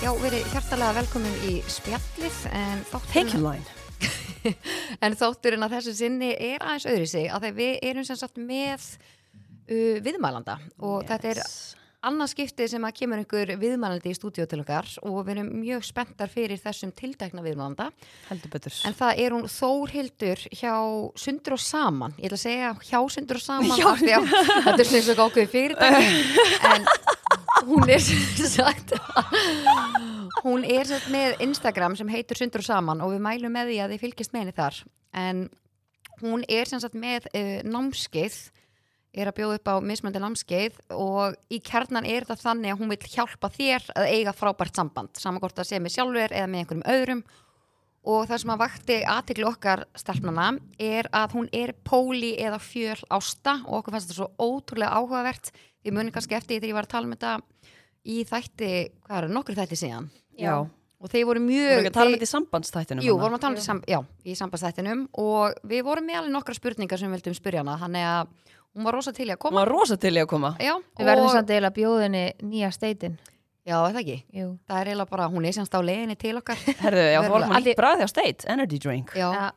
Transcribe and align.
Já, 0.00 0.14
verið 0.16 0.46
hjartalega 0.48 0.94
velkomin 0.96 1.34
í 1.44 1.58
spjallið 1.68 2.36
en 2.56 2.78
þátturinn, 2.88 3.66
en 5.04 5.16
þátturinn 5.20 5.66
að 5.66 5.74
þessu 5.74 5.92
sinni 5.98 6.30
er 6.32 6.64
aðeins 6.64 6.86
öðru 6.88 7.08
sig 7.10 7.26
að 7.28 7.44
þegar 7.44 7.58
við 7.58 7.74
erum 7.90 8.06
sem 8.08 8.16
sagt 8.16 8.40
með 8.40 8.86
uh, 8.96 9.98
viðmælanda. 10.00 10.56
Og 10.88 11.04
þetta 11.10 11.34
er 11.34 11.42
annað 12.08 12.32
skiptið 12.32 12.72
sem 12.72 12.88
að 12.88 12.96
kemur 12.96 13.20
einhver 13.20 13.52
viðmælandi 13.60 14.14
í 14.14 14.16
stúdíu 14.16 14.48
til 14.48 14.62
okkar 14.62 14.88
og 15.04 15.20
við 15.20 15.34
erum 15.34 15.52
mjög 15.60 15.84
spenntar 15.90 16.32
fyrir 16.32 16.64
þessum 16.64 16.96
tildækna 16.96 17.44
viðmælanda. 17.44 17.90
Heldur 18.30 18.56
betur. 18.56 18.80
en 18.88 18.96
það 19.04 19.24
er 19.26 19.36
hún 19.36 19.48
Þórhildur 19.52 20.48
hjá 20.48 20.74
Sundur 21.26 21.58
og 21.58 21.64
Saman. 21.68 22.16
Ég 22.16 22.32
ætla 22.32 22.40
að 22.40 22.46
segja 22.48 22.72
hjá 22.88 23.00
Sundur 23.04 23.36
og 23.36 23.44
Saman 23.50 23.76
þetta 23.76 24.78
er 24.80 24.88
svona 24.88 25.04
eins 25.04 25.12
og 25.12 25.24
ákveði 25.28 25.50
fyrirtæki. 25.58 26.12
En 26.72 26.88
hún 27.66 27.88
er 27.90 28.00
sagt 28.00 28.94
hún 30.44 30.64
er 30.64 30.88
sagt 30.88 31.10
með 31.12 31.40
Instagram 31.44 31.96
sem 31.98 32.10
heitur 32.12 32.38
Sundur 32.38 32.62
og 32.62 32.68
Saman 32.68 33.02
og 33.04 33.14
við 33.14 33.24
mælum 33.26 33.54
með 33.56 33.72
því 33.72 33.82
að 33.82 33.94
þið 33.94 34.04
fylgist 34.04 34.34
með 34.34 34.44
henni 34.44 34.56
þar. 34.56 34.80
En 35.20 35.44
hún 36.22 36.46
er 36.48 36.70
sagt 36.70 36.96
með 36.98 37.28
uh, 37.34 37.60
námskeið 37.66 38.40
er 39.10 39.26
að 39.26 39.40
bjóða 39.40 39.58
upp 39.58 39.70
á 39.70 39.74
mismöndi 39.82 40.22
námskeið 40.22 40.76
og 40.94 41.36
í 41.50 41.58
kjarnan 41.66 42.06
er 42.06 42.26
þetta 42.28 42.44
þannig 42.44 42.74
að 42.74 42.82
hún 42.82 42.92
vil 42.92 43.10
hjálpa 43.10 43.50
þér 43.50 43.86
að 43.98 44.10
eiga 44.14 44.34
frábært 44.36 44.78
samband 44.78 45.18
saman 45.18 45.42
hvort 45.42 45.56
það 45.58 45.70
sé 45.72 45.80
með 45.82 45.96
sjálfur 45.96 46.34
eða 46.34 46.50
með 46.50 46.62
einhverjum 46.62 46.90
öðrum. 46.94 47.22
Og 48.10 48.30
það 48.30 48.38
sem 48.40 48.52
að 48.54 48.60
vakti 48.62 48.94
aðtikli 49.12 49.44
okkar 49.44 49.82
stelpnana 49.98 50.46
er 50.80 51.10
að 51.12 51.34
hún 51.36 51.50
er 51.52 51.74
póli 51.84 52.30
eða 52.40 52.56
fjöl 52.62 52.96
ásta 53.12 53.58
og 53.66 53.82
okkur 53.82 53.96
fannst 53.96 54.08
þetta 54.08 54.22
svo 54.22 54.30
ótrúlega 54.40 54.94
áhugavert 54.96 55.50
ég 55.84 55.92
muni 55.96 56.12
kannski 56.14 56.34
eftir 56.36 56.56
því 56.56 56.60
þegar 56.60 56.72
ég 56.72 56.78
var 56.80 56.86
að 56.88 56.92
tala 56.94 57.06
um 57.08 57.14
þetta 57.16 57.32
í 58.04 58.18
þætti, 58.28 58.70
hvað 59.06 59.24
er 59.24 59.32
nokkur 59.36 59.58
þætti 59.58 59.76
síðan 59.80 60.06
Já. 60.40 60.54
og 61.00 61.08
þeir 61.12 61.24
voru 61.28 61.40
mjög 61.44 61.66
erum 61.70 61.80
ekki 61.84 61.90
að 61.92 61.96
tala 61.98 62.10
um 62.10 62.14
þetta 62.16 62.28
í 62.28 62.32
sambandstættinum. 62.34 63.04
Jú, 63.04 63.16
vorum 63.20 63.36
að 63.36 63.42
tala 63.44 63.52
um 63.52 63.56
þetta 63.58 63.64
í 63.64 63.70
sam- 63.70 63.84
já, 63.88 64.00
í 64.24 64.36
sambandstættinum 64.40 65.02
og 65.20 65.54
við 65.68 65.82
vorum 65.84 66.06
með 66.08 66.20
alveg 66.20 66.32
nokkra 66.36 66.54
spurningar 66.56 66.98
sem 66.98 67.10
við 67.12 67.20
vildum 67.20 67.36
spyrja 67.40 67.60
hana 67.64 67.76
þannig 67.80 68.06
að 68.10 68.32
hún 68.76 68.84
var 68.86 68.94
rosa 68.94 69.12
til 69.12 69.26
í 69.26 69.32
að 69.32 69.36
Hún 69.36 69.44
koma 69.48 69.60
var 69.64 69.68
rosa 69.72 69.96
til 70.00 70.14
í 70.16 70.20
að 70.22 70.26
koma. 70.30 70.54
Já, 70.60 70.74
Við 70.98 71.06
verðum 71.10 71.26
og, 71.28 71.32
samt 71.34 71.50
eiginlega 71.50 71.76
bjóðinni 71.80 72.24
nýja 72.42 72.70
steitin. 72.72 73.18
já, 73.66 73.76
er 73.88 73.92
það 73.94 74.00
ekki 74.00 74.18
Jú. 74.40 74.58
Það 74.68 74.80
er 74.80 74.86
eiginlega 74.92 75.10
bara, 75.10 75.28
hún 75.28 75.44
er 75.46 75.52
semst 75.52 75.74
á 75.76 75.80
leiðinni 75.82 76.16
til 76.18 76.36
okkar 76.40 76.56
Herðu, 76.84 77.04
já, 77.12 77.20
þú 77.24 77.32
vorum 77.34 77.52
að 77.56 77.64
líka 77.66 77.80
bræði 77.82 78.04
á 78.04 78.08
State, 78.08 78.44
Energy 78.48 78.78
Drink. 78.78 79.12
Já, 79.16 79.52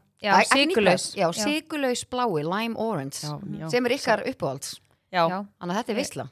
sigurlaus 1.35 2.05
blái, 2.07 2.43
lime 2.43 2.75
orange 2.79 3.19
Já, 3.23 3.39
já. 3.59 3.69
sem 3.69 3.85
er 3.85 3.91
ykkar 3.97 4.23
uppáhalds 4.31 4.77
Já, 5.13 5.21
Já. 5.29 5.37
Þannig 5.61 5.75
að 5.75 5.79
þetta 5.79 5.93
er 5.93 5.99
veistla 6.01 6.25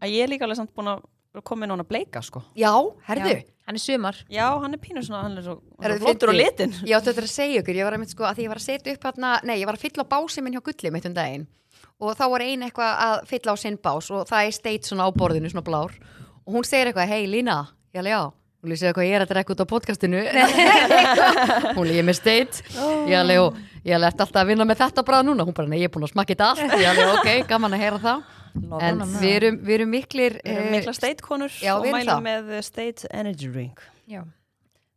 að 0.00 0.12
ég 0.14 0.24
er 0.24 0.30
líka 0.32 0.46
alveg 0.46 0.60
samt 0.60 0.74
búin 0.76 0.92
að 0.92 1.08
koma 1.46 1.64
inn 1.64 1.72
á 1.72 1.74
hann 1.76 1.84
að 1.84 1.90
bleika, 1.92 2.20
sko. 2.26 2.42
Já, 2.58 2.72
herðu 3.08 3.32
Já. 3.32 3.40
Hann 3.70 3.76
er 3.78 3.82
sumar. 3.84 4.16
Já, 4.26 4.46
hann 4.58 4.74
er 4.74 4.80
pínu 4.82 5.02
svona, 5.06 5.20
hann 5.28 5.38
er 5.38 5.44
svo, 5.46 5.52
flottur 5.78 6.32
fyndið? 6.32 6.40
litin. 6.40 6.72
Já, 6.82 6.96
þetta 6.98 7.20
er 7.22 7.26
að 7.28 7.30
segja 7.30 7.60
ykkur, 7.62 7.76
ég 7.78 7.86
var 7.86 7.94
að 7.94 8.00
mynd 8.02 8.10
sko 8.10 8.24
að 8.26 8.40
því 8.40 8.42
ég 8.42 8.50
var 8.50 8.58
að 8.58 8.64
setja 8.64 8.94
upp 8.96 9.04
hérna, 9.06 9.30
nei, 9.46 9.52
ég 9.60 9.68
var 9.68 9.78
að 9.78 9.84
fylla 9.84 10.02
á 10.02 10.10
bási 10.10 10.42
minn 10.42 10.56
hjá 10.56 10.62
gulli 10.66 10.90
mitt 10.90 11.06
um 11.06 11.14
daginn 11.14 11.46
og 12.00 12.16
þá 12.16 12.24
var 12.32 12.44
ein 12.44 12.64
eitthvað 12.66 13.02
að 13.04 13.14
fylla 13.30 13.54
á 13.54 13.56
sinn 13.60 13.78
bás 13.78 14.10
og 14.10 14.26
það 14.26 14.48
er 14.48 14.56
steit 14.56 14.88
svona 14.88 15.06
á 15.06 15.10
borðinu, 15.14 15.52
svona 15.52 15.66
blár 15.66 15.94
og 16.42 16.56
hún 16.56 16.66
segir 16.66 16.90
eitthvað, 16.90 17.12
hei 17.12 17.28
Lína, 17.30 17.60
já, 17.94 18.02
já 18.02 18.20
hún 18.60 18.72
lýsir 18.72 18.90
eitthvað, 18.90 19.08
ég 19.08 19.16
er 19.16 19.24
að 19.24 19.30
drekka 19.32 19.54
út 19.54 19.62
á 19.64 19.66
podcastinu? 19.70 20.20
Hún 21.76 21.88
líði 21.88 22.02
með 22.06 22.18
steit 22.18 22.60
ég 23.08 23.14
alveg, 23.16 23.40
og 23.40 23.86
ég 23.86 23.94
alveg 23.96 24.10
eftir 24.10 24.26
alltaf 24.26 24.42
að 24.42 24.50
vinna 24.52 24.66
með 24.68 24.82
þetta 24.82 25.04
bara 25.06 25.22
núna, 25.24 25.46
hún 25.48 25.56
bara, 25.56 25.70
nei, 25.70 25.78
ég 25.80 25.88
er 25.88 25.94
búin 25.94 26.04
að 26.04 26.12
smakka 26.12 26.34
þetta 26.34 26.50
allt. 26.50 26.74
Ég 26.80 26.90
alveg, 26.90 27.14
ok, 27.14 27.30
gaman 27.48 27.76
að 27.76 27.84
heyra 27.86 28.02
það. 28.04 28.34
En 28.50 28.66
Lofana. 28.74 29.06
við 29.22 29.36
erum, 29.36 29.56
við 29.62 29.76
erum 29.76 29.92
miklir 29.94 30.36
Við 30.40 30.52
erum 30.56 30.66
eh, 30.66 30.72
mikla 30.74 30.94
State 30.96 31.22
konur 31.22 31.52
já, 31.54 31.70
og 31.76 31.84
við 31.84 31.92
erum 31.92 32.00
mælum 32.00 32.24
með 32.26 32.50
eh, 32.56 32.64
State 32.66 33.10
Energy 33.14 33.50
Drink. 33.52 33.84
Já. 34.10 34.24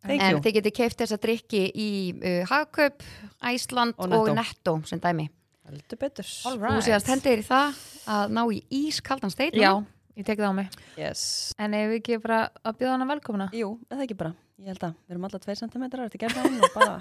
Thank 0.03 0.25
en 0.25 0.41
þið 0.43 0.55
getið 0.57 0.75
keift 0.75 0.99
þessa 0.99 1.19
drikki 1.21 1.61
í 1.69 1.91
uh, 2.17 2.41
Hagkaup, 2.49 3.05
Æsland 3.53 3.95
Og 3.95 4.09
og 4.09 4.33
Netto. 4.33 4.35
Netto 4.41 4.75
sem 4.89 4.99
dæmi. 4.99 5.29
Þú 5.63 6.81
séðast 6.83 7.07
hendur 7.07 7.39
í 7.39 7.45
það 7.47 7.77
að 8.11 8.33
ná 8.35 8.41
í 8.51 8.57
ískaldan 8.83 9.31
steit 9.31 9.55
Já, 9.55 9.77
ég 10.19 10.25
tek 10.28 10.40
það 10.40 10.51
á 10.51 10.56
mig. 10.59 10.79
Yes. 11.00 11.24
En 11.62 11.74
ef 11.78 11.90
við 11.91 12.00
ekki 12.01 12.19
bara 12.24 12.40
að 12.63 12.79
bjóða 12.81 12.96
hana 12.97 13.09
velkomna? 13.13 13.50
Jú, 13.56 13.75
eða 13.90 14.06
ekki 14.07 14.18
bara. 14.19 14.34
Ég 14.63 14.69
held 14.72 14.84
að 14.88 14.91
við 14.96 15.12
erum 15.12 15.24
alltaf 15.28 15.41
2 15.44 15.53
cm 15.59 15.81
þetta 15.91 16.19
gerði 16.22 16.40
hann 16.40 16.53
og 16.63 16.72
bara 16.72 16.94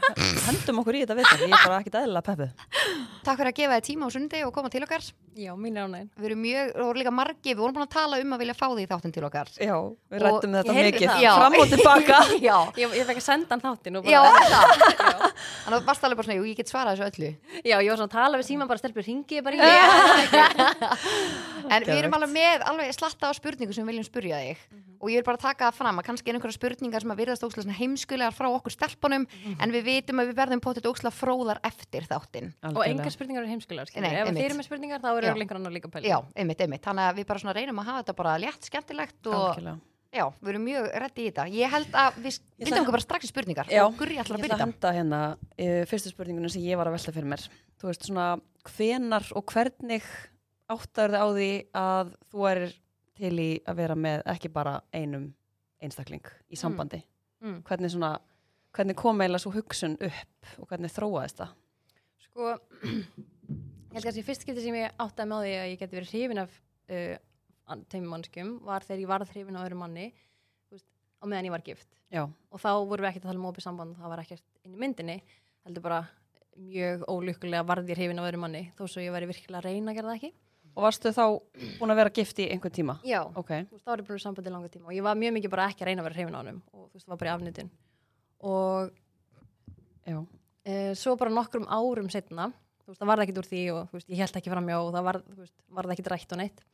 hendum 0.49 0.79
okkur 0.83 0.97
í 0.99 1.03
þetta 1.05 1.15
viðtal. 1.15 1.37
Ég 1.39 1.53
er 1.55 1.61
bara 1.63 1.77
ekkit 1.79 1.99
eðlilega 2.01 2.25
peppuð. 2.27 2.65
Takk 3.23 3.39
fyrir 3.39 3.51
að 3.53 3.59
gefa 3.61 3.77
þið 3.77 3.85
tíma 3.87 4.03
á 4.03 4.11
sundi 4.11 4.41
og 4.43 4.51
koma 4.57 4.71
til 4.73 4.83
okkar 4.83 5.05
Já, 5.39 5.53
mín 5.57 5.77
er 5.79 5.87
ánægin. 5.87 6.09
Við 6.19 6.27
erum 6.29 6.41
mjög, 6.43 6.73
og 6.83 6.91
líka 6.99 7.13
margi, 7.15 7.53
við 7.55 7.61
vorum 7.63 7.77
búin 7.77 7.87
að 7.87 7.93
tala 7.95 8.19
um 8.21 8.35
að 8.35 8.43
vilja 8.43 8.57
fá 8.59 8.65
því 8.73 8.83
í 8.83 8.89
þáttin 8.91 9.15
til 9.15 9.23
okkar 9.29 9.53
Já, 9.63 9.77
við 10.11 10.19
Og 10.19 10.25
rættum 10.27 10.57
þetta 10.59 10.75
ég 10.75 10.89
mikið. 10.89 11.07
það. 11.13 11.23
Já. 11.23 11.31
Fram 11.39 11.55
og 11.63 11.71
tilbaka. 11.71 12.19
Já, 12.49 12.57
Ég, 12.83 12.97
ég 12.99 13.07
fekk 13.13 13.21
að 13.23 13.27
senda 13.29 13.55
hann 13.55 13.63
þáttinn 13.63 14.01
og 14.03 14.11
já, 14.11 14.21
bara, 14.27 14.43
það 14.51 14.67
Þannig 15.63 15.79
að 15.79 15.87
varst 15.93 16.05
alveg 16.09 16.19
bara 16.19 16.27
svona, 16.27 16.39
jú, 16.43 16.45
ég 16.51 16.59
get 16.59 16.73
svarað 16.75 16.99
þessu 16.99 17.07
öllu 17.15 17.31
já, 17.63 17.77
ég 17.79 17.89
var 17.95 18.03
svona 18.03 18.11
að 18.11 18.17
tala 18.19 18.43
við 18.43 18.49
síman 18.51 18.69
bara 18.75 18.83
stelpur 18.83 19.07
hringið 19.07 19.47
bara 19.47 19.55
í 19.55 19.59
mig. 19.63 19.71
En 21.71 21.87
við 21.87 21.97
erum 22.03 22.19
alveg 22.19 22.35
með 22.35 22.67
alveg 22.73 22.93
slatta 22.99 23.31
á 23.31 23.33
spurningu 23.39 23.73
sem 23.77 23.87
við 23.87 23.95
viljum 23.95 24.09
spurja 24.11 24.43
þig 24.43 24.67
og 25.03 25.11
ég 25.11 25.19
vil 25.19 25.27
bara 25.27 25.41
taka 25.43 25.69
það 25.69 25.79
fram 25.81 25.99
að 25.99 26.07
kannski 26.07 26.31
er 26.31 26.37
einhverja 26.39 26.57
spurningar 26.57 27.03
sem 27.03 27.13
að 27.13 27.21
virðast 27.23 27.45
ókslega 27.47 27.75
heimskulegar 27.75 28.35
frá 28.37 28.47
okkur 28.55 28.75
stelpunum 28.77 29.25
en 29.59 29.75
við 29.75 29.87
vitum 29.89 30.23
að 30.23 30.31
við 30.31 30.37
verðum 30.39 30.63
potið 30.63 30.89
ókslega 30.93 31.17
fróðar 31.17 31.59
eftir 31.67 32.07
þáttin 32.07 32.53
og 32.71 32.83
engar 32.87 33.15
spurningar 33.15 33.43
er 33.43 33.51
heimskulegar. 33.51 33.91
Ef 33.91 34.31
þeir 34.31 34.45
eru 34.47 34.59
með 34.61 34.69
spurningar 34.69 35.03
þá 35.03 35.09
er 35.11 35.17
örugglega 35.27 35.43
einhver 35.43 35.59
annar 35.59 35.75
líka 35.75 35.91
að 35.91 35.97
pæla. 35.97 36.13
Já, 36.13 36.19
einmitt, 36.39 36.63
einmitt, 36.63 36.85
þannig 36.87 37.09
að 37.09 37.19
við 37.19 37.27
bara 37.33 37.43
svona 37.43 37.57
reynum 37.59 37.83
að 37.83 37.89
hafa 37.91 38.05
þetta 38.05 38.17
bara 38.23 38.37
létt, 38.43 38.69
skemmtilegt 38.71 39.31
og 39.33 39.41
Algjörlega. 39.43 39.77
já, 40.13 40.25
við 40.39 40.53
erum 40.55 40.67
mjög 40.69 40.89
reddi 41.03 41.25
í 41.25 41.31
þetta 41.33 41.47
Ég 41.57 41.75
held 41.75 41.99
að 42.05 42.21
við 42.23 42.39
vindum 42.63 42.83
okkur 42.85 42.97
bara 42.99 43.07
strax 43.09 43.27
í 43.27 43.33
spurningar 43.33 43.73
Já, 43.73 43.83
og 43.89 43.97
gurri 43.99 44.19
Ég 44.19 44.23
ætla 44.23 44.39
byrja 44.39 44.59
að 44.59 44.65
henda 44.67 44.93
hérna 44.99 45.23
uh, 45.35 45.83
fyrstu 45.91 46.13
spurningunum 46.13 46.53
sem 46.53 46.63
ég 46.63 46.79
var 46.79 46.91
að 46.91 46.99
velta 46.99 47.17
fyrir 47.17 47.31
mér. 47.33 47.47
Þú 47.81 47.91
veist 47.91 48.07
svona 48.07 48.29
hvenar 48.77 49.27
og 49.35 49.47
hvernig 49.51 50.07
áttar 50.71 51.11
þið 51.13 51.19
á 51.19 51.27
því 51.33 51.51
að 51.83 52.13
þú 52.31 52.47
er 52.53 52.63
til 53.19 53.33
í 53.43 53.49
að 53.69 53.77
vera 53.83 53.97
með 53.99 54.23
ekki 54.33 54.51
bara 54.53 54.79
einum 54.95 55.31
einstakling 55.83 56.25
í 56.53 56.57
sambandi. 56.59 57.03
Mm. 57.43 57.59
Hvernig 57.67 57.91
svona, 57.93 58.13
hvernig 58.77 58.97
kom 58.97 59.21
eiginlega 59.21 59.43
svo 59.45 59.53
hugsun 59.57 59.97
upp 59.99 60.53
og 60.63 60.69
hvernig 60.71 60.93
þróaðist 60.95 61.41
það? 61.43 61.55
Sko, 62.23 62.53
ég 62.87 63.97
held 63.97 64.05
að 64.05 64.09
þessi 64.11 64.25
fyrst 64.27 64.47
skipti 64.47 64.63
sem 64.65 64.79
ég 64.79 64.95
áttaði 65.03 65.29
með 65.33 65.37
á 65.37 65.45
því 65.45 65.55
að 65.59 65.71
ég 65.73 65.81
geti 65.83 65.99
verið 65.99 66.13
hrifin 66.15 66.43
af 66.45 66.55
uh, 66.57 67.17
an- 67.75 67.85
tveimur 67.93 68.13
mannskjum 68.15 68.53
var 68.69 68.87
þegar 68.87 69.03
ég 69.05 69.11
varð 69.13 69.35
hrifin 69.35 69.59
af 69.59 69.67
öðru 69.67 69.81
manni 69.83 70.07
veist, 70.73 70.87
á 71.21 71.25
meðan 71.27 71.51
ég 71.51 71.55
var 71.57 71.67
gift. 71.67 71.89
Já, 72.13 72.23
Og 72.53 72.61
þá 72.63 72.71
vorum 72.87 73.05
við 73.05 73.11
ekkert 73.11 73.27
að 73.27 73.31
tala 73.33 73.41
um 73.43 73.51
opið 73.51 73.67
samband, 73.67 73.99
það 73.99 74.13
var 74.15 74.23
ekkert 74.25 74.47
inn 74.67 74.75
í 74.77 74.81
myndinni, 74.81 75.19
heldur 75.67 75.85
bara 75.85 76.01
mjög 76.63 77.05
ólukkulega 77.09 77.65
varð 77.69 77.89
ég 77.93 77.97
hrifin 78.01 78.21
af 78.21 78.27
öðru 78.31 78.41
manni, 78.43 78.65
þó 78.77 78.83
svo 78.87 79.01
ég 79.05 79.13
væri 79.15 79.29
virkilega 79.31 79.63
að 79.63 79.69
reyna 79.71 79.93
að 79.93 79.99
gera 79.99 80.11
það 80.13 80.19
ekki. 80.21 80.33
Og 80.73 80.87
varstu 80.87 81.13
þá 81.13 81.25
búin 81.79 81.93
að 81.93 82.01
vera 82.01 82.15
gift 82.17 82.41
í 82.41 82.49
einhvern 82.53 82.75
tíma? 82.75 82.99
Já, 83.07 83.21
Ok, 83.37 83.51
þú 83.69 83.77
veist, 83.77 83.85
þá 83.85 83.91
var 83.93 84.03
ég 84.03 84.09
búin 84.09 84.19
að 84.19 84.25
sambandi 84.27 84.51
í 84.51 84.55
langa 84.55 84.73
tíma 84.73 84.89
og 84.89 84.97
ég 84.97 85.07
var 85.07 85.19
mjög 85.21 85.35
mikið 85.37 85.53
bara 85.53 85.69
ekki 85.69 85.85
að 85.85 85.91
reyna 85.91 86.03
að 86.03 86.09
vera 86.09 86.19
hrifin 86.19 86.37
á 86.37 86.41
honum 86.41 86.61
og 86.73 86.85
þú 86.87 86.97
veist, 86.97 87.07
það 87.07 87.13
var 87.13 87.21
bara 87.23 87.31
í 87.31 87.35
afnýtun 87.37 87.73
og 88.43 88.93
e, 90.65 90.95
svo 90.99 91.17
bara 91.21 91.33
nokkrum 91.33 91.67
árum 91.71 92.11
setna, 92.13 92.51
þú 92.83 92.93
veist, 92.93 93.01
það 93.01 93.11
varð 93.13 93.25
ekkit 93.27 93.41
úr 93.43 93.49
því 93.51 93.63
og 93.75 93.97
veist, 93.97 94.11
ég 94.11 94.23
held 94.23 94.39
ekki 94.41 94.53
framjá 94.53 94.79
og 94.81 94.93
það 94.97 95.09
varð, 95.09 95.31
þú 95.31 95.45
veist, 95.45 95.57
varð 95.79 95.95
ekkit 95.95 96.13
rætt 96.13 96.35
og 96.35 96.41
neitt. 96.43 96.65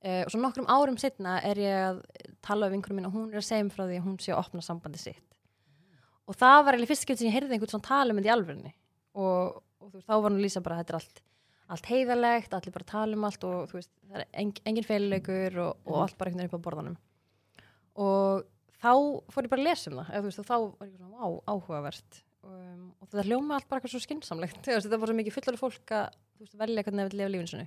E, 0.00 0.24
og 0.24 0.32
svo 0.32 0.40
nokkrum 0.42 0.68
árum 0.70 0.98
setna 1.00 1.38
er 1.44 1.60
ég 1.60 1.84
að 1.90 2.02
tala 2.44 2.68
við 2.68 2.76
vinkurum 2.76 3.00
mín 3.00 3.08
og 3.08 3.16
hún 3.16 3.30
er 3.32 3.40
að 3.40 3.48
segja 3.48 3.66
mér 3.66 3.74
frá 3.76 3.84
því 3.86 4.00
að 4.00 4.06
hún 4.06 4.18
sé 4.22 4.32
að 4.32 4.42
opna 4.42 4.64
sambandi 4.64 5.00
sitt. 5.02 5.38
Og 6.26 6.36
það 6.36 6.58
var 6.66 6.76
eiginlega 6.76 6.90
fyrst 6.92 7.06
skipt 7.06 7.20
sem 7.20 7.28
ég 7.28 7.36
heyrði 7.36 7.56
einhvern 7.56 7.72
svona 7.74 7.86
tala 7.86 8.16
að 11.66 11.72
að 11.72 11.76
allt 11.76 11.88
heiðalegt, 11.90 12.52
allir 12.54 12.74
bara 12.74 12.90
tala 12.92 13.16
um 13.16 13.24
allt 13.26 13.46
og 13.46 13.70
þú 13.70 13.78
veist, 13.80 13.90
það 14.06 14.20
er 14.20 14.28
eng, 14.42 14.52
engin 14.70 14.86
feililegur 14.86 15.58
og, 15.64 15.80
og 15.86 16.02
allt 16.04 16.18
bara 16.18 16.30
einhvern 16.30 16.44
veginn 16.44 16.52
upp 16.52 16.60
á 16.62 16.66
borðanum. 16.66 16.98
Og 18.06 18.44
þá 18.78 18.92
fór 19.34 19.48
ég 19.48 19.52
bara 19.52 19.64
að 19.64 19.68
lesa 19.70 19.90
um 19.90 19.98
það 19.98 20.12
eða, 20.12 20.20
þú 20.20 20.30
veist, 20.30 20.42
og 20.42 20.46
þá 20.46 20.56
var 20.62 20.86
ég 20.86 21.00
svona, 21.00 21.18
á, 21.18 21.28
áhugavert. 21.50 22.20
Um, 22.46 22.92
og 23.02 23.10
það 23.10 23.26
hljóma 23.26 23.56
allt 23.56 23.66
bara 23.66 23.80
eitthvað 23.80 23.96
svo 23.96 24.04
skynnsamlegt 24.04 24.60
þú 24.62 24.76
veist, 24.76 24.86
þetta 24.86 25.00
var 25.02 25.10
svo 25.10 25.16
mikið 25.18 25.34
fullari 25.34 25.58
fólk 25.58 25.92
að 25.96 26.18
veist, 26.38 26.54
velja 26.60 26.84
hvernig 26.86 27.02
það 27.02 27.08
vil 27.10 27.18
lifa 27.18 27.32
lífinu 27.34 27.50
sinu 27.50 27.64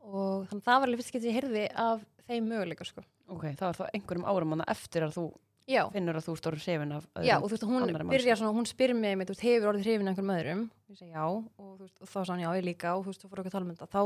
og 0.00 0.44
þannig 0.50 0.60
að 0.60 0.66
það 0.66 0.80
var 0.82 0.90
alveg 0.90 1.00
fyrst 1.00 1.14
getið 1.14 1.30
ég 1.30 1.36
heyrði 1.38 1.62
af 1.80 2.02
þeim 2.26 2.50
möguleika 2.50 2.86
sko. 2.88 3.04
ok, 3.32 3.46
það 3.56 3.64
var 3.66 3.78
þá 3.78 3.84
einhverjum 3.96 4.26
árum 4.28 4.64
eftir 4.66 5.06
að 5.06 5.16
þú 5.16 5.24
já, 5.70 5.82
finnur 5.94 6.18
að 6.18 6.26
þú 6.26 6.34
stóru 6.40 6.58
hrifin 6.60 6.92
af 6.96 7.06
já, 7.22 7.36
og 7.38 7.46
þú 7.46 7.54
veist, 7.54 7.68
hún 7.70 8.10
byrja 8.10 8.36
svona, 8.40 8.52
hún 8.56 8.68
spyr 8.68 8.94
mig 8.98 9.14
einmitt, 9.14 9.30
þú 9.30 9.36
veist, 9.36 9.46
hefur 9.46 9.70
orðið 9.72 9.86
hrifin 9.88 10.10
af 10.10 10.12
einhverjum 10.18 10.34
öðrum? 10.36 10.66
Ég 10.90 10.98
segi 10.98 11.14
já, 11.14 11.24
og, 11.30 11.70
þú 11.78 11.86
veist, 11.86 11.96
og 12.00 12.10
þá 12.10 12.18
sá 12.20 12.32
hann 12.34 12.44
já, 12.44 12.50
ég 12.58 12.66
líka. 12.66 12.96
Og 12.96 13.06
þú 13.06 13.12
veist, 13.14 13.22
þú 13.24 13.30
fór 13.30 13.42
okkur 13.44 13.50
að 13.52 13.56
tala 13.56 13.68
um 13.68 13.72
þetta 13.76 13.90
þá 13.94 14.02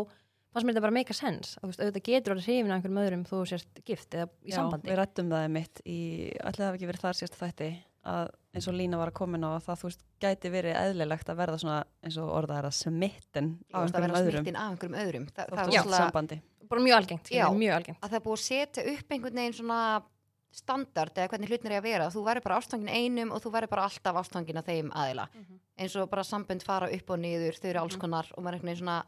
fannst 0.55 0.69
mér 0.69 0.77
þetta 0.77 0.85
bara 0.87 0.95
make 0.95 1.11
a 1.11 1.19
sense. 1.19 1.57
Að 1.59 1.65
þú 1.65 1.71
veist, 1.73 1.81
auðvitað 1.83 2.07
getur 2.11 2.35
orðið 2.37 2.47
hrifin 2.51 2.71
af 2.71 2.77
einhverjum 2.79 3.01
öðrum 3.03 3.25
þú 3.27 3.41
sérst 3.51 3.81
gift 3.89 4.15
eða 4.15 4.29
í 4.45 4.53
Já, 4.53 4.59
sambandi. 4.61 4.91
við 4.93 5.01
rættum 5.01 5.33
það 5.35 5.49
mitt 5.57 5.83
í, 5.83 5.99
allir 6.45 6.61
það 6.61 6.69
hafi 6.69 6.79
ekki 6.79 6.91
verið 6.93 7.05
þar 7.09 7.19
sérst 7.19 7.39
þætti 7.41 7.71
að 8.05 8.31
eins 8.55 8.69
og 8.69 8.77
Lína 8.77 9.01
var 9.01 9.11
að 9.11 9.17
koma 9.19 9.41
að 9.49 9.65
það 9.65 9.81
þú 9.81 9.89
veist 9.89 10.03
gæti 10.23 10.51
verið 10.53 10.77
eðlilegt 10.79 11.31
að 11.33 11.39
verða 11.41 11.61
svona 11.63 11.79
eins 12.05 12.19
og 12.21 12.33
orðað 12.37 12.61
er 12.61 12.69
að 12.69 12.75
smitten 12.79 13.49
á 13.73 13.77
að 13.81 13.87
einhverjum 13.89 14.05
vera 14.05 14.21
öðrum. 14.21 14.45
smittin 14.45 14.59
af 14.61 14.75
einhverjum 14.75 14.99
öðrum. 15.01 15.29
Þa, 15.31 15.47
það 15.49 15.63
er 15.65 15.71
svolítið 15.73 15.97
sambandi. 15.97 16.39
Bara 16.69 16.85
mjög 16.85 16.99
algengt, 17.01 17.31
Já. 17.33 17.45
mjög 17.53 17.75
algengt. 17.79 18.01
Að 18.05 18.13
það 18.13 18.19
er 18.21 18.25
búið 18.25 18.37
að 18.39 18.45
setja 18.45 18.85
upp 18.93 19.15
einhvern 19.17 19.41
veginn 19.41 19.57
svona 19.59 19.81
standard 20.55 21.19
eða 21.19 21.33
hvernig 21.33 21.51
hlutin 21.51 21.71
er 21.73 21.81
að 21.81 21.89
vera. 21.89 22.07
Þú 22.15 22.23
verður 22.29 22.47
bara 22.47 22.61
ástfangin 22.61 22.93
einum 22.95 23.35
og 23.35 23.43
þú 23.45 23.53
verður 23.57 23.73
bara 23.75 23.89
alltaf 23.89 24.21
ástfangin 24.23 24.61
af 24.61 24.69
þeim 24.71 24.93
aðila. 24.95 25.29
Eins 25.79 25.97
og 25.99 26.09
bara 26.13 26.25
sambönd 26.27 26.63
fara 26.67 26.89
upp 26.95 27.11
og 27.11 27.21
niður 27.25 27.59
þau 27.61 27.69
eru 27.73 27.83
alls 27.85 27.99
konar 28.01 28.31
og 28.35 28.43
maður 28.45 28.55
er 28.55 28.61
einhvern 28.61 28.73
veginn 28.73 28.83
svona 28.85 28.99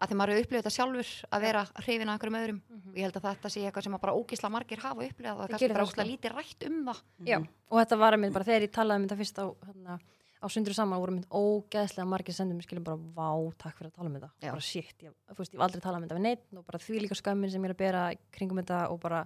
að 0.00 0.08
því 0.08 0.16
maður 0.16 0.30
hefur 0.32 0.46
upplifað 0.46 0.62
þetta 0.64 0.76
sjálfur 0.76 1.08
að 1.36 1.42
vera 1.44 1.62
hrifin 1.84 2.08
að 2.08 2.14
einhverjum 2.14 2.38
öðrum. 2.40 2.60
Og 2.90 2.94
ég 2.96 3.04
held 3.04 3.18
að 3.20 3.26
þetta 3.28 3.50
sé 3.52 3.64
eitthvað 3.68 3.84
sem 3.84 3.96
að 3.98 4.04
bara 4.06 4.14
ógisla 4.16 4.50
margir 4.54 4.80
hafa 4.80 5.04
upplifað 5.04 5.34
og 5.34 5.42
Það 5.42 5.50
kannski 5.52 5.68
bara 5.74 5.84
það, 5.84 5.90
sko. 5.92 6.06
lítið 6.08 6.32
rætt 6.38 6.64
um 6.70 6.78
það. 6.88 7.02
Já, 7.28 7.38
og 7.68 7.82
þetta 7.82 7.98
var 8.00 8.16
einmitt 8.16 8.32
bara 8.38 8.48
þegar 8.48 8.64
ég 8.64 8.72
talaði 8.78 9.02
um 9.02 9.04
þetta 9.04 9.18
fyrst 9.20 9.42
á, 9.44 9.46
hérna, 9.68 9.98
á 10.40 10.46
sundur 10.48 10.72
saman 10.78 11.02
voru 11.04 11.16
mynd 11.18 11.28
ógeðslega 11.28 12.08
margir 12.08 12.32
sendum 12.32 12.56
mér 12.56 12.64
skilum 12.64 12.86
bara 12.88 12.96
vá, 12.96 13.28
takk 13.60 13.76
fyrir 13.76 13.90
að 13.92 13.96
tala 14.00 14.08
um 14.08 14.16
þetta. 14.16 14.30
Bara 14.46 14.64
shit, 14.64 14.96
ég, 15.04 15.12
þú 15.28 15.36
veist, 15.44 15.52
ég 15.52 15.60
hef 15.60 15.66
aldrei 15.68 15.84
talað 15.84 16.00
um 16.00 16.06
þetta 16.08 16.16
við 16.16 16.24
neitt 16.30 16.46
og 16.56 16.64
bara 16.64 16.80
því 16.80 17.02
líka 17.04 17.20
skömmin 17.20 17.52
sem 17.52 17.60
ég 17.60 17.68
er 17.68 17.76
að 17.76 17.82
bera 17.84 18.06
kringum 18.32 18.62
þetta 18.62 18.80
og 18.88 19.02
bara 19.04 19.20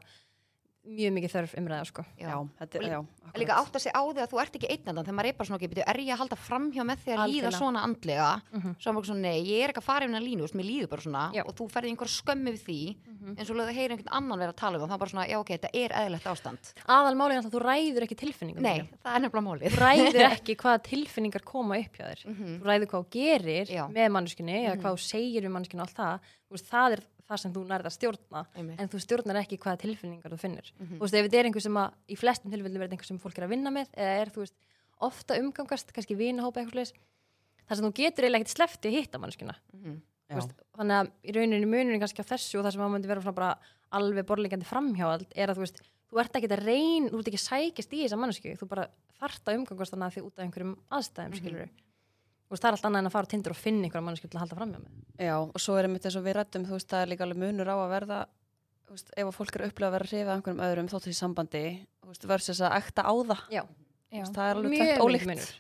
mjög 0.84 1.12
mikið 1.16 1.32
þörf 1.32 1.52
umræða 1.58 1.84
sko. 1.88 2.02
Já, 2.20 2.34
þetta 2.60 2.76
er, 2.78 2.84
já, 2.92 2.98
líka 3.40 3.54
átt 3.56 3.72
að 3.74 3.82
segja 3.84 3.96
á 3.96 4.02
því 4.04 4.20
að 4.24 4.30
þú 4.34 4.40
ert 4.42 4.56
ekki 4.58 4.68
einnandan 4.74 5.04
þegar 5.06 5.16
maður 5.16 5.28
er 5.30 5.36
bara 5.38 5.48
svona, 5.48 5.60
byrju, 5.64 5.84
er 5.88 5.98
ég 6.04 6.12
að 6.14 6.20
halda 6.20 6.36
framhjá 6.36 6.82
með 6.84 6.98
því 7.04 7.14
að 7.14 7.32
líða 7.32 7.50
svona 7.56 7.80
andlega 7.86 8.28
Mhm. 8.52 8.74
svo 8.78 8.88
er 8.90 8.94
maður 8.94 9.08
svona, 9.08 9.20
nei, 9.24 9.38
ég 9.48 9.64
er 9.64 9.68
ekki 9.72 9.80
að 9.80 9.88
fara 9.88 10.04
yfir 10.06 10.22
línu, 10.24 10.38
þú 10.38 10.44
veist, 10.44 10.54
mér 10.60 10.68
líður 10.68 10.88
bara 10.92 11.02
svona 11.02 11.24
Já. 11.34 11.42
og 11.48 11.54
þú 11.56 11.64
ferði 11.72 11.88
einhver 11.90 12.10
skömmi 12.12 12.50
við 12.52 12.62
því 12.68 12.80
Mhm. 12.94 13.36
eins 13.38 13.50
og 13.50 13.56
lögðu 13.56 13.70
að 13.72 13.78
heyra 13.80 13.92
einhvern 13.96 14.12
annan 14.12 14.38
vera 14.38 14.52
að 14.52 14.56
tala 14.60 14.76
um 14.76 14.82
það 14.84 14.92
þá 14.94 14.98
bara 14.98 15.10
svona, 15.10 15.26
já 15.28 15.36
ok, 15.40 15.48
þetta 15.56 15.70
er 15.74 15.88
eðlilegt 15.88 16.26
ástand 16.28 16.72
aðalmálið 16.84 17.32
er 17.32 17.38
alltaf 17.40 17.52
að 17.52 17.56
þú 17.56 17.62
ræður 17.64 18.02
ekki 18.04 18.16
tilfinningum 18.20 18.60
Nei, 18.62 18.78
þínum. 18.78 18.88
það 19.04 19.14
er 19.16 19.20
nefnilega 19.24 19.48
málið 19.48 19.72
þú 19.72 19.80
ræður 19.80 20.20
ekki 20.38 20.56
hvaða 20.60 20.82
tilfinningar 20.84 21.44
koma 21.44 21.78
upp 21.80 21.96
hjá 21.96 22.04
þér 22.12 22.20
Mhm. 22.28 22.60
þú 22.60 22.64
ræður 22.68 22.86
hvað 22.86 23.00
þú 23.00 23.10
gerir 23.10 23.66
með 23.88 24.08
manneskunni 24.12 24.54
eða 24.68 24.76
Mhm. 24.76 24.82
hvað 24.84 24.92
þú 24.94 25.00
segir 25.00 25.42
við 25.42 25.50
manneskinu 25.50 25.80
og 25.80 25.88
allt 25.88 25.96
það 25.96 26.20
það 26.54 26.92
er 26.92 27.00
það 27.28 27.40
sem 27.40 27.52
þú 27.54 27.62
nærð 27.66 27.86
að 27.88 27.94
stjórna 27.96 28.46
Einmitt. 28.54 28.80
en 28.80 28.88
þú 28.88 28.98
stjórnar 29.00 29.36
ekki 29.40 29.58
hvaða 29.58 29.78
tilfinningar 29.80 30.30
þú 30.34 30.38
finnir 30.38 30.72
Mhm. 30.78 30.98
þú 30.98 31.00
veist, 31.00 31.14
ef 31.14 31.24
þetta 31.26 31.38
er 31.40 31.44
einhver 31.48 31.62
sem 31.62 31.74
að 31.74 31.92
í 32.08 32.16
flestum 32.20 32.50
tilfellum 32.52 32.82
er 32.82 32.88
þetta 32.88 32.94
einhver 32.98 33.06
sem 33.06 33.18
fólk 33.18 33.38
er 33.38 33.44
að 33.44 33.52
vinna 33.54 33.70
með 33.70 33.88
eða 33.96 34.20
er, 34.20 34.28
þú 34.30 34.40
veist, 34.44 34.54
ofta 35.00 35.38
umgangast 35.40 35.92
kannski 35.92 36.16
vinahópa 36.16 36.60
eitthvað 36.60 36.72
slags 36.84 36.92
þar 37.68 37.76
sem 37.76 37.84
þú 37.86 37.94
getur 37.94 38.24
eiginlega 38.24 38.44
ekkert 38.44 38.56
slefti 38.56 38.88
að 38.88 38.96
hitta 38.98 39.18
manneskuna 39.18 39.54
Mhm. 39.72 40.02
já. 40.30 40.34
veist, 40.36 40.52
þannig 40.76 40.96
að 41.00 41.10
í 41.24 41.32
rauninni 41.34 41.66
munurinn 41.66 42.00
kannski 42.00 42.20
á 42.20 42.30
þessu 42.32 42.58
og 42.60 42.64
það 42.66 42.72
sem 42.72 42.82
að 42.82 42.92
myndi 42.92 43.06
vera 43.08 43.32
bara 43.32 43.58
alveg 43.92 44.24
borlingandi 44.26 44.64
framhjáald 44.66 45.26
er 45.34 45.48
að 45.48 45.56
þú 45.56 45.64
veist, 45.64 45.80
þú 46.12 46.20
ert 46.20 46.32
ekki 46.36 46.48
að 46.52 46.64
reyn, 46.64 47.08
þú 47.10 47.18
ert 47.18 47.28
ekki 47.28 47.40
að 47.40 47.48
sækjast 47.48 47.92
í 47.92 48.04
þessa 48.04 48.18
mannesku, 48.20 48.56
þú 48.58 48.68
bara 48.68 48.88
þarft 49.20 49.44
að 49.48 49.56
umgangast 49.58 49.92
þannig 49.94 50.06
að 50.06 50.14
því 50.14 50.22
út 50.26 50.38
af 50.38 50.44
einhverjum 50.44 50.76
aðstæðum 50.92 51.30
mm 51.30 51.40
Mhm. 51.40 51.68
Veist, 52.54 52.64
það 52.64 52.70
er 52.70 52.76
allt 52.78 52.86
annað 52.88 53.02
en 53.04 53.10
að 53.10 53.14
fara 53.14 53.30
tindur 53.34 53.54
og 53.54 53.58
finna 53.60 53.86
einhverja 53.88 54.06
mannesku 54.06 54.30
til 54.30 54.38
að 54.38 54.44
halda 54.44 54.58
framhjá 54.58 54.80
með 54.84 55.26
Já, 55.26 55.34
og 55.42 55.60
svo 55.62 55.76
er 55.78 55.88
einmitt 55.88 56.08
eins 56.08 56.16
og 56.18 56.24
við 56.26 56.36
rættum, 56.38 56.64
þú 56.68 56.78
veist, 56.78 56.88
það 56.90 57.04
er 57.04 57.10
líka 57.12 57.26
alveg 57.26 57.40
munur 57.42 57.70
á 57.70 57.76
að 57.76 57.92
verða, 57.94 58.20
þú 58.84 58.96
veist, 58.96 59.12
ef 59.14 59.28
að 59.30 59.36
fólk 59.38 59.58
er 59.58 59.64
að 59.64 59.72
upplega 59.72 59.90
að 59.90 59.96
vera 59.98 60.08
hrifið 60.10 60.30
af 60.30 60.38
einhverjum 60.38 60.64
öðrum 60.68 60.90
þóttu 60.92 61.10
því 61.10 61.16
sambandi, 61.20 61.64
þú 62.00 62.10
veist, 62.12 62.26
versus 62.32 62.62
að 62.64 62.76
ekta 62.80 63.04
á 63.04 63.14
það, 63.30 63.44
Já, 63.54 63.62
veist, 64.14 64.34
það 64.34 64.50
er 64.50 64.60
alveg 64.60 64.76
tveitt 64.80 65.04
ólíkt. 65.04 65.28
munur. 65.30 65.54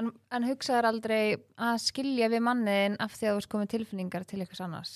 En, 0.00 0.06
en 0.32 0.46
hugsaður 0.48 0.88
aldrei 0.88 1.22
að 1.60 1.74
skilja 1.84 2.28
við 2.32 2.40
manniðin 2.46 2.94
af 3.04 3.12
því 3.12 3.26
að 3.28 3.34
þú 3.34 3.40
veist 3.42 3.50
komið 3.52 3.72
tilfinningar 3.74 4.24
til 4.24 4.40
ykkur 4.40 4.62
annars? 4.64 4.92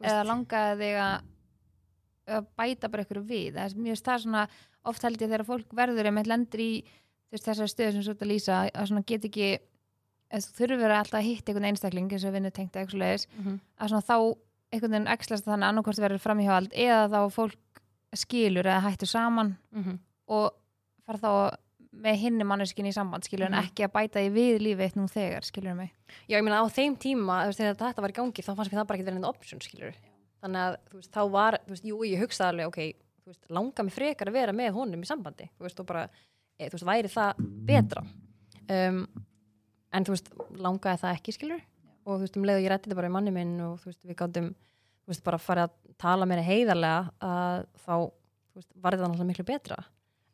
Eða 0.00 0.22
langaði 0.24 0.78
þig 0.80 1.00
að, 1.04 1.26
að 2.38 2.46
bæta 2.56 2.88
bara 2.88 3.04
ykkur 3.04 3.20
við? 3.28 3.50
Það 3.58 3.66
er 3.66 3.82
mjög 3.84 3.98
stað 4.00 4.22
svona, 4.24 4.46
oft 4.88 5.04
held 5.04 5.20
ég 5.20 5.28
þegar 5.28 5.44
fólk 5.50 5.76
verður 5.76 6.08
einmitt 6.08 6.30
lendur 6.30 6.62
í 6.64 6.70
þessari 7.36 7.68
stöðu 7.68 7.96
sem 7.98 8.06
svo 8.06 8.14
að 8.16 8.30
lýsa 8.30 8.62
að 8.72 8.88
svona 8.88 9.04
get 9.12 9.26
ekki, 9.28 9.50
þurfur 10.30 10.92
alltaf 10.92 11.20
að 11.20 11.26
hitta 11.28 11.52
einhvern 11.52 11.68
einstakling 11.70 12.10
eins 12.12 12.24
og 12.28 12.34
vinnu 12.34 12.50
tengt 12.52 12.72
eitthvað 12.76 12.94
svoleiðis, 12.96 13.26
Mhm. 13.38 13.60
að 13.80 13.88
svona 13.88 14.04
þá 14.08 14.16
einhvern 14.72 14.90
veginn 14.92 15.12
ekslast 15.14 15.44
þannig 15.48 15.68
annarkvort 15.68 15.96
verður 16.04 16.20
framhjáhald 16.20 16.72
eða 16.76 17.08
þá 17.08 17.20
fólk 17.32 17.56
skilur 18.14 18.64
eða 18.64 18.82
hættur 18.84 19.08
saman 19.08 19.56
Mhm. 19.72 19.98
og 20.28 20.52
fara 21.06 21.18
þá 21.18 21.56
með 21.98 22.16
hinni 22.20 22.44
manneskinni 22.44 22.90
í 22.90 22.94
samband 22.94 23.24
skilur 23.24 23.48
Mhm. 23.48 23.54
en 23.54 23.64
ekki 23.64 23.84
að 23.88 23.92
bæta 23.92 24.20
í 24.20 24.30
við 24.30 24.60
lífið 24.60 24.80
eitt 24.84 24.96
nú 24.96 25.08
þegar 25.08 25.42
skilur 25.44 25.74
mig 25.74 25.90
Já, 26.28 26.36
ég 26.38 26.44
meina 26.44 26.60
á 26.62 26.68
þeim 26.68 26.96
tíma, 26.98 27.46
veist, 27.46 27.58
þegar 27.58 27.76
þetta 27.76 28.00
var 28.02 28.10
í 28.10 28.14
gangi 28.14 28.44
þá 28.44 28.54
fannst 28.56 28.70
mér 28.70 28.80
það 28.82 28.86
bara 28.86 28.98
ekki 28.98 29.06
verið 29.08 29.16
enn 29.16 29.24
option, 29.24 29.60
skilur 29.60 29.94
þannig 30.42 30.56
að, 30.56 30.76
veist, 30.94 31.10
þá 31.10 31.30
var, 31.30 31.58
veist, 31.66 31.84
jú, 31.84 31.98
ég 32.04 32.20
hugsaði 32.20 32.52
alveg, 32.52 32.66
ok, 32.66 32.94
langa 33.50 33.82
mig 33.82 33.92
frekar 33.92 34.28
að 34.28 34.32
vera 34.32 34.52
með 34.52 34.72
honum 34.72 35.00
í 35.02 35.06
sambandi, 35.06 35.48
og 35.60 35.86
bara 35.86 36.08
e, 36.60 36.68
væri 36.68 37.08
það 37.08 37.34
betra 37.66 38.02
um, 38.70 39.06
en 39.92 40.04
þú 40.04 40.14
veist 40.14 40.30
langaði 40.58 41.00
það 41.02 41.14
ekki, 41.18 41.34
skilur 41.36 41.60
og 42.08 42.14
þú 42.16 42.20
veist, 42.24 42.36
um 42.40 42.44
leið 42.48 42.56
og 42.60 42.64
ég 42.64 42.70
rætti 42.72 42.88
þetta 42.88 42.98
bara 43.00 43.10
í 43.10 43.14
manni 43.18 43.32
minn 43.34 43.54
og 43.66 43.78
þú 43.82 43.90
veist, 43.90 44.00
við 44.08 44.16
gátum, 44.22 44.48
þú 45.04 45.12
veist, 45.12 45.24
bara 45.24 45.38
farið 45.38 45.66
að 45.68 45.74
tala 45.98 46.26
meira 46.28 46.44
heiðarlega 46.46 47.12
að 47.20 47.66
þá, 47.84 47.94
þú 48.08 48.60
veist, 48.60 48.70
var 48.80 48.96
þetta 48.96 49.08
náttúrulega 49.08 49.28
miklu 49.32 49.44
betra. 49.48 49.78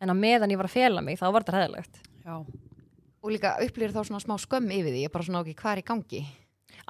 En 0.02 0.10
að 0.12 0.20
meðan 0.20 0.50
ég 0.54 0.58
var 0.60 0.68
að 0.68 0.74
fela 0.76 1.02
mig, 1.02 1.18
þá 1.18 1.26
var 1.32 1.44
þetta 1.46 1.58
hæðilegt 1.60 2.00
Já, 2.24 2.34
og 3.24 3.30
líka 3.32 3.54
upplýður 3.64 3.94
þá 3.94 4.00
svona 4.10 4.20
smá 4.22 4.34
skömm 4.42 4.70
yfir 4.74 4.92
því 4.92 5.02
ég 5.06 5.12
bara 5.14 5.24
svona, 5.24 5.40
ok, 5.44 5.54
hvað 5.60 5.72
er 5.72 5.82
í 5.82 5.86
gangi? 5.90 6.22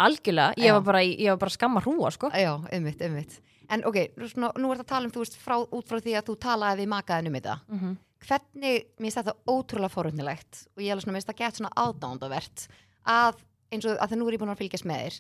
Algjörlega, 0.04 0.54
ég 0.58 0.70
Já. 0.70 0.74
var 0.74 0.82
bara, 0.88 1.02
í- 1.06 1.18
ég 1.20 1.30
var 1.34 1.38
bara 1.44 1.52
að 1.52 1.56
skamma 1.58 1.82
hrúa, 1.84 2.10
sko. 2.10 2.30
Já, 2.34 2.52
ummitt, 2.74 3.02
ummitt 3.06 3.36
en 3.70 3.84
ok, 3.88 3.98
svona, 4.28 4.50
nú 4.60 4.70
er 4.72 4.80
þetta 4.80 4.84
að 4.84 4.92
tala 4.94 5.06
um, 5.08 5.12
þú 5.14 5.22
veist, 5.24 5.36
frá, 5.40 5.56
út 5.62 5.88
frá 5.88 6.00
því 6.00 6.14
að 6.18 6.26
þú 6.28 6.36
talaði 6.44 6.82
við 6.82 6.92
makaðin 6.94 7.30
um 7.30 7.38
þetta. 7.40 7.60
Mm 7.68 7.96
hvernig, 8.24 8.86
mér 8.96 9.10
finnst 9.10 9.18
þetta 9.20 9.34
ótrúlega 9.52 9.92
forutnilegt 9.92 10.60
og 10.76 10.82
ég 10.82 10.94
alveg 10.94 11.12
finnst 11.12 11.28
það 11.28 11.40
gett 11.42 11.58
svona 11.58 11.72
aðdándavert 11.76 12.62
að, 13.04 13.40
eins 13.68 13.84
og 13.84 13.98
að 14.00 14.08
það 14.12 14.18
nú 14.20 14.28
er 14.28 14.36
ég 14.36 14.40
búin 14.40 14.52
að 14.54 14.60
fylgjast 14.62 14.86
með 14.88 15.02
þér 15.02 15.18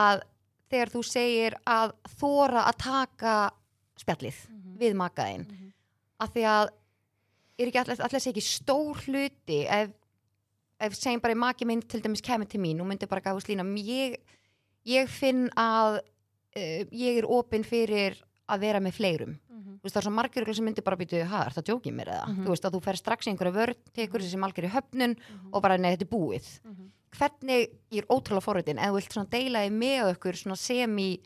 að 0.00 0.20
þegar 0.70 0.92
þú 0.94 1.02
segir 1.08 1.56
að 1.66 1.94
þóra 2.20 2.62
að 2.70 2.78
taka 2.84 3.34
spjallið 3.98 4.38
við 4.78 4.94
makaðin 5.00 5.46
Mhm. 5.50 5.72
að 6.22 6.32
því 6.36 6.44
að 6.52 6.70
er 7.58 7.66
ekki 7.66 7.80
allir, 7.82 8.00
allir 8.06 8.20
sé 8.20 8.30
ekki 8.30 8.46
stór 8.46 9.02
hluti 9.06 9.60
ef, 9.66 9.90
ef 10.80 10.94
segjum 10.94 11.22
bara 11.24 11.34
í 11.34 11.42
maki 11.42 11.66
minn 11.66 11.82
til 11.82 12.00
dæmis 12.04 12.22
kemur 12.22 12.46
til 12.48 12.60
mín 12.60 12.80
og 12.80 12.86
myndi 12.86 13.08
bara 13.08 13.20
gáðu 13.24 13.42
slína. 13.42 13.64
Ég, 13.80 14.18
ég 14.86 15.08
finn 15.08 15.48
að 15.56 16.00
uh, 16.56 16.84
ég 16.90 17.18
er 17.22 17.28
opinn 17.28 17.64
fyrir 17.64 18.16
að 18.48 18.60
vera 18.62 18.80
með 18.80 18.92
fleirum. 19.00 19.36
Mhm. 19.50 19.78
þú 19.80 19.82
veist 19.86 19.94
það 19.96 20.00
er 20.00 20.06
svo 20.06 20.14
margir 20.16 20.54
sem 20.54 20.64
myndi 20.64 20.82
bara 20.84 20.96
býtu 20.96 21.22
ha, 21.26 21.40
er 21.46 21.52
það 21.54 21.64
djókið 21.68 21.94
mér 21.94 22.08
eða, 22.14 22.26
Mhm. 22.28 22.44
þú 22.46 22.50
veist 22.54 22.64
að 22.64 22.74
þú 22.76 22.82
fer 22.82 22.96
strax 22.96 23.26
í 23.26 23.30
einhverja 23.32 23.52
vörn, 23.54 23.74
tekur 23.94 24.20
þessi 24.22 24.38
malgir 24.38 24.64
í 24.66 24.70
höfnun 24.72 25.16
og 25.52 25.62
bara 25.62 25.76
nei, 25.78 25.96
þetta 25.96 26.06
er 26.06 26.12
búið. 26.16 26.46
Mhm. 26.64 26.90
hvernig, 27.16 27.70
ég 27.92 28.02
er 28.02 28.06
ótrúlega 28.12 28.42
forritin 28.42 28.78
ef 28.78 28.90
þú 28.90 28.94
vilt 29.00 29.12
svona 29.12 29.30
deila 29.30 29.58
þig 29.64 29.72
með 29.72 30.14
okkur 30.16 30.34
svona 30.36 30.56
sem 30.58 30.96
í 30.98 31.20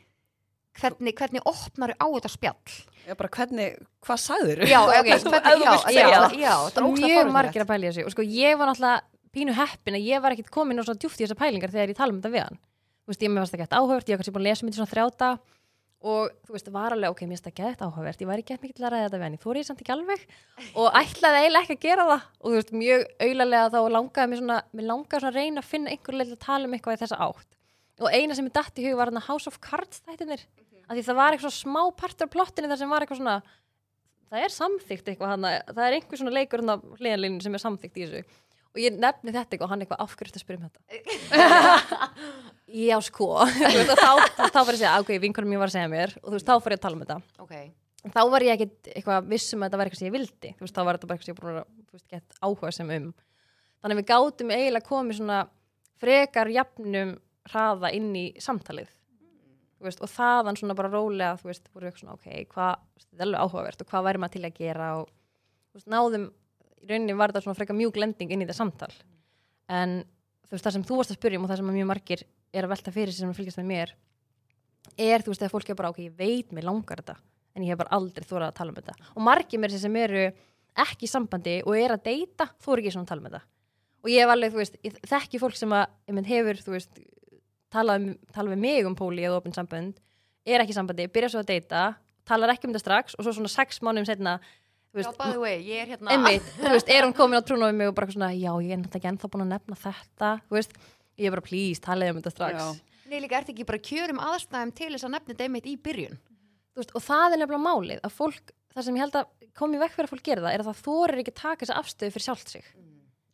hvernig, 0.79 1.13
hvernig 1.17 1.41
opnar 1.45 1.93
á 1.99 2.05
þetta 2.07 2.29
spjall? 2.31 2.75
Já 3.07 3.15
bara 3.17 3.29
hvernig, 3.33 3.77
hvað 4.05 4.19
sagður 4.23 4.61
já, 4.69 4.79
ok, 4.87 5.09
Ef 5.11 5.23
þú 5.25 5.31
hvernig, 5.33 5.65
já, 5.65 5.73
já, 5.91 6.07
já, 6.37 6.53
það. 6.55 6.77
er 6.77 6.85
ótrúlega 6.85 7.07
mjög 7.09 7.31
margir 7.35 7.63
að 7.65 7.71
pæla 7.73 7.83
í 7.83 7.89
þessu 7.91 8.05
og 8.07 8.11
sko 8.15 8.23
ég 8.23 8.57
var 8.61 8.67
náttúrulega 8.71 9.01
pínu 9.35 9.53
heppin 9.57 9.97
að 9.97 10.05
ég 10.07 10.21
var 10.21 10.31
ekkit 10.35 10.51
komin 10.53 10.79
og 10.79 10.85
svona 10.87 10.99
djúft 11.01 11.19
í 11.19 11.25
þessar 11.25 11.39
pælingar 11.41 11.71
þegar 11.73 11.89
ég 11.91 11.97
tala 11.97 12.13
um 12.15 12.21
þetta 12.21 12.31
við 12.35 12.43
hann 12.45 12.59
þú 13.01 13.13
veist, 13.13 13.25
ég 13.25 13.31
með 13.31 13.43
varst 13.43 13.57
ekki 13.57 13.65
eftir 13.67 13.81
áhugavert, 13.81 14.09
ég 14.09 14.15
var 14.15 14.21
kannski 14.21 14.35
búin 14.35 14.45
að 14.45 14.49
lesa 14.49 14.65
myndi 14.65 14.79
svona 14.79 14.91
þrjáta 14.91 15.31
og 16.01 16.31
þú 16.47 16.55
veist, 16.55 16.69
var 16.73 16.95
alveg, 16.95 17.13
ok, 17.13 17.21
mér 17.27 17.37
finnst 17.37 17.47
það 17.47 17.57
gett 17.59 17.81
áhugavert 17.85 18.21
ég 18.23 18.29
var 18.29 18.41
ekki 18.41 18.57
mikið 18.57 18.77
til 18.79 18.85
að 18.87 18.93
ræða 18.95 19.05
þetta 19.05 19.17
við 19.19 19.25
hann, 19.25 19.35
ég 19.37 19.43
þóri 19.43 19.61
ég 19.61 19.67
samt 19.67 19.81
ekki 19.83 19.93
alveg 19.93 20.23
og 20.81 20.87
ætlaði 21.01 21.41
eiginlega 21.43 21.61
ekki 21.67 21.75
að 21.77 21.83
gera 21.85 22.05
það 22.09 22.23
og 22.25 22.47
þú 22.47 22.53
veist, 22.55 22.73
mjög 22.81 23.05
auðlega 23.21 23.61
þá 23.69 23.79
langaði 23.95 24.31
mér 24.31 24.41
svona, 24.41 24.57
mér 24.73 24.87
langaði 24.89 25.21
svona 25.21 25.31
að 25.31 25.37
reyna 25.37 25.61
að 25.61 25.69
finna 25.69 25.93
einhver 25.93 26.17
leil 26.17 26.25
að 26.25 26.41
tala 26.41 26.69
um 26.69 26.75
eitthvað 26.77 26.97
í 26.97 27.01
þessa 27.03 27.21
átt. 27.21 27.49
Og 28.01 28.17
eina 28.17 28.37
sem 28.37 28.49
ég 28.49 28.55
datt 28.57 28.81
í 28.81 28.85
hug 28.87 28.97
var 28.97 29.11
hann 29.11 29.25
House 29.27 29.51
of 29.51 29.59
Cards 29.61 30.01
þættinir, 30.07 30.45
af 30.87 30.95
því 30.97 31.03
það 31.05 31.19
var 31.21 31.37
eitthvað 31.37 31.53
smá 31.53 31.81
partur 31.93 32.25
af 32.25 32.33
plottinu 32.33 32.71
þar 32.71 32.81
sem 32.81 32.89
var 32.95 33.05
eitthvað 33.05 33.21
svona 33.21 33.37
það 34.31 34.45
er 34.47 34.55
samþykkt 34.55 35.11
eitthvað 35.11 35.35
hann 35.35 35.49
það 35.69 35.83
er 35.85 35.97
einhver 35.99 36.21
svona 36.23 36.33
leikur 36.33 36.63
hann 36.63 36.73
á 36.73 36.77
hliðanlínu 36.97 37.45
sem 37.45 37.57
er 37.57 37.61
samþykkt 37.61 37.99
í 38.01 38.07
þessu. 38.07 38.39
Og 38.71 38.79
ég 38.79 38.95
nefni 38.95 39.35
þetta 39.35 39.53
eitthvað 39.53 39.67
og 39.67 39.73
hann 39.75 39.85
eitthvað 39.85 40.03
afhverjast 40.07 40.39
að 40.39 40.45
spyrja 40.45 40.61
um 40.61 40.69
þetta 40.71 42.19
já 42.71 42.97
sko. 43.05 43.29
Veist, 43.61 43.93
þá, 43.97 44.11
þá 44.39 44.59
var 44.61 44.71
ég 44.71 44.73
að 44.73 44.79
segja, 44.79 44.95
ok, 45.03 45.11
vinkunum 45.23 45.51
mér 45.53 45.61
var 45.63 45.71
að 45.71 45.77
segja 45.77 45.91
mér. 45.91 46.15
Og 46.21 46.29
þú 46.29 46.35
veist, 46.37 46.47
þá 46.49 46.53
fór 46.63 46.75
ég 46.75 46.79
að 46.79 46.85
tala 46.85 46.97
um 46.97 47.03
þetta. 47.05 47.17
Okay. 47.45 47.71
þá 48.15 48.21
var 48.33 48.45
ég 48.45 48.55
ekkit 48.55 48.93
eitthvað 48.95 49.27
vissum 49.31 49.61
að 49.61 49.69
þetta 49.69 49.81
var 49.81 49.89
eitthvað 49.89 50.01
sem 50.01 50.09
ég 50.09 50.15
vildi. 50.15 50.53
Þú 50.57 50.65
veist, 50.65 50.77
þá 50.77 50.81
var 50.87 50.97
þetta 50.97 51.09
bara 51.09 51.17
eitthvað 51.17 51.29
sem 51.29 51.35
ég 51.35 51.41
búin 51.41 51.51
að 51.51 51.67
þú 51.91 51.97
veist, 51.97 52.07
gett 52.15 52.39
áhuga 52.41 52.71
sem 52.77 52.95
um. 52.97 53.11
Þannig 53.81 53.97
að 53.97 54.01
við 54.01 54.09
gátum 54.11 54.55
eiginlega 54.55 54.87
komið 54.87 55.19
svona 55.19 55.37
frekar 56.01 56.51
jafnum 56.53 57.13
hraða 57.51 57.91
inn 57.97 58.11
í 58.17 58.25
samtalið. 58.41 58.89
Þú 59.81 59.87
veist, 59.87 60.01
og 60.05 60.11
þaðan 60.13 60.59
svona 60.59 60.77
bara 60.77 60.91
rólega 60.93 61.37
þú 61.41 61.49
veist, 61.49 61.69
voru 61.73 61.89
eitthvað 61.89 62.03
svona, 62.03 62.17
ok, 62.19 62.27
hvað 62.51 62.83
þetta 63.01 63.17
er 63.17 63.25
alveg 63.25 63.41
áhugavert 63.41 63.81
og 63.81 63.89
hvað 63.89 64.05
væri 64.07 64.21
maður 64.21 64.35
til 64.35 64.43
að 64.45 64.59
gera 64.59 64.89
og 64.99 65.07
veist, 65.73 65.87
náðum 65.89 66.27
í 66.81 66.89
rauninni 66.89 67.15
var 67.17 67.33
þetta 67.33 67.45
svona 67.45 67.57
frekar 67.57 67.77
mjúk 67.77 67.97
lending 67.97 68.33
inn 68.33 68.43
í 68.43 68.45
þetta 68.45 68.59
samtal. 68.59 68.91
En 69.73 69.95
þú 70.45 70.53
veist, 70.53 70.67
það 70.67 70.75
sem 70.77 70.85
þú 70.85 70.99
varst 70.99 71.13
að 71.13 71.19
spyrja 71.19 71.39
um 71.39 71.47
og 71.47 71.51
það 71.51 71.61
sem 71.61 71.73
mjög 71.79 71.89
margir 71.89 72.23
er 72.53 72.67
að 72.67 72.73
velta 72.73 72.93
fyrir 72.93 73.15
sem 73.15 73.29
að 73.31 73.39
fylgjast 73.39 73.61
með 73.61 73.69
mér 73.71 73.93
er, 74.97 75.23
þú 75.23 75.31
veist, 75.31 75.41
þegar 75.41 75.53
fólk 75.53 75.69
er 75.71 75.77
bara, 75.79 75.91
ok, 75.93 76.01
ég 76.07 76.15
veit 76.17 76.51
mér 76.55 76.67
langar 76.67 77.01
þetta 77.01 77.17
en 77.55 77.65
ég 77.65 77.73
hef 77.73 77.79
bara 77.81 77.95
aldrei 77.97 78.25
þórað 78.27 78.47
að 78.49 78.57
tala 78.59 78.71
um 78.71 78.77
þetta. 78.79 79.09
Og 79.15 79.23
margir 79.25 79.59
mér 79.61 79.73
sem 79.75 79.95
eru 79.99 80.27
ekki 80.81 81.07
í 81.07 81.11
sambandi 81.11 81.57
og 81.67 81.75
er 81.77 81.95
að 81.95 82.05
deyta, 82.07 82.47
þóra 82.63 82.81
ekki 82.81 82.93
svona 82.95 83.07
að 83.07 83.11
tala 83.11 83.21
um 83.23 83.27
þetta. 83.27 83.41
Og 84.01 84.09
ég 84.09 84.23
hef 84.23 84.31
alveg, 84.33 84.53
þú 84.53 84.61
veist, 84.61 84.77
þekki 85.11 85.41
fólk 85.41 85.57
sem 85.59 85.75
að, 85.75 85.97
mynd, 86.15 86.29
hefur, 86.31 86.61
þú 86.63 86.75
veist 86.77 87.01
talað 87.71 87.99
um, 88.01 88.07
tala 88.35 88.53
við 88.53 88.63
mig 88.63 88.87
um 88.87 88.95
póli 88.97 89.25
eða 89.27 89.41
opinn 89.41 89.55
sambönd, 89.55 89.99
er 90.47 90.63
ekki 90.63 90.73
í 90.73 90.79
sambandi, 90.79 91.09
byrja 91.11 91.33
svo 91.35 91.43
að 91.43 91.51
deyta 91.53 91.83
talar 92.27 92.53
ekki 92.53 92.67
um 92.67 92.73
þetta 92.73 92.83
strax 92.83 93.17
og 93.17 93.25
svo 93.25 93.35
svona 93.35 93.51
sex 93.51 93.81
mánum 93.85 94.07
setna 94.07 94.37
þú 94.91 94.99
Já, 94.99 95.03
veist, 95.03 95.19
by 95.19 95.29
the 95.31 95.41
way, 95.41 95.59
ég 95.63 95.83
er 95.83 95.93
hérna. 95.93 96.15
einmitt, 96.15 96.47
þú 96.59 96.73
veist, 96.75 96.89
er 96.91 97.05
hún 97.05 97.13
komin 97.15 97.39
á 97.39 97.43
trúna 97.47 97.69
við 97.71 97.77
mig 97.79 97.91
og 97.91 97.95
bara 97.97 98.11
svona, 98.11 98.31
já, 98.35 98.51
ég 98.59 98.73
er 98.75 98.81
náttúrulega 98.81 98.99
ekki 98.99 99.11
ennþá 99.11 99.29
búin 99.31 99.45
að 99.45 99.53
nefna 99.53 99.77
þetta, 99.85 100.31
þú 100.49 100.57
veist, 100.57 100.75
ég 101.17 101.27
er 101.27 101.35
bara, 101.35 101.41
please, 101.45 101.81
talaði 101.83 102.13
um 102.15 102.21
þetta 102.21 102.33
strax, 102.35 102.61
Já. 102.61 102.89
Nei, 103.11 103.19
líka 103.19 103.39
ert 103.41 103.49
ekki 103.51 103.65
bara 103.67 103.79
kjörum 103.83 104.19
aðstæðum 104.23 104.71
til 104.77 104.91
þess 104.93 105.03
að 105.07 105.13
nefna 105.17 105.33
þetta 105.33 105.43
einmitt 105.49 105.65
í 105.67 105.75
byrjun 105.83 106.17
þú 106.71 106.79
veist, 106.79 106.93
og 106.95 107.03
það 107.03 107.33
er 107.35 107.41
nefnilega 107.41 107.65
málið, 107.67 107.99
að 108.07 108.13
fólk, 108.15 108.53
það 108.71 108.85
sem 108.87 108.95
ég 108.95 109.03
held 109.03 109.17
að 109.19 109.31
komi 109.59 109.81
vekk 109.81 109.95
fyrir 109.97 110.07
að 110.07 110.13
fólk 110.15 110.23
gera 110.29 110.41
það, 110.45 110.53
er 110.55 110.61
að 110.63 110.69
það 110.71 110.83
þorir 110.87 111.19
ekki 111.25 111.33
að 111.35 111.41
taka 111.41 111.65
þessa 111.65 111.79
afstöðu 111.81 112.13
fyrir 112.15 112.25
sjálft 112.29 112.53
sig. 112.53 112.63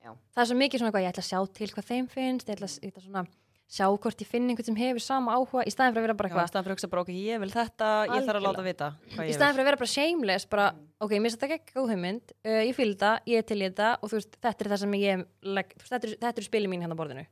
Já. 0.01 0.11
Það 0.33 0.41
er 0.41 0.47
svo 0.49 0.57
mikið 0.57 0.79
svona 0.81 0.89
eitthvað, 0.89 1.03
ég 1.05 1.11
ætla 1.13 1.23
að 1.25 1.29
sjá 1.29 1.39
til 1.59 1.67
hvað 1.75 1.85
þeim 1.91 2.07
finnst, 2.09 2.47
ég 2.49 2.57
ætla, 2.57 2.67
að- 2.71 2.79
ég 2.81 2.89
ætla 2.95 3.03
svona 3.05 3.23
sjá 3.67 3.85
hvort 3.91 4.21
ég 4.23 4.27
finn 4.31 4.47
einhvern 4.49 4.63
sem 4.65 4.77
hefur 4.79 5.03
sama 5.03 5.33
áhuga, 5.35 5.65
í 5.67 5.71
staðin 5.75 5.91
fyrir 5.93 5.99
að 6.01 6.07
vera 6.07 6.15
bara 6.17 6.29
eitthvað, 6.31 6.49
staðan 6.49 6.63
fyrir 6.63 6.73
að 6.73 6.77
hugsa 6.79 6.89
bara, 6.89 7.01
ok, 7.03 7.09
ég 7.11 7.39
vil 7.43 7.49
þetta, 7.51 7.87
ég 8.07 8.07
þarf 8.07 8.15
að 8.15 8.37
Algjörlega. 8.39 8.47
láta 8.47 8.63
vita 8.63 8.87
hvað 9.11 9.25
í 9.25 9.27
ég 9.27 9.35
staðin 9.37 9.53
fyrir 9.57 9.65
að 9.65 9.67
vera 9.67 9.79
bara 9.83 9.91
shameless 9.91 10.45
bara, 10.47 10.67
ok, 11.03 11.11
mér 11.19 11.27
finnst 11.27 11.41
þetta 11.43 11.57
ekki 11.59 11.75
góð 11.75 11.91
hugmynd 11.91 12.31
uh, 12.47 12.61
ég 12.63 12.75
fylg 12.79 12.93
þetta, 12.95 13.11
ég 13.27 13.37
er 13.37 13.43
til 13.51 13.59
í 13.59 13.65
þetta 13.67 13.89
og 14.01 14.07
þú 14.09 14.15
veist, 14.21 14.37
þetta 14.47 14.63
er 14.63 14.71
það 14.71 14.79
sem 14.85 14.95
ég 15.03 15.25
legg, 15.43 15.75
þú 15.75 15.83
veist, 15.83 15.91
þetta, 15.97 16.07
er, 16.07 16.15
þetta 16.23 16.39
er 16.39 16.47
spili 16.47 16.71
mín 16.71 16.81
hérna 16.87 16.95
á 16.95 16.99
borðinu 17.03 17.25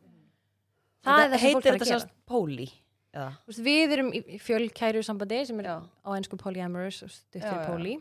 það 1.05 1.38
heitir 1.45 1.71
þetta 1.75 1.88
sérst 1.91 2.12
póli. 2.29 2.67
Veist, 3.15 3.62
við 3.63 3.93
erum 3.95 4.09
í 4.12 4.39
fjölkæru 4.43 5.00
sambandi 5.05 5.38
sem 5.47 5.59
er 5.63 5.69
Já. 5.69 5.75
á 6.03 6.09
einsku 6.17 6.35
polyamorous 6.38 6.97
og 7.05 7.12
stutt 7.13 7.39
Já, 7.39 7.47
fyrir 7.47 7.62
já. 7.62 7.67
poly 7.71 7.93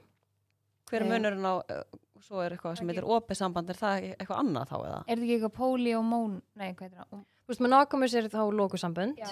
Hver 0.91 1.01
er 1.01 1.05
Eh. 1.05 1.11
munurinn 1.13 1.47
á, 1.47 1.55
uh, 1.63 1.85
svo 2.21 2.41
er 2.43 2.51
eitthvað 2.57 2.77
sem 2.79 2.89
heitir 2.89 3.07
opið 3.07 3.37
samband, 3.39 3.71
er 3.71 3.75
það 3.79 4.09
eitthvað 4.19 4.41
annað 4.43 4.67
þá 4.69 4.75
eða? 4.81 4.99
Er 5.07 5.17
þetta 5.17 5.25
ekki 5.25 5.37
eitthvað 5.39 5.55
póli 5.61 5.95
og 5.97 6.05
món 6.05 6.35
Nei, 6.57 6.73
hvað 6.75 6.83
er 6.91 6.91
það? 6.99 7.23
þú 7.45 7.49
veist, 7.53 7.61
monogamous 7.61 8.15
er 8.15 8.29
þá 8.29 8.43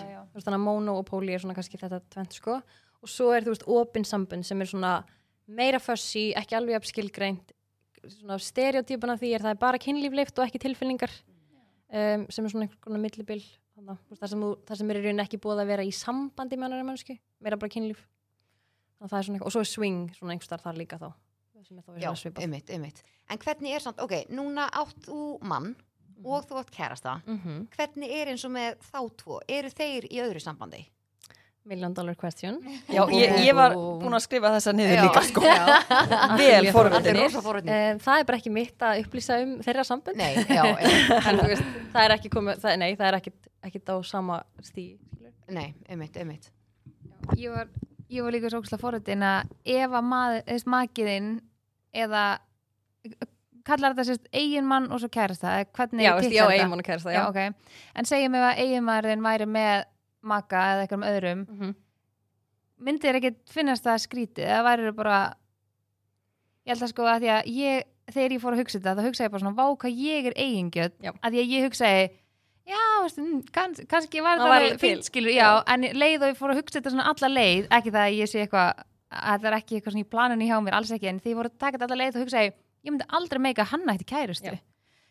já. 0.07 0.21
þú 0.31 0.35
veist, 0.39 0.47
þannig 0.47 0.61
að 0.61 0.65
mono 0.69 0.97
og 0.99 1.07
poly 1.07 1.33
er 1.35 1.39
svona 1.41 1.55
kannski 1.57 1.79
þetta 1.83 2.01
tvent 2.15 2.33
sko 2.33 2.55
og 3.03 3.09
svo 3.09 3.33
er 3.35 3.43
þú 3.43 3.53
veist 3.57 3.67
opin 3.67 4.05
sambönd 4.05 4.45
sem 4.45 4.61
er 4.61 4.67
svona 4.67 5.05
meira 5.49 5.79
fussi, 5.81 6.33
ekki 6.37 6.55
alveg 6.57 6.77
upp 6.77 6.85
skilgreint 6.87 7.53
svona 8.07 8.39
stereotypuna 8.39 9.17
því 9.19 9.35
er 9.35 9.41
það 9.41 9.51
er 9.51 9.61
bara 9.63 9.79
kynlífleift 9.79 10.39
og 10.39 10.47
ekki 10.47 10.59
tilfinningar 10.63 11.11
um, 11.93 12.25
sem 12.33 12.47
er 12.47 12.55
svona 12.55 12.67
einhvern 12.67 12.83
konar 12.87 13.03
millibil 13.03 13.43
þannig, 13.77 14.01
þú 14.07 14.15
veist, 14.15 14.23
það, 14.23 14.33
sem, 14.35 14.47
sem 14.81 14.93
er 14.93 15.01
í 15.01 15.05
rauninni 15.07 15.25
ekki 15.25 15.41
búið 15.43 15.65
að 15.65 15.73
vera 15.73 15.87
í 15.87 15.93
sambandi 15.97 16.59
með 16.59 16.69
annari 16.69 16.89
mannsku, 16.89 17.19
meira 17.43 17.61
bara 17.61 17.73
kynlíf. 17.73 18.03
Svona 19.03 19.21
eitthvað, 19.23 19.47
og 19.49 19.55
svo 19.55 19.63
er 19.65 19.71
swing 19.71 20.13
svona 20.15 20.35
einhver 20.35 20.47
starf 20.47 20.67
þar 20.67 20.79
líka 20.79 20.99
þá 21.01 21.13
Já, 22.01 22.11
einmitt, 22.43 22.71
einmitt. 22.75 23.03
En 23.31 23.39
hvernig 23.39 23.75
er 23.77 23.83
samt, 23.85 24.01
ok, 24.03 24.27
núna 24.35 24.67
átt 24.75 25.05
þú 25.07 25.39
mann 25.47 25.73
og 26.23 26.47
þú 26.49 26.59
átt 26.59 26.73
kærasta. 26.75 27.21
Mm 27.27 27.39
Hvernig 27.77 28.11
er 28.11 28.33
eins 28.33 28.45
og 28.45 28.53
með 28.55 28.79
þá 28.83 28.99
tvo? 29.23 29.41
Eru 29.49 29.71
þeir 29.71 30.09
í 30.11 30.21
öðru 30.23 30.41
sambandi? 30.41 30.83
Million 31.69 31.95
dollar 31.95 32.17
question. 32.19 32.59
Já, 32.91 33.05
ég, 33.15 33.37
ég 33.47 33.55
var 33.55 33.75
búin 33.77 34.17
að 34.17 34.25
skrifa 34.25 34.51
þessa 34.57 34.75
niður 34.75 34.97
Já. 34.97 35.03
líka, 35.07 35.23
sko. 35.29 35.45
Já. 35.47 35.63
Vel 36.41 36.73
forvitin 36.75 37.21
um, 37.23 38.01
það 38.03 38.23
er 38.23 38.27
bara 38.29 38.41
ekki 38.41 38.53
mitt 38.55 38.83
að 38.87 39.05
upplýsa 39.05 39.39
um 39.45 39.55
þeirra 39.63 39.87
sambönd. 39.87 40.19
Nei, 40.19 40.43
já, 40.51 40.65
en 41.29 41.39
þú 41.39 41.49
veist, 41.53 41.71
það 41.95 42.07
er 42.07 42.17
ekki 42.17 42.33
komið, 42.35 42.61
það, 42.65 42.77
nei, 42.83 42.89
það 42.99 43.09
er 43.11 43.19
ekkit, 43.21 43.51
ekkit 43.71 43.95
á 43.95 43.97
sama 44.07 44.43
stíð 44.65 44.99
Nei, 45.53 45.75
einmitt, 45.91 46.17
einmitt. 46.17 46.49
Ég 47.37 47.53
var, 47.53 47.69
ég 48.11 48.25
var 48.25 48.35
líka 48.35 48.51
svo 48.51 48.63
ókslega 48.63 48.81
forritin 48.81 49.25
að 49.27 49.51
ef 49.69 49.97
að 49.99 50.39
þess 50.49 50.69
makiðinn 50.71 51.33
eða 51.93 52.25
kallar 53.67 53.95
þetta 53.95 54.07
sérst 54.09 54.29
eigin 54.35 54.67
mann 54.67 54.89
og 54.91 55.03
svo 55.03 55.11
kærasta 55.13 55.59
já, 55.61 55.67
veist, 55.69 55.93
titlar 55.93 56.33
já, 56.33 56.43
þetta? 56.43 56.55
eiginmann 56.57 56.83
og 56.83 56.87
kærasta, 56.87 57.13
já, 57.13 57.21
já, 57.21 57.25
ok, 57.29 57.75
en 58.01 58.09
segjum 58.09 58.39
ef 58.39 58.47
að 58.49 58.63
eiginmaðurinn 58.65 59.27
væri 59.27 59.49
með 59.51 59.85
maka 60.23 60.57
eða 60.73 60.85
eitthvað 60.87 60.99
um 61.01 61.09
öðrum 61.13 61.45
Mhm. 61.49 61.75
myndi 62.83 63.07
þér 63.07 63.19
ekki 63.21 63.35
finnast 63.53 63.85
það 63.87 64.03
skrítið 64.07 64.47
eða 64.49 64.65
væri 64.67 64.87
þér 64.89 64.97
bara 64.99 65.19
ég 66.67 66.73
held 66.75 66.83
að 66.87 66.93
sko 66.93 67.03
að 67.11 67.21
því 67.25 67.31
að 67.37 67.51
ég 67.57 67.83
þegar 68.13 68.33
ég 68.37 68.43
fór 68.43 68.53
að 68.57 68.61
hugsa 68.63 68.79
þetta, 68.81 68.97
þá 68.99 69.07
hugsa 69.09 69.25
ég 69.27 69.31
bara 69.33 69.43
svona 69.43 69.57
vá 69.57 69.67
hvað 69.79 70.01
ég 70.03 70.27
er 70.31 70.35
eigingjöld, 70.37 70.95
Já. 71.03 71.11
að 71.23 71.31
því 71.33 71.39
að 71.43 71.53
ég 71.53 71.65
hugsaði 71.67 72.03
já, 72.67 72.81
veistu, 73.03 73.23
mm, 73.23 73.43
kann, 73.53 73.75
kannski 73.91 74.23
var 74.23 74.39
Það 74.39 74.79
fínt 74.83 75.05
skilur, 75.09 75.33
já, 75.35 75.63
en 75.67 75.83
leið 75.83 76.23
og 76.23 76.29
ég 76.33 76.39
fór 76.39 76.51
að 76.53 76.61
hugsa 76.63 76.79
þetta 76.81 76.91
svona 76.95 77.07
alla 77.11 77.31
leið, 77.35 77.69
ekki 77.71 77.91
það 77.95 78.05
að 78.07 78.19
ég 78.19 78.29
sé 78.31 78.43
eitthvað 78.43 78.83
að 79.13 79.41
það 79.43 79.49
er 79.51 79.57
ekki 79.59 79.75
eitthvað 79.79 79.93
svona 79.97 80.05
í 80.07 80.11
planinu 80.13 80.47
hjá 80.51 80.59
mér 80.63 80.75
alls 80.79 80.91
ekki, 80.95 81.09
en 81.09 81.19
því 81.21 81.31
ég 81.33 81.39
voru 81.41 81.51
að 81.51 81.59
taka 81.59 81.79
þetta 81.79 81.89
alla 81.91 82.01
leið 82.03 82.13
þá 82.15 82.23
hugsaði 82.23 82.47
ég, 82.51 82.55
ég 82.87 82.91
myndi 82.95 83.09
aldrei 83.19 83.41
meika 83.43 83.65
hann 83.73 83.87
ætti 83.93 84.07
kærustu 84.13 84.51
Já. 84.51 84.59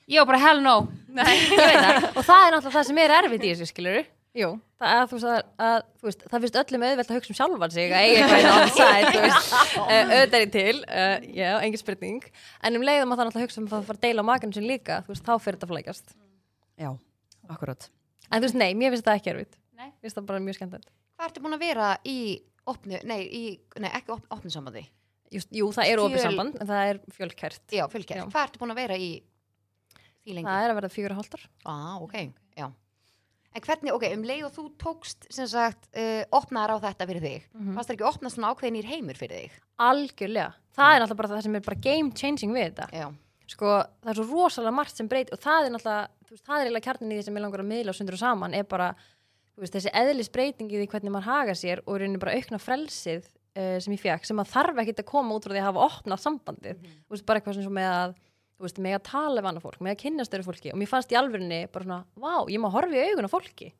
ég 0.08 0.20
var 0.20 0.25
bara 0.32 0.39
hell 0.46 0.62
no 0.62 0.75
Nei, 1.08 1.36
ég 1.51 1.60
veit 1.60 1.84
það. 1.84 2.08
og 2.18 2.24
það 2.27 2.48
er 2.48 2.51
náttúrulega 2.56 2.75
það 2.80 2.88
sem 2.91 2.98
er 3.03 3.15
erfitt 3.20 3.44
í 3.48 3.51
þessu 3.56 3.68
skilur 3.72 4.06
Jú, 4.32 4.48
það, 4.80 4.92
að, 4.96 5.02
þú 5.12 5.18
veist, 5.18 5.48
að, 5.60 5.78
þú 6.00 6.08
veist, 6.08 6.22
það 6.32 6.44
finnst 6.46 6.58
öllum 6.62 6.84
auðvelt 6.88 7.10
að 7.12 7.18
hugsa 7.18 7.32
um 7.34 7.36
sjálfan 7.36 7.74
sig 7.74 7.90
að 7.92 8.04
eiga 8.06 8.28
eitthvað 8.28 8.46
það 8.46 8.70
sæt 8.78 9.08
uh, 9.18 9.88
auðvitað 9.92 10.36
er 10.38 10.44
ég 10.46 10.52
til, 10.54 10.76
uh, 10.86 11.26
já, 11.36 11.48
engin 11.66 11.82
spurning. 11.82 12.30
En 12.64 12.80
um 12.80 12.86
leiðum 12.88 13.12
að 13.12 13.20
það 13.20 13.28
náttúrulega 13.28 13.50
hugsa 13.50 13.60
um 13.60 13.68
að 13.68 13.90
fara 13.90 14.00
að 14.00 14.06
deila 14.06 14.24
á 14.24 14.30
makanum 14.30 14.56
sin 14.56 14.68
líka, 14.70 15.02
þú 15.04 15.12
veist, 15.12 15.26
þá 15.28 15.34
fyrir 15.36 15.58
þetta 15.60 15.68
að 15.68 15.74
flækast 15.74 16.16
Já, 16.80 16.90
akkurat. 17.52 17.90
en 18.30 18.38
þú 18.40 18.48
veist, 18.48 18.60
nei, 18.64 18.70
mér 18.80 18.96
finnst 18.96 19.10
það 19.10 19.20
ekki 19.20 19.34
erfitt. 19.34 19.60
Nei. 19.76 19.90
mér 19.92 20.08
finnst 20.08 20.20
það 20.22 20.30
bara 20.32 20.44
mjög 20.48 20.60
skemmtilegt. 20.62 20.90
Hvað 21.20 21.28
ertu 21.28 21.44
búin 21.44 21.58
að 21.58 21.66
vera 21.68 21.90
í 22.08 22.18
opnu, 22.72 23.02
nei, 23.12 23.20
í, 23.28 23.44
nei 23.84 23.92
ekki 23.92 24.16
op, 24.16 24.24
opnu 24.32 24.54
sambandi? 24.54 24.86
Just, 25.32 25.52
Jú, 25.56 25.68
það 25.76 25.92
er 25.92 26.06
opið 26.06 26.16
Fjöl- 26.22 26.30
samband, 26.30 26.56
en 26.64 26.72
það 26.72 26.94
er 26.94 27.04
fjölkært. 27.20 27.62
Já, 27.76 27.84
fylgir, 27.92 28.24
Já. 32.56 32.72
En 33.53 33.62
hvernig, 33.65 33.91
ok, 33.91 34.05
um 34.15 34.22
leið 34.24 34.46
og 34.48 34.53
þú 34.55 34.63
tókst 34.79 35.25
sem 35.34 35.48
sagt, 35.51 35.89
uh, 35.98 36.24
opnaðar 36.31 36.77
á 36.79 36.84
þetta 36.88 37.08
fyrir 37.10 37.22
þig 37.25 37.41
Mhm. 37.53 37.74
fannst 37.75 37.89
það 37.89 37.96
ekki 37.98 38.10
opnað 38.12 38.34
svona 38.36 38.51
ákveðinir 38.53 38.86
heimur 38.88 39.17
fyrir 39.20 39.41
þig? 39.41 39.51
algjörlega, 39.81 40.53
það 40.77 40.93
er 40.96 41.01
náttúrulega 41.01 41.17
bara 41.17 41.29
það 41.36 41.43
sem 41.43 41.55
er 41.55 41.65
bara 41.67 41.79
game 41.81 42.12
changing 42.12 42.53
við 42.53 42.65
þetta. 42.72 42.88
Já, 42.93 43.08
sko, 43.48 43.65
það 44.03 44.12
er 44.12 44.20
svo 44.22 44.27
rosalega 44.31 44.74
margt 44.74 44.96
sem 44.96 45.08
breyt 45.10 45.31
og 45.34 45.39
það 45.39 45.65
er 45.65 45.72
þú 46.31 46.36
veist, 46.38 46.46
það 46.48 46.62
er 46.62 46.65
eiginlega 46.67 46.86
kjarnin 46.88 47.12
í 47.12 47.15
því 47.20 47.24
sem 47.27 47.36
ég 47.36 47.41
langar 47.43 47.60
að 47.60 47.67
miðla 47.67 47.89
og 47.91 47.96
sundur 47.98 48.13
og 48.15 48.20
saman 48.22 48.53
er 48.55 48.63
bara, 48.63 48.96
veist, 49.60 49.74
þessi 49.75 49.91
eðlisbreyting 49.91 50.70
í 50.72 50.77
því 50.79 50.88
hvernig 50.88 51.12
maður 51.12 51.27
haga 51.27 51.51
sér 51.60 51.81
og 51.86 52.00
rauninni 52.00 52.20
bara 52.20 52.36
aukna 52.39 52.58
frelsið 52.62 53.25
uh, 53.58 53.79
sem 53.84 53.93
ég 53.93 54.00
fekk 54.00 54.25
sem 54.25 54.39
að 54.39 54.48
þarf 54.53 54.79
ekkit 54.86 55.01
að 55.03 55.10
koma 55.12 55.36
út 55.36 55.43
frá 55.43 55.51
því 55.51 55.60
að 55.60 55.67
hafa 55.67 55.88
opnað 55.89 56.22
sambandið, 56.24 56.77
þú 56.79 57.12
veist, 57.17 57.25
bara 57.27 57.41
eitthvað 57.41 57.60
sem 57.60 57.75
þú 58.62 58.68
veist, 58.68 58.82
með 58.86 58.98
að 58.98 59.06
tala 59.10 59.41
við 59.41 59.50
annað 59.51 59.65
fólk, 59.65 59.80
með 59.82 59.96
að 59.96 60.01
kynnast 60.03 60.36
öru 60.38 60.46
fólki. 60.46 60.72
Og 60.72 60.80
mér 60.80 60.89
fannst 60.91 61.13
í 61.13 61.18
alvörinni 61.18 61.62
bara 61.74 61.88
svona, 61.88 62.01
vá, 62.22 62.34
ég 62.53 62.62
má 62.62 62.68
horfa 62.70 62.98
í 62.98 63.06
augun 63.10 63.25
á 63.25 63.32
fólki. 63.34 63.72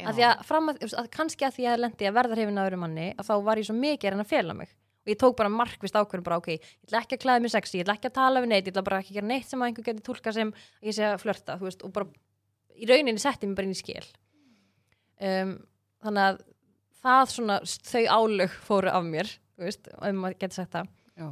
Að 0.00 0.16
því 0.16 0.24
að, 0.24 0.44
að, 0.56 0.94
að 1.02 1.08
kannski 1.12 1.44
að 1.44 1.56
því 1.58 1.66
að 1.66 1.74
ég 1.74 1.82
lendi 1.82 2.08
að 2.08 2.14
verða 2.16 2.36
hrifin 2.38 2.60
að 2.60 2.70
öðru 2.70 2.78
manni 2.80 3.08
að 3.12 3.26
þá 3.28 3.34
var 3.44 3.60
ég 3.60 3.66
svo 3.68 3.76
mikið 3.76 4.14
reyna 4.14 4.24
að 4.24 4.30
fela 4.30 4.56
mig. 4.56 4.72
Og 5.04 5.12
ég 5.12 5.18
tók 5.20 5.36
bara 5.36 5.52
markvist 5.52 5.96
ákvörðum 5.96 6.24
bara 6.24 6.38
ok, 6.40 6.48
ég 6.54 6.86
ætla 6.86 7.02
ekki 7.02 7.18
að 7.18 7.22
klæða 7.24 7.42
mig 7.44 7.52
sexy, 7.52 7.78
ég 7.78 7.84
ætla 7.84 7.96
ekki 7.98 8.08
að 8.08 8.16
tala 8.16 8.40
við 8.40 8.52
neitt 8.52 8.64
ég 8.64 8.72
ætla 8.72 8.84
bara 8.86 9.00
ekki 9.00 9.12
að 9.12 9.18
gera 9.18 9.28
neitt 9.30 9.48
sem 9.48 9.60
að 9.60 9.70
einhver 9.70 9.86
geti 9.88 10.04
tólka 10.06 10.32
sem 10.36 10.52
ég 10.84 10.96
sé 10.96 11.06
að 11.08 11.20
flörta, 11.22 11.56
þú 11.60 11.68
veist, 11.68 11.84
og 11.84 11.94
bara 11.96 12.08
í 12.76 12.88
rauninni 12.88 13.20
setti 13.20 13.48
mig 13.48 13.58
bara 13.58 13.68
inn 13.68 13.76
í 13.76 13.80
skil. 13.80 14.04
Um, 15.20 15.54
þannig 16.04 16.26
að 16.30 16.42
það 17.00 17.32
svona, 17.34 17.58
þau 17.90 18.04
álög 18.16 18.56
fóru 18.68 18.92
af 18.92 19.08
mér, 19.08 19.32
þú 19.56 19.68
veist, 19.68 19.88
ef 19.92 20.16
maður 20.20 20.38
geti 20.44 20.60
sagt 20.60 20.76
það. 20.76 20.92
Já. 21.16 21.28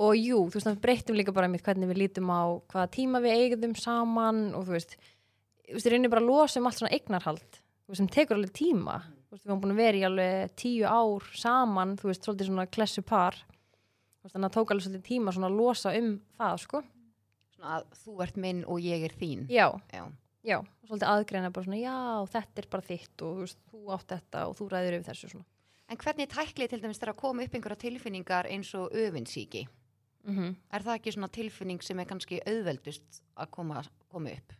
Og 0.00 0.16
jú, 0.16 0.42
þú 0.48 0.56
veist, 0.56 0.66
það 0.68 0.82
breyttum 0.84 1.18
líka 1.18 1.32
bara 1.36 1.48
mitt 1.50 1.64
hvernig 1.66 1.90
við 1.90 1.98
lítum 2.04 2.30
á 2.32 2.56
hvaða 2.72 2.90
tíma 2.94 3.20
við 3.20 3.36
eigðum 3.36 3.74
saman 3.76 4.38
og 4.56 4.64
þú 4.68 4.76
veist, 4.76 4.94
þú 5.66 5.76
veist, 5.76 5.88
í 5.88 5.92
rauninni 5.92 6.12
bara 6.12 6.24
losum 6.24 6.68
allt 6.68 6.80
svona 6.80 6.92
eignarhald, 6.96 7.58
sem 7.98 8.08
tekur 8.08 8.38
alveg 8.38 8.54
tíma, 8.56 9.00
þú 9.28 9.34
veist, 9.36 9.44
við 9.44 9.50
erum 9.50 9.60
búin 9.64 9.74
að 9.74 9.82
vera 9.82 10.00
í 10.00 10.06
alveg 10.08 10.54
tíu 10.62 10.86
ár 10.88 11.26
saman, 11.36 11.96
þú 12.00 12.10
veist, 12.12 12.24
svolítið 12.24 12.48
svona 12.48 12.66
klessu 12.70 13.04
par, 13.04 13.36
þú 13.36 14.24
veist, 14.24 14.36
þannig 14.36 14.48
að 14.48 14.56
tók 14.56 14.72
alveg 14.72 14.86
svolítið 14.86 15.06
tíma 15.10 15.34
svona 15.36 15.50
að 15.50 15.60
losa 15.60 15.92
um 15.98 16.10
það, 16.40 16.64
sko. 16.64 16.82
Svona 17.58 17.76
að 17.76 17.86
þú 18.00 18.16
ert 18.24 18.40
minn 18.40 18.64
og 18.64 18.80
ég 18.80 19.04
er 19.04 19.16
þín 19.20 19.44
Já, 19.52 19.66
Já, 19.92 20.04
já, 20.46 20.58
svolítið 20.88 21.10
aðgreina 21.12 21.52
bara 21.52 21.68
svona, 21.68 21.82
já, 21.82 21.98
þetta 22.38 22.62
er 22.62 22.70
bara 22.72 22.88
þitt 22.88 23.26
og 23.26 23.34
þú 23.34 23.44
veist, 23.44 23.60
þú 23.68 23.96
átt 23.98 24.14
þetta 24.14 24.46
og 24.48 24.56
þú 24.56 24.70
ræður 24.72 24.96
yfir 24.96 25.08
þessu 25.10 25.32
svona. 25.34 25.48
En 25.90 25.98
hvernig 25.98 26.30
tæklið 26.30 26.70
til 26.70 26.78
dæmis 26.84 27.00
þegar 27.02 27.12
að 27.16 27.20
koma 27.20 27.42
upp 27.44 27.54
einhverja 27.58 27.82
tilfinningar 27.82 28.46
eins 28.46 28.70
og 28.78 28.92
öfinsíki? 28.94 29.64
Mm 30.24 30.56
Er 30.72 30.82
það 30.82 30.94
ekki 30.94 31.12
svona 31.12 31.28
tilfinning 31.28 31.82
sem 31.82 31.98
er 31.98 32.06
kannski 32.06 32.40
auðveldust 32.46 33.22
að 33.36 33.50
koma, 33.50 33.82
koma 34.08 34.30
upp? 34.30 34.52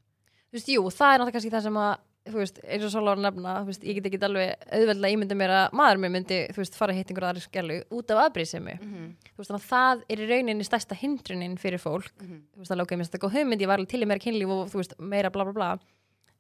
Þú 0.51 0.59
veist, 0.59 0.69
jú, 0.69 0.91
það 0.91 1.13
er 1.13 1.19
náttúrulega 1.21 1.33
kannski 1.37 1.51
það 1.51 1.63
sem 1.63 1.77
að, 1.79 1.93
þú 2.27 2.39
veist, 2.41 2.57
eins 2.65 2.95
og 2.95 3.09
að 3.09 3.21
nefna, 3.23 3.53
þú 3.61 3.67
veist, 3.71 3.85
ég 3.87 3.95
get 3.95 4.07
ekki 4.09 4.19
alveg 4.27 4.65
auðveldlega 4.73 5.15
ímynda 5.15 5.37
mér 5.39 5.53
að 5.55 5.77
maður 5.79 6.01
mér 6.03 6.11
myndi, 6.11 6.39
þú 6.51 6.59
veist, 6.63 6.79
fara 6.81 6.93
að 6.93 6.99
hitta 6.99 7.13
einhverja 7.13 7.31
aðri 7.31 7.45
skjælu 7.45 7.77
út 7.91 8.11
af 8.11 8.23
aðbrísemi. 8.25 8.75
Mm 8.81 8.91
-hmm. 8.91 9.13
Þú 9.31 9.39
veist, 9.39 9.51
þannig 9.51 9.63
að 9.63 9.71
það 9.71 10.03
er 10.09 10.19
í 10.19 10.29
rauninni 10.31 10.65
stærsta 10.65 10.95
hindrunin 10.95 11.57
fyrir 11.57 11.79
fólk. 11.79 12.11
Þú 12.19 12.59
veist, 12.59 12.71
alveg, 12.71 12.83
ok, 12.83 12.93
mér 12.97 13.07
þetta 13.07 13.23
góð 13.23 13.35
hugmynd, 13.37 13.63
ég 13.63 13.69
var 13.69 13.79
alveg 13.79 13.89
til 13.89 14.03
í 14.03 14.07
meira 14.07 14.25
kynlíf 14.25 14.49
og, 14.49 14.69
þú 14.71 14.77
veist, 14.83 14.95
meira 14.99 15.31
bla 15.31 15.45
bla 15.45 15.53
bla, 15.53 15.79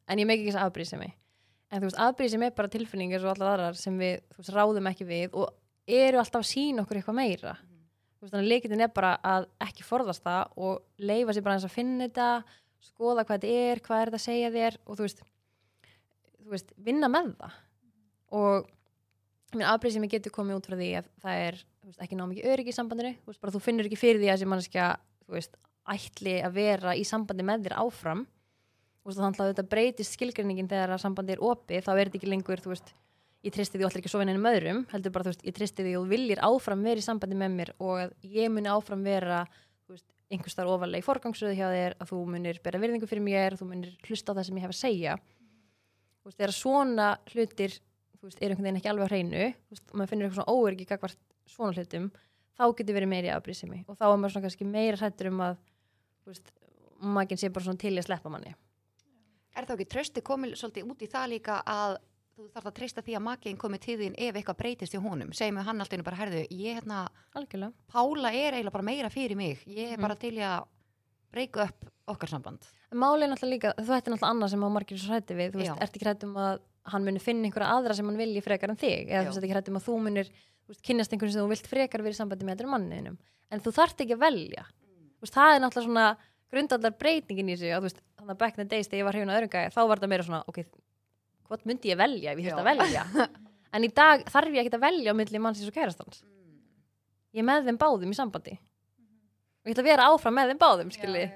en 0.08 0.18
ég 0.18 0.26
meik 0.26 0.40
ekki 0.40 0.52
þess 0.52 0.64
aðbrísemi. 0.64 1.12
En 1.70 1.80
þú 1.80 1.86
veist, 1.86 2.02
aðbrísemi 2.02 2.46
er 2.46 2.50
bara 2.50 2.68
tilfinning 2.68 3.12
eins 3.12 3.22
og 3.22 3.30
allar 3.30 3.54
aðrar 3.54 3.76
sem 3.76 3.96
við, 3.96 4.20
þú 4.34 4.36
veist, 4.38 4.54
ráðum 4.54 4.90
ekki 4.90 5.04
við 5.06 5.30
og 5.32 5.54
eru 5.86 6.18
alltaf 6.18 6.42
að 6.42 6.50
sína 6.50 6.82
okkur 6.82 6.96
eitthvað 6.96 7.14
meira. 7.14 7.56
Veist, 8.20 8.34
þannig 8.34 8.44
að 8.44 8.50
leikitin 8.52 8.84
er 8.84 8.90
bara 8.92 9.14
að 9.24 9.46
ekki 9.64 9.84
forðast 9.86 10.24
það 10.26 10.58
og 10.60 11.06
leifa 11.08 11.32
sér 11.32 11.44
bara 11.46 11.56
eins 11.56 11.64
að 11.64 11.72
finna 11.72 12.04
þetta, 12.04 12.28
skoða 12.84 13.24
hvað 13.24 13.40
þetta 13.40 13.62
er, 13.70 13.80
hvað 13.86 14.02
er 14.02 14.10
þetta 14.10 14.20
að 14.20 14.26
segja 14.26 14.50
þér 14.56 14.76
og 14.84 14.98
þú 14.98 15.06
veist, 15.06 15.22
þú 16.40 16.52
veist 16.52 16.74
vinna 16.84 17.08
með 17.12 17.30
það. 17.40 17.56
Og 18.40 18.68
mér 19.56 19.70
afbreyð 19.72 19.96
sem 19.96 20.06
ég 20.06 20.14
getur 20.18 20.34
komið 20.34 20.60
út 20.60 20.68
frá 20.68 20.76
því 20.76 20.90
að 21.00 21.08
það 21.24 21.44
er 21.46 21.62
veist, 21.86 22.02
ekki 22.04 22.18
ná 22.18 22.26
mikið 22.28 22.50
öryggi 22.52 22.74
í 22.74 22.76
sambandinu 22.76 23.14
þú, 23.16 23.32
veist, 23.32 23.48
þú 23.56 23.62
finnur 23.64 23.88
ekki 23.88 24.00
fyrir 24.00 24.20
því 24.20 24.30
að 24.34 24.44
þú 25.24 25.38
veist, 25.38 25.56
ætli 25.90 26.36
að 26.44 26.56
vera 26.60 26.92
í 26.94 27.06
sambandi 27.08 27.46
með 27.46 27.66
þér 27.66 27.78
áfram. 27.80 28.26
Þannig 29.10 29.40
að 29.40 29.54
þetta 29.54 29.70
breytist 29.72 30.14
skilgreiningin 30.14 30.68
þegar 30.70 30.92
að 30.94 31.00
sambandi 31.02 31.32
er 31.34 31.40
opið 31.42 31.86
þá 31.86 31.90
er 31.94 32.02
þetta 32.04 32.18
ekki 32.20 32.28
lengur 32.30 32.60
þú 32.60 32.74
veist, 32.74 32.92
ég 33.46 33.54
tristi 33.54 33.78
því 33.78 33.86
ætla 33.88 34.00
ekki 34.00 34.10
að 34.10 34.14
sofa 34.14 34.26
neinum 34.28 34.48
öðrum 34.50 34.80
heldur 34.90 35.12
bara 35.14 35.26
þú 35.26 35.32
veist, 35.32 35.44
ég 35.48 35.56
tristi 35.56 35.84
því 35.86 35.96
og 36.00 36.08
viljir 36.10 36.40
áfram 36.44 36.82
vera 36.84 37.00
í 37.00 37.04
sambandi 37.04 37.38
með 37.40 37.52
mér 37.56 37.74
og 37.78 38.00
að 38.04 38.14
ég 38.36 38.52
muni 38.52 38.68
áfram 38.68 39.04
vera 39.06 39.42
þú 39.86 39.94
veist, 39.94 40.06
einhvers 40.30 40.56
þar 40.58 40.72
ofalega 40.74 41.00
í 41.00 41.06
forgangsröðu 41.06 41.56
hjá 41.56 41.68
þér 41.72 41.96
að 41.96 42.10
þú 42.12 42.18
munir 42.34 42.60
bera 42.64 42.80
virðingu 42.82 43.08
fyrir 43.08 43.24
mér 43.24 43.56
þú 43.56 43.70
munir 43.70 43.94
hlusta 44.06 44.34
á 44.34 44.36
það 44.36 44.48
sem 44.48 44.60
ég 44.60 44.66
hef 44.66 44.74
að 44.74 44.80
segja. 44.80 45.16
Þú 46.20 46.28
veist, 46.28 46.38
þegar 46.38 46.54
svona 46.58 47.08
hlutir 47.32 47.76
þú 48.20 48.28
veist, 48.28 48.40
er 48.40 48.52
einhvern 48.52 48.68
veginn 48.68 48.80
ekki 48.82 48.92
alveg 48.92 49.08
á 49.08 49.12
hreinu 49.14 49.44
þú 49.48 49.74
veist, 49.74 49.86
maður 49.94 50.12
finnur 50.12 50.28
eitthvað 50.28 50.42
svona 50.42 50.56
óöryggi 50.60 50.88
gagvart 50.90 51.20
svona 51.48 51.74
hlutum, 51.74 52.10
þá 52.60 52.64
getur 52.76 52.98
verið 52.98 53.10
meiri 53.14 53.32
afbrísimi 53.32 53.84
og 53.88 53.96
þá 53.96 54.04
er 54.10 54.18
maður 54.20 54.34
svona 54.34 54.46
kannski 54.46 54.68
meira 54.68 55.00
hrættur 55.00 55.30
um 55.32 55.40
að 55.48 55.56
þú 56.20 56.34
veist, 56.34 56.52
maginn 57.00 57.40
sé 57.40 57.48
bara 57.48 57.64
svona 57.64 57.80
til 57.80 57.96
að 57.96 58.06
sleppa 58.06 58.32
manni. 58.32 58.52
Er 59.56 59.66
þá 59.66 59.74
ekki 59.74 59.88
trösti 59.90 60.22
komið 60.22 60.52
svolítið 60.60 60.92
út 60.92 61.02
í 61.02 61.08
það 61.10 61.32
líka 61.32 61.56
að 61.66 61.96
þú 62.40 62.50
þarf 62.54 62.66
að 62.70 62.74
treysta 62.80 63.02
því 63.04 63.14
að 63.18 63.24
makiðin 63.26 63.58
komið 63.60 63.80
til 63.84 63.96
þín 64.00 64.14
ef 64.18 64.34
eitthvað 64.40 64.58
breytist 64.62 64.94
í 64.96 65.00
honum. 65.04 65.32
Segjum 65.36 65.58
við 65.60 65.66
hann 65.68 65.80
alltaf 65.84 65.96
einu 65.98 66.06
bara, 66.06 66.16
herðu, 66.20 66.42
ég 66.50 66.78
hérna 66.80 67.00
algjörlega, 67.36 67.72
Pála 67.92 68.32
er 68.32 68.56
eiginlega 68.56 68.72
bara 68.72 68.86
meira 68.90 69.10
fyrir 69.12 69.36
mig. 69.36 69.58
Ég 69.66 69.92
er 69.92 69.96
Mhm. 69.98 70.02
bara 70.02 70.14
til 70.16 70.32
í 70.34 70.40
að 70.40 70.64
breyka 71.32 71.68
upp 71.68 71.84
okkar 72.08 72.28
samband. 72.28 72.58
En 72.92 72.98
máli 72.98 73.22
er 73.22 73.28
náttúrulega 73.30 73.54
líka 73.54 73.74
þú 73.76 73.92
ætti 73.96 74.10
náttúrulega 74.10 74.30
annað 74.32 74.50
sem 74.50 74.60
á 74.64 74.68
margir 74.70 74.98
svo 74.98 75.12
hrætti 75.14 75.34
við. 75.36 75.52
Þú 75.52 75.58
veist, 75.62 75.82
ert 75.82 75.92
ekki 75.94 76.04
hrætt 76.06 76.24
um 76.24 76.34
að 76.34 76.60
hann 76.90 77.04
muni 77.04 77.20
finna 77.20 77.46
einhverja 77.46 77.70
aðra 77.76 77.94
sem 77.94 78.06
hann 78.06 78.16
vilji 78.16 78.42
frekar 78.42 78.70
en 78.70 78.76
þig? 78.76 79.08
Eða 79.10 79.22
þú 79.22 79.30
veist, 79.30 79.44
ekki 79.44 79.54
hrætt 79.54 79.68
um 79.68 79.76
að 79.76 79.84
þú 79.86 79.98
munir 80.02 80.30
veist, 80.66 80.82
kynnast 80.82 81.12
einhverjum 81.12 81.32
sem 81.32 81.42
þú 81.44 81.48
vilt 81.50 81.66
frekar 81.68 82.02
vera 82.02 82.14
í 82.14 82.18
sambandi 82.18 82.44
með 82.46 82.56
þetta 82.56 82.70
manninum, 82.70 83.18
en 83.50 83.60
þú 83.60 83.70
þarft 83.74 84.00
ekki 84.00 84.14
að 84.16 84.22
velja. 84.26 84.64
Þú 84.64 85.22
veist, 85.22 85.34
það 85.34 85.54
er 85.54 85.60
náttúrulega 85.60 85.86
svona 85.86 86.16
grundallar 86.50 86.94
breytingin 86.98 87.50
í 87.50 87.56
sig 87.58 87.70
að 87.70 87.78
þú 87.78 87.82
veist, 87.90 88.00
þannig 88.18 88.30
að 88.34 88.38
back 88.38 88.58
in 88.58 88.66
the 88.66 88.76
days 88.76 88.88
þegar 88.88 88.98
ég 88.98 89.04
var 89.04 89.12
hrifin 89.14 89.30
á 89.30 89.36
öðrum 89.38 89.50
gæði, 89.54 89.72
þá 89.74 89.80
var 89.88 89.96
þetta 90.00 90.08
meira 90.08 90.24
svona 90.24 90.44
ok, 90.48 90.64
hvað 91.50 91.68
myndi 91.68 91.92
ég 91.92 92.00
velja 92.00 92.32
ef 92.32 92.40
ég 92.40 92.48
þurfti 92.48 92.64
að 92.64 92.70
Já. 92.70 92.80
velja? 92.80 93.28
En 93.70 93.84
í 93.86 93.90
dag 93.94 94.24
þarf 94.26 94.50
ég 94.50 94.64
ekki 94.64 94.74
að 94.74 94.82
velja 94.82 95.12
á 95.14 95.18
milli 95.18 95.38
mannsins 95.38 95.70
og 95.70 95.76
kærastans. 95.76 96.24
Ég 97.30 97.38
er 97.38 97.46
með 97.46 97.68
þeim 97.68 97.76
báðum 97.78 98.10
í 98.10 98.16
sambandi. 98.18 98.56
Og 99.62 99.70
ég 99.70 99.76
ætla 99.76 99.84
að 99.84 99.90
vera 99.92 100.08
áfram 100.10 100.34
með 100.34 100.50
þeim 100.50 100.58
báðum 100.58 100.90
skilji. 100.90 101.28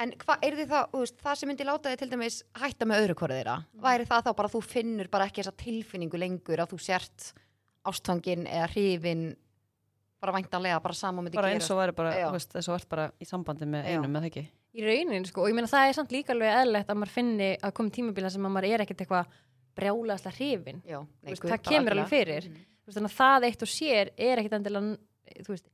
En 0.00 0.14
hvað 0.22 0.46
er 0.48 0.56
því 0.56 0.64
það, 0.70 0.86
veist, 0.96 1.18
það 1.20 1.36
sem 1.36 1.50
myndi 1.50 1.66
láta 1.68 1.92
þig 1.92 2.00
til 2.00 2.08
dæmis 2.14 2.38
hætta 2.62 2.88
með 2.88 3.02
öðru 3.02 3.16
hvora 3.20 3.36
þeirra 3.36 3.56
væri 3.84 4.06
það 4.08 4.22
þá 4.24 4.30
bara 4.38 4.48
að 4.48 4.54
þú 4.54 4.62
finnur 4.64 5.10
bara 5.12 5.26
ekki 5.28 5.42
þessa 5.42 5.52
tilfinningu 5.60 6.20
lengur 6.22 6.62
að 6.64 6.72
þú 6.72 6.78
sért 6.80 7.26
ástfangin 7.92 8.46
eða 8.48 8.70
hrifin 8.72 9.26
bara 10.22 10.34
væntanlega 10.38 10.80
bara 10.80 10.96
sama 10.96 11.20
myndi 11.20 11.36
bara 11.36 11.50
gera 11.50 11.60
eins 11.60 11.70
og 11.74 11.80
væri 11.82 11.96
bara, 11.98 12.14
Já. 12.16 12.28
veist, 12.32 12.56
eins 12.56 12.70
og 12.70 12.78
ert 12.78 12.88
bara 12.88 13.06
í 13.20 13.28
sambandi 13.28 13.68
með 13.68 13.84
Já. 13.84 13.98
einum, 13.98 14.16
eða 14.16 14.30
ekki? 14.30 14.44
Í 14.72 14.84
raunin 14.86 15.28
sko, 15.28 15.44
og 15.44 15.52
ég 15.52 15.58
meina 15.58 15.68
það 15.68 15.88
er 15.90 15.96
samt 15.98 16.14
líka 16.14 16.32
alveg 16.32 16.56
eðlilegt 16.56 16.92
að 16.92 17.00
maður 17.02 17.14
finni 17.18 17.48
að 17.58 17.74
koma 17.76 17.92
tímabíla 17.98 18.30
sem 18.32 18.46
að 18.48 18.54
maður 18.56 18.68
er 18.70 18.84
ekkert 18.86 19.04
eitthvað 19.04 19.40
brjálaðslega 19.78 20.36
hrifin. 20.36 20.82
Já, 20.86 20.98
Þú 21.00 21.26
nei, 21.26 21.32
veist, 21.32 21.46
það 21.48 21.64
kemur 21.68 21.96
alveg 21.96 22.10
fyrir. 22.10 22.48
Þú 22.52 22.90
veist, 22.90 22.98
þannig 22.98 23.12
að 23.12 23.18
það 23.20 23.46
eitt 23.48 23.64
og 23.66 23.72
sér 23.72 24.12
er 24.16 24.42
ekkert 24.42 24.58
endilega 24.58 24.96
þú 25.46 25.54
veist, 25.54 25.66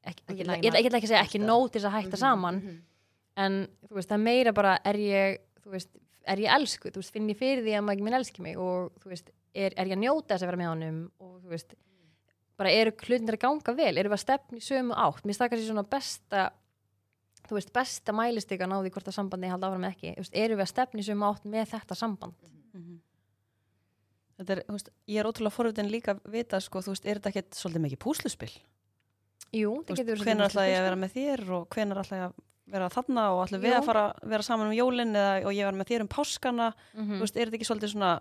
ekki, 0.00 0.24
Ekki 0.26 0.44
ekki, 0.44 0.46
ég, 0.50 0.74
ég 0.74 0.88
ætla 0.88 1.00
ekki 1.00 1.08
að 1.08 1.12
segja 1.12 1.24
ekki 1.24 1.42
nóg 1.42 1.66
til 1.70 1.80
þess 1.80 1.90
að 1.90 1.96
hætta 1.98 2.16
Mhm, 2.16 2.22
saman 2.22 2.60
mhm. 2.60 2.78
en 3.44 3.58
þú 3.88 3.98
veist, 3.98 4.08
það 4.10 4.18
er 4.18 4.24
meira 4.24 4.52
bara 4.56 4.78
er 4.84 4.98
ég, 5.00 5.38
þú 5.64 5.74
veist, 5.76 5.90
er 6.26 6.42
ég 6.44 6.54
elsku 6.56 6.90
þú 6.90 7.02
veist, 7.02 7.12
finn 7.14 7.28
ég 7.30 7.38
fyrir 7.38 7.62
því 7.64 7.76
að 7.78 7.84
maður 7.86 8.06
minn 8.08 8.18
elski 8.20 8.42
mig 8.44 8.58
og 8.60 8.90
þú 9.02 9.12
veist, 9.12 9.30
er, 9.54 9.74
er 9.76 9.86
ég 9.86 9.96
að 9.96 10.02
njóta 10.04 10.34
þess 10.34 10.44
að 10.46 10.50
vera 10.52 10.60
með 10.60 10.70
honum 10.72 10.98
og 11.20 11.36
þú 11.42 11.52
veist, 11.54 11.76
bara 12.60 12.72
eru 12.76 12.92
hlutinir 12.92 13.38
að 13.38 13.44
ganga 13.46 13.76
vel, 13.76 13.92
eru 13.96 14.10
við 14.12 14.18
að 14.18 14.24
stefna 14.24 14.58
í 14.60 14.64
sömu 14.64 14.96
átt. 15.00 15.24
Mér 15.24 15.38
stakar 15.38 15.60
sér 15.60 15.70
svona 15.70 15.86
besta 15.88 16.50
þú 17.48 17.56
veist, 17.56 17.72
besta 17.72 18.12
mælistikan 18.12 18.72
á 18.72 18.78
því 18.80 18.92
hvort 18.94 19.08
að 19.08 19.16
sambandi 19.16 19.48
halda 19.50 19.70
áfram 19.70 19.86
ekki, 19.88 20.12
eru 20.16 20.58
við 20.58 20.64
að 20.66 20.72
stefna 20.74 21.00
í 21.00 21.06
sömu 21.06 21.28
átt 21.30 21.46
með 21.48 21.70
þetta 21.72 21.96
samband? 21.96 22.36
Þetta 22.36 23.09
er, 24.50 24.64
veist, 24.68 24.88
ég 25.06 25.20
er 25.20 25.26
ótrúlega 25.28 25.52
forvitin 25.52 25.90
líka 25.90 26.14
að 26.14 26.20
vita, 26.32 26.60
sko, 26.60 26.80
þú 26.80 26.94
veist, 26.94 27.04
er 27.06 27.18
þetta 27.20 27.28
ekkert 27.28 27.54
svolítið 27.58 27.82
mikið 27.84 27.98
púsluspil? 27.98 28.50
Jú, 29.52 29.72
veist, 29.84 29.98
getur 30.00 30.16
svolítið 30.16 30.44
ætla 30.46 30.64
ég 30.70 30.78
að 30.78 30.86
vera 30.88 30.96
með 30.96 31.12
þér 31.16 31.40
og 31.58 31.68
hvenær 31.74 32.00
ætla 32.04 32.16
ég 32.20 32.24
að 32.28 32.34
vera 32.70 32.88
þarna 32.94 33.22
og 33.34 33.40
ætla 33.48 33.58
við 33.60 33.74
að 33.74 33.84
fara 33.90 34.04
vera 34.22 34.42
saman 34.46 34.68
um 34.70 34.76
jólin 34.78 35.10
eða 35.18 35.32
og 35.44 35.52
ég 35.56 35.64
var 35.66 35.74
með 35.74 35.88
þér 35.90 36.00
um 36.06 36.08
páskana, 36.08 36.68
Mhm. 36.94 37.16
þú 37.18 37.20
veist, 37.20 37.36
er 37.36 37.46
þetta 37.50 37.58
ekki 37.58 37.70
svolítið 37.70 37.92
svona, 37.96 38.20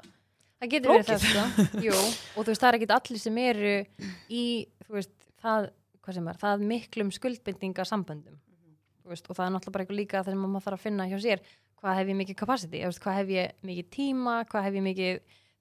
Það 0.60 0.70
getur 0.74 0.92
verið 0.92 1.08
það 1.08 1.22
sko. 1.24 1.80
Jú, 1.86 1.94
og 2.36 2.44
þú 2.44 2.50
veist, 2.52 2.62
það 2.62 2.68
er 2.70 2.78
ekki 2.80 2.88
allir 2.92 3.20
sem 3.20 3.38
eru 3.38 3.86
í, 4.30 4.68
þú 4.84 4.92
veist, 4.98 5.14
það, 5.40 5.70
hvað 6.04 6.14
sem 6.18 6.28
er, 6.28 6.34
það 6.42 6.66
miklum 6.68 7.12
skuldbindinga 7.16 7.86
samböndum. 7.88 8.36
Þú 9.06 9.08
veist, 9.14 9.30
og 9.30 9.38
það 9.38 9.46
er 9.46 9.54
náttúrulega 9.56 9.72
bara 9.72 9.86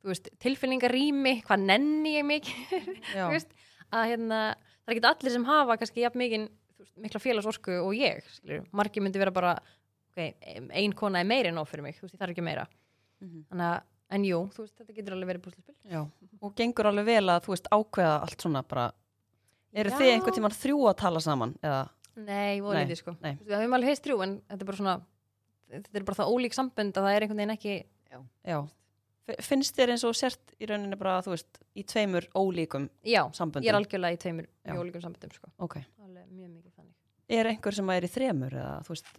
það 0.03 0.13
veist, 0.13 0.29
tilfinningarými, 0.45 1.33
hvað 1.47 1.65
nenni 1.69 2.15
ég 2.17 2.27
mikið, 2.29 2.89
já, 3.19 3.27
veist, 3.33 3.51
að 3.91 4.07
hérna, 4.13 4.41
það 4.85 4.93
er 4.93 4.97
ekki 5.01 5.11
allir 5.13 5.35
sem 5.37 5.47
hafa 5.49 5.77
kannski 5.81 6.05
jafn 6.05 6.23
mikið, 6.23 6.47
mikla 7.03 7.21
félagsorku 7.23 7.77
og 7.83 7.93
ég, 7.99 8.23
skilur, 8.39 8.65
margir 8.79 9.03
myndi 9.05 9.21
vera 9.23 9.35
bara, 9.35 9.57
ok, 10.13 10.23
ein 10.79 10.95
kona 10.99 11.23
er 11.23 11.29
meira 11.31 11.51
en 11.53 11.59
nóg 11.59 11.69
fyrir 11.71 11.85
mig, 11.89 11.99
þú 11.99 12.07
veist, 12.07 12.15
ég 12.17 12.23
þarf 12.23 12.35
ekki 12.37 12.45
meira. 12.47 12.65
Mhm. 13.23 13.45
Þannig 13.51 13.67
að, 13.73 13.83
en 14.17 14.25
jú, 14.29 14.39
þú 14.55 14.65
veist, 14.65 14.77
þetta 14.79 14.97
getur 14.97 15.17
alveg 15.19 15.31
verið 15.35 15.45
búslispil. 15.49 15.75
já, 15.91 16.01
og 16.41 16.55
gengur 16.59 16.89
alveg 16.93 17.07
vel 17.11 17.27
að, 17.35 17.43
þú 17.47 17.55
veist, 17.55 17.69
ákveða 17.75 18.15
allt 18.25 18.45
svona 18.47 18.63
bara, 18.71 18.87
eru 19.79 19.91
Já. 19.93 19.99
þið 20.01 20.11
einhvern 20.15 20.37
tímann 20.39 20.55
þrjú 20.57 20.79
að 20.89 20.97
tala 21.03 21.21
saman, 21.21 21.55
eða, 21.63 21.85
Nei, 22.19 22.59
voru 22.65 22.75
Nei, 22.75 22.87
lítið 22.89 22.99
sko. 22.99 23.13
nei. 23.23 23.37
Við 23.47 23.53
höfum 23.55 23.75
alveg 23.77 23.93
heist 23.93 24.03
þrjú 24.03 24.17
en 24.25 24.31
þetta 24.49 24.65
er 24.65 24.67
bara 24.73 24.79
svona, 24.81 24.95
þetta 25.71 25.99
er 26.01 26.07
bara 26.09 26.17
það 26.19 26.31
ólík 26.35 26.57
sambönd 26.57 26.97
að 26.99 27.05
það 27.07 27.15
er 27.19 27.27
einhvern 27.27 27.39
veginn 27.43 27.53
ekki, 27.55 27.75
já, 28.11 28.57
F- 28.65 28.73
finnst 29.45 29.77
þér 29.77 29.93
eins 29.95 30.05
og 30.09 30.15
sért 30.17 30.55
í 30.61 30.67
rauninni 30.71 30.97
bara, 30.99 31.19
þú 31.25 31.35
veist, 31.35 31.59
í 31.77 31.83
tveimur 31.89 32.27
ólíkum 32.39 32.89
já, 33.05 33.23
samböndum? 33.37 33.67
ég 33.67 33.73
er 33.75 33.79
algjörlega 33.79 34.17
í 34.17 34.21
tveimur 34.23 34.47
Já. 34.49 34.73
mjög 34.73 34.83
ólíkum 34.85 35.03
samböndum 35.05 35.35
sko. 35.37 35.51
Ok, 35.59 35.77
Alveg 36.05 36.31
mjög 36.33 36.51
mikið 36.55 36.73
þannig. 36.79 36.95
er 37.39 37.51
einhver 37.53 37.75
sem 37.79 37.91
er 37.95 38.07
í 38.09 38.11
þremur 38.15 38.57
eða, 38.63 38.75
þú 38.87 38.95
veist, 38.95 39.13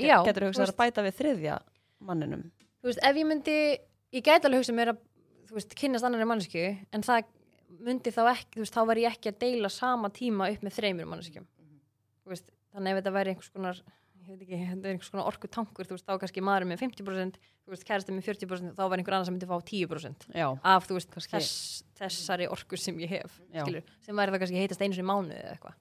Já, 0.00 0.16
getur 0.24 0.46
þú 0.46 0.50
hugsað 0.52 0.72
að 0.72 0.78
bæta 0.80 1.04
við 1.04 1.18
þriðja 1.20 1.58
manninum? 2.08 2.46
þú 2.80 2.88
veist, 2.90 3.02
ef 3.04 3.20
ég 3.20 3.26
myndi, 3.28 3.58
ég 4.16 4.24
gæti 4.24 4.48
alveg 4.48 4.62
hugsa 4.64 4.72
mér 4.78 4.92
að, 4.94 5.02
veist, 5.52 5.74
kynnast 5.76 6.06
annari 6.08 6.24
mannesku, 6.30 6.64
en 6.92 7.02
það 7.04 7.24
myndi 7.84 8.10
þá 8.14 8.22
ekki, 8.32 8.54
þú 8.56 8.64
veist, 8.64 8.74
þá 8.78 8.82
var 8.88 8.96
ég 9.02 9.12
ekki 9.14 9.28
að 9.34 9.38
deila 9.44 9.68
sama 9.72 10.08
tíma 10.10 10.48
upp 10.54 10.62
með 10.66 10.76
þreymur 10.78 11.06
manneskjum. 11.12 11.44
Þú 12.24 12.32
veist, 12.32 12.48
þannig 12.72 12.92
ef 12.96 12.98
þetta 13.02 13.12
væri 13.18 13.34
einhvers 13.34 13.52
konar, 13.54 13.82
ég 14.20 14.30
veit 14.30 14.44
ekki, 14.44 14.58
þetta 14.60 14.88
er 14.88 14.94
einhvers 14.94 15.10
konar 15.12 15.28
orku 15.30 15.48
tankur, 15.50 15.88
þú 15.88 15.96
veist, 15.96 16.06
þá 16.06 16.20
kannski 16.22 16.42
maður 16.44 16.66
með 16.70 16.82
50%, 16.84 17.38
þú 17.64 17.74
veist, 17.74 17.86
kærasti 17.88 18.14
með 18.14 18.28
40%, 18.28 18.74
þá 18.76 18.82
var 18.84 19.00
einhver 19.00 19.16
annar 19.16 19.28
sem 19.28 19.36
myndi 19.36 19.48
fá 19.50 19.56
10%. 19.70 20.26
Já, 20.36 20.46
af 20.74 20.86
þú 20.88 20.96
veist 20.98 21.16
þess, 21.16 21.50
þessari 21.98 22.48
orku 22.52 22.78
sem 22.80 22.98
ég 23.02 23.14
hef 23.16 23.36
skilur, 23.50 23.86
sem 24.06 24.20
væri 24.20 24.34
það 24.34 24.44
kannski 24.44 24.62
heitast 24.62 24.84
einu 24.84 24.98
sem 24.98 25.08
mánuði 25.08 25.38
eða 25.40 25.54
eitthvað. 25.56 25.76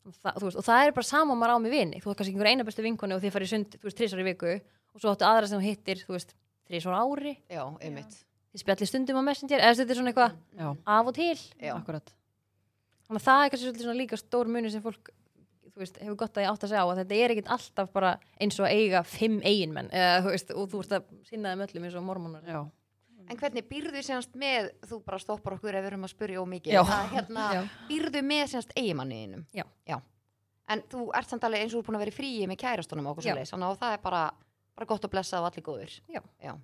Og, 0.00 0.16
það, 0.16 0.38
þú 0.40 0.46
veist, 0.48 0.58
og 0.62 0.66
það 0.66 0.84
er 0.86 0.94
bara 0.96 1.06
sama 1.10 1.36
maður 1.36 1.54
á 1.54 1.58
með 1.60 1.74
vini 1.76 1.98
þú 2.00 2.08
veist 2.10 2.18
kannski 2.22 2.32
einhver 2.34 2.48
eina 2.50 2.64
bestu 2.66 2.82
vinkonu 2.86 3.18
og 3.18 3.20
þið 3.22 3.34
farið 3.36 3.50
sund 3.52 3.74
þú 3.76 3.84
veist, 3.86 3.98
þrísvar 4.00 4.22
í 4.22 4.28
viku 4.30 4.54
og 4.56 5.02
svo 5.02 5.12
áttu 5.12 5.26
aðra 5.28 5.50
sem 5.50 5.60
hittir 5.62 6.00
þú 6.06 6.16
veist, 6.16 6.32
þrísvar 6.70 6.96
á 6.96 7.02
ári. 7.04 7.34
Já, 7.52 7.62
einmitt. 7.84 8.16
Þið 8.50 8.64
spjallir 8.64 8.90
stundum 8.90 9.20
á 9.20 9.22
messenger 9.28 9.60
eða 9.62 9.76
þetta 9.78 9.92
er 9.94 10.00
svona 10.00 10.10
eitthvað 10.14 10.32
af 10.96 11.10
og 11.12 11.14
til. 11.14 11.36
Þannig 13.06 13.20
að 13.20 13.26
það 13.28 13.44
er 13.44 13.52
kannski 13.52 13.66
svolítið 13.68 13.86
svona 13.86 14.00
líka 14.00 14.18
stór 14.18 14.50
muni 14.50 14.72
sem 14.72 14.82
fólk 14.82 15.12
þú 15.74 15.82
veist, 15.82 15.96
hefur 16.02 16.16
gott 16.20 16.36
að 16.38 16.44
ég 16.44 16.50
átt 16.52 16.64
að 16.66 16.72
segja 16.72 16.82
á 16.84 16.88
að 16.90 17.00
þetta 17.02 17.16
er 17.24 17.34
ekkit 17.34 17.50
alltaf 17.56 17.90
bara 17.94 18.10
eins 18.40 18.58
og 18.60 18.66
að 18.66 18.74
eiga 18.80 19.00
fimm 19.06 19.40
eiginmenn 19.46 19.90
eða 19.94 20.20
þú 20.24 20.34
veist, 20.34 20.52
og 20.56 20.68
þú 20.72 20.82
veist 20.82 20.94
að 20.98 21.08
sinna 21.30 21.52
þeim 21.54 21.64
öllum 21.66 21.88
eins 21.88 21.98
og 22.00 22.06
mormónar 22.06 22.46
Já, 22.50 22.60
En 23.30 23.38
hvernig 23.38 23.62
býrðu 23.70 24.00
semst 24.02 24.32
með, 24.34 24.72
þú 24.90 24.96
bara 25.06 25.18
stoppar 25.22 25.54
okkur 25.54 25.76
ef 25.78 25.84
við 25.84 25.90
erum 25.92 26.06
að 26.08 26.10
spyrja 26.16 26.40
ómikið, 26.42 26.72
Já. 26.74 26.80
að 26.82 27.12
hérna, 27.14 27.44
Já. 27.54 27.60
býrðu 27.86 28.22
með 28.26 28.46
semst 28.50 28.72
eigimanniðinum? 28.74 29.44
Já. 29.54 30.00
En 30.70 30.82
þú 30.90 31.04
ert 31.14 31.30
samt 31.30 31.44
alveg 31.46 31.62
eins 31.62 31.74
og 31.74 31.84
þú 31.84 31.86
búin 31.86 31.98
að 32.00 32.02
vera 32.04 32.10
í 32.14 32.16
fríi 32.16 32.48
með 32.50 32.58
kærastunum 32.64 33.06
og 33.06 33.12
okkur 33.14 33.28
Já. 33.28 33.30
svo 33.30 33.38
leis, 33.38 33.52
þannig 33.54 33.70
að 33.70 33.78
það 33.84 33.94
er 33.94 34.02
bara, 34.02 34.24
bara 34.74 34.88
gott 34.90 35.06
að 35.06 35.12
blessa 35.14 35.38
og 35.38 35.46
allir 35.46 35.66
góður. 35.66 35.94
Já. 36.10 36.54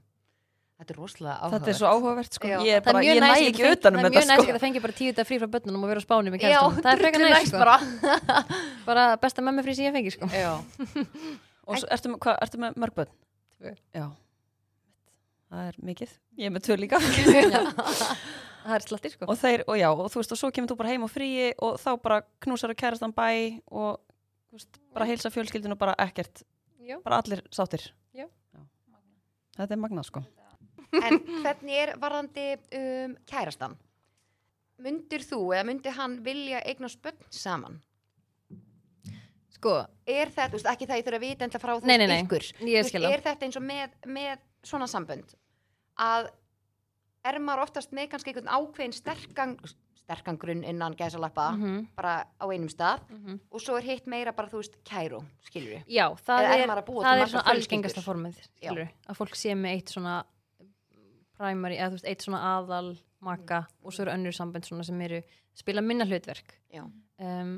Þetta 0.77 0.93
er 0.93 0.99
rosalega 1.01 1.35
áhugavert. 1.41 1.55
þetta 1.62 1.71
er 1.73 1.77
svo 1.79 1.89
áhugavert, 1.89 2.35
sko. 2.37 2.49
Já. 2.51 2.57
Ég, 2.69 2.83
bara, 2.85 3.01
ég 3.01 3.17
næ 3.23 3.29
ekki 3.33 3.53
fengi- 3.57 3.71
utan 3.73 3.95
um 3.97 4.01
það 4.01 4.05
er 4.05 4.11
þetta, 4.11 4.17
mjög 4.17 4.27
næst 4.29 4.43
sko. 4.43 4.51
að 4.53 4.57
það 4.57 4.65
fengi 4.67 4.81
bara 4.85 4.93
tíu 4.99 5.09
þetta 5.12 5.25
frí 5.25 5.39
frá 5.41 5.49
börnunum 5.55 5.85
og 5.87 5.89
vera 5.89 6.01
á 6.01 6.05
spáni 6.05 6.33
með 6.35 6.43
Já, 6.43 6.61
kærstunum 6.61 6.83
það 6.85 6.93
er 6.93 7.01
frekar 7.01 7.21
næst 7.25 7.49
sko. 7.49 7.59
bara. 7.62 7.77
bara 8.85 9.05
besta 9.23 9.41
mömmu 9.47 9.65
frí 9.65 9.75
sem 9.79 9.87
ég 9.89 9.95
fengi 9.97 10.12
sko. 10.12 10.29
Já. 10.29 10.53
Og 11.67 11.79
svo, 11.81 11.89
ertu, 11.97 12.12
hvað, 12.23 12.37
ertu 12.45 12.61
með 12.62 12.77
mörg 12.79 12.95
börn? 12.95 13.11
Já. 13.97 14.05
Það 15.51 15.62
er 15.73 15.79
mikið. 15.89 16.12
Ég 16.39 16.47
er 16.47 16.53
með 16.55 16.62
tvö 16.69 16.77
líka. 16.79 17.01
það 18.67 18.75
er 18.77 18.85
slatti 18.85 19.11
sko. 19.15 19.27
og 19.33 19.39
þeir, 19.41 19.65
og 19.67 19.77
já, 19.81 19.89
og 19.91 20.07
þú 20.12 20.21
veist, 20.21 20.33
og 20.37 20.39
svo 20.39 20.51
kemur 20.55 20.71
þú 20.71 20.77
bara 20.79 20.93
heim 20.93 21.07
á 21.07 21.11
fríi 21.11 21.49
og 21.62 21.81
þá 21.81 21.91
bara 22.05 22.21
knúsar 22.45 22.71
að 22.75 22.79
kærastan 22.85 23.15
bæ 23.17 23.61
og 23.71 23.99
veist, 24.53 24.79
bara 24.95 25.07
heilsa 25.09 25.31
fjölskyldinu 25.33 25.75
og 25.75 25.81
bara 25.81 25.95
ekkert, 26.07 26.43
Já. 26.85 27.01
bara 27.03 27.23
allir 27.23 27.43
sáttir. 27.51 27.89
Þetta 29.57 29.73
er 29.73 29.79
magnað, 29.81 30.05
sko. 30.11 30.21
En 30.92 31.18
hvernig 31.42 31.81
er 31.83 31.94
varðandi 32.03 32.46
um, 32.79 33.16
kærastan? 33.29 33.77
Myndir 34.83 35.25
þú 35.25 35.40
eða 35.57 35.66
myndir 35.70 35.96
hann 35.96 36.18
vilja 36.25 36.61
eigna 36.68 36.90
spönn 36.92 37.16
saman? 37.33 37.81
Sko, 39.57 39.79
er 40.05 40.29
þetta, 40.29 40.51
þú 40.53 40.59
veist, 40.59 40.68
ekki 40.68 40.88
það 40.88 40.99
ég 41.01 41.07
þurfa 41.07 41.18
að 41.18 41.25
vita 41.25 41.46
enda 41.46 41.61
frá 41.62 41.72
þú 41.79 41.88
Nei, 41.88 41.96
nei, 41.96 42.09
nei. 42.11 42.18
ykkur. 42.27 42.44
Veist, 42.61 42.99
er 43.01 43.22
þetta 43.25 43.46
eins 43.46 43.57
og 43.57 43.64
með, 43.64 43.94
með 44.05 44.42
svona 44.68 44.88
sambönd? 44.90 45.33
Að 45.96 46.29
er 47.27 47.40
maður 47.42 47.64
oftast 47.66 47.94
með 47.96 48.11
kannski 48.12 48.33
einhvern 48.33 48.53
ákveðin 48.53 48.94
sterkan, 48.94 49.55
sterkan 49.99 50.38
grunn 50.40 50.62
innan 50.66 50.94
gæsalappa 50.99 51.49
Mhm, 51.57 51.88
bara 51.96 52.27
á 52.38 52.44
einum 52.46 52.68
stað 52.70 53.03
mhm. 53.11 53.40
og 53.51 53.61
svo 53.64 53.79
er 53.79 53.88
hitt 53.88 54.07
meira 54.07 54.33
bara 54.37 54.49
þú 54.53 54.62
veist 54.62 54.77
kæru, 54.87 55.22
skilur 55.49 55.72
við 55.75 55.83
Já, 55.88 56.07
það 56.14 56.44
Eða 56.44 56.55
er 56.55 56.61
er, 56.62 56.85
það 56.87 57.22
er 57.22 57.33
svona 57.33 57.51
algengasta 57.55 58.05
formið 58.05 58.40
skilur, 58.44 58.88
að 59.09 59.16
fólk 59.20 59.35
sé 59.37 59.55
með 59.55 59.79
eitt 59.79 59.94
svona 59.96 60.25
primary, 61.38 61.77
eða 61.79 61.92
þú 61.92 61.99
veist, 62.01 62.09
eitt 62.11 62.25
svona 62.27 62.40
aðal 62.57 62.96
maka 63.27 63.62
og 63.83 63.92
svo 63.94 64.05
eru 64.07 64.12
önnur 64.16 64.35
sambönd 64.37 64.66
svona 64.68 64.85
sem 64.87 65.01
eru 65.07 65.22
spila 65.57 65.81
minna 65.85 66.05
hlutverk 66.09 66.57
Já. 66.72 66.83
um, 66.85 67.55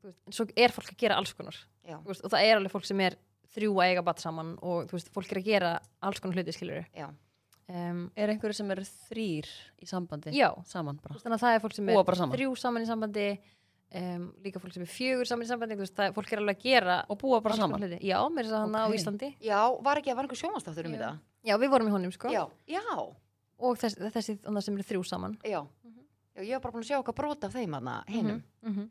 þú 0.00 0.08
veist, 0.10 0.20
en 0.26 0.32
svo 0.38 0.46
er 0.56 0.72
fólk 0.74 0.92
að 0.94 1.02
gera 1.04 1.18
alls 1.20 1.32
konar 1.36 1.56
Já. 1.86 1.98
þú 2.00 2.08
veist, 2.12 2.24
og 2.24 2.32
það 2.32 2.46
er 2.48 2.56
alveg 2.60 2.72
fólk 2.74 2.88
sem 2.88 3.00
er 3.04 3.18
þrjú 3.52 3.74
að 3.76 3.90
eiga 3.92 4.02
batt 4.06 4.22
saman 4.24 4.54
og 4.64 4.88
þú 4.88 4.96
veist, 4.98 5.10
fólk 5.12 5.32
er 5.34 5.42
að 5.42 5.48
gera 5.50 5.72
alls 6.00 6.20
konar 6.24 6.38
hluti 6.40 6.54
skilur 6.56 6.86
Já. 6.96 7.08
um, 7.68 8.04
Er 8.16 8.32
einhverju 8.32 8.56
sem 8.56 8.70
eru 8.72 8.84
þrýr 9.08 9.50
í 9.82 9.88
sambandi? 9.90 10.32
Já, 10.36 10.50
Saman 10.66 10.96
þú 10.98 11.02
bara. 11.04 11.14
veist, 11.18 11.26
þannig 11.26 11.38
að 11.40 11.44
það 11.46 11.56
er 11.58 11.64
fólk 11.66 11.76
sem 11.76 11.88
er 11.92 12.14
saman. 12.22 12.36
þrjú 12.38 12.54
saman 12.64 12.82
í 12.82 12.88
sambandi 12.88 13.26
um, 14.00 14.24
líka 14.44 14.62
fólk 14.62 14.72
sem 14.74 14.86
er 14.86 14.92
fjögur 14.92 15.28
saman 15.28 15.44
í 15.44 15.50
sambandi 15.52 15.76
þú 15.76 15.84
veist, 15.84 15.96
það, 15.98 16.14
fólk 16.16 16.32
er 16.32 16.40
alveg 16.42 16.56
að 16.56 16.64
gera 16.64 16.96
Og 17.12 17.18
búa 17.20 17.42
bara 17.44 17.58
saman. 17.60 17.82
hluti. 17.84 17.98
Já, 18.08 18.16
mér 18.32 18.46
er 18.48 18.54
það 18.56 18.64
okay. 18.70 18.80
á 18.80 18.86
Ok. 18.88 18.96
Íslandi 18.96 19.30
Já, 19.44 19.60
var 19.84 20.00
ekki 20.00 20.10
að 20.14 20.16
var 20.16 20.24
einhver 20.28 20.40
sjómanstáttur 20.40 20.88
um 20.88 20.96
þetta? 20.96 21.12
Já, 21.44 21.54
við 21.60 21.70
vorum 21.74 21.90
í 21.90 21.92
honum 21.92 22.14
sko 22.16 22.32
Já, 22.32 22.46
já, 22.70 22.82
og 23.62 23.78
þess, 23.80 24.00
þessi 24.16 24.36
sem 24.42 24.74
eru 24.74 24.88
þrjú 24.88 25.04
saman 25.06 25.38
já. 25.46 25.60
Já, 26.32 26.40
ég 26.40 26.56
var 26.56 26.64
bara 26.64 26.74
búin 26.74 26.84
að 26.84 26.90
sjá 26.90 26.98
okkar 26.98 27.16
brota 27.18 27.48
af 27.48 27.56
þeim 27.56 27.78
aðna 27.78 28.02
hinnum. 28.08 28.42
mm 28.62 28.74
-hmm. 28.74 28.90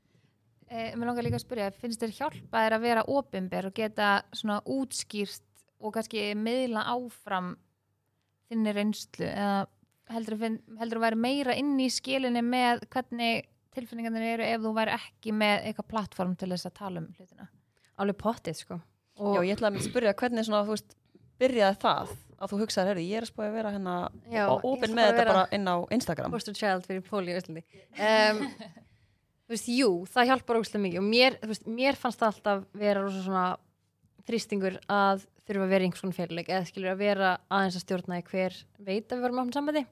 Eh, 0.71 0.95
mér 0.95 1.10
langar 1.10 1.23
líka 1.25 1.36
að 1.36 1.43
spyrja, 1.43 1.71
finnst 1.75 1.99
þér 1.99 2.12
hjálpa 2.15 2.60
þér 2.63 2.73
að 2.77 2.81
vera 2.81 3.01
opinber 3.03 3.65
og 3.65 3.73
geta 3.73 4.23
svona 4.31 4.62
útskýrt 4.63 5.43
og 5.81 5.93
kannski 5.93 6.31
miðla 6.34 6.86
áfram 6.93 7.57
þinni 8.47 8.73
reynslu 8.73 9.25
eða 9.25 9.67
heldur 10.12 10.38
þú 10.39 11.01
væri 11.03 11.19
meira 11.19 11.55
inn 11.60 11.79
í 11.79 11.89
skilinni 11.91 12.41
með 12.41 12.86
hvernig 12.88 13.49
tilfinningarnir 13.75 14.36
eru 14.36 14.47
ef 14.47 14.63
þú 14.63 14.71
væri 14.77 14.95
ekki 14.95 15.36
með 15.36 15.67
eitthvað 15.67 15.89
plattform 15.93 16.38
til 16.39 16.51
þess 16.53 16.69
að 16.69 16.77
tala 16.79 17.03
um 17.03 17.10
hlutina 17.17 17.47
alveg 18.01 18.19
pottið 18.23 18.63
sko 18.63 18.79
Já, 18.79 19.27
og 19.27 19.43
ég 19.45 19.57
ætlaði 19.57 19.81
að 19.81 19.88
spyrja 19.89 20.15
hvernig 20.17 20.47
svona, 20.47 20.63
þú 20.65 20.75
veist, 20.75 20.95
byrjaði 21.41 21.82
það 21.82 22.13
að 22.41 22.54
þú 22.54 22.60
hugsaði, 22.63 22.91
herri, 22.91 23.08
ég 23.10 23.19
er 23.19 23.25
að 23.25 23.32
spója 23.32 23.49
að 23.51 23.58
vera 23.60 23.73
hérna 23.75 23.95
Já, 24.32 24.45
og 24.49 24.63
skal 24.80 24.93
með 24.97 25.10
þetta 25.12 25.25
bara 25.30 25.43
inn 25.58 25.67
á 25.69 25.75
Instagram. 25.97 26.32
poster 26.34 26.58
child 26.58 26.88
fyrir 26.88 27.04
Póli 27.06 27.34
í 27.34 27.38
Íslandi 27.38 27.62
um, 28.08 28.39
þú 29.45 29.54
veist, 29.54 29.69
jú, 29.69 29.89
það 30.10 30.32
hjálpar 30.32 30.62
ógustlega 30.62 30.86
mikið 30.88 31.01
og 31.04 31.10
mér, 31.12 31.38
veist, 31.51 31.67
mér 31.69 31.99
fannst 31.99 32.21
það 32.23 32.32
alltaf 32.32 32.63
vera 32.82 33.04
rosa 33.04 33.21
svona 33.25 33.45
þrýstingur 34.25 34.80
að 34.89 35.25
þurfa 35.47 35.65
að 35.65 35.73
vera 35.73 35.88
einhvers 35.88 36.04
konar 36.04 36.17
fyrirleik 36.17 36.51
eða 36.51 36.67
skilur 36.69 36.93
að 36.93 37.01
vera 37.01 37.32
aðeins 37.51 37.77
að 37.77 37.86
stjórna 37.86 38.19
í 38.21 38.25
hver 38.27 38.58
veit 38.80 39.06
að 39.08 39.17
við 39.17 39.23
varum 39.25 39.41
áfnum 39.41 39.56
sambandi. 39.56 39.86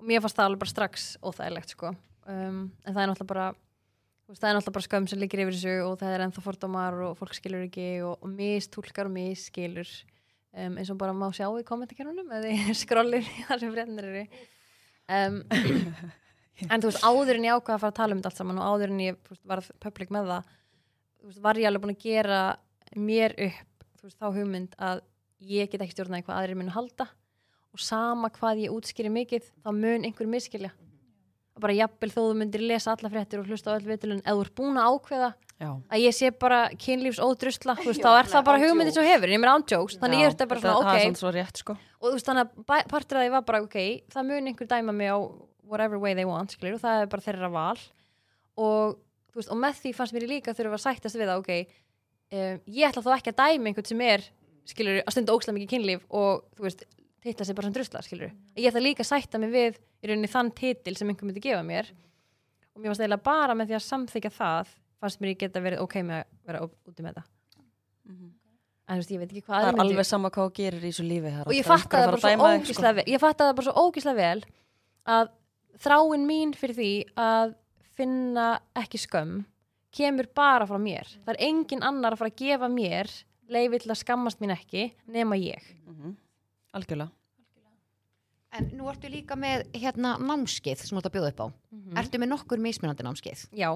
Og 0.00 0.08
mér 0.08 0.24
fannst 0.24 0.38
það 0.38 0.48
alveg 0.48 0.62
bara 0.64 0.72
strax 0.72 1.04
óþægilegt 1.22 1.74
sko. 1.74 1.92
Um, 2.26 2.58
en 2.84 2.96
það 2.96 3.02
er 3.04 3.10
náttúrulega 3.10 3.30
bara 3.30 3.46
það 4.32 4.48
er 4.48 4.56
náttúrulega 4.58 4.76
bara 4.78 4.88
skömm 4.88 5.06
sem 5.10 5.20
liggur 5.20 5.44
yfir 5.44 5.56
þessu 5.56 5.76
og 5.84 5.96
það 6.00 6.16
er 6.16 6.24
ennþá 6.26 6.44
fordómar 6.44 6.98
og 7.06 7.16
fólk 7.20 7.36
skilur 7.36 7.66
ekki 7.66 7.88
og, 8.08 8.18
og 8.24 8.32
mistúlkar 8.32 9.10
og 9.10 9.14
misskilur 9.14 9.90
um, 10.54 10.76
eins 10.78 10.90
og 10.92 10.98
bara 11.00 11.14
má 11.16 11.26
sjá 11.34 11.46
í 11.58 11.64
kommentarkerunum 11.66 12.30
eða 12.38 12.76
skrollir 12.78 13.24
í 13.24 13.44
það 13.48 13.64
sem 13.64 13.72
frétnir 13.74 14.10
eru. 14.10 14.24
Um, 15.04 15.40
en 16.70 16.84
þú 16.84 16.90
veist 16.90 17.04
áður 17.04 17.38
en 17.38 17.48
ég 17.48 17.58
ákvað 17.58 17.76
að 17.76 17.82
fara 17.82 17.94
að 17.94 17.98
tala 18.00 18.16
um 18.16 18.22
þetta 18.22 18.32
allt 18.32 18.42
saman 18.42 18.60
og 18.62 18.70
áður 18.70 18.94
en 18.94 19.02
ég 19.04 19.18
veist, 19.30 19.42
varð 19.50 19.72
public 19.84 20.14
með 20.14 20.30
það 20.30 20.54
veist, 21.26 21.42
var 21.48 21.60
ég 21.60 21.70
alveg 21.70 21.84
búin 21.84 21.96
að 21.96 22.06
gera 22.06 22.40
mér 22.94 23.36
upp 23.48 23.88
veist, 24.04 24.20
þá 24.20 24.26
hugmynd 24.30 24.78
að 24.78 25.04
ég 25.44 25.70
get 25.72 25.84
ekki 25.84 25.98
stjórnaði 25.98 26.28
hvað 26.28 26.40
aðrir 26.40 26.60
munu 26.60 26.74
halda. 26.74 27.10
Og 27.74 27.82
sama 27.82 28.30
hvað 28.30 28.64
ég 28.68 28.74
útskýri 28.74 29.10
mikið 29.10 29.50
þá 29.64 29.70
mun 29.74 30.06
einhver 30.06 30.30
miskilja 30.30 30.70
bara 31.62 31.76
jafnvel 31.76 32.10
þó 32.10 32.20
þú 32.20 32.34
myndir 32.40 32.64
lesa 32.66 32.94
alla 32.94 33.10
fréttir 33.12 33.40
og 33.40 33.48
hlusta 33.50 33.70
á 33.70 33.76
öll 33.78 33.86
vitilun 33.86 34.22
eða 34.24 34.34
þú 34.34 34.44
ert 34.44 34.54
búin 34.58 34.78
að 34.80 34.88
ákveða 34.90 35.30
Já. 35.54 35.70
að 35.70 36.02
ég 36.02 36.14
sé 36.16 36.30
bara 36.34 36.60
kynlífs 36.74 37.20
ódrusla 37.22 37.76
þú 37.78 37.86
veist, 37.92 38.02
Já, 38.02 38.06
þá 38.08 38.10
er 38.18 38.26
nei, 38.26 38.32
það 38.32 38.46
bara 38.48 38.62
sem 38.64 38.90
þú 38.96 39.04
hefur, 39.06 39.30
ég 39.30 39.40
meina 39.42 39.54
ándjóks 39.54 39.98
þannig 40.00 40.22
ég 40.24 40.34
er 40.34 40.48
bara 40.50 40.62
svona, 40.64 40.74
Það 40.74 40.88
er 40.90 40.98
ok 40.98 41.04
svona 41.04 41.20
svo 41.20 41.32
rétt, 41.36 41.60
sko. 41.62 41.76
og 42.00 42.08
þú 42.08 42.14
veist 42.16 42.30
þannig 42.30 42.50
að 42.50 42.88
partur 42.90 43.20
að 43.20 43.26
því 43.26 43.32
var 43.36 43.44
bara 43.46 43.62
ok, 43.62 43.78
það 44.10 44.28
mun 44.30 44.50
einhver 44.50 44.70
dæma 44.74 44.96
mig 44.98 45.14
á 45.14 45.18
whatever 45.64 46.02
way 46.02 46.16
they 46.18 46.26
want, 46.26 46.56
skilur, 46.56 46.74
og 46.74 46.82
það 46.82 47.04
er 47.04 47.12
bara 47.14 47.26
þeirra 47.28 47.52
val 47.54 47.78
og 48.58 48.98
þú 49.30 49.38
veist, 49.38 49.52
og 49.54 49.62
með 49.62 49.78
því 49.78 49.94
fannst 49.94 50.16
mér 50.16 50.26
líka 50.28 50.56
þurfa 50.58 50.80
að 50.80 50.84
sættast 50.88 51.20
við 51.20 51.30
það, 51.30 51.44
ok 51.44 51.52
um, 52.34 52.60
ég 52.66 52.90
ætla 52.90 53.04
þó 53.06 53.12
ekki 53.14 53.30
að 53.30 53.40
dæma 53.44 53.70
einhvern 53.70 53.90
sem 53.92 54.04
er 54.10 54.26
skilur, 54.66 55.00
að 55.04 55.14
stunda 55.14 55.38
ókslega 55.38 55.58
mikið 55.60 55.72
kynlíf 55.76 56.04
og 56.10 56.44
þú 56.58 56.66
veist, 56.66 56.84
titla 57.24 57.44
sig 57.48 57.56
bara 57.56 57.68
sem 57.70 57.74
drusla, 57.76 58.02
skilur 58.04 58.32
ég 58.56 58.68
ætla 58.70 58.82
líka 58.84 59.02
að 59.04 59.10
sætta 59.10 59.38
mig 59.40 59.50
við 59.54 59.78
í 60.04 60.10
rauninni 60.10 60.28
þann 60.30 60.50
titil 60.54 60.96
sem 60.98 61.08
einhver 61.10 61.28
myndi 61.30 61.40
gefa 61.44 61.62
mér 61.66 61.88
og 62.74 62.82
mér 62.82 62.90
fannst 62.92 63.04
eiginlega 63.04 63.24
bara 63.24 63.54
með 63.56 63.70
því 63.70 63.76
að 63.78 63.84
samþykja 63.88 64.32
það 64.38 64.74
fannst 65.00 65.20
mér 65.22 65.32
ég 65.34 65.40
geta 65.44 65.62
verið 65.64 65.82
ok 65.84 65.94
með 66.04 66.18
að 66.20 66.26
vera 66.50 66.64
úti 66.68 67.06
með 67.06 67.18
það 67.20 67.30
en 68.84 68.98
þú 68.98 69.00
veist, 69.00 69.12
ég 69.14 69.20
veit 69.22 69.30
ekki 69.32 69.42
hvað 69.46 69.62
Það 69.64 69.70
er 69.70 69.80
alveg 69.86 70.06
sama 70.08 70.30
hvað 70.34 70.50
gerir 70.58 70.82
í 70.84 70.90
þessu 70.92 71.04
lífi. 71.08 71.30
og 71.46 71.54
ég 71.56 71.64
það 71.64 71.72
að 71.72 72.04
að 72.04 72.10
svo 72.12 72.20
sko. 72.20 73.20
fattaði 73.24 73.48
það 73.48 73.56
bara 73.60 73.66
svo 73.70 73.84
ógíslega 73.88 74.18
vel 74.20 74.44
að 75.14 75.30
þráin 75.84 76.26
mín 76.28 76.52
fyrir 76.58 76.76
því 76.76 76.90
að 77.24 77.54
finna 77.96 78.48
ekki 78.76 79.00
skömm 79.00 79.38
kemur 79.94 80.28
bara 80.36 80.66
frá 80.68 80.76
mér 80.82 81.08
það 81.24 81.32
er 81.32 81.40
engin 81.48 81.82
annar 81.86 82.12
að 82.12 82.20
fara 82.20 82.32
að 82.34 82.42
gefa 82.42 82.68
mér 82.68 83.10
leiði 83.54 83.80
til 83.84 83.92
að 83.94 84.00
skammast 84.02 84.40
mín 84.44 84.52
ekki 84.52 84.90
nema 85.06 85.38
ég 85.40 85.62
Mhm. 85.86 86.16
Algjörlega. 86.74 87.10
En 88.54 88.68
nú 88.78 88.86
ertu 88.90 89.08
líka 89.10 89.34
með 89.38 89.64
hérna 89.74 90.12
námskeið 90.22 90.84
sem 90.84 90.94
þú 90.94 91.00
ert 91.00 91.08
að 91.10 91.14
bjóða 91.16 91.30
upp 91.32 91.40
á. 91.42 91.46
Mhm. 91.74 91.96
Ertu 91.98 92.20
með 92.22 92.28
nokkur 92.34 92.58
mismunandi 92.62 93.02
námskeið? 93.06 93.48
já, 93.52 93.72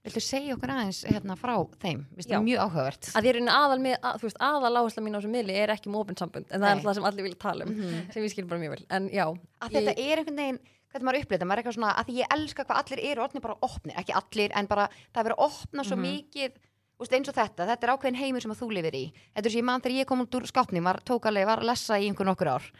Viltu 0.00 0.20
segja 0.24 0.54
okkur 0.56 0.70
aðeins 0.72 1.04
hérna 1.04 1.34
frá 1.36 1.52
þeim? 1.76 2.06
Vist 2.16 2.28
það 2.30 2.44
mjög 2.46 2.60
áhugavert? 2.64 3.08
að 3.12 3.26
einu 3.36 3.50
aðal, 3.52 3.80
með, 3.84 3.96
að, 4.00 4.14
þú 4.16 4.22
veist, 4.22 4.38
aðal 4.40 4.76
áhersla 4.80 5.02
mín 5.04 5.12
á 5.12 5.20
þessu 5.20 5.28
miðli 5.34 5.56
er 5.60 5.68
ekki 5.68 5.86
um 5.88 5.96
opin 6.00 6.16
sambund 6.16 6.46
en 6.50 6.56
það 6.56 6.64
Nei. 6.64 6.70
er 6.70 6.76
alltaf 6.80 6.94
sem 6.94 7.04
allir 7.04 7.22
vilja 7.26 7.38
tala 7.38 7.64
um 7.66 7.70
Mhm. 7.74 8.12
sem 8.12 8.22
ég 8.24 8.30
skil 8.32 8.44
bara 8.48 8.60
mjög 8.60 8.70
vel, 8.70 8.86
en 8.90 9.08
já 9.10 9.26
Að 9.60 9.68
ég- 9.68 9.76
þetta 9.76 9.92
er 9.98 10.16
einhvern 10.16 10.36
veginn, 10.40 10.58
hvernig 10.90 11.04
maður 11.04 11.20
upplýta, 11.20 11.44
maður 11.44 11.58
er 11.58 11.62
eitthvað 11.62 11.76
svona, 11.76 11.94
að 11.96 12.06
því 12.06 12.14
ég 12.16 12.26
elska 12.32 12.64
hvað 12.64 12.80
allir 12.80 13.04
eru 13.10 13.20
orðnir 13.22 13.42
bara 13.42 13.56
opnir, 13.62 13.94
ekki 14.00 14.12
allir, 14.16 14.50
en 14.56 14.66
bara 14.66 14.88
það 15.14 15.26
er 15.26 15.32
að 15.32 15.38
opna 15.38 15.82
svo 15.84 15.96
Mhm. 15.96 16.04
mikið, 16.08 16.50
þú 16.50 16.69
veist, 17.00 17.16
eins 17.16 17.32
og 17.32 17.36
þetta, 17.36 17.66
þetta 17.72 17.86
er 17.86 17.94
ákveðin 17.94 18.20
heimur 18.20 18.44
sem 18.44 18.54
að 18.54 18.62
þú 18.62 18.70
lifir 18.76 18.96
í. 18.98 19.02
Þetta 19.34 19.46
er 19.48 19.54
svo 19.54 19.62
ég 19.62 19.68
mann 19.70 19.82
þegar 19.84 19.98
ég 20.02 20.08
kom 20.10 20.24
út 20.24 20.38
úr 20.38 20.46
skápni, 20.50 20.84
var 20.84 21.00
tók 21.06 21.28
alveg, 21.30 21.48
var 21.48 21.62
að 21.64 21.70
lesa 21.72 21.98
í 22.00 22.08
einhvern 22.10 22.32
okkur 22.34 22.54
ár. 22.56 22.70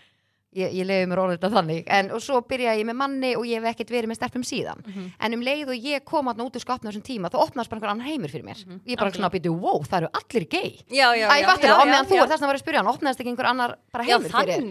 Ég, 0.51 0.73
ég 0.75 0.83
lefi 0.83 1.07
mér 1.07 1.21
orðið 1.23 1.37
þetta 1.37 1.49
þannig, 1.55 1.85
en 1.95 2.09
og 2.11 2.23
svo 2.25 2.41
byrjaði 2.43 2.81
ég 2.81 2.87
með 2.89 2.97
manni 2.99 3.29
og 3.39 3.45
ég 3.47 3.61
hef 3.63 3.71
ekkert 3.71 3.93
verið 3.95 4.11
með 4.11 4.17
stelpum 4.19 4.43
síðan. 4.43 4.81
Mhm. 4.83 5.05
En 5.23 5.37
um 5.37 5.45
leið 5.47 5.69
og 5.71 5.85
ég 5.87 6.03
kom 6.03 6.27
að 6.27 6.43
út 6.43 6.57
úr 6.59 6.65
skápni 6.65 6.91
á 6.91 6.91
þessum 6.91 7.05
tíma, 7.07 7.31
þá 7.31 7.39
opnaðist 7.45 7.71
bara 7.71 7.79
einhver 7.79 7.93
annar 7.93 8.09
heimur 8.11 8.33
fyrir 8.35 8.47
mér. 8.49 8.59
Ég 8.83 8.99
bara 8.99 9.15
svona 9.15 9.31
býtu, 9.31 9.55
wow, 9.55 9.79
það 9.87 9.99
eru 10.01 10.11
allir 10.19 10.47
já, 10.91 11.07
já, 11.15 11.27
Æ, 11.31 11.39
já, 11.39 11.47
fattur 11.47 11.71
já, 11.71 11.71
það, 11.71 11.79
og 11.79 11.87
meðan 11.87 12.03
já, 12.03 12.11
þú 12.11 12.17
já. 12.19 12.23
er 12.25 12.31
þess 12.33 12.43
að 12.43 12.51
vera 12.51 12.59
að 12.59 12.65
spyrja 12.65 12.81
hann, 12.83 12.91
opnaðist 12.91 13.21
ekki 13.23 13.31
einhver 13.31 13.47
annar 13.47 13.79
bara 13.95 14.03
já, 14.03 14.19
heimur 14.19 14.31
fyrir 14.35 14.51
þér? 14.51 14.67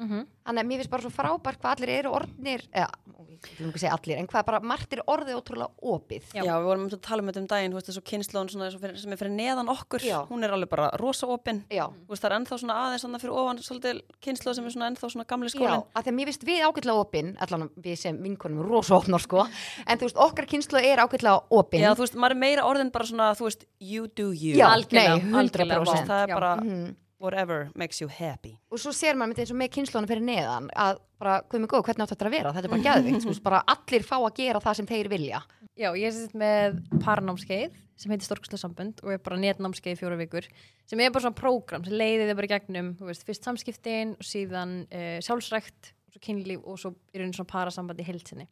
Já, 0.00 0.06
Já, 0.06 0.08
Já, 0.08 0.16
algjörlega. 0.16 0.20
er 0.20 0.24
mm 0.24 0.26
þannig 0.50 0.64
að 0.64 0.68
mér 0.70 0.80
finnst 0.80 0.90
bara 0.90 1.02
svo 1.04 1.10
frábært 1.14 1.60
hvað 1.60 1.76
allir 1.76 1.90
eru 1.94 2.10
orðnir, 2.16 2.62
eða, 2.74 2.88
ég 3.30 3.58
vil 3.60 3.68
ekki 3.70 3.80
segja 3.82 3.94
allir, 3.94 4.18
en 4.18 4.26
hvað 4.26 4.46
bara 4.48 4.60
margt 4.60 4.92
er 4.96 5.02
orðið 5.06 5.36
ótrúlega 5.38 5.70
opið. 5.92 6.24
Já. 6.34 6.42
Já, 6.42 6.52
við 6.58 6.64
vorum 6.66 6.84
um 6.86 6.90
að 6.90 7.00
tala 7.06 7.22
um 7.22 7.28
þetta 7.30 7.40
um 7.40 7.46
daginn, 7.46 7.70
þú 7.70 7.78
veist, 7.78 7.90
þessu 7.90 8.02
svona, 8.50 8.70
fyrir, 8.80 8.96
sem 8.98 9.12
er 9.12 9.20
fyrir 9.20 9.34
neðan 9.36 9.68
okkur, 9.70 10.00
Já. 10.02 10.26
hún 10.30 10.44
er 10.44 10.50
alveg 10.50 10.68
bara 10.72 10.90
rosa 11.00 11.26
opinn. 11.30 11.62
Já, 11.70 11.86
Þú 11.90 12.10
veist, 12.14 12.22
það 12.24 12.30
er 12.30 12.36
ennþá 12.38 12.58
svona 12.58 12.78
aðeins 12.86 13.04
þannig 13.04 13.20
fyrir 13.20 13.36
ofan 13.36 13.58
svolítið 13.58 14.00
kynnslóð 14.20 14.54
sem 14.58 14.64
er 14.66 14.74
svona 14.74 14.88
ennþá 14.90 15.10
svona 15.10 15.26
gamli 15.30 15.50
já, 15.50 15.54
skólinn. 15.54 15.84
að 15.94 16.02
því 16.02 16.10
að 16.10 16.16
mér 16.18 16.30
finnst 16.30 16.48
við 16.48 16.64
ágætlega 16.66 17.04
opinn, 17.04 17.36
allan 17.40 17.70
við 17.76 17.96
sem 18.00 18.22
vinkonum 18.24 18.66
rosa 18.66 18.96
opnar, 18.96 19.20
sko, 19.20 19.46
en 19.86 19.98
þú 20.00 20.08
veist, 20.08 20.16
okkar 20.16 20.46
kynslu 20.46 20.80
er 20.80 20.98
ágætlega 21.04 21.44
opinn. 21.50 21.84
Já, 21.84 21.94
þú 21.94 22.06
veist, 22.06 22.16
maður 22.16 22.36
er 22.36 22.40
meira 22.40 22.64
orðin 22.66 22.90
bara 22.90 23.04
svona, 23.04 23.34
þú 23.38 23.44
veist, 23.48 23.66
you 23.80 24.08
do 24.08 24.32
you. 24.32 24.56
Já, 24.58 24.66
algjörlega, 24.72 25.20
nei, 25.20 25.30
100%. 25.30 26.10
Þú 26.50 27.09
er 27.20 27.24
whatever 27.24 27.68
makes 27.76 28.00
you 28.00 28.08
happy. 28.08 28.56
Og 28.72 28.80
svo 28.80 28.94
sér 28.96 29.18
maður 29.18 29.34
með 29.34 29.44
eins 29.44 29.52
og 29.54 29.60
með 29.60 29.72
kynslunum 29.76 30.08
fyrir 30.10 30.24
neðan, 30.24 30.70
að 30.72 31.00
bara, 31.20 31.36
hvað 31.44 31.62
með 31.62 31.72
góð, 31.74 31.84
hvernig 31.88 32.06
átt 32.06 32.14
þetta 32.14 32.28
að 32.30 32.36
vera, 32.36 32.52
þetta 32.56 32.68
er 32.68 32.74
bara 32.74 32.86
gæðvikt, 32.88 33.22
þú 33.22 33.32
veist, 33.34 33.44
bara 33.44 33.62
allir 33.74 34.06
fá 34.08 34.16
að 34.18 34.34
gera 34.40 34.64
það 34.64 34.78
sem 34.80 34.88
þeir 34.88 35.12
vilja. 35.12 35.42
Já, 35.76 35.90
ég 35.96 36.08
er 36.08 36.16
sett 36.16 36.36
með 36.36 36.80
parnámskeið 37.04 37.76
sem 38.00 38.12
heitir 38.12 38.26
Storkuslega 38.26 38.62
sambund 38.62 39.02
og 39.04 39.12
er 39.14 39.20
bara 39.22 39.38
netnámskeið 39.40 39.96
í 39.96 39.98
fjóra 40.00 40.16
vikur 40.20 40.46
sem 40.88 41.00
er 41.00 41.12
bara 41.12 41.24
svona 41.26 41.36
prógram 41.36 41.84
sem 41.84 41.96
leiði 41.96 42.28
þið 42.28 42.38
bara 42.38 42.48
í 42.48 42.52
gegnum 42.54 42.88
þú 42.98 43.08
veist, 43.10 43.26
fyrst 43.28 43.46
samskiptin 43.46 44.14
og 44.16 44.26
síðan 44.26 44.74
uh, 44.88 45.18
sjálfsrækt 45.24 45.92
og 45.92 46.14
svo 46.14 46.22
kynlíf 46.24 46.64
og 46.64 46.80
svo 46.80 46.94
í 47.12 47.20
raunin 47.20 47.36
svona 47.36 47.52
parasamband 47.52 48.00
í 48.00 48.06
heilsinni 48.08 48.48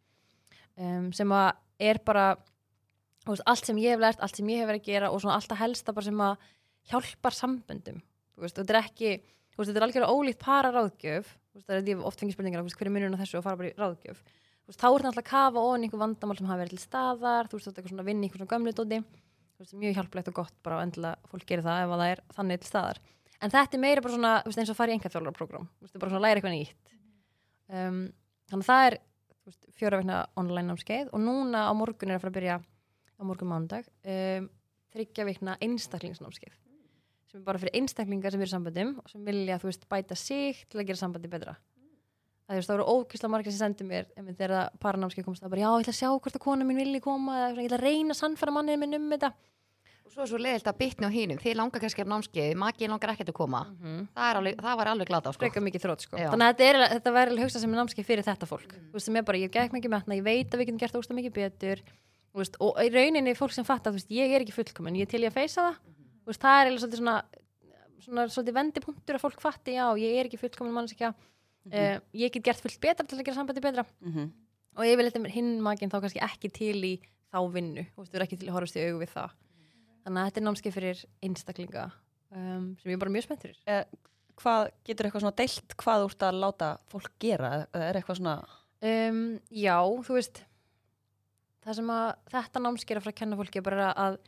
um, 0.76 1.08
sem 1.16 1.32
að 1.32 1.50
er 1.88 2.00
bara 2.04 2.26
þú 3.24 3.32
veist, 3.32 3.46
allt 3.48 3.70
sem 3.70 3.80
ég 3.80 3.96
hef 3.96 4.04
lært, 4.04 4.20
allt 4.24 4.40
sem 4.40 4.52
ég 4.52 4.62
hef 4.62 4.70
verið 4.70 4.84
að 4.84 4.92
gera 4.92 5.12
og 5.12 5.24
svona 5.24 5.38
alltaf 5.40 5.62
helsta 5.62 5.96
bara 5.96 6.08
sem 6.10 6.24
að 6.28 6.48
hjálpar 6.92 7.36
samböndum 7.36 8.02
þú 8.02 8.17
veist, 8.42 8.58
þetta 8.58 8.74
er 8.74 8.80
ekki 8.82 9.12
veist, 9.18 9.68
þetta 9.68 9.78
er 9.80 9.86
algjörlega 9.88 10.14
ólíkt 10.14 10.42
para 10.42 10.72
ráðgjöf 10.74 11.36
það 11.66 11.76
er 11.76 11.84
því 11.84 11.94
hef 11.94 12.04
oft 12.08 12.22
fengið 12.22 12.36
spurningar, 12.36 12.62
þú 12.62 12.68
veist, 12.68 12.78
hver 12.78 12.88
er 12.88 12.94
munurinn 12.94 13.16
á 13.18 13.22
þessu 13.22 13.38
og 13.38 13.44
fara 13.46 13.58
bara 13.58 13.70
í 13.70 13.76
ráðgjöf. 13.78 14.20
Veist, 14.68 14.80
þá 14.80 14.88
er 14.88 14.94
þetta 14.98 15.10
alltaf 15.10 15.22
að 15.22 15.30
kafa 15.30 15.64
ofan 15.64 15.82
í 15.82 15.88
einhver 15.88 16.02
vandamál 16.02 16.36
sem 16.38 16.48
hafa 16.48 16.60
verið 16.62 16.74
til 16.74 16.82
staðar 16.84 17.48
þú 17.48 17.58
veist, 17.58 17.68
þetta 17.68 17.82
er 17.82 17.92
svona 17.92 18.04
að 18.04 18.10
vinna 18.10 18.22
í 18.22 18.28
einhver 18.28 18.42
svona 18.42 18.52
gömlu 18.52 18.74
dóti. 18.76 19.00
Mjög 19.74 19.96
hjálplegt 19.96 20.30
og 20.30 20.36
gott 20.38 20.54
bara 20.62 20.78
og 20.78 20.84
endilega 20.86 21.30
fólk 21.32 21.48
gerir 21.48 21.64
það 21.66 21.80
ef 21.82 21.94
að 21.94 22.02
það 22.02 22.12
er 22.12 22.22
þannig 22.36 22.60
til 22.62 22.70
staðar. 22.70 23.00
En 23.42 23.54
þetta 23.54 23.74
er 23.74 23.82
meira 23.82 24.04
bara 24.04 24.14
svona, 24.14 24.34
eins 24.46 24.70
og 24.70 24.74
að 24.74 24.78
fara 24.78 24.92
í 24.92 24.98
er 25.98 26.02
bara 26.04 26.12
svona 26.12 26.20
að 26.20 26.26
læra 26.28 26.38
eitthvað 26.38 26.54
nýtt. 26.54 26.92
Um, 27.68 27.98
þannig 28.52 28.62
að 28.62 28.70
það 28.70 28.86
er 28.86 28.98
fjóra 29.80 29.98
vegna 29.98 30.20
online 30.38 30.68
námskeið 30.70 31.10
og 31.10 31.24
núna 31.24 31.66
á 31.66 31.72
morgun 31.74 32.12
er 32.12 32.18
að 32.18 32.22
fara 32.22 32.32
að 32.34 32.38
byrja 32.38 32.60
á 32.62 33.22
morgun 33.26 33.50
mánudag 33.50 33.90
um, 34.04 34.48
þryggja 34.94 35.26
vikna 35.26 35.58
einstaklingsnámskeið 35.64 36.67
sem 37.28 37.40
er 37.40 37.44
bara 37.44 37.60
fyrir 37.60 37.76
einstaklingar 37.76 38.32
sem 38.32 38.44
eru 38.44 38.52
samböndum 38.52 38.94
og 39.02 39.10
sem 39.10 39.24
vilja, 39.26 39.58
þú 39.60 39.68
veist, 39.68 39.84
bæta 39.90 40.16
sig 40.16 40.62
til 40.70 40.80
að 40.80 40.88
gera 40.88 41.00
sambandi 41.02 41.30
betra. 41.30 41.58
Að 42.48 42.56
þú 42.56 42.60
veist, 42.62 42.70
það 42.70 42.78
voru 42.78 42.94
ókysla 42.96 43.28
margir 43.28 43.52
sem 43.52 43.60
sendi 43.60 43.84
mér 43.84 44.08
ef 44.16 44.30
þegar 44.30 44.54
það 44.54 44.80
paranámskeið 44.80 45.26
komst 45.26 45.44
það 45.44 45.52
bara, 45.52 45.64
já, 45.66 45.68
ég 45.68 45.84
ætla 45.84 45.92
að 45.92 45.98
sjá 45.98 46.08
hvort 46.14 46.38
að 46.38 46.44
kona 46.46 46.64
mín 46.64 46.80
vilji 46.80 47.02
koma 47.04 47.36
eða 47.42 47.60
ég 47.60 47.68
ætla 47.68 47.78
að 47.78 47.84
reyna 47.84 48.16
að 48.16 48.20
sannfæra 48.22 48.54
mannið 48.56 48.80
minn 48.80 48.96
um 48.96 49.12
þetta. 49.12 49.32
Og 50.08 50.14
svo 50.14 50.24
er 50.24 50.30
svo 50.30 50.40
leiðilt 50.40 50.70
að 50.70 50.78
bitna 50.78 51.10
á 51.12 51.12
hínum 51.12 51.40
þið 51.42 51.58
langar 51.58 51.82
kannski 51.82 52.00
af 52.00 52.08
námskeið, 52.08 52.54
maki 52.56 52.88
langar 52.88 53.12
ekkert 53.12 53.28
að 53.34 53.36
koma. 53.36 53.60
Það, 54.16 54.30
er 54.30 54.38
alveg, 54.40 54.62
það 54.64 54.78
var 54.80 54.90
alveg 54.94 55.10
glata 55.10 55.28
á 55.28 55.32
sko. 55.36 55.50
þrótt 55.84 56.06
sko. 56.06 56.16
Þannig 56.16 56.46
að 56.46 56.54
þetta, 56.54 56.68
er, 56.70 56.80
þetta 56.94 57.12
væri 57.18 57.34
alveg 57.34 57.44
hugsa 57.44 57.60
sem 57.60 57.74
er 57.74 57.80
námskeið 57.82 58.08
fyrir 58.08 58.24
þetta 58.24 58.48
fólk. 58.48 58.72
Þú 58.72 58.96
veist, 58.96 59.04
sem 59.10 59.20
er 59.20 59.26
bara, 59.28 59.42
ég 59.44 59.52
gætt 59.52 59.76
mikið 59.76 59.92
metna, 59.92 60.16
ég 60.16 60.24
veit 60.24 60.48
að 60.48 60.62
við 60.62 60.70
getum 60.70 60.80
gert 60.80 60.96
óslega 60.96 61.18
mikið 61.20 61.36
betur. 61.36 61.84
Veist, 62.40 62.56
og 62.64 62.80
í 62.80 62.88
rauninni 62.88 63.36
fólk 63.36 63.52
sem 63.52 63.68
fattar, 63.68 64.00
ég 64.08 64.32
er 64.32 64.46
ekki 64.46 64.56
fullkomin 64.56 64.96
ég 64.96 65.04
er 65.04 65.12
til 65.12 65.20
í 65.26 65.28
að 65.28 65.36
feysa 65.36 65.68
það 65.68 65.78
veist, 66.30 66.42
það 66.42 66.58
er 66.58 66.68
eiginlega 66.68 66.82
svolítið 66.84 67.00
svona, 67.02 67.16
svona 68.04 68.26
svolítið 68.32 68.56
vendipunktur 68.58 69.18
að 69.18 69.24
fólk 69.24 69.42
fatti, 69.42 69.76
já, 69.76 69.86
ég 70.00 70.18
er 70.18 70.28
ekki 70.28 70.40
fullkomin 70.40 70.76
mannskja, 70.76 71.12
uh, 71.14 71.96
ég 72.16 72.34
get 72.34 72.44
gert 72.50 72.64
fullt 72.64 72.80
betra 72.82 73.06
til 73.06 73.18
að 73.18 73.24
gera 73.28 73.38
sambandi 73.40 73.64
betra. 73.64 73.86
Mhm. 74.04 74.28
og 74.78 74.84
ég 74.86 74.94
vil 74.96 75.08
eitthvað 75.08 75.32
hinn 75.34 75.56
maginn 75.60 75.90
þá 75.90 75.98
kannski 76.04 76.20
ekki 76.22 76.52
til 76.54 76.76
í 76.86 76.92
þá 77.32 77.40
vinnu, 77.50 77.82
þú 77.94 78.02
veist, 78.04 78.12
þú 78.12 78.18
er 78.20 78.24
ekki 78.28 78.38
til 78.38 78.48
að 78.48 78.54
horfast 78.54 78.76
í 78.78 78.84
augu 78.86 79.00
við 79.00 79.10
það. 79.10 79.32
Þannig 80.04 80.20
að 80.20 80.28
þetta 80.28 80.38
er 80.40 80.46
námskeið 80.46 80.76
fyrir 80.76 81.00
einstaklinga 81.26 81.88
um, 82.30 82.68
sem 82.78 82.92
ég 82.92 82.94
er 82.94 83.02
bara 83.02 83.10
mjög 83.10 83.26
spennt 83.26 83.42
fyrir. 83.42 83.58
Er, 83.66 83.88
hvað, 84.38 84.70
getur 84.86 85.08
eitthvað 85.08 85.24
svona 85.24 85.38
deilt 85.40 85.74
hvað 85.82 86.04
þú 86.04 86.12
ert 86.12 86.24
að 86.28 86.40
láta 86.44 86.70
fólk 86.92 87.10
gera? 87.18 87.50
Eða 87.74 87.88
Er 87.88 87.98
eitthvað 87.98 88.20
svona, 88.20 88.36
Um, 88.78 89.40
já, 89.50 89.74
þú 90.06 90.14
veist 90.14 90.44
það 91.66 91.78
sem 91.80 91.88
að 91.90 92.10
þetta 92.30 92.60
námskeið 92.62 92.92
er 92.94 93.00
að 93.00 93.06
fara 93.06 93.14
að 93.14 93.18
kenna 93.18 93.38
fólki 93.40 93.58
er 93.58 93.64
bara 93.66 93.88
að 93.98 94.18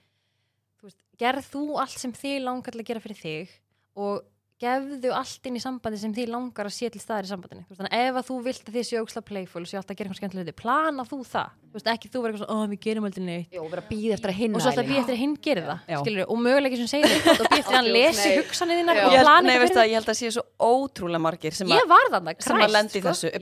gerð 1.20 1.48
þú 1.52 1.64
allt 1.84 2.00
sem 2.00 2.12
þið 2.16 2.36
langar 2.48 2.74
til 2.74 2.82
að 2.82 2.90
gera 2.90 3.04
fyrir 3.04 3.20
þig 3.20 3.56
og 4.00 4.22
gefðu 4.60 5.12
allt 5.16 5.46
inn 5.48 5.56
í 5.56 5.60
sambandi 5.62 5.98
sem 6.00 6.12
þið 6.12 6.32
langar 6.34 6.68
að 6.68 6.74
sé 6.76 6.90
til 6.92 7.00
staðar 7.00 7.24
í 7.24 7.30
sambandinu. 7.30 7.62
Þú 7.64 7.72
veist, 7.72 7.80
þannig 7.80 7.94
að 7.96 8.02
ef 8.04 8.18
að 8.20 8.26
þú 8.26 8.34
vilt 8.44 8.66
að 8.66 8.74
þið 8.76 8.84
séu 8.88 9.00
óksla 9.00 9.22
playful 9.24 9.62
og 9.62 9.68
séu 9.70 9.78
alltaf 9.80 9.94
að 9.94 10.00
gera 10.00 10.10
eitthvað 10.10 10.20
skemmtilega 10.20 10.44
hluti, 10.44 10.56
plana 10.60 11.06
þú 11.08 11.18
það. 11.30 11.54
Þú 11.70 11.78
veist, 11.78 11.88
ekki 11.94 12.10
þú 12.10 12.22
verður 12.24 12.36
eitthvað 12.36 12.50
svona, 12.50 12.66
ó, 12.66 12.72
við 12.72 12.80
gerum 12.84 13.06
aldrei 13.08 13.24
neitt. 13.24 13.56
Jó, 13.56 13.62
vera 13.72 13.84
að 13.84 13.88
býða 13.94 14.18
eftir 14.18 14.32
að 14.32 14.38
hinna 14.40 14.58
og 14.58 14.64
svo 14.64 14.72
alltaf 14.74 14.90
býð 14.90 15.00
eftir 15.00 15.16
að 15.16 15.22
hinn 15.22 15.34
gerir 15.46 15.70
það 15.70 16.02
skilur, 16.04 16.26
og 16.26 16.42
möguleiki 16.44 16.80
sem 16.82 16.90
segir 16.92 17.14
þetta 17.14 17.32
og 17.32 17.48
býð 17.48 17.62
eftir 17.62 17.72
að 17.72 17.78
hann 17.78 17.90
lesi 17.96 18.28
hugsanir 18.36 18.82
þínar 18.82 19.00
og 19.00 19.16
nei, 19.16 19.54
eitthvað 19.54 19.74
það, 19.78 19.88
ég 19.88 19.96
held 19.96 20.12
að 20.12 20.20
sé 20.20 20.34
svo 20.36 20.44
ótrúlega 20.60 21.24
margir 21.24 21.56
sem, 21.56 21.72
að, 21.72 22.68
lendi 22.76 23.00
í 23.00 23.00
sko. 23.00 23.14
þessu 23.14 23.32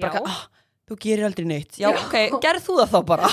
er 0.89 0.95
Já. 0.95 0.95
þú 0.95 0.99
gerir 1.05 1.25
aldrei 1.29 1.47
neitt 1.49 1.79
já, 1.79 1.89
ok, 1.93 2.17
gerð 2.43 2.65
þú 2.67 2.77
það 2.81 2.93
þá 2.95 2.99
bara 3.09 3.31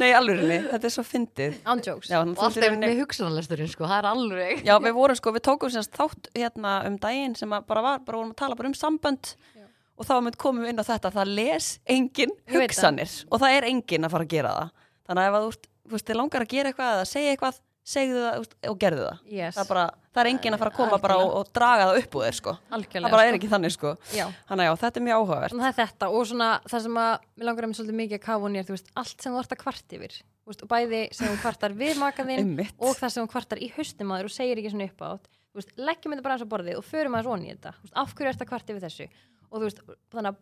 nei, 0.00 0.10
alvörinni, 0.12 0.58
þetta 0.72 0.88
er 0.90 0.94
svo 0.94 1.04
fyndið 1.06 1.58
Ándjóks. 1.64 2.10
já, 2.10 2.18
og 2.20 2.34
alltaf 2.34 2.68
í 2.68 2.78
með 2.80 2.96
hugsanalesturinn 3.02 3.70
sko, 3.70 3.88
það 3.88 3.98
er 4.00 4.08
alveg 4.10 4.64
Já, 4.66 4.74
við 4.82 4.96
vorum 4.98 5.18
sko, 5.20 5.34
við 5.34 5.44
tókum 5.48 5.72
semst 5.72 5.94
þátt 5.94 6.30
hérna 6.34 6.74
um 6.88 6.98
daginn 7.02 7.36
sem 7.38 7.52
að 7.54 7.66
bara 7.70 7.84
var, 7.84 8.02
bara 8.06 8.20
vorum 8.20 8.32
að 8.34 8.40
tala 8.42 8.58
bara 8.58 8.70
um 8.72 8.78
sambönd 8.78 9.34
Já. 9.54 9.66
og 9.96 10.08
þá 10.08 10.14
komum 10.40 10.64
við 10.64 10.74
inn 10.74 10.82
á 10.82 10.90
þetta, 10.90 11.14
það 11.14 11.34
les 11.38 11.70
engin 11.86 12.34
hugsanir 12.50 13.14
og 13.30 13.40
það 13.44 13.58
er 13.58 13.68
engin 13.70 14.08
að 14.08 14.14
fara 14.16 14.26
að 14.26 14.34
gera 14.34 14.54
það. 14.58 14.74
Þannig 15.04 15.22
að 15.22 15.28
ef 15.28 15.36
að 15.38 15.44
þú, 15.44 15.70
þú 15.84 15.94
veist, 15.94 16.06
þið 16.08 16.18
langar 16.20 16.44
að 16.44 16.52
gera 16.54 16.70
eitthvað 16.72 16.94
eða 16.94 17.08
segja 17.10 17.34
eitthvað, 17.34 17.60
segðu 17.84 18.20
það 18.24 18.46
og 18.70 18.78
gerðu 18.80 19.04
það. 19.04 19.18
yes. 19.28 19.56
Það 19.58 19.70
bara, 19.70 19.84
það 20.14 20.20
er 20.22 20.30
engin 20.30 20.56
að 20.56 20.62
fara 20.62 20.72
að 20.72 20.78
koma 20.78 20.98
bara 21.02 21.16
og, 21.20 21.32
og 21.40 21.50
draga 21.56 21.88
það 21.90 21.98
upp 22.00 22.16
úr 22.16 22.24
þér 22.24 22.38
sko. 22.38 22.54
algjörlega 22.78 23.10
Það 23.10 23.16
bara 23.16 23.24
er 23.24 23.30
sko. 23.30 23.38
ekki 23.40 23.50
þannig 23.52 23.74
sko. 23.74 23.92
Já. 24.16 24.24
Þannig 24.48 24.70
að 24.70 24.78
þetta 24.84 25.00
er 25.00 25.04
mjög 25.08 25.20
áhugavert. 25.20 25.54
Að 25.54 25.64
það 25.64 25.72
er 25.72 25.78
þetta 25.82 26.08
og 26.14 26.26
svona 26.30 26.48
það 26.64 26.86
sem 26.86 27.00
að 27.04 27.12
mér 27.34 27.48
langar 27.50 27.66
að 27.66 27.72
mér 27.72 27.78
svolítið 27.80 27.98
mikið 28.00 28.18
að 28.18 28.24
kafa 28.24 28.44
hún 28.46 28.56
er, 28.56 28.70
veist, 28.72 28.90
allt 29.02 29.26
sem 29.26 29.34
þú 29.34 29.42
ert 29.42 29.54
að 29.54 29.62
kvart 29.64 29.96
yfir 29.98 30.16
veist, 30.48 30.64
og 30.64 30.72
bæði 30.72 31.02
sem 31.12 31.28
þú 31.28 31.36
kvartar 31.44 31.76
við 31.76 32.00
makaðinn 32.00 32.54
og 32.64 32.96
það 32.98 33.14
sem 33.14 33.24
þú 33.24 33.32
kvartar 33.34 33.60
í 33.60 33.70
haustum 33.76 34.12
að 34.12 34.20
þér 34.22 34.28
og 34.30 34.34
segir 34.34 34.60
ekki 34.60 34.72
svona 34.74 34.88
upp 34.88 35.04
átt 35.08 35.30
leggjum 35.54 36.14
þetta 36.14 36.24
bara 36.24 36.34
eins 36.34 36.44
á 36.44 36.50
borðið 36.50 36.80
og 36.80 36.86
förum 36.88 37.14
aðeins 37.14 37.30
onni 37.30 37.46
í 37.46 37.54
þetta 37.54 37.72
veist, 37.78 37.94
af 37.94 38.14
hverju 38.18 38.32
ert 38.32 38.42
að 38.42 38.50
kvarta 38.50 38.74
yfir 38.74 38.84
þessu 38.84 39.06
og 39.54 39.60
þú 39.60 39.64
veist, 39.68 39.82
þannig 40.10 40.30
að 40.32 40.40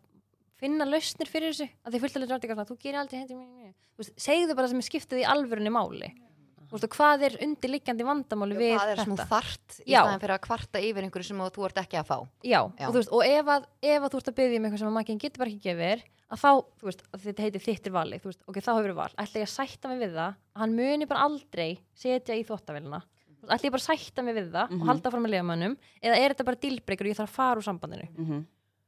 finna 0.63 0.87
lausnir 0.89 1.29
fyrir 1.29 1.53
þessu 1.53 1.67
að 1.69 1.93
þið 1.93 2.05
fullt 2.05 2.17
alveg 2.17 2.31
drátt 2.33 2.47
eitthvað, 2.47 2.71
þú 2.71 2.77
gerir 2.81 3.01
aldrei 3.03 3.19
hendi 3.21 4.13
segðu 4.17 4.57
bara 4.57 4.71
sem 4.73 4.81
er 4.81 4.87
skiptið 4.89 5.21
í 5.21 5.27
alvörunni 5.29 5.73
máli 5.75 6.09
þú 6.09 6.32
veist, 6.75 6.87
og 6.87 6.97
hvað 6.97 7.25
er 7.29 7.37
undirliggjandi 7.47 8.07
vandamáli 8.07 8.57
við 8.59 8.73
hvað 8.77 8.93
er 8.93 9.03
þetta 9.03 9.27
þart 9.31 9.77
í 9.83 9.87
staðan 9.93 10.23
fyrir 10.23 10.35
að 10.37 10.43
kvarta 10.47 10.83
yfir 10.83 11.07
einhverju 11.07 11.29
sem 11.29 11.45
þú 11.57 11.67
ert 11.69 11.81
ekki 11.83 12.01
að 12.01 12.09
fá 12.09 12.17
Já, 12.43 12.59
Já. 12.61 12.87
Og, 12.87 12.91
þú 12.91 12.99
veist, 12.99 13.13
og 13.13 13.25
ef, 13.29 13.53
að, 13.57 13.69
ef 13.93 14.07
að 14.07 14.13
þú 14.15 14.21
ert 14.23 14.33
að 14.33 14.37
byggja 14.41 14.59
um 14.61 14.67
eitthvað 14.69 14.83
sem 14.83 14.91
að 14.91 14.97
makinn 14.99 15.23
getur 15.23 15.43
bara 15.43 15.53
ekki 15.53 15.69
gefið 15.69 16.05
að 16.33 16.43
þá, 16.43 16.51
þú 16.81 16.89
veist, 16.89 17.03
að 17.13 17.25
þetta 17.27 17.47
heitir 17.47 17.65
þittir 17.67 17.97
vali 17.97 18.21
þú 18.23 18.31
veist, 18.31 18.43
ok, 18.49 18.61
þá 18.65 18.73
hefur 18.73 18.97
val, 18.97 19.11
ætla 19.21 19.43
ég 19.43 19.49
að 19.49 19.53
sætta 19.53 19.91
mig 19.93 20.01
við 20.01 20.15
það 20.17 20.31
að 20.31 20.63
hann 20.63 20.77
muni 20.79 21.09
bara 21.11 21.27
aldrei 21.29 21.69
setja 21.93 22.39
í 22.39 22.47
þvóttavélina 22.49 23.03
ætla 23.43 23.69
ég 23.69 23.75
bara 23.75 23.83
að 23.83 23.91
sætta 23.91 24.25
mig 24.25 24.39
við 24.39 24.51
það 24.55 24.75
og 24.79 24.89
halda 24.89 25.13
fram 25.13 25.29
að 25.29 25.35
lifa 25.35 25.47
mannum 25.51 25.77
eða 26.01 26.19
er 26.23 26.33
þetta 26.33 26.47
bara 26.49 26.63
dílbreykar 26.63 27.09
og 27.09 27.13
ég 27.13 27.19
þarf 27.19 27.33
að 27.33 27.39
fara 27.41 27.61
úr 27.61 27.67
sambandinu 27.67 28.09
Mm 28.17 28.43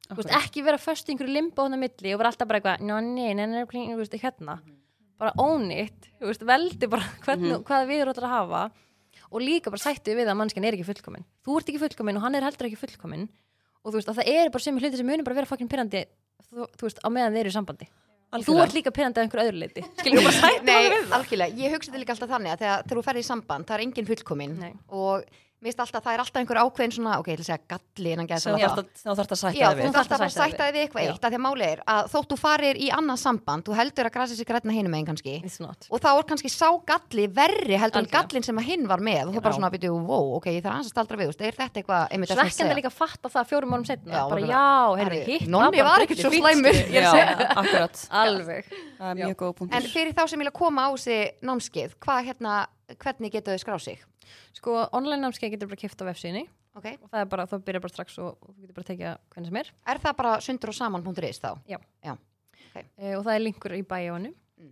þú 0.04 0.20
veist, 0.20 0.34
ekki 0.36 0.64
vera 0.64 0.80
föst 0.80 1.08
í 1.08 1.14
einhverju 1.14 1.32
limbo 1.32 1.64
á 1.64 1.68
milli 1.72 2.12
og 2.12 2.20
vera 2.20 2.28
alltaf 2.32 2.48
bara 2.48 2.60
eitthvað, 2.60 2.82
ná, 2.84 2.98
nei, 3.00 3.32
nei, 3.32 3.46
nei, 3.48 3.64
nei, 3.64 4.20
hérna 4.20 4.58
bara 5.20 5.32
own 5.40 5.70
it, 5.74 6.10
þú 6.20 6.30
veist, 6.30 6.44
veldi 6.48 6.88
bara 6.90 7.06
hvernig, 7.24 7.60
hvað 7.66 7.88
við 7.90 8.04
erum 8.04 8.18
að 8.18 8.30
hafa 8.34 8.62
og 9.30 9.42
líka 9.42 9.72
bara 9.72 9.82
sættu 9.82 10.14
við 10.14 10.30
að 10.30 10.38
mannskjan 10.38 10.66
er 10.68 10.76
ekki 10.76 10.86
fullkomin. 10.86 11.24
Þú 11.44 11.58
ert 11.58 11.70
ekki 11.72 11.82
fullkomin 11.82 12.18
og 12.20 12.24
hann 12.26 12.38
er 12.38 12.46
heldur 12.46 12.68
ekki 12.68 12.78
fullkomin 12.80 13.26
og 13.84 13.92
þú 13.92 13.98
veist, 13.98 14.10
að 14.10 14.20
það 14.20 14.32
er 14.34 14.50
bara 14.54 14.64
sem 14.64 14.78
hluti 14.78 15.00
sem 15.00 15.08
munum 15.08 15.26
bara 15.26 15.38
vera 15.40 15.50
fokkin 15.50 15.70
pyrrandi 15.70 16.04
þú, 16.50 16.66
þú 16.78 16.86
veist, 16.88 17.00
á 17.02 17.08
meðan 17.12 17.34
þeir 17.36 17.44
eru 17.44 17.52
í 17.52 17.56
sambandi. 17.58 17.88
Þú 18.34 18.38
Algjörlega. 18.40 18.64
ert 18.66 18.74
líka 18.74 18.90
pyrrandi 18.94 19.20
að 19.20 19.24
einhverju 19.28 19.46
öðru 19.46 19.58
leiti 19.62 19.82
skilur 20.00 20.24
bara 20.26 20.38
sættu 20.40 20.64
Nei, 20.66 21.02
algjörlega, 21.18 21.58
ég 21.60 21.74
hugsa 21.76 21.90
þetta 21.92 22.00
líka 22.02 22.14
alltaf 22.16 22.32
þannig 22.32 22.54
að 22.54 22.62
þegar, 22.64 22.86
þegar 22.88 22.98
þú 22.98 23.04
ferði 23.06 23.22
í 23.22 23.26
samband, 23.28 23.66
það 23.68 23.76
er 23.76 23.84
engin 23.84 24.08
fullkomin 24.08 24.56
Nei. 24.58 24.72
og 24.90 25.28
mér 25.64 25.72
finnst 25.72 25.80
alltaf, 25.80 26.02
það 26.04 26.14
er 26.14 26.20
alltaf 26.20 26.40
einhver 26.42 26.58
ákveðin 26.60 26.92
svona, 26.92 27.12
ok, 27.22 27.28
ég 27.32 27.40
að 27.40 27.46
segja 27.48 27.64
galli 27.72 28.10
innan 28.12 28.28
gæsa 28.28 28.52
þú 28.52 28.58
Já, 28.60 28.68
þarft 28.68 28.80
að- 28.84 28.88
sem 29.00 29.08
þú 29.08 29.14
þarft 29.16 29.32
að 29.34 29.38
sætta 29.40 29.56
Já, 29.56 29.64
þig 29.64 29.74
þú 29.74 29.80
við. 29.80 29.94
þarft 29.94 30.12
að 30.12 30.20
sætta 30.20 30.24
þig 30.24 30.32
sætta 30.34 30.64
þig 30.64 30.74
við 30.74 30.82
eitthvað 30.84 31.02
eitt 31.08 31.24
að 31.24 31.30
því 31.32 31.38
að 31.38 31.44
máli 31.44 31.64
er 31.64 31.78
að 31.94 32.02
þótt 32.12 32.28
þú 32.28 32.36
farir 32.44 32.76
í 32.76 32.88
annað 32.92 33.18
samband, 33.24 33.62
þú 33.64 33.72
heldur 33.78 34.04
að 34.04 34.12
grasa 34.12 34.34
sér 34.36 34.48
græna 34.50 34.72
hinum 34.76 34.92
megin 34.92 35.08
kannski. 35.08 35.34
It's 35.44 35.60
not. 35.64 35.80
og 35.88 35.98
þá 36.04 36.10
er 36.12 36.24
kannski 36.28 36.50
sá 36.52 36.68
galli 36.84 37.24
verri 37.32 37.76
heldur 37.80 38.04
en 38.04 38.10
gallin 38.12 38.44
sem 38.44 38.56
að 38.60 38.68
hinn 38.68 38.84
var 38.86 39.00
með. 39.00 39.24
Og 39.28 39.34
þú 39.34 39.40
bara 39.40 39.54
svona 39.56 39.70
byrju, 39.72 39.92
wow, 40.04 40.36
ok, 40.36 40.46
ég 40.52 40.62
þarf 40.62 40.84
að 40.84 40.92
staldra 40.92 41.16
við, 41.16 41.24
þú 41.24 41.32
veist, 41.32 41.40
er 41.48 41.56
þetta 41.56 41.76
eitthvað 41.80 42.02
einmitt 42.12 42.28
það 42.28 42.36
svekkjandi 42.44 42.68
segja? 42.68 42.76
líka 42.76 42.92
að 42.92 42.98
fatta 43.00 43.28
það 43.32 43.48
fjórum 43.48 43.72
árum 43.72 43.86
setna 43.88 44.12
Já, 44.12 44.28
bara 44.28 44.40
já, 44.44 44.68
Herri, 45.00 45.22
Já, 54.24 54.52
að 54.52 54.58
sko, 54.60 54.76
online 54.96 55.20
námskeið 55.26 55.54
getur 55.56 55.70
bara 55.72 55.80
kipt 55.84 56.02
á 56.02 56.08
vefsíðinni 56.10 56.44
Ok, 56.74 56.86
og 57.04 57.10
það 57.12 57.20
er 57.20 57.26
bara, 57.30 57.44
þá 57.46 57.52
byrjar 57.68 57.82
bara 57.84 57.92
strax 57.94 58.16
og, 58.18 58.30
og 58.42 58.54
þú 58.54 58.60
getur 58.64 58.74
bara 58.80 58.88
tekið 58.88 59.18
hvernig 59.34 59.50
sem 59.52 59.58
er 59.60 59.68
er 59.94 60.00
það 60.02 60.16
bara 60.18 60.32
sundur 60.42 60.72
og 60.72 60.74
saman.is 60.74 61.38
þá? 61.44 61.50
e, 62.98 63.14
og 63.14 63.22
það 63.24 63.34
er 63.36 63.44
linkur 63.44 63.76
í 63.78 63.82
bæjónu 63.86 64.32
Mm. 64.54 64.70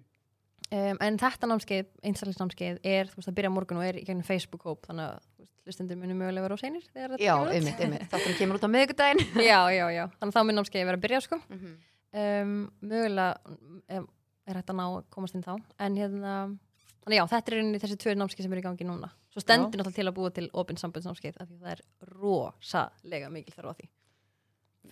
um, 0.79 0.99
en 1.05 1.17
þetta 1.21 1.47
námskeið, 1.51 1.87
einstaklingsnámskeið 2.07 2.77
er, 2.87 3.09
þú 3.11 3.19
veist, 3.19 3.29
það 3.29 3.35
byrja 3.39 3.51
morgun 3.53 3.81
og 3.83 3.85
er 3.85 3.97
í 4.01 4.05
gegnum 4.07 4.25
Facebook-hóp 4.25 4.87
þannig 4.87 5.11
að 5.11 5.47
hlustendur 5.67 5.99
munum 6.01 6.17
mögulega 6.23 6.43
vera 6.47 6.57
á 6.57 6.63
seinir 6.63 6.87
þegar 6.95 7.11
þetta 7.13 7.27
Já, 7.27 7.33
kemur 7.35 7.51
út. 7.51 7.57
einmitt, 7.59 7.81
einmitt, 7.85 8.07
þátturinn 8.13 8.39
kemur 8.39 8.57
út 8.59 8.65
á 8.67 8.71
miðvikudaginn 8.73 9.21
já, 9.45 9.59
já, 9.75 9.85
já, 9.93 10.05
þannig 10.17 10.33
að 10.33 10.39
þá 10.39 10.47
mun 10.49 10.59
námskeið 10.59 10.87
vera 10.89 10.97
að 10.99 11.05
byrja 11.05 11.21
sko. 11.27 11.39
Mhm. 11.53 11.75
um, 12.23 12.55
mögulega 12.81 13.53
um, 13.99 14.09
er 14.49 14.59
þannig 17.03 17.19
já, 17.19 17.25
þetta 17.33 17.53
er 17.53 17.57
rauninni 17.59 17.81
þessi 17.83 17.99
tvö 18.03 18.15
námskeið 18.19 18.47
sem 18.47 18.53
eru 18.57 18.63
í 18.63 18.67
gangi 18.67 18.87
núna 18.89 19.11
svo 19.33 19.43
stendur 19.43 19.81
náttúrulega 19.81 19.99
til 19.99 20.09
að 20.11 20.17
búa 20.19 20.31
til 20.37 20.49
opinn 20.63 20.79
sambandsnámskeið 20.81 21.41
af 21.43 21.49
því 21.49 21.59
það 21.63 21.73
er 21.75 21.83
rosalega 22.21 23.31
mikil 23.33 23.55
þarf 23.57 23.73
á 23.73 23.75
því 23.81 23.89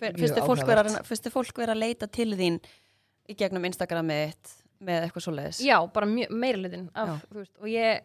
Fyr- 0.01 0.15
Mjög 0.15 0.21
Fyrst 0.23 0.37
er 0.39 0.45
fólk 0.47 0.65
vera 0.65 0.81
að 0.81 0.85
áhugavert. 0.85 0.91
reyna- 0.91 1.07
fyrst 1.09 1.25
er 1.27 1.33
fólk 1.35 1.57
vera 1.61 1.73
að 1.75 1.81
leita 1.83 2.07
til 2.07 2.31
þín 2.39 2.59
í 3.29 3.35
gegnum 3.37 3.65
Instagramið 3.67 4.21
þitt 4.31 4.53
með 4.81 5.03
eitthvað 5.05 5.25
svoleiðis. 5.27 5.59
Já, 5.61 5.77
bara 5.93 6.05
meira 6.07 6.57
Já. 6.95 7.19
veist, 7.29 7.51
og 7.59 7.67
ég 7.69 8.01
er 8.01 8.03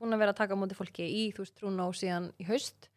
búin 0.00 0.12
að 0.16 0.18
vera 0.18 0.32
að 0.32 0.36
taka 0.40 0.54
á 0.56 0.58
móti 0.58 0.74
fólki 0.74 1.04
í, 1.06 1.32
þú 1.32 1.44
veist, 1.44 1.54
Trúnó 1.54 1.86
síðan 1.94 2.32
í 2.40 2.46
haust 2.48 2.88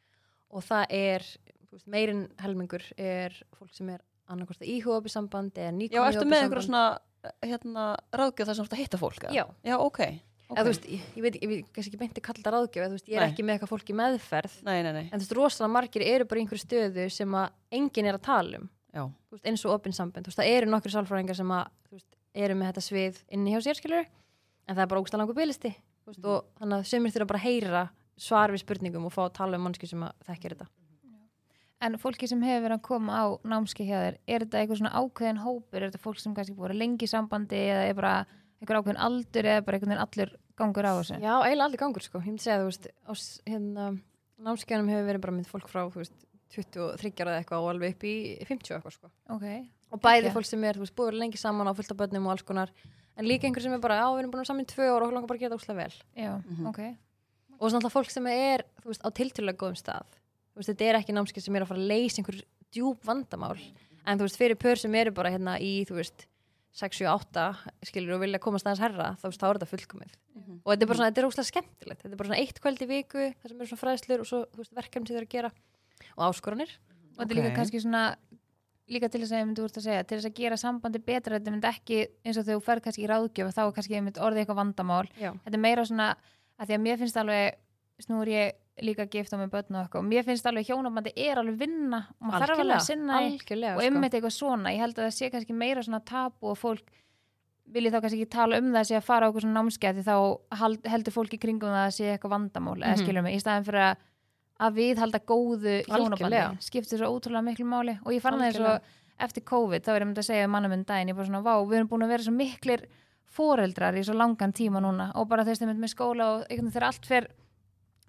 og 0.49 0.63
það 0.63 0.85
er, 0.89 1.27
veist, 1.71 1.87
meirinn 1.87 2.23
helmingur 2.41 2.81
er 2.97 3.35
fólk 3.53 3.75
sem 3.75 3.89
er 3.89 4.01
annarkost 4.27 4.61
að 4.63 4.71
íhuga 4.73 4.97
upp 4.97 5.05
í 5.05 5.13
samband 5.13 5.53
eða 5.53 5.69
Já, 5.69 5.77
nýkomið 5.77 6.07
ertu 6.15 6.25
með 6.31 6.41
einhverja 6.41 6.65
svona 6.65 6.99
hérna, 7.45 7.85
ráðgjöf 8.15 8.47
þar 8.49 8.55
sem 8.55 8.65
þú 8.65 8.69
ert 8.71 8.73
að 8.73 8.81
hitta 8.81 8.97
fólk? 8.97 9.23
eða? 9.27 9.33
Já, 9.35 9.45
Já, 9.69 9.77
ok. 9.77 9.99
Eða, 10.51 10.63
þú 10.65 10.71
veist, 10.71 10.87
ég, 10.91 11.05
ég 11.15 11.25
veit, 11.25 11.37
ég 11.41 11.51
veit 11.51 11.71
kannski 11.71 11.91
ekki 11.91 11.99
beinti 12.01 12.23
kalla 12.23 12.41
þetta 12.41 12.53
ráðgjöf, 12.55 12.83
eða, 12.85 12.95
veist, 12.95 13.09
ég 13.09 13.17
er 13.17 13.23
Nei. 13.25 13.31
ekki 13.31 13.45
með 13.45 13.55
eitthvað 13.55 13.71
fólk 13.71 13.91
í 13.91 13.95
meðferð. 13.99 14.57
Nei, 14.67 14.77
nei, 14.85 14.91
nei, 14.97 15.03
en 15.07 15.13
þú 15.13 15.21
veist, 15.23 15.35
rosalega 15.37 15.73
margir 15.75 16.05
eru 16.07 16.27
bara 16.27 16.41
í 16.41 16.43
einhverju 16.43 16.63
stöðu 16.65 17.05
sem 17.13 17.37
að 17.39 17.77
enginn 17.79 18.09
er 18.11 18.17
að 18.19 18.25
tala 18.27 18.61
um. 18.61 18.67
Veist, 19.31 19.45
eins 19.47 19.63
og 19.67 19.77
opinn 19.77 19.95
sambund, 19.95 20.25
þú 20.25 20.33
veist, 20.33 20.41
það 20.41 20.51
eru 20.57 20.73
nokkru 20.73 20.91
sálfræðingar 20.95 21.39
sem 21.39 21.55
að, 21.55 22.03
eru 22.45 22.59
með 22.59 22.71
þetta 22.71 22.85
svið 22.87 23.23
inni 23.31 23.55
hjá 23.55 23.63
sér, 23.63 23.79
skilur, 23.79 24.11
en 24.67 24.75
það 24.75 24.83
er 24.83 24.91
bara 24.91 25.03
ógsta 25.05 25.21
langur 25.21 25.37
bylisti, 25.37 25.71
þú 26.03 26.11
veist, 26.11 26.27
og 26.27 26.51
þannig 26.59 26.77
að 26.81 26.91
sömur 26.91 27.15
þurfa 27.15 27.31
bara 27.31 27.41
að 27.41 27.47
heyra 27.47 27.87
svar 28.21 28.53
við 28.53 28.65
spurningum 28.65 29.07
og 29.07 29.15
fá 29.15 29.23
að 29.25 29.35
tala 29.39 29.57
um 29.57 29.67
mannski 29.69 29.87
sem 29.89 30.03
að 30.03 30.27
þekkir 30.27 30.57
þetta. 30.57 30.71
En 31.81 31.97
fólki 31.97 32.27
sem 32.29 32.41
hefur 32.45 32.67
verið 32.67 32.77
að 32.77 32.83
koma 32.85 33.15
á 33.17 33.25
námski 33.41 33.87
hjá 33.87 33.95
þér, 33.97 34.17
er 34.29 34.43
þetta 34.43 34.59
eitthvað 34.59 34.79
svona 34.83 34.99
ákveðin 35.01 35.39
hópur, 35.41 35.79
er 35.79 35.87
þetta 35.87 36.01
fólk 36.03 36.19
sem 36.21 36.35
kannski 36.37 36.53
búið 36.53 36.75
lengi 36.77 37.07
í 37.07 37.09
sambandi 37.09 37.57
eða 37.71 37.87
er 37.87 37.95
bara 37.97 38.11
einhver 38.61 38.77
ákveðin 38.81 39.01
aldur 39.01 39.47
eða 39.51 39.65
bara 39.65 39.77
einhvern 39.77 39.91
veginn 39.91 40.05
allur 40.05 40.33
gangur 40.61 40.85
á 40.85 40.93
þessu? 41.01 41.17
Já, 41.21 41.33
eiginlega 41.41 41.65
allir 41.67 41.81
gangur, 41.81 42.03
sko, 42.05 42.19
ég 42.21 42.27
myndi 42.29 42.43
segja, 42.45 42.59
þú 42.61 42.69
veist 42.69 42.87
á 42.91 43.13
hérna, 43.49 43.85
námskeiðanum 44.41 44.91
hefur 44.93 45.07
verið 45.09 45.21
bara 45.25 45.35
mynd 45.37 45.49
fólk 45.49 45.67
frá, 45.71 45.81
þú 45.89 46.01
veist, 46.03 46.15
23 46.51 47.11
ára 47.23 47.31
eða 47.31 47.41
eitthvað 47.41 47.63
og 47.63 47.69
alveg 47.71 47.93
upp 47.95 48.03
í 48.03 48.13
50 48.45 48.75
eitthvað, 48.75 48.95
sko 48.97 49.11
Ok, 49.31 49.45
og 49.95 50.01
bæði 50.03 50.27
Já. 50.27 50.33
fólk 50.35 50.45
sem 50.49 50.63
er, 50.67 50.75
þú 50.75 50.83
veist, 50.85 50.95
búið 50.99 51.17
lengi 51.21 51.39
saman 51.39 51.69
á 51.69 51.73
fullt 51.77 51.91
af 51.93 51.97
börnum 52.01 52.25
og 52.27 52.33
alls 52.35 52.43
konar 52.47 52.73
en 53.17 53.25
líka 53.27 53.47
einhver 53.47 53.63
sem 53.63 53.73
er 53.73 53.79
bara, 53.83 54.01
á, 54.03 54.07
við 54.11 54.19
erum 54.25 54.31
búin 54.35 54.45
saman 54.49 54.65
í 54.65 54.69
tvö 54.71 54.87
ára 54.91 55.07
og 55.07 55.13
langar 55.15 55.27
bara 55.31 55.39
að 55.39 55.45
gera 55.45 55.55
það 55.55 55.61
úslega 55.61 55.79
vel 55.79 55.95
já, 56.19 56.33
Mhm. 56.43 56.67
ok. 56.67 56.81
og 57.61 57.69
svona 57.69 57.79
alltaf 57.81 57.93
fólk 57.95 58.09
sem 58.11 58.27
er, 58.27 58.63
þú 58.83 58.87
veist, 58.91 59.01
á 59.05 59.09
tiltölulega 59.15 59.57
góðum 59.63 59.79
stað 59.79 60.05
þú 60.51 60.59
veist, 60.59 60.69
þetta 60.75 60.85
er 60.89 60.95
ekki 60.99 61.13
námskeið 61.15 61.43
sem 61.47 61.55
er 61.55 61.61
að 61.63 61.67
fara 61.71 61.79
að 61.79 61.87
leysa 61.87 62.19
einhver 62.21 62.41
djúb 62.75 62.99
vandamál 63.07 63.57
en 64.05 64.17
þú 64.19 64.27
veist, 64.27 64.37
fyrir 64.41 64.55
pör 64.59 64.75
sem 64.77 64.95
eru 64.95 65.11
bara 65.11 65.29
hérna 65.31 65.55
í, 65.61 65.85
þú 65.87 65.95
veist 66.01 66.25
6, 66.71 67.01
7, 67.01 67.07
8, 67.11 67.45
skilur 67.89 68.15
og 68.15 68.21
vilja 68.23 68.39
komast 68.39 68.67
aðeins 68.67 68.81
herra, 68.85 69.09
þá 69.19 69.25
er 69.27 69.57
þetta 69.59 69.67
fullkomið. 69.67 70.13
Og 70.63 70.69
þetta 70.71 70.85
er 70.85 70.89
bara 70.89 70.99
svona, 70.99 71.09
þetta 71.11 71.21
er 71.21 71.27
óslega 71.27 71.49
skemmtilegt. 71.49 72.01
Þetta 72.03 72.15
er 72.15 72.19
bara 72.21 72.29
svona 72.29 72.39
eitt 72.39 72.61
kvöld 72.63 72.83
í 72.83 72.87
viku, 72.87 73.25
það 73.41 73.51
sem 73.51 73.57
eru 73.57 73.69
svona 73.71 73.81
fræðslur 73.81 74.23
og 74.23 74.29
svo, 74.29 74.39
verkefni 74.77 75.09
sem 75.09 75.15
þau 75.15 75.19
eru 75.19 75.27
að 75.27 75.33
gera 75.35 75.51
og 76.15 76.23
áskoranir. 76.29 76.75
Og 77.11 77.19
þetta 77.19 77.35
er 77.35 77.39
líka 77.41 77.51
kannski 77.57 77.81
svona, 77.83 78.03
líka 78.91 79.09
til 79.11 79.21
þess 79.23 79.35
að 79.35 79.41
ég 79.41 79.49
myndi 79.49 79.65
úr 79.65 79.75
að 79.75 79.85
segja, 79.87 80.05
til 80.07 80.17
þess 80.19 80.29
að 80.31 80.39
gera 80.39 80.59
sambandi 80.61 81.03
betra, 81.03 81.39
þetta 81.39 81.55
myndi 81.55 81.71
ekki 81.71 81.99
eins 82.23 82.39
og 82.39 82.47
þegar 82.47 82.61
þú 82.61 82.65
ferð 82.69 82.85
kannski 82.87 83.03
í 83.03 83.11
ráðgjöf, 83.11 83.51
þá 83.51 83.61
er 83.65 83.75
kannski 83.75 83.99
einmitt 83.99 84.21
orðið 84.21 84.43
eitthvað 84.45 84.61
vandamál. 84.61 85.07
Já. 85.19 85.31
Þetta 85.43 85.59
er 85.59 85.65
meira 85.67 85.87
svona, 85.91 86.09
að 86.55 86.71
því 86.71 86.77
að 86.77 86.83
mér 86.87 87.01
finnst 87.01 87.19
alveg, 87.19 87.59
snú 88.05 88.23
er 88.23 88.31
ég 88.31 88.57
líka 88.81 89.05
gift 89.11 89.33
á 89.33 89.37
með 89.37 89.51
börn 89.51 89.75
og 89.75 89.81
eitthvað, 89.83 89.99
og 89.99 90.07
mér 90.07 90.23
finnst 90.25 90.45
alveg 90.47 90.69
hjónabandi 90.69 91.11
er 91.15 91.37
alveg 91.41 91.57
vinna. 91.59 91.99
Og 92.21 92.27
maður 92.29 92.45
þarf 92.45 92.59
alveg 92.63 92.77
að 92.77 92.85
sinna 92.87 93.17
algjörlega, 93.19 93.75
og 93.75 93.81
sko. 93.81 93.85
einmitt 93.89 94.13
eitthvað 94.15 94.35
svona, 94.37 94.71
ég 94.71 94.79
held 94.79 94.95
að 94.97 95.05
það 95.07 95.15
sé 95.17 95.29
kannski 95.33 95.53
meira 95.53 95.83
svona 95.83 96.01
tabu 96.05 96.47
og 96.53 96.57
fólk 96.57 96.93
vilji 97.71 97.91
þá 97.91 97.99
kannski 98.01 98.21
ekki 98.21 98.31
tala 98.31 98.57
um 98.59 98.71
það 98.73 98.87
sé 98.89 98.95
að 98.97 99.05
fara 99.07 99.27
á 99.27 99.29
okkur 99.31 99.45
svona 99.45 99.61
námskeið 99.61 99.99
því 99.99 100.05
þá 100.07 100.15
hald, 100.61 100.87
heldur 100.91 101.13
fólk 101.15 101.35
í 101.35 101.39
kringum 101.39 101.71
það 101.71 101.85
að 101.87 101.93
sé 101.97 102.07
eitthvað 102.15 102.33
vandamál 102.35 102.79
eða 102.79 102.95
Mhm. 102.95 103.03
skilur 103.03 103.23
mig, 103.23 103.35
í 103.35 103.43
staðin 103.43 103.67
fyrir 103.67 103.83
að 103.91 103.95
að 104.61 104.75
við 104.77 104.97
halda 105.01 105.19
góðu 105.25 105.75
hjónabandi. 105.89 106.41
Skiptir 106.61 106.99
svo 107.01 107.09
ótrúlega 107.09 107.43
miklu 107.43 107.65
máli. 107.65 107.97
Og 108.05 108.13
ég 108.13 108.21
fann 108.21 108.37
það 108.37 108.45
eins 108.51 108.59
og 108.59 108.81
eftir 109.19 109.43
COVID, 109.43 109.81
þá 109.81 109.89
er 109.95 110.01
ég 110.01 110.07
myndi 110.07 110.21
að 110.21 110.29
segja 110.29 110.45
um 110.45 110.51
mannum 110.51 110.83
daginn, 110.85 111.15
svona, 111.15 111.41
við 111.41 111.77
erum 111.79 111.89
búin 111.89 112.05
að 112.05 112.13
vera 112.13 112.23
svo 112.23 112.33
miklir 112.35 112.85
foreldrar 113.25 113.97
í 113.97 114.03
svo 114.05 114.13
langan 114.13 114.53
tíma 114.53 114.81
núna. 114.83 115.11
Og 115.15 115.27
bara 115.27 115.43
þess 115.43 115.61
að 115.61 115.73
með 115.77 115.93
skóla 115.95 116.25
og 116.35 116.45
þegar 116.47 116.83
allt 116.83 117.05
fer 117.05 117.27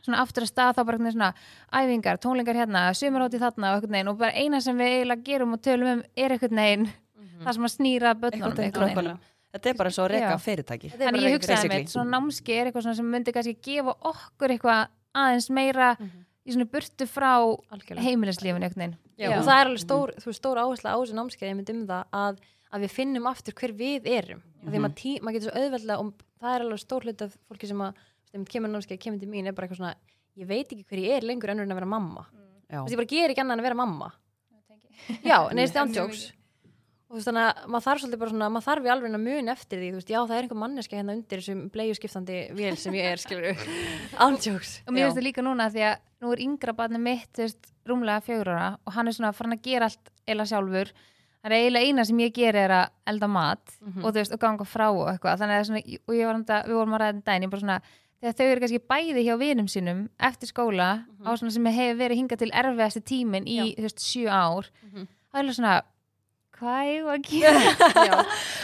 svona 0.02 0.20
aftur 0.22 0.42
að 0.46 0.50
stað 0.52 0.74
þá 0.76 0.82
bara 0.84 0.96
einhvern 0.98 1.06
veginn 1.06 1.18
svona 1.18 1.34
æfingar, 1.72 2.18
tónlingar 2.22 2.58
hérna, 2.58 2.82
sumaróti 2.98 3.38
þarna 3.42 3.70
og 3.72 3.76
einhvern 3.80 3.92
veginn 3.96 4.08
og 4.12 4.18
bara 4.18 4.32
eina 4.34 4.60
sem 4.60 4.76
við 4.78 4.96
eiginlega 4.96 5.22
gerum 5.28 5.52
og 5.56 5.62
tölum 5.62 5.92
um 5.96 6.02
er 6.16 6.34
einhvern 6.36 6.62
veginn 6.62 6.88
það 7.42 7.52
sem 7.54 7.68
að 7.68 7.74
snýra 7.76 8.14
krökkunum. 8.18 9.18
þetta 9.52 9.68
er 9.68 9.76
bara 9.78 9.88
eins 9.90 9.98
og 9.98 10.06
að 10.08 10.12
reka 10.14 10.32
Já. 10.32 10.38
fyrirtæki 10.46 10.90
Þannig 10.96 11.22
ég 11.26 11.34
hugsaði 11.36 11.68
með, 11.72 11.86
svona 11.92 12.10
námski 12.18 12.52
er 12.56 12.66
eitthvað 12.70 12.94
sem 12.96 13.10
myndi 13.12 13.32
kannski 13.36 13.56
gefa 13.62 13.94
okkur 14.12 14.54
eitthvað 14.56 14.86
aðeins 15.14 15.50
meira 15.50 15.96
Mhm. 15.98 16.24
í 16.46 16.52
svona 16.54 16.66
burtu 16.72 17.06
frá 17.06 17.32
algjörlega 17.70 18.02
heimilislífin 18.02 18.62
einhvern 18.64 18.80
veginn. 18.82 18.96
Já, 19.18 19.28
Já. 19.30 19.38
og 19.38 19.44
það 19.46 19.60
er 19.60 19.66
alveg 19.66 19.82
stór, 19.84 20.08
þú 20.18 20.26
veist, 20.26 20.40
stór 20.42 20.56
áhersla 20.58 20.90
á 20.90 20.96
þessu 20.98 21.14
námskeið 21.14 21.50
ég 21.52 21.56
myndi 21.56 21.74
um 21.76 21.86
það 21.86 22.04
að, 22.12 22.38
að 22.72 22.80
við 22.82 22.90
finnum 22.90 23.26
aftur 23.30 23.54
hver 23.54 23.72
við 23.76 24.06
erum 24.06 24.42
mm 24.62 24.70
því 24.72 24.78
Mhm. 24.78 25.22
maður 25.22 25.34
getur 25.36 25.50
svo 25.50 25.58
auðveldlega 25.60 25.98
og 26.00 26.14
það 26.40 26.54
er 26.56 26.60
alveg 26.62 26.78
stór 26.80 27.02
hlut 27.04 27.22
af 27.22 27.36
fólki 27.50 27.66
sem 27.68 27.78
að 27.78 27.94
sem 28.32 28.44
kemur 28.48 28.72
námskeið, 28.72 28.98
kemur 29.04 29.20
til 29.22 29.28
mín 29.28 29.46
er 29.46 29.52
bara 29.56 29.68
eitthvað 29.68 29.82
svona 29.82 29.94
ég 30.40 30.46
veit 30.48 30.72
ekki 30.72 30.84
hver 30.88 31.02
ég 31.04 31.16
er 31.20 31.26
lengur 31.28 31.52
ennur 31.52 31.66
en 31.68 31.72
að 31.74 31.80
vera 31.82 31.86
mamma. 31.92 32.26
Já. 32.72 32.78
þú 32.80 32.84
veist, 32.86 32.92
ég 32.94 33.00
bara 33.02 33.12
ger 33.12 33.30
ekki 33.34 33.42
annað 33.44 33.58
en 33.58 33.60
að 33.62 33.68
vera 33.68 33.80
mamma. 33.82 34.12
Já, 35.26 35.36
neðist 35.56 35.76
ándjóks 35.82 36.22
og 37.12 37.18
þú 37.18 37.18
veist 37.18 37.28
þannig 37.28 37.44
að 37.44 37.66
maður 37.68 37.84
þarf 37.84 38.00
svolítið 38.00 38.20
bara 38.22 38.30
svona 38.32 38.46
maður 38.54 38.64
þarf 38.70 38.86
í 38.86 38.90
alveg 38.94 39.12
að 39.18 39.24
mun 39.26 39.52
eftir 39.52 39.80
því, 39.82 39.88
þú 39.92 39.98
veist, 40.00 40.12
já 40.14 40.18
það 40.22 40.36
er 40.38 40.46
einhver 40.46 40.60
manneska 40.62 40.96
hérna 40.96 41.16
undir 41.18 41.42
þessum 41.42 41.58
bleiuskiptandi 41.74 42.38
vél 42.56 42.76
sem 42.80 42.94
ég 42.96 43.08
er, 43.10 43.20
skilur 43.20 43.66
ándjóks 44.24 44.70
Og 44.86 44.94
mér 44.96 45.04
finnst 45.10 45.18
það 45.18 45.26
líka 45.28 45.44
núna 45.44 45.66
því 45.74 45.84
að 45.90 45.98
nú 46.24 46.32
er 46.32 46.42
yngra 46.46 46.74
barni 46.78 47.00
mitt, 47.02 47.28
þú 47.36 47.44
veist, 47.44 47.68
rúmlega 47.90 48.24
fjögur 48.24 48.52
ára 48.54 48.68
og 48.86 48.96
hann 48.96 49.10
er 49.12 49.16
svona 49.18 49.32
farin 49.36 49.56
að 49.58 49.64
gera 49.66 49.88
allt 49.90 50.12
eila 50.30 50.46
sjálfur. 50.48 50.92
Það 51.42 51.50
er 51.50 51.56
eiginlega 51.58 51.88
eina 51.90 52.04
sem 52.06 52.20
ég 52.22 52.32
ger 52.36 52.56
er 52.62 52.70
að 52.78 52.90
elda 53.12 53.28
mat 53.28 53.72
Mhm. 53.82 54.04
og 54.04 54.12
þú 54.14 54.18
veist, 54.22 54.32
og 54.32 54.40
ganga 54.40 54.64
frá 54.64 54.86
og 54.94 55.08
eitthvað. 55.10 55.40
Þannig 55.42 55.58
að 55.58 55.66
svona, 55.68 55.82
og 56.06 56.14
ég 56.14 56.26
var 56.30 56.36
enda, 56.38 56.60
við 56.68 56.76
vorum 56.78 56.94
að 56.94 57.00
ræða 57.02 57.14
um 57.16 57.22
daginn, 57.26 57.42
ég 57.42 57.50
bara 57.50 57.60
svona, 57.64 57.80
þegar 58.22 58.36
þau 58.38 58.44
eru 58.52 58.60
kannski 58.62 58.80
bæði 58.92 59.24
hjá 59.26 59.34
vinum 59.40 59.66
sínum 59.70 60.04
eftir 60.22 60.48
skóla 60.52 60.90
á 61.26 61.30
svona 61.34 61.50
sem 61.54 61.66
hefur 61.66 61.98
verið 61.98 62.20
hingað 62.22 62.42
til 62.44 62.52
erfiðasti 62.54 63.02
tíminn 63.10 63.48
í, 63.50 63.58
Já. 63.58 63.64
þú 63.80 63.88
veist, 63.88 64.04
sjö 64.06 64.28
ár, 64.30 64.70
Mhm. 64.86 65.08
það 65.32 65.34
er 65.34 65.42
alveg 65.42 65.56
svona, 65.58 65.74
hvað 66.58 66.94
er 66.94 67.02
að 67.10 67.22
gera? 67.28 67.60
já, 68.06 68.14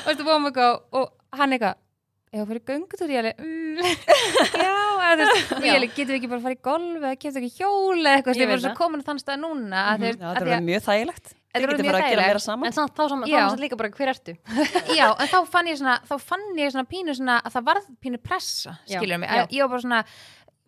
og 0.06 0.16
þú 0.16 0.24
búum 0.28 0.46
eitthvað 0.48 0.80
og 0.92 1.12
hann 1.38 1.52
eitthvað 1.56 1.74
að 2.28 2.46
fara 2.46 2.60
í 2.60 2.66
göngutúr, 2.68 3.10
ég 3.10 3.18
alveg 3.18 3.38
mm, 3.40 3.78
já, 4.62 4.76
eða, 5.08 5.16
þú 5.16 5.28
veist, 5.32 5.52
ég 5.64 5.74
alveg 5.74 5.94
getum 5.96 6.12
við 6.12 6.18
ekki 6.20 6.28
bara 6.30 6.38
að 6.38 6.46
fara 6.46 6.56
í 6.58 6.62
golf 6.68 6.98
eða 7.02 7.14
við 7.16 7.38
ekki 7.40 7.52
hjóla 7.58 8.08
eða 8.12 8.16
eitthvað, 8.20 8.36
Ég 8.42 8.48
veit 8.52 8.60
svo 8.62 8.68
það. 8.68 8.78
komin 8.82 9.00
á 9.02 9.06
þann 9.08 9.22
stað 9.24 9.40
núna 9.42 9.84
að, 9.88 9.98
Mhm. 9.98 10.04
mm 10.04 10.20
Já, 10.20 10.34
þetta 10.38 10.56
er 10.58 10.66
mjög 10.68 10.82
þægilegt 10.88 11.34
Þetta 11.58 11.76
getur 11.76 11.90
bara 11.92 12.04
að 12.04 12.14
gera 12.14 12.26
meira 12.28 12.44
saman. 12.46 12.66
en 12.70 12.72
samt 12.78 12.94
þá 12.96 13.04
saman, 13.08 13.28
er 13.28 13.44
það 13.48 13.62
líka 13.66 13.80
bara 13.82 13.90
hver 13.98 14.14
ertu? 14.14 14.36
Já, 14.98 15.06
en 15.18 15.28
þá 15.34 15.38
fann 15.52 15.66
ég 15.72 15.78
svona 15.82 15.98
þá 16.08 16.16
fann 16.30 16.48
ég 16.58 16.72
svona 16.74 16.88
pínu 16.94 17.14
svona 17.18 17.40
að 17.44 17.58
það 17.58 17.68
varð 17.72 17.92
pínu 18.02 18.22
pressa 18.22 18.78
Já, 18.86 18.98
skilur 18.98 19.18
mig, 19.24 19.30
ég 19.50 19.62
var 19.64 19.72
bara 19.76 19.84
svona 19.86 20.02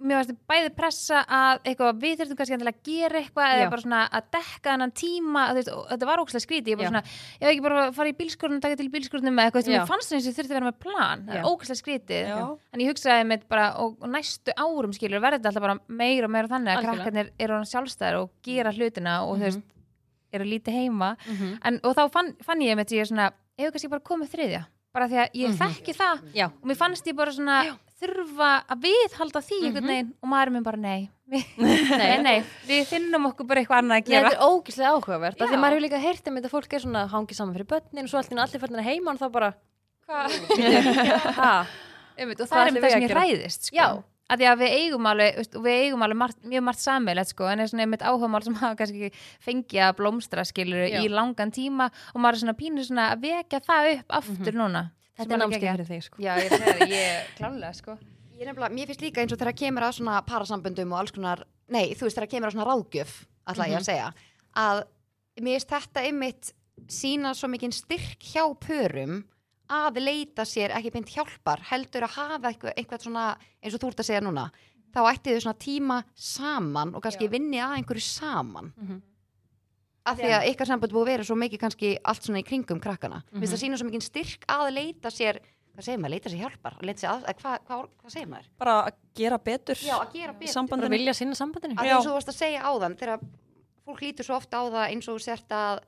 mér 0.00 0.16
varst 0.16 0.30
bæði 0.48 0.68
pressa 0.72 1.18
að 1.28 1.58
eitthvað 1.68 1.98
við 2.00 2.12
þurftum 2.22 2.36
kannski 2.38 2.56
að 2.56 2.78
gera 2.88 3.18
eitthvað 3.20 3.50
eða 3.58 3.66
bara 3.74 3.82
svona 3.82 3.98
að 4.16 4.28
dekka 4.32 4.70
þennan 4.70 4.92
tíma 4.96 5.42
þú 5.50 5.56
veist, 5.58 5.68
þetta 5.90 6.06
var 6.08 6.22
ókslega 6.22 6.44
skríti, 6.46 6.72
ég 6.72 6.78
var 6.80 6.88
svona 6.88 7.02
ég 7.04 7.42
hef 7.44 7.50
ekki 7.50 7.64
bara 7.66 7.82
að 7.82 7.92
fara 7.98 8.08
í 8.08 8.14
bílskórnum 8.16 8.56
og 8.56 8.64
taka 8.64 8.78
til 8.80 8.86
bílskórnum 8.94 9.36
með 9.36 9.50
eitthvað, 9.50 9.68
mér 9.74 9.84
fannst 9.90 10.08
það 10.08 10.16
eins 10.16 10.28
og 10.30 10.36
þurfti 10.38 10.54
að 10.54 10.56
vera 10.56 10.70
með 10.70 10.78
plan. 10.86 11.26
Það 11.28 11.36
er 11.42 11.48
ókslega 11.50 11.80
skrítið. 11.82 12.30
Já. 12.32 12.38
en 12.72 12.80
ég 12.86 12.88
hugsaði 12.94 13.26
með 13.34 13.44
bara, 13.52 13.66
og, 13.84 14.08
næstu 14.16 14.56
árum 14.56 14.96
skilur 14.96 15.20
verður 15.20 15.36
þetta 15.42 15.52
alltaf 15.52 15.66
bara 15.68 15.76
meira 16.00 16.30
og 16.30 16.32
meira 16.38 16.48
þannig 16.54 16.72
að 16.78 16.88
krakkarnir 16.88 17.30
eru 17.36 17.58
hann 17.60 17.68
sjálfstæðir 17.74 18.22
og 18.22 18.32
gera 18.48 18.72
hlutina 18.72 19.18
og 19.28 19.36
þú 19.36 19.36
Mhm. 19.36 19.44
veist, 19.50 19.60
eru 20.32 20.44
lítið 20.44 20.72
heima. 20.80 21.16
Mhm. 21.26 21.58
en, 21.64 21.80
og 21.84 21.96
þá 21.96 22.10
fann, 22.10 22.34
fann 22.42 22.60
ég 22.60 22.76
með 22.76 22.86
því 22.90 23.00
að 23.04 23.32
hefur 23.58 23.72
kannski 23.72 23.90
bara 23.90 24.00
komið 24.10 24.28
þriðja? 24.34 24.64
Bara 24.92 25.06
því 25.08 25.16
að 25.22 25.28
ég 25.34 25.48
Mhm. 25.50 25.58
þekki 25.58 25.94
það. 25.96 26.20
Já, 26.34 26.46
og 26.46 26.64
mér 26.66 26.76
fannst 26.76 27.04
ég 27.06 27.14
bara 27.16 27.30
svona 27.30 27.76
þurfa 28.00 28.64
að 28.66 28.80
viðhalda 28.82 29.40
því 29.44 29.56
einhvern 29.62 29.84
Mhm. 29.84 29.90
veginn. 29.92 30.12
Og 30.22 30.28
maður 30.28 30.50
minn 30.52 30.62
bara 30.64 30.76
nei. 30.90 31.10
Nei, 31.30 32.16
nei, 32.22 32.42
við 32.66 32.86
finnum 32.86 33.26
okkur 33.30 33.46
bara 33.46 33.60
eitthvað 33.62 33.78
annað 33.84 34.00
að 34.00 34.08
Nei, 34.08 34.10
gera. 34.10 34.30
þetta 34.30 34.40
er 34.40 34.48
ógislega 34.50 34.90
áhugavert. 34.96 35.36
Því 35.38 35.46
Já. 35.52 35.58
maður 35.60 35.74
hefur 35.76 35.84
líka 35.86 36.00
heyrt 36.02 36.26
um 36.28 36.34
þetta 36.36 36.50
fólk 36.50 36.72
er 36.74 36.80
svona 36.80 37.08
hangið 37.08 37.34
saman 37.38 37.54
fyrir 37.54 37.66
börnin 37.70 38.02
og 38.02 38.08
svo 38.10 38.18
einu 38.18 38.40
allir 38.42 38.60
færnir 38.60 38.82
heima 38.82 39.10
og 39.14 39.18
þá 39.20 39.30
bara 39.32 39.54
ha, 40.08 40.26
Einmitt, 42.18 42.40
og 42.42 42.48
Hvað 42.48 42.56
það 42.56 42.66
er 42.66 42.72
við 42.74 42.82
það 42.82 42.90
sem 42.90 43.00
ég 43.04 43.08
gera? 43.08 43.20
hræðist 43.20 43.68
sko. 43.70 44.04
Að 44.30 44.42
því 44.42 44.46
að 44.46 44.60
við 44.60 44.74
eigum 44.78 45.08
alveg, 45.10 45.38
veist, 45.40 45.56
við 45.58 45.80
eigum 45.84 46.04
alveg 46.06 46.18
margt, 46.20 46.38
mjög 46.46 46.62
margt 46.68 46.82
sammeilegt 46.84 47.32
sko, 47.32 47.48
en 47.50 47.62
er 47.64 47.70
svona 47.70 47.82
einmitt 47.86 48.04
áhugamál 48.06 48.42
sem 48.46 48.56
hafa 48.60 48.78
kannski 48.78 49.10
fengið 49.42 49.82
að 49.88 49.96
blómstra 49.98 50.44
skilur 50.46 50.84
í 50.86 51.08
langan 51.10 51.50
tíma 51.54 51.88
og 52.12 52.22
maður 52.22 52.38
er 52.38 52.42
svona 52.44 52.54
pínu 52.60 52.84
svona 52.86 53.08
að 53.16 53.26
vekja 53.26 53.60
það 53.66 53.90
upp 53.96 54.14
aftur 54.20 54.60
núna. 54.60 54.84
Þetta 55.18 55.34
er 55.36 55.42
námskeið 55.42 55.66
fyrir 55.72 55.90
þig 55.90 56.06
sko. 56.06 56.22
Já, 56.22 56.30
ég 56.38 56.54
segja 56.54 56.76
það, 56.78 56.94
ég 56.94 57.34
klálega 57.40 57.72
sko. 57.76 57.96
Ég 58.38 58.46
er 58.46 58.48
nefnilega, 58.52 58.72
mér 58.78 58.88
finnst 58.88 59.02
líka 59.04 59.20
eins 59.20 59.34
og 59.34 59.42
þegar 59.42 59.58
kemur 59.58 59.84
að 59.84 59.98
svona 59.98 60.20
parasamböndum 60.30 60.94
og 60.94 61.02
alls 61.02 61.12
konar, 61.12 61.42
nei, 61.68 61.90
þú 61.92 62.06
veist, 62.06 62.16
þegar 62.16 62.30
kemur 62.32 62.48
að 62.48 62.54
svona 62.54 62.68
ráðgjöf, 62.70 63.18
ætla 63.52 63.66
ég 63.68 63.80
að 63.82 63.88
segja, 63.90 64.06
að 64.62 64.80
mér 65.42 65.58
finnst 65.58 65.74
þetta 65.74 66.06
einmitt 66.06 66.52
sína 66.88 67.34
svo 67.36 67.50
mikinn 67.52 67.74
styrk 67.76 68.24
hjá 68.30 68.46
pörum 68.62 69.18
að 69.70 70.00
leita 70.02 70.44
sér 70.48 70.72
ekki 70.76 70.90
beint 70.94 71.12
hjálpar, 71.14 71.62
heldur 71.70 72.06
að 72.08 72.16
hafa 72.16 72.50
eitthvað, 72.50 72.74
eitthvað 72.80 73.04
svona, 73.06 73.26
eins 73.62 73.76
og 73.76 73.82
þú 73.84 73.90
ert 73.92 74.02
að 74.02 74.08
segja 74.10 74.24
núna, 74.26 74.48
þá 74.90 75.00
ætti 75.12 75.34
þau 75.36 75.44
svona 75.44 75.60
tíma 75.62 75.98
saman 76.18 76.94
og 76.98 77.04
kannski 77.04 77.28
Já. 77.28 77.32
vinni 77.36 77.60
að 77.62 77.76
einhverju 77.78 78.02
saman. 78.08 78.72
Mhm. 78.76 79.00
Af 80.10 80.16
því 80.18 80.30
að 80.32 80.46
ykkar 80.50 80.66
sambönd 80.66 80.92
búið 80.96 81.02
að 81.04 81.10
vera 81.12 81.24
svo 81.28 81.36
mikið 81.36 81.60
kannski 81.60 81.88
allt 82.08 82.22
svona 82.24 82.40
í 82.40 82.46
kringum 82.48 82.80
krakkana. 82.80 83.22
Mhm. 83.30 83.40
finnst 83.40 83.52
það 83.54 83.62
sína 83.62 83.78
svo 83.78 83.86
mikinn 83.86 84.02
styrk 84.02 84.46
að 84.48 84.70
leita 84.74 85.10
sér, 85.12 85.38
hvað 85.76 85.84
segir 85.86 86.00
maður, 86.00 86.14
leita 86.16 86.30
sér 86.32 86.40
hjálpar, 86.40 86.74
að 86.80 86.86
leita 86.88 87.00
sér 87.04 87.10
að, 87.12 87.34
hvað, 87.42 87.58
hvað, 87.68 87.84
hvað 88.00 88.10
segir 88.16 88.28
maður? 88.32 88.48
bara 88.58 88.74
að 88.88 88.92
gera 89.14 89.38
betur 89.38 89.76
Já, 89.76 89.94
að 90.00 90.12
gera 90.14 90.32
betur. 90.32 90.46
bara 90.46 90.56
sambandinu 90.56 90.90
vilja 90.96 91.14
sinna 91.14 91.34
sambandinu 91.38 91.76
að 91.76 91.84
eins 91.86 92.06
og 92.06 92.10
þú 92.10 92.16
varst 92.16 92.32
að 92.32 92.40
segja 92.40 92.60
áðan 92.64 92.96
þegar 92.98 93.20
fólk 93.86 94.00
lítur 94.00 94.24
svo 94.24 94.34
ofta 94.40 94.56
á 94.58 94.64
það 94.72 94.88
eins 94.90 95.08
og 95.08 95.20
sért 95.20 95.48
að 95.52 95.80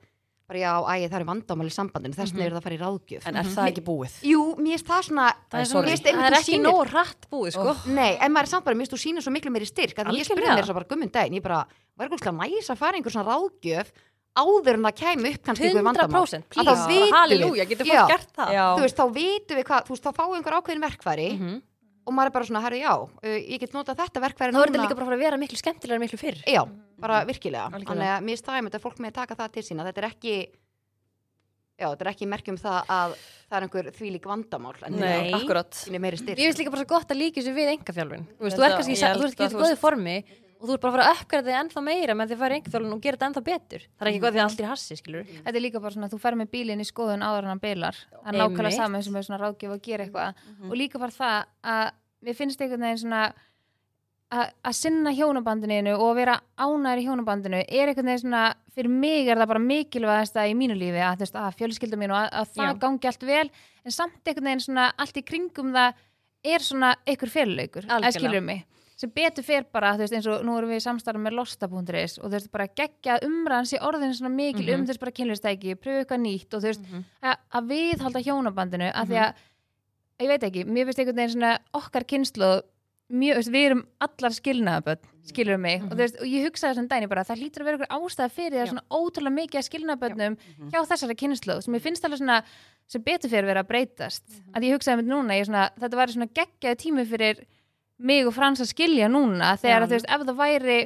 bara 0.53 0.61
já, 0.61 0.73
æ, 0.85 1.09
það 1.09 1.17
er 1.19 1.25
vandamál 1.27 1.67
í 1.67 1.73
sambandinu 1.73 2.13
þess 2.15 2.31
vegna 2.31 2.39
Mhm. 2.39 2.45
er 2.45 2.53
það 2.53 2.61
að 2.61 2.63
fara 2.63 2.77
í 2.77 2.81
ráðgjöf 2.83 3.27
En 3.27 3.35
er 3.41 3.43
það 3.49 3.67
ekki 3.73 3.83
búið? 3.89 4.13
Jú, 4.23 4.41
mér 4.61 4.77
finnst 4.77 4.87
það 4.87 5.01
svona 5.09 5.27
Það 5.49 5.59
er 5.59 5.65
sorry. 5.73 5.89
finnst 5.89 6.03
það 6.03 6.11
einmitt 6.13 6.23
er 6.23 6.33
þú 6.33 6.39
ekki 6.39 6.53
sýnir- 6.53 6.71
nóg 6.71 6.93
rætt 6.93 7.23
búið 7.33 7.51
sko 7.57 7.75
Nei, 7.89 8.11
en 8.21 8.31
maður 8.31 8.43
er 8.47 8.51
samt 8.53 8.63
bara, 8.65 8.75
mér 8.77 8.85
finnst 8.87 8.93
þú 8.93 9.01
sýnir 9.03 9.21
svo 9.25 9.31
miklu 9.33 9.51
meiri 9.51 9.65
styrk 9.67 9.97
að 9.97 10.13
ég 10.13 10.23
spurði 10.23 10.45
Algjörlega. 10.45 10.57
mér 10.61 10.65
svo 10.69 10.73
bara 10.73 10.85
gummun 10.93 11.11
daginn, 11.11 11.33
ég 11.35 11.43
bara, 11.43 11.65
var 11.97 12.07
eitthvað 12.07 12.37
næs 12.39 12.69
að 12.69 12.77
fara 12.77 12.93
í 12.93 13.01
einhver 13.01 13.11
svona 13.11 13.29
ráðgjöf 13.33 13.87
áður 14.33 14.73
en 14.73 14.81
það 14.81 14.95
kæmi 14.97 15.33
upp 15.35 15.43
kannski 15.45 15.67
einhver 15.69 15.83
vandamál 15.83 16.25
100% 16.25 16.43
Að 16.57 16.65
þá 16.65 16.73
vitum 16.87 16.89
við- 16.89 17.13
halleluja, 17.13 17.65
getur 17.69 17.85
Já. 17.85 17.93
fólk 17.93 18.09
gert 18.09 18.29
það 18.37 18.49
Já, 18.53 18.65
þú 18.77 18.81
veist, 18.81 18.97
þá 18.97 19.05
vitum 19.13 19.57
við 19.57 19.63
hvað, 19.67 19.81
þú 19.85 19.89
veist, 19.93 20.03
þá 20.03 20.11
fáum 20.17 20.31
við 20.33 20.37
einhver 20.41 20.55
ákveðin 20.57 20.83
verkfæri 20.87 21.29
Mhm. 21.37 21.61
Og 22.03 22.15
maður 22.15 22.31
er 22.31 22.35
bara 22.35 22.47
svona, 22.49 22.63
herru, 22.65 22.79
já, 22.81 22.93
uh, 22.99 23.37
ég 23.39 23.61
get 23.63 23.75
notað 23.75 24.01
þetta 24.01 24.23
verkfæri 24.23 24.55
þá 24.55 24.59
er 24.59 24.73
þetta 24.73 24.83
líka 24.83 24.97
bara 24.99 25.07
að 25.15 25.23
vera 25.23 25.39
miklu 25.41 25.59
skemmtilega 25.59 25.99
en 25.99 26.03
miklu 26.03 26.19
fyrr 26.19 26.41
Já, 26.49 26.61
bara 27.03 27.21
virkilega. 27.29 27.69
Algjörlega. 27.69 27.93
Þannig 27.93 28.11
að 28.15 28.27
mér 28.27 28.41
stæðum 28.41 28.69
þetta 28.69 28.83
fólk 28.83 28.99
með 28.99 29.13
að 29.13 29.17
taka 29.21 29.39
það 29.39 29.55
til 29.55 29.65
sína. 29.69 29.87
Þetta 29.87 30.03
er 30.03 30.07
ekki, 30.09 30.35
já, 31.79 31.87
þetta 31.87 32.05
er 32.05 32.11
ekki 32.13 32.29
merkjum 32.33 32.59
það 32.61 32.93
að 32.97 33.17
það 33.23 33.57
er 33.59 33.67
einhver 33.67 33.91
þvílík 33.97 34.29
vandamál. 34.29 34.75
En 34.87 34.97
nei, 34.99 35.31
er 36.11 36.19
styrk. 36.19 36.39
Ég 36.39 36.51
finnst 36.51 36.63
líka 36.63 36.73
bara 36.75 36.83
svo 36.83 36.91
gott 36.93 37.13
að 37.13 37.21
líka 37.21 37.39
þessu 37.39 37.55
við 37.55 37.73
engafjálfun 37.77 38.27
Þú 38.33 38.47
veist, 38.47 38.57
þú 38.57 38.67
ert 38.67 38.77
kannski, 38.79 39.49
þú 39.53 39.63
góðu 39.63 39.79
formi 39.81 40.17
og 40.63 40.69
þú 40.69 40.75
ert 40.77 40.83
bara 40.83 40.91
að 40.91 40.95
fara 40.95 41.05
að 41.11 41.21
uppgræða 41.21 41.45
þig 41.49 41.59
ennþá 41.59 41.81
meira 41.83 42.13
með 42.15 42.29
því 42.29 42.35
að 42.35 42.43
fara 42.43 42.55
í 42.55 42.59
engafjálfun 42.61 42.95
og 42.95 43.01
gera 43.03 43.17
þetta 43.17 43.27
ennþá 43.29 43.43
betur 43.49 43.81
Það 43.83 44.05
er 44.05 44.11
ekki 44.11 44.21
gott 44.23 44.33
því 44.33 44.39
að 44.39 44.45
allt 44.47 44.61
er 44.63 44.69
hassi, 44.71 44.95
skilur 44.99 45.31
Þetta 45.33 45.57
er 45.59 45.65
líka 45.65 45.81
bara 45.83 45.95
svona 45.97 46.07
að 46.07 46.13
þú 46.15 46.19
fer 46.23 46.37
með 46.39 46.51
bílinn 46.53 46.83
í 46.83 46.87
skoðun 46.87 47.25
áður 47.25 47.43
en 47.43 47.51
hann 47.51 47.63
bilar. 47.63 47.99
Það 48.13 48.29
er 48.31 48.39
nákvæmlega 48.39 48.77
saman 48.77 49.03
sem 49.03 49.17
er 49.19 49.25
svona 49.27 49.41
ráðgjöf 49.41 49.73
að 49.75 49.81
gera 49.83 50.05
eitthvað. 50.07 50.45
Og 50.69 50.77
líka 50.79 51.01
bara 51.03 51.17
það 51.17 51.35
að 51.73 51.83
við 52.23 52.39
finnst 52.39 52.63
einhvern 52.63 52.87
veginn 52.87 53.03
svona 53.03 53.25
að 54.33 54.49
að 54.65 54.75
sinna 54.77 55.13
hjónabandinu 55.13 55.93
og 55.93 56.07
að 56.07 56.19
vera 56.21 56.35
ánæður 56.57 57.01
í 57.01 57.05
hjónabandinu 57.07 57.59
er 57.61 57.91
einhvern 57.91 58.09
veginn 58.09 58.23
svona, 58.23 58.43
fyrir 58.73 58.89
mig 58.89 59.29
er 59.29 59.37
það 59.37 59.51
bara 59.51 59.61
mikilvægast 59.61 60.39
í 60.41 60.55
mínu 60.57 60.77
lífi 60.79 61.03
að, 61.05 61.21
veist, 61.21 61.37
að 61.37 61.59
fjölskylda 61.59 61.99
mín 62.01 62.13
og 62.13 62.21
að, 62.21 62.29
að 62.41 62.55
það 62.55 62.71
Já. 62.71 62.79
gangi 62.81 63.09
allt 63.11 63.27
vel 63.29 63.45
en 63.83 63.95
samt 63.95 64.31
einhvern 64.31 64.49
veginn 64.49 64.65
svona 64.65 64.87
allt 64.97 65.19
í 65.19 65.25
kringum 65.27 65.73
það 65.75 66.01
er 66.53 66.65
svona 66.65 66.93
einhver 67.05 67.35
Algjörlega. 67.35 68.07
að 68.09 68.17
skilur 68.17 68.45
mig 68.47 68.65
sem 68.95 69.09
betur 69.09 69.43
fer 69.43 69.63
bara, 69.73 69.93
þú 69.95 70.03
veist, 70.05 70.13
eins 70.13 70.27
og 70.29 70.43
nú 70.45 70.57
erum 70.57 70.69
við 70.69 70.83
samstarfum 70.85 71.23
með 71.25 71.37
losta.is 71.39 72.19
og 72.19 72.27
þú 72.29 72.33
veist, 72.37 72.51
bara 72.51 72.67
geggja 72.67 73.19
umræðans 73.25 73.73
í 73.73 73.79
orðinu 73.81 74.13
svona 74.17 74.33
mikil 74.35 74.65
Mhm. 74.67 74.75
um 74.79 74.85
þú 74.85 74.93
veist, 74.93 74.99
bara 74.99 75.11
kynlistæki, 75.11 75.75
pröfu 75.75 76.03
eitthvað 76.05 76.21
nýtt 76.25 76.53
og 76.53 76.61
þú 76.61 76.67
veist, 76.69 76.81
Mhm. 76.81 77.03
að, 77.23 77.37
að 77.53 77.67
viðhalda 77.73 78.23
hjónabandinu 78.23 78.91
af 78.93 79.07
því 79.07 79.17
að, 79.23 79.33
ég 80.19 80.27
veit 80.27 80.43
ekki 80.43 80.65
mér 80.65 80.85
finnst 80.85 80.99
einhvern 80.99 81.15
veginn 81.15 81.35
svona 81.35 81.59
okkar 81.73 82.03
kynslu 82.05 82.61
mjög, 83.13 83.33
þú 83.33 83.41
veist, 83.41 83.51
við 83.51 83.65
erum 83.69 83.85
allar 83.99 84.31
skilnaðaböld 84.31 84.99
skilur 85.23 85.57
mig, 85.59 85.81
og 85.83 85.89
þú 85.91 85.97
veist, 85.97 86.15
og 86.19 86.25
ég 86.27 86.43
hugsaði 86.47 86.73
þessum 86.75 86.87
dæni 86.89 87.07
bara, 87.09 87.23
það 87.23 87.39
hlýtur 87.39 87.61
að 87.61 87.65
vera 87.65 87.77
einhver 87.77 87.95
ástæða 87.95 88.31
fyrir 88.31 88.57
það 88.59 88.69
svona 88.71 88.87
ótrúlega 88.91 89.37
mikið 89.39 89.59
að 89.59 89.67
skilnaðaböldnum 89.69 90.37
hjá 90.69 90.79
þessari 90.85 91.15
kynslu, 91.15 91.61
sem 91.63 91.73
ég 91.73 91.81
finnst 91.81 92.03
alveg 92.03 92.19
svona 92.19 92.43
sem 92.87 93.01
betur 93.01 93.29
fyrir 93.31 93.45
vera 93.47 93.63
að 93.63 93.67
breytast. 93.69 94.23
Að 94.53 94.63
ég 94.67 94.73
hugsaði 94.75 94.99
með 94.99 95.07
núna, 95.07 95.37
ég 95.39 95.45
svona, 95.47 95.69
þetta 95.79 95.95
væri 95.95 96.13
svona 96.13 96.29
geggjaði 96.35 96.77
tími 96.83 97.05
fyrir 97.07 97.45
mig 98.03 98.27
og 98.27 98.35
Frans 98.35 98.61
að 98.63 98.73
skilja 98.73 99.07
núna, 99.11 99.55
þegar 99.61 99.79
Já. 99.79 99.85
að 99.85 99.89
þú 99.89 99.97
veist, 99.97 100.11
ef 100.11 100.27
það 100.27 100.37
væri 100.43 100.77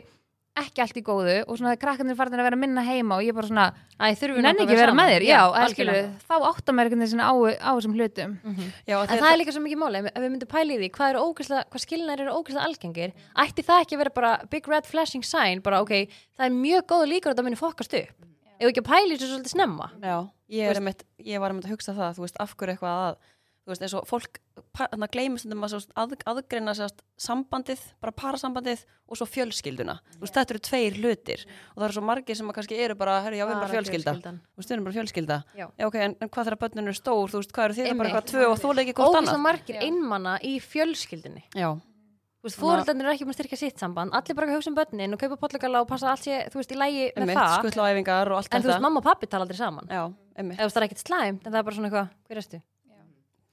ekki 0.57 0.82
allt 0.82 0.97
í 0.97 1.03
góðu 1.05 1.36
og 1.45 1.57
svona 1.59 1.76
krakkarnir 1.78 2.18
farin 2.18 2.39
að 2.41 2.47
vera 2.47 2.57
minna 2.59 2.84
heima 2.86 3.18
og 3.20 3.26
ég 3.26 3.36
bara 3.38 3.49
svona, 3.49 3.65
Æ, 3.97 4.13
þurfum 4.18 4.39
við 4.39 4.45
nenni 4.45 4.63
ekki 4.63 4.74
að 4.74 4.82
vera 4.82 4.95
með 4.97 5.11
þér. 5.11 5.26
já, 5.28 5.41
að 5.53 5.74
skilur, 5.74 5.99
þá 6.26 6.34
veginn 6.97 7.11
svona 7.11 7.28
á, 7.30 7.34
á 7.61 7.72
þessum 7.78 7.93
hlutum. 7.97 8.32
Mhm. 8.43 8.72
Já, 8.88 8.95
En 9.01 9.22
það 9.22 9.30
er 9.32 9.38
líka 9.38 9.53
svo 9.53 9.61
mikið 9.61 9.82
máli, 9.84 10.01
ef 10.07 10.22
við 10.24 10.32
myndum 10.34 10.49
pæla 10.49 10.74
í 10.74 10.80
því 10.82 10.89
hvað, 10.97 11.20
hvað 11.70 11.84
skilnar 11.86 12.20
eru 12.26 12.34
ógæslega 12.34 12.65
algengir 12.65 13.13
ætti 13.38 13.65
það 13.70 13.82
ekki 13.84 13.93
að 13.97 14.01
vera 14.01 14.15
bara 14.18 14.32
big 14.49 14.68
red 14.68 14.86
flashing 14.86 15.24
sign 15.24 15.61
bara 15.61 15.82
ok, 15.82 15.93
það 16.38 16.45
er 16.49 16.57
mjög 16.57 16.88
góð 16.89 17.05
líkur 17.13 17.34
að 17.34 17.38
það 17.38 17.47
muni 17.51 17.61
fokast 17.61 17.93
upp. 17.93 18.13
Ef 18.57 18.65
við 18.65 18.72
ekki 18.74 18.82
að 18.82 18.89
pæla 18.89 19.13
í 19.13 19.18
þessu 19.18 19.30
svolítið 19.30 19.53
snemma. 19.53 19.91
Já, 20.01 20.18
ég, 20.49 20.70
er 20.72 20.80
einmitt, 20.82 21.03
ég 21.22 21.39
var 21.39 21.53
einmitt 21.53 21.68
að 21.70 21.76
hugsa 21.78 21.93
það, 21.93 22.18
þú 22.18 22.26
veist, 22.26 22.38
af 22.41 22.55
hverju 22.57 22.74
eitthvað 22.74 23.01
að, 23.05 23.18
þú 23.68 23.74
veist, 23.74 23.84
eins 23.84 23.95
og 23.99 24.05
fólk 24.07 24.38
að 24.88 25.01
gleymi 25.11 25.41
stundum 25.41 25.65
að 25.68 25.74
að, 25.99 26.13
aðgreina 26.32 26.74
sérst, 26.78 27.01
sambandið, 27.20 27.82
bara 27.99 28.13
parasambandið 28.15 28.86
og 29.11 29.20
svo 29.20 29.28
fjölskylduna, 29.28 29.97
þú 30.15 30.24
veist, 30.24 30.38
þetta 30.38 30.55
eru 30.55 30.61
tveir 30.70 30.99
hlutir 31.01 31.43
og 31.43 31.82
það 31.82 31.88
eru 31.89 31.97
svo 31.97 32.05
margir 32.07 32.39
sem 32.39 32.47
að 32.47 32.57
kannski 32.59 32.80
eru 32.86 32.95
bara, 32.99 33.18
herru, 33.26 33.41
já, 33.41 33.43
við 33.43 33.51
erum 33.51 33.65
bara 33.65 33.74
fjölskylda, 33.76 34.15
þú 34.24 34.61
veist, 34.61 34.72
við 34.72 34.78
erum 34.78 34.88
bara 34.88 34.97
fjölskylda. 34.99 35.39
Já. 35.59 35.68
ok, 35.89 35.99
en, 36.05 36.15
en 36.24 36.32
hvað 36.32 36.49
þegar 36.49 36.61
börnin 36.63 36.88
eru 36.88 36.97
stór, 37.01 37.34
þú 37.34 37.43
veist, 37.43 37.53
hvað 37.57 37.68
eru 37.68 37.78
þið 37.82 37.84
bara 37.84 37.93
Einmitt. 37.97 38.07
eitthvað 38.13 38.32
tvö 38.32 38.47
og 38.47 38.63
þú 38.63 38.74
leikir 38.80 38.97
hvort 39.01 39.20
annað? 39.22 39.43
margir 39.43 39.76
Já. 39.80 39.84
einmanna 39.89 40.39
í 40.47 40.55
fjölskyldinni 40.63 41.43
Já, 41.57 41.70
Þú 42.38 42.45
veist, 42.45 42.59
Þannig 42.61 42.70
að- 42.70 42.78
fóröldarnir 42.78 43.03
eru 43.07 43.13
ekki 43.15 43.26
með 43.28 43.36
styrkja 43.36 43.57
sitt 43.57 43.80
samband. 43.82 44.13
Allir 44.13 44.36
bara 44.38 44.47
að 44.47 44.53
hugsa 44.55 44.70
um 44.70 44.76
börnin 44.78 45.13
og 45.13 45.20
kaupa 45.20 45.38
pollagala 45.41 45.82
og 45.82 45.88
passa 45.89 46.11
allt 46.11 46.22
sé, 46.22 46.36
þú 46.53 46.59
veist, 46.61 46.72
í 46.72 46.78
lægi 46.78 47.05
með 47.18 47.24
einmitt, 47.24 47.38
það. 47.41 47.55
skuttla 47.57 47.82
á 47.82 47.89
æfingar 47.91 48.32
og 48.32 48.38
allt 48.38 48.53
en 48.53 48.61
þú 48.61 48.68
veist, 48.68 48.78
þetta 48.78 48.86
mamma 48.86 49.01
og 49.01 49.03
pappi 49.03 49.28
tala 49.28 49.43
aldrei 49.43 49.57
saman. 49.57 49.88
Já, 49.89 50.03
einmitt. 50.38 50.57
Eða 50.59 50.61
þú 50.61 50.68
veist, 50.70 50.78
það 50.78 50.84
er 50.84 50.88
ekkert 50.88 51.03
slæmt, 51.03 51.41
en 51.47 51.51
það 51.51 51.57
er 51.57 51.63
bara 51.68 51.76
svona 51.76 51.89
eitthvað 51.89 52.09
hver 52.30 52.38
erstu? 52.38 52.61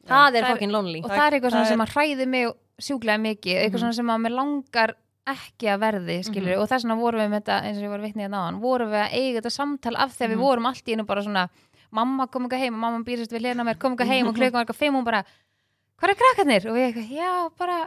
Það 0.09 0.26
er 0.28 0.42
Það 0.42 0.48
er- 0.48 0.52
fucking 0.55 0.70
lonely. 0.72 1.00
og 1.05 1.11
Það- 1.11 1.26
er 1.26 1.32
eitthvað 1.40 1.52
það 1.57 1.66
sem 1.66 1.80
að 1.80 1.92
hræði 1.94 2.26
mig 2.28 2.52
sjúklega 2.80 3.18
mikið, 3.20 3.57
eitthvað 3.62 3.72
Mhm. 3.72 3.82
svona 3.84 3.94
sem 3.94 4.07
að 4.07 4.20
mér 4.24 4.34
langar 4.34 4.94
ekki 5.26 5.66
að 5.72 5.78
verði, 5.80 6.16
skilur 6.24 6.59
og 6.61 6.68
þess 6.68 6.84
vegna 6.84 6.96
vorum 7.00 7.20
við 7.20 7.30
með 7.32 7.40
þetta, 7.44 7.62
eins 7.64 7.78
og 7.78 7.84
ég 7.84 7.90
var 7.94 8.00
vitnið 8.05 8.26
að 8.28 8.34
náðan 8.34 8.61
vorum 8.61 8.90
við 8.90 9.00
að 9.05 9.12
eiga 9.14 9.40
þetta 9.40 9.52
samtal 9.57 9.96
af 9.96 10.11
því 10.12 10.20
að 10.24 10.28
við 10.28 10.36
Mhm. 10.36 10.44
vorum 10.44 10.66
allt 10.66 10.84
í 10.84 10.92
einu 10.92 11.07
bara 11.07 11.22
svona 11.22 11.48
mamma 11.90 12.26
kom 12.26 12.48
ekki 12.48 12.59
heim. 12.59 12.74
Og 12.74 12.80
mamma 12.80 13.05
býrist 13.05 13.30
við 13.32 13.40
hlena 13.40 13.64
mér 13.64 13.78
kom 13.78 13.96
ekki 13.96 14.07
heim. 14.07 14.26
Og 14.28 14.34
klukkan 14.34 14.52
var 14.52 14.64
eitthvað 14.66 14.76
fimm 14.76 14.96
og 14.96 15.05
bara 15.05 15.24
hvað 15.98 16.11
er 16.11 16.14
krakkarnir? 16.20 16.66
og 16.68 16.74
við 16.76 16.92
eitthvað, 16.92 17.09
já, 17.16 17.50
bara 17.57 17.86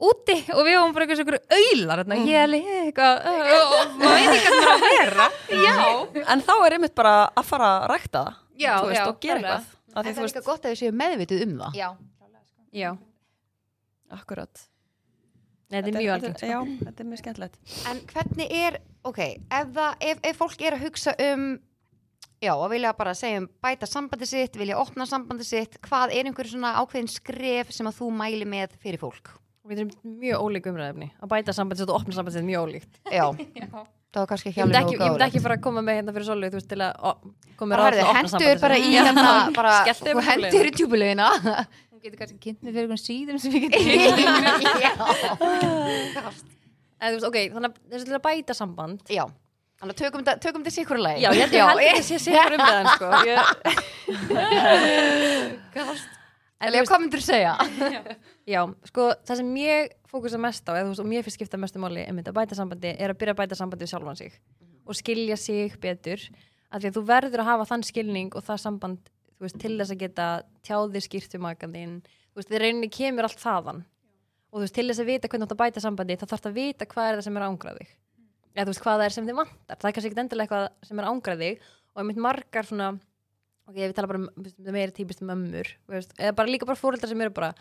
úti. 0.00 0.36
Og 0.52 0.64
við 0.66 0.74
varum 0.76 0.92
bara 0.94 1.06
eitthvað 1.06 1.20
svona 1.20 1.38
auðlar 1.48 2.04
Mhm. 2.04 2.26
ég 2.26 2.36
er 2.44 2.48
eitthvað 2.92 3.26
og 3.26 3.98
maður 4.00 4.16
veit 4.16 4.32
ekki 4.36 4.50
hvað 4.50 4.78
það 4.80 5.00
er 5.00 5.10
að 5.10 5.10
vera? 5.10 5.30
Já, 5.48 6.24
En 6.28 6.40
þá 6.42 6.66
er 6.66 6.72
einmitt 6.72 6.94
bara 6.94 7.30
að 7.36 7.44
fara 7.44 7.64
að 7.80 7.88
rækta 7.90 8.34
það 8.58 9.08
og 9.08 9.20
gera 9.20 9.38
eitthvað 9.40 9.64
En 9.94 10.04
það 10.06 10.10
er 10.20 10.28
líka 10.28 10.42
gott 10.46 10.66
að 10.66 10.74
við 10.74 10.82
séum 10.84 10.98
meðvitið 11.00 11.46
um 11.46 11.56
það. 11.60 11.78
já, 11.80 11.88
Já, 12.70 12.90
akkurat. 14.14 14.66
Nei, 15.70 15.80
þetta 15.80 15.90
er 15.90 15.96
mjög 15.96 16.12
algengt 16.16 16.40
sko. 16.42 16.50
Já, 16.50 16.60
þetta 16.84 17.02
er 17.02 17.08
mjög 17.08 17.20
skemmtilegt. 17.22 17.58
En 17.90 18.00
hvernig 18.10 18.54
er, 18.58 18.78
ok, 19.06 19.18
ef, 19.38 19.68
það, 19.76 19.92
ef, 20.10 20.22
ef 20.30 20.38
fólk 20.40 20.64
er 20.66 20.76
að 20.76 20.84
hugsa 20.86 21.14
um, 21.26 21.44
já, 22.42 22.52
að 22.54 22.72
vilja 22.74 22.92
bara 22.98 23.14
segja 23.18 23.42
um 23.42 23.46
bæta 23.62 23.86
sambandi 23.90 24.26
sitt, 24.30 24.58
vilja 24.58 24.78
opna 24.82 25.06
sambandi 25.06 25.46
sitt, 25.46 25.78
hvað 25.86 26.14
er 26.18 26.30
einhver 26.30 26.50
svona 26.50 26.72
ákveðin 26.82 27.10
skref 27.10 27.70
sem 27.74 27.90
að 27.90 28.00
þú 28.00 28.10
mæli 28.18 28.48
með 28.50 28.74
fyrir 28.82 29.02
fólk? 29.02 29.32
Við 29.70 29.84
erum 29.84 30.18
mjög 30.18 30.42
ólík 30.46 30.66
umræðefni 30.72 31.10
að 31.20 31.30
bæta 31.34 31.54
sambandið 31.54 31.92
og 31.92 32.00
opna 32.00 32.16
sambandið 32.16 32.40
er 32.42 32.48
mjög 32.48 32.66
ólíkt. 32.66 33.00
Já, 33.12 33.26
það 34.10 34.20
var 34.22 34.28
kannski 34.32 34.48
ekki 34.50 34.62
alveg 34.64 34.78
ekki, 34.80 34.94
ég 34.96 35.00
myndi 35.06 35.24
ekki 35.28 35.40
fara 35.44 35.54
að 35.58 35.64
koma 35.66 35.80
með 35.86 35.94
hérna 36.00 36.12
fyrir 36.16 36.26
solu 36.30 36.46
þú 36.50 36.56
veist 36.58 36.70
til 36.72 36.80
að 36.82 36.92
ó, 36.98 37.00
koma 37.60 37.68
með 37.70 37.76
ráð 37.80 37.86
til 37.90 38.00
að 38.00 38.04
opna 38.10 38.20
hendur 38.20 38.56
bara 38.64 38.76
í 38.80 38.82
hérna, 38.94 39.24
bara, 39.58 39.72
þú 39.86 39.90
yfir 40.10 40.26
hendur 40.30 40.66
í 40.66 40.68
tjúbulegina. 40.78 41.26
hún 41.90 42.00
getur 42.02 42.18
kannski 42.22 42.38
kynnt 42.46 42.60
mig 42.66 42.72
fyrir 42.74 42.86
einhvern 42.88 43.04
síðum 43.04 43.38
sem 43.38 43.50
við 43.54 43.62
getum 43.74 43.86
Já. 44.82 44.92
En 47.00 47.06
þú 47.08 47.14
veist, 47.16 47.28
ok, 47.30 47.36
þannig 47.54 47.70
að 47.70 47.74
þessu 47.94 48.04
til 48.10 48.16
að 48.18 48.24
bæta 48.26 48.52
samband 48.58 48.98
Já, 49.14 49.24
þannig 49.80 49.94
að 49.94 50.00
tökum 50.02 50.20
þetta- 50.26 50.40
tökum 50.44 50.60
þetta 50.66 50.76
sikkur 50.76 50.98
leið. 51.00 51.18
Já, 51.22 51.28
ég 51.32 51.40
held 51.40 51.54
ég 51.56 51.60
held 51.70 51.80
ekki 51.80 51.96
að 51.96 52.04
sé 52.10 52.16
sigur 52.26 52.52
umræðan 52.58 52.86
sko. 52.96 53.06
ég, 53.30 53.38
En 56.60 56.74
já, 56.76 56.82
hvað 56.84 57.00
myndur 57.00 57.22
þú 57.22 57.24
segja? 57.24 57.52
Já, 58.52 58.60
sko, 58.90 59.06
það 59.24 59.38
sem 59.40 59.50
ég 59.62 59.94
fókusa 60.10 60.38
mest 60.40 60.66
á, 60.68 60.76
eða 60.76 60.82
þú 60.84 60.90
veist, 60.90 61.00
og 61.00 61.08
mér 61.08 61.22
finnst 61.24 61.38
skipta 61.38 61.60
mestu 61.60 61.80
máli 61.80 62.02
einmitt 62.04 62.28
að 62.28 62.36
bæta 62.36 62.58
sambandi, 62.58 62.90
er 63.00 63.14
að 63.14 63.20
byrja 63.20 63.32
að 63.32 63.40
bæta 63.40 63.56
sambandi 63.56 63.86
við 63.86 63.92
sjálfan 63.94 64.18
sig 64.20 64.32
og 64.84 64.98
skilja 64.98 65.36
sig 65.40 65.76
betur. 65.80 66.20
Af 66.68 66.82
því 66.82 66.90
að 66.90 66.96
þú 66.98 67.02
verður 67.08 67.40
að 67.44 67.48
hafa 67.48 67.68
þann 67.70 67.84
skilning 67.86 68.30
og 68.36 68.42
það 68.44 68.58
samband, 68.64 69.00
þú 69.38 69.42
veist, 69.46 69.58
til 69.62 69.74
þess 69.78 69.94
að 69.94 70.02
geta 70.02 70.26
tjáðir 70.66 71.06
skýrt 71.06 71.36
um 71.38 71.44
makan 71.46 71.74
þín 71.76 71.94
þú 72.04 72.36
veist, 72.42 72.50
þið 72.50 72.62
rauninni 72.64 72.90
kemur 72.92 73.24
allt 73.28 73.40
þaðan. 73.40 73.80
Og 74.50 74.56
þú 74.58 74.64
veist, 74.66 74.76
til 74.76 74.88
þess 74.90 75.02
að 75.02 75.10
vita 75.14 75.30
hvernig 75.30 75.46
þú 75.46 75.48
átt 75.48 75.56
að 75.56 75.62
bæta 75.64 75.84
sambandi 75.86 76.18
þá 76.20 76.26
þarf 76.34 76.46
að 76.50 76.58
vita 76.58 76.84
hvað 76.90 77.06
er 77.08 77.14
það 77.20 77.26
sem 77.28 77.38
er 77.38 77.46
ángraðig 77.46 77.88
eða 78.50 78.66
þú 78.66 78.70
veist, 78.74 78.82
hvað 78.84 79.00
ok, 83.68 83.76
við 83.76 83.94
tala 83.94 84.10
bara 84.10 84.22
um 84.22 84.30
veist, 84.36 84.58
meira 84.58 84.92
típist 84.96 85.22
um 85.22 85.34
ömmur 85.36 85.68
þú 85.86 85.94
veist, 85.96 86.16
eða 86.18 86.34
bara 86.36 86.48
líka 86.50 86.66
bara 86.68 86.80
fóreldrar 86.80 87.08
sem 87.12 87.20
eru 87.20 87.30
bara 87.36 87.52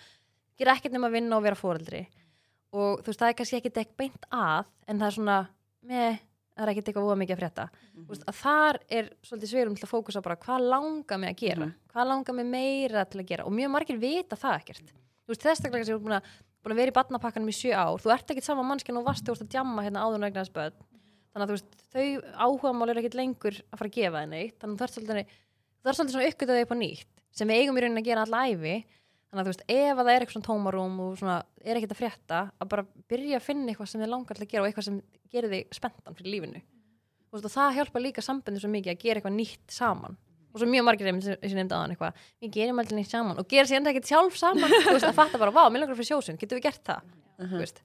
gera 0.59 0.75
ekkert 0.75 0.95
nema 0.95 1.07
að 1.09 1.17
vinna 1.19 1.37
og 1.37 1.43
vera 1.43 1.55
fóreldri 1.59 2.05
og 2.73 3.01
þú 3.03 3.11
veist, 3.11 3.19
það 3.19 3.29
er 3.29 3.37
kannski 3.39 3.59
ekki 3.59 3.95
beint 3.97 4.25
að 4.31 4.65
en 4.87 4.99
það 4.99 5.07
er 5.07 5.15
svona, 5.17 5.37
með 5.89 6.19
það 6.59 6.65
er 6.65 6.71
ekkert 6.73 6.89
eitthvað 6.89 7.07
óa 7.07 7.15
mikið 7.15 7.35
að 7.35 7.39
frétta. 7.39 7.65
Þú 7.95 8.09
veist, 8.11 8.23
að 8.27 8.35
þar 8.41 8.77
er 8.99 9.05
svolítið 9.23 9.51
sverum 9.53 9.75
til 9.79 9.85
að 9.85 9.91
fókusa 9.93 10.21
bara 10.25 10.35
hvað 10.43 10.65
langar 10.73 11.19
mig 11.21 11.29
að 11.31 11.39
gera 11.39 11.65
Mhm. 11.65 11.73
hvað 11.93 12.09
langar 12.09 12.35
mig 12.35 12.45
meira 12.45 13.05
til 13.05 13.21
að 13.21 13.29
gera. 13.29 13.45
Og 13.45 13.53
mjög 13.55 13.71
margir 13.71 13.97
vita 13.97 14.35
það 14.35 14.57
ekkert. 14.59 14.91
Þú 15.23 15.31
veist, 15.31 15.41
þess 15.41 15.65
að 15.65 15.85
sem 15.85 15.95
er 15.95 15.99
búin 16.03 16.17
að, 16.19 16.23
búin 16.59 16.73
að 16.75 16.81
vera 16.81 16.91
í 16.91 16.97
barnapakkanum 16.99 17.47
í 17.47 17.55
sjö 17.55 17.71
ár 17.71 17.95
þú 18.03 18.11
ert 18.11 18.27
ekkert 18.27 18.43
sama 18.43 18.63
mannskjan 18.67 18.97
og 18.99 19.05
varst 19.05 19.23
þú 19.23 19.31
ert 19.31 19.45
að 19.45 19.51
djamma 19.55 19.85
hérna 19.85 20.03
áður 20.03 20.45
spöð 20.49 20.73
þannig 21.31 21.45
að 21.45 21.49
þú 21.49 21.55
veist, 21.55 21.71
þau 21.93 22.07
áhugamál 22.35 22.89
eru 22.89 22.99
ekkert 22.99 23.17
lengur 23.19 23.55
að 23.55 23.77
fara 23.79 23.89
að 23.89 23.95
gefa 23.95 24.19
þenni 24.19 24.43
þannig 24.59 24.75
að 24.75 24.79
þú 24.79 24.83
ert 24.83 24.95
svolítið, 24.97 25.27
þú 25.80 25.89
ert 25.89 25.99
svolítið 25.99 26.15
svona 26.15 26.32
uppgötaði 26.32 26.65
upp 26.65 26.73
á 26.73 26.77
nýtt 26.80 27.25
sem 27.39 27.49
við 27.49 27.61
eigum 27.63 27.77
í 27.77 27.84
rauninni 27.84 28.03
að 28.03 28.09
gera 28.09 28.25
alla 28.25 28.45
æfi 28.49 28.75
þannig 29.30 29.43
að 29.43 29.45
þú 29.45 29.51
veist, 29.51 29.65
ef 29.69 29.91
að 29.93 29.99
það 29.99 30.11
er 30.11 30.23
eitthvað 30.23 30.36
svona 30.36 30.47
tómarúm 30.47 31.01
og 31.03 31.17
svona, 31.19 31.36
er 31.61 31.77
ekkert 31.77 31.93
að 31.93 31.99
frétta 31.99 32.39
að 32.49 32.69
bara 32.71 32.86
byrja 33.11 33.38
að 33.38 33.45
finna 33.45 33.69
eitthvað 33.69 33.91
sem 33.91 34.01
þið 34.01 34.11
langar 34.13 34.39
til 34.39 34.45
að 34.45 34.53
gera 34.53 34.63
og 34.63 34.69
eitthvað 34.69 34.88
sem 34.88 34.97
gerir 35.30 35.53
þig 35.53 35.77
spenntan 35.77 36.17
fyrir 36.17 36.34
lífinu. 36.34 36.61
Þú 37.30 37.38
veist, 37.38 37.45
og 37.45 37.53
það 37.53 37.77
hjálpa 37.77 38.01
líka 38.01 38.25
sambandi 38.25 38.63
svo 38.63 38.71
mikið 38.73 38.95
að 38.95 39.03
gera 39.03 39.21
eitthvað 39.21 39.36
nýtt 39.38 39.75
saman. 39.75 40.17
Og 40.49 40.63
svo 40.63 40.69
mjög 40.71 40.86
margir 40.88 41.11
sem 41.11 41.21
sem 41.21 41.59
nefndi 41.59 41.77
aðan 41.77 41.93
eitthvað 41.93 42.25
við 42.41 42.53
gerum 42.57 42.82
alltaf 42.82 42.97
nýtt 42.97 43.13
saman. 43.13 43.38
Og 43.38 43.49
gera 43.53 43.69
sér 43.69 43.77
enda 43.84 43.93
ekkert 43.93 44.09
sjálf 44.09 44.39
saman. 44.39 44.73
Veist, 44.89 45.05
að 45.05 45.17
fatta 45.19 45.38
bara, 45.38 45.53
vá, 45.53 45.61
mér 45.69 45.86
langar 45.86 45.99
fyrir 45.99 46.09
sjósun 46.09 46.41
getum 46.41 46.57
við 46.57 46.65
gert 46.65 46.82
það, 46.89 47.11
þú 47.38 47.61
veist. 47.61 47.84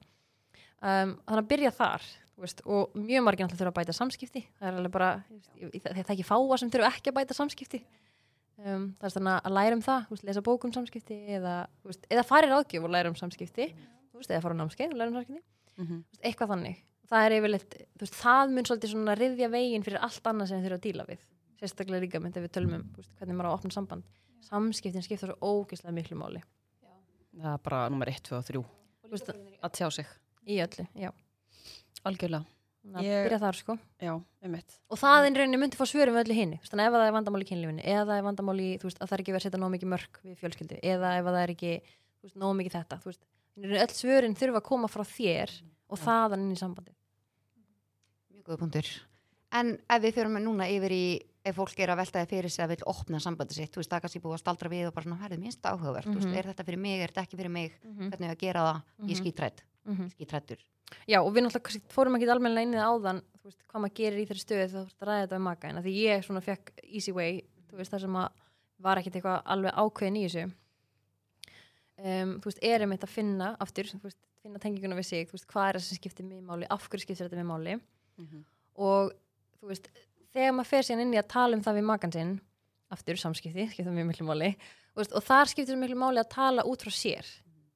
Um, 0.81 1.13
þannig 1.21 1.43
að 1.43 1.51
byrja 1.53 1.75
þar 1.77 2.09
veist, 2.43 2.61
og 2.67 2.95
mjög 2.99 3.23
margir 3.23 3.45
alltaf 3.45 3.59
þurfa 3.59 3.71
að 3.71 3.77
bæta 3.79 3.95
samskipti. 3.95 4.41
Það 4.59 4.67
er 4.69 4.79
alveg 4.79 4.93
bara, 4.95 5.09
það 5.55 5.91
er 5.91 6.11
ekki 6.15 6.25
fáa 6.27 6.57
sem 6.59 6.71
þurfa 6.73 6.89
ekki 6.91 7.11
að 7.11 7.17
bæta 7.19 7.37
samskipti. 7.37 7.79
Um, 8.55 8.89
það 8.99 9.07
er 9.09 9.13
þannig 9.17 9.35
að 9.35 9.55
læra 9.55 9.75
um 9.75 9.83
það 9.83 10.09
veist, 10.11 10.25
lesa 10.27 10.41
bók 10.43 10.65
um 10.67 10.71
samskipti 10.71 11.15
eða, 11.35 11.55
veist, 11.83 12.05
eða 12.07 12.23
fara 12.27 12.47
í 12.47 12.51
ráðgjöf 12.51 12.87
og 12.87 12.93
læra 12.95 13.11
um 13.11 13.17
samskipti. 13.19 13.69
Þú 14.11 14.21
veist, 14.21 14.31
eða 14.31 14.43
fara 14.45 14.55
á 14.55 14.59
námskeið 14.61 14.93
og 14.95 14.99
læra 15.01 15.11
um 15.11 15.17
samskipti. 15.19 15.43
Þú 15.75 15.87
veist, 15.87 16.19
eitthvað 16.23 16.53
þannig. 16.53 16.83
Það 17.05 17.25
er 17.25 17.35
yfirleitt, 17.35 17.75
það 18.15 18.53
mun 18.55 18.65
svolítið 18.65 18.93
svona 18.95 19.15
riðja 19.19 19.49
veginn 19.53 19.83
fyrir 19.85 19.99
allt 20.01 20.29
annað 20.31 20.49
sem 20.49 20.63
þurfa 20.63 20.79
að 20.79 20.85
díla 20.87 21.05
við. 21.09 21.25
Sérstaklega 21.59 22.01
líka 22.01 22.21
myndi 22.23 22.41
við 22.41 22.53
tölum 22.55 22.77
um 22.79 22.87
hvernig 22.95 23.35
maður 23.37 23.51
á 23.51 23.55
opna 23.59 23.75
samband. 23.75 24.07
Samskiptin 24.47 25.05
skipta 25.05 25.29
svo 25.29 25.35
ógeðslega 25.43 25.93
miklu 25.93 26.17
máli. 26.17 26.41
Það 27.35 27.51
er 27.51 27.61
bara 27.67 27.83
nummer 27.91 28.09
1, 28.09 28.23
2 28.23 28.39
og 28.39 28.47
3 28.47 28.63
Þú 29.05 29.11
veist, 29.11 29.29
að 29.61 29.75
tjá 29.77 29.91
sig, 29.91 30.07
í 30.47 30.57
öllu, 30.63 30.87
já 30.97 31.11
algjörlega. 32.05 32.45
Ég- 33.01 33.25
byrja 33.25 33.39
þar 33.41 33.55
sko. 33.57 33.75
Já, 33.99 34.13
einmitt. 34.45 34.75
Og 34.93 34.97
það 35.01 35.27
inn 35.27 35.35
rauninni 35.39 35.57
myndi 35.57 35.77
fá 35.79 35.85
svörum 35.89 36.13
við 36.13 36.25
öllu 36.27 36.35
þannig 36.69 36.85
ef 36.85 36.93
það 36.93 37.07
er 37.07 37.15
vandamál 37.15 37.41
í 37.41 37.47
kynlífinu 37.49 37.81
eða 37.83 38.03
það 38.05 38.17
er 38.19 38.25
vandamál 38.27 38.59
í, 38.61 38.67
veist, 38.85 38.99
að 39.01 39.07
það 39.09 39.15
er 39.17 39.23
ekki 39.23 39.33
verið 39.33 39.41
að 39.41 39.47
setja 39.49 39.61
nóg 39.63 39.71
mikið 39.73 39.89
mörk 39.95 40.19
við 40.23 40.35
fjölskyldu 40.37 40.77
eða 40.83 41.13
ef 41.17 41.25
það 41.25 41.39
er 41.41 41.53
ekki 41.55 41.71
veist, 42.21 42.35
nóg 42.37 42.53
mikið 42.59 42.75
þetta 42.77 42.99
veist, 43.05 43.23
öll 43.57 43.95
svörin 43.97 44.35
þurfa 44.37 44.61
að 44.61 44.67
koma 44.69 44.87
frá 44.87 45.01
þér 45.03 45.49
og 45.89 45.97
þaðan 45.97 46.45
inn 46.45 46.53
í 46.53 46.59
sambandi 46.61 46.93
Mjög 48.35 48.43
góða 48.51 48.59
punktur. 48.61 48.85
En 49.55 49.77
ef 49.89 50.01
við 50.03 50.13
fyrir 50.17 50.29
núna 50.45 50.67
yfir 50.69 50.91
í, 50.93 51.03
ef 51.45 51.55
fólk 51.57 51.79
er 51.79 51.89
að 51.93 51.97
velta 52.03 52.21
þið 52.21 52.29
fyrir 52.35 52.51
sig 52.53 52.65
að 52.65 52.73
vil 52.75 52.85
opna 52.91 53.19
sambandi 53.23 53.53
sitt, 53.57 53.71
þú 53.73 53.81
veist, 53.81 53.89
það 53.89 53.97
er 53.97 54.05
kannski 54.05 54.21
búið 54.21 54.37
að 54.37 54.43
staldra 54.43 54.69
við 54.69 54.87
og 54.89 54.93
bara 54.93 55.05
svona, 55.07 55.19
herðu, 55.23 55.39
minnst 55.41 55.61
áhugavert, 55.69 56.05
veist, 56.13 56.27
Mhm. 56.27 56.37
er 56.37 56.43
þetta 56.53 56.65
fyrir 56.65 56.77
mig, 56.85 57.01
er 57.01 57.07
þetta 57.09 57.23
ekki 57.25 57.37
fyrir 57.39 57.51
mig, 57.51 57.71
mm 57.83 58.09
hvernig 58.11 58.29
ég 58.29 58.35
að 58.35 58.37
gera 58.45 58.59
það, 58.65 58.81
ég 58.99 59.09
er 59.09 59.15
Mhm. 59.15 59.23
skítrætt, 59.25 59.59
-hmm. 59.87 60.11
Já, 61.05 61.19
og 61.21 61.31
við 61.35 61.45
náttúrulega 61.45 61.93
fórum 61.93 62.17
ekki 62.17 62.31
almennilega 62.33 62.67
inn 62.67 62.75
í 62.75 62.79
það 62.79 62.93
áðan 62.93 63.21
veist, 63.45 63.61
hvað 63.69 63.83
maður 63.83 63.97
gerir 63.99 64.21
í 64.21 64.27
þeirri 64.29 64.43
stöðu 64.43 64.67
þá 64.71 64.75
þú 64.75 64.85
ert 64.85 65.03
að 65.03 65.09
ræða 65.09 65.25
þetta 65.25 65.37
við 65.37 65.45
maka 65.45 65.69
en 65.69 65.81
því 65.85 65.95
ég 65.99 66.25
svona 66.25 66.43
fekk 66.45 66.71
easy 66.85 67.13
way 67.15 67.41
þú 67.69 67.79
veist 67.79 67.93
það 67.93 68.05
sem 68.05 68.19
að 68.21 68.41
var 68.85 68.99
ekkit 68.99 69.19
eitthvað 69.19 69.43
alveg 69.55 69.77
ákveðin 69.79 70.19
í 70.19 70.23
þessu. 70.25 70.45
Um, 71.95 72.33
þú 72.43 72.49
veist, 72.49 72.63
er 72.67 72.83
einmitt 72.83 73.05
að 73.07 73.13
finna 73.13 73.51
aftur, 73.63 73.91
veist, 74.03 74.19
finna 74.43 74.59
tenginguna 74.61 74.97
við 74.97 75.07
sig 75.07 75.29
veist, 75.31 75.47
hvað 75.51 75.69
er 75.69 75.77
það 75.79 75.85
sem 75.85 75.99
skiptir 76.01 76.27
mig 76.27 76.41
máli, 76.43 76.67
af 76.67 76.89
hverju 76.89 77.05
skiptir 77.05 77.29
þetta 77.29 77.39
mig 77.39 77.47
máli? 77.47 77.77
Og 78.75 79.13
þú 79.61 79.71
veist, 79.71 79.87
þegar 80.35 80.57
maður 80.57 80.71
fer 80.73 80.87
síðan 80.89 81.05
inn 81.05 81.15
í 81.15 81.21
að 81.21 81.31
tala 81.31 81.55
um 81.55 81.63
það 81.63 81.79
við 81.79 81.87
makan 81.87 82.15
sinn 82.15 82.33
aftur 82.91 83.21
samskipti, 83.21 83.67
skiptir 83.73 83.95
mjög 83.95 84.11
miklu 84.11 84.27
máli 84.27 84.51
og 84.95 85.23
þar 85.23 85.51
skiptir 85.51 85.73
svo 85.73 85.79
miklu 85.79 85.97
máli 85.99 86.21
að 86.21 86.33
tala 86.35 86.63
út 86.67 86.83
frá 86.83 86.91
sér. 86.91 87.27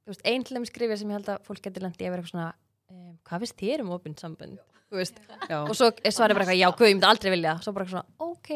Þú 0.03 0.13
veist, 0.13 0.25
ein 0.27 0.43
til 0.43 0.55
þeim 0.55 0.67
skrifja 0.67 0.97
sem 0.99 1.09
ég 1.11 1.19
held 1.19 1.31
að 1.31 1.47
fólk 1.47 1.63
getur 1.63 1.83
lendi 1.83 2.05
að 2.05 2.13
vera 2.13 2.23
eitthvað 2.23 2.35
svona 2.35 2.51
um, 2.89 3.15
hvað 3.27 3.45
finnst 3.45 3.59
þér 3.61 3.83
um 3.85 3.91
opinn 3.97 4.17
sambund 4.19 4.59
þú 4.89 4.97
veist, 4.97 5.19
já, 5.49 5.57
og 5.61 5.75
svo 5.77 5.89
er 5.93 6.13
svarið 6.15 6.37
bara 6.39 6.45
eitthvað 6.47 6.59
já, 6.63 6.69
guð, 6.73 6.87
ég 6.89 6.95
myndi 6.97 7.09
aldrei 7.09 7.31
vilja, 7.35 7.57
svo 7.61 7.73
bara 7.75 7.85
eitthvað 7.85 7.99
svona 7.99 8.29
ok, 8.31 8.49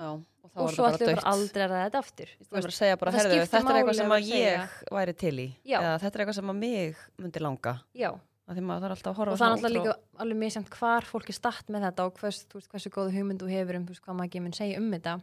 já, 0.00 0.10
og 0.14 0.50
þá 0.54 0.58
og 0.60 0.68
er 0.68 0.76
svo 0.76 0.84
það 0.84 0.94
ætlum 0.94 1.08
við 1.10 1.18
bara 1.18 1.32
aldrei 1.34 1.64
að 1.64 1.72
ræða 1.74 1.82
þetta 1.88 2.00
aftur. 2.04 2.30
Það 2.34 2.46
þú 2.46 2.54
er 2.54 2.60
veist, 2.60 2.70
að 2.70 2.78
segja 2.78 2.96
bara, 3.00 3.12
það 3.12 3.20
herðu, 3.20 3.40
þetta 3.52 3.72
er 3.74 3.78
eitthvað 3.80 3.98
sem 3.98 4.14
að 4.16 4.30
ég 4.30 4.78
væri 4.96 5.14
til 5.24 5.34
í. 5.34 5.46
Já. 5.68 5.78
eða 5.82 5.98
þetta 6.04 6.16
er 6.16 6.24
eitthvað 6.24 6.38
sem 6.38 6.52
að 6.54 6.58
mig 6.62 7.02
myndi 7.20 7.42
langa. 7.44 7.74
Já, 8.00 8.10
að 8.48 8.56
því 8.58 8.64
maður 8.68 8.84
þarf 8.86 8.96
alltaf 8.96 9.12
að 9.12 9.20
horfa 9.20 9.34
og 9.34 9.40
það 9.42 9.54
er 9.56 9.62
frá- 9.64 9.74
líka 9.74 9.94
alveg 10.24 10.40
misjæmt 10.44 10.72
hvar 10.78 11.08
fólk 11.10 11.28
er 11.32 11.36
statt 11.36 11.68
með 11.74 11.86
þetta 11.88 12.06
og 12.08 12.18
hvers, 12.22 12.40
veist, 12.54 12.70
hversu 12.72 12.92
góðu 12.94 13.14
hugmynd 13.18 13.44
þú 13.44 13.52
hefur 13.52 13.78
um 13.80 13.86
hvað 13.92 14.14
maður 14.18 14.30
ekki 14.30 14.44
mun 14.44 14.56
segja 14.56 14.80
um 14.80 14.88
þetta. 14.94 15.14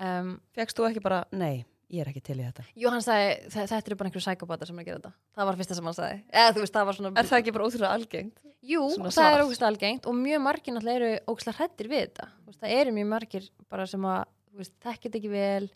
Um, 0.00 0.30
Fékkst 0.56 0.76
þú 0.80 0.88
ekki 0.90 1.02
bara, 1.04 1.24
nei, 1.32 1.64
ég 1.90 2.00
er 2.04 2.10
ekki 2.12 2.22
til 2.22 2.36
í 2.38 2.44
þetta. 2.46 2.64
Jú, 2.78 2.88
hann 2.92 3.02
sagði, 3.02 3.30
"Þe- 3.50 3.66
þetta 3.70 3.86
eru 3.90 3.96
bara 3.96 4.08
einhverju 4.10 4.26
sækópatar 4.28 4.66
sem 4.66 4.78
er 4.78 4.82
að 4.82 4.86
gera 4.86 4.98
þetta. 5.00 5.12
Það 5.36 5.46
var 5.50 5.56
fyrsta 5.60 5.74
sem 5.74 5.84
hann 5.84 5.94
sagði. 5.98 6.22
Eða 6.32 6.52
þú 6.54 6.60
veist, 6.64 6.72
það 6.74 6.86
var 6.86 6.94
svona 6.94 7.18
Er 7.18 7.24
það 7.30 7.38
ekki 7.42 7.52
bara 7.56 7.64
ótrúlega 7.66 7.94
algengt? 7.98 8.38
Jú, 8.62 8.80
Svona 8.94 9.10
það 9.10 9.26
er 9.26 9.36
svar? 9.36 9.44
ógustlega 9.44 9.70
algengt 9.72 10.06
og 10.06 10.14
mjög 10.14 10.40
margir 10.44 10.74
náttúrulega 10.74 11.00
eru 11.00 11.20
ógustlega 11.26 11.56
hrættir 11.58 11.88
við 11.88 12.00
þetta. 12.06 12.26
Þú 12.40 12.46
veist, 12.46 12.60
það 12.60 12.74
eru 12.80 12.90
mjög 12.92 13.08
margir 13.08 13.50
bara 13.70 13.86
sem 13.86 14.00
að 14.02 14.24
þú 14.52 14.56
veist, 14.58 14.72
þekkið 14.80 15.14
ekki 15.20 15.30
vel 15.30 15.70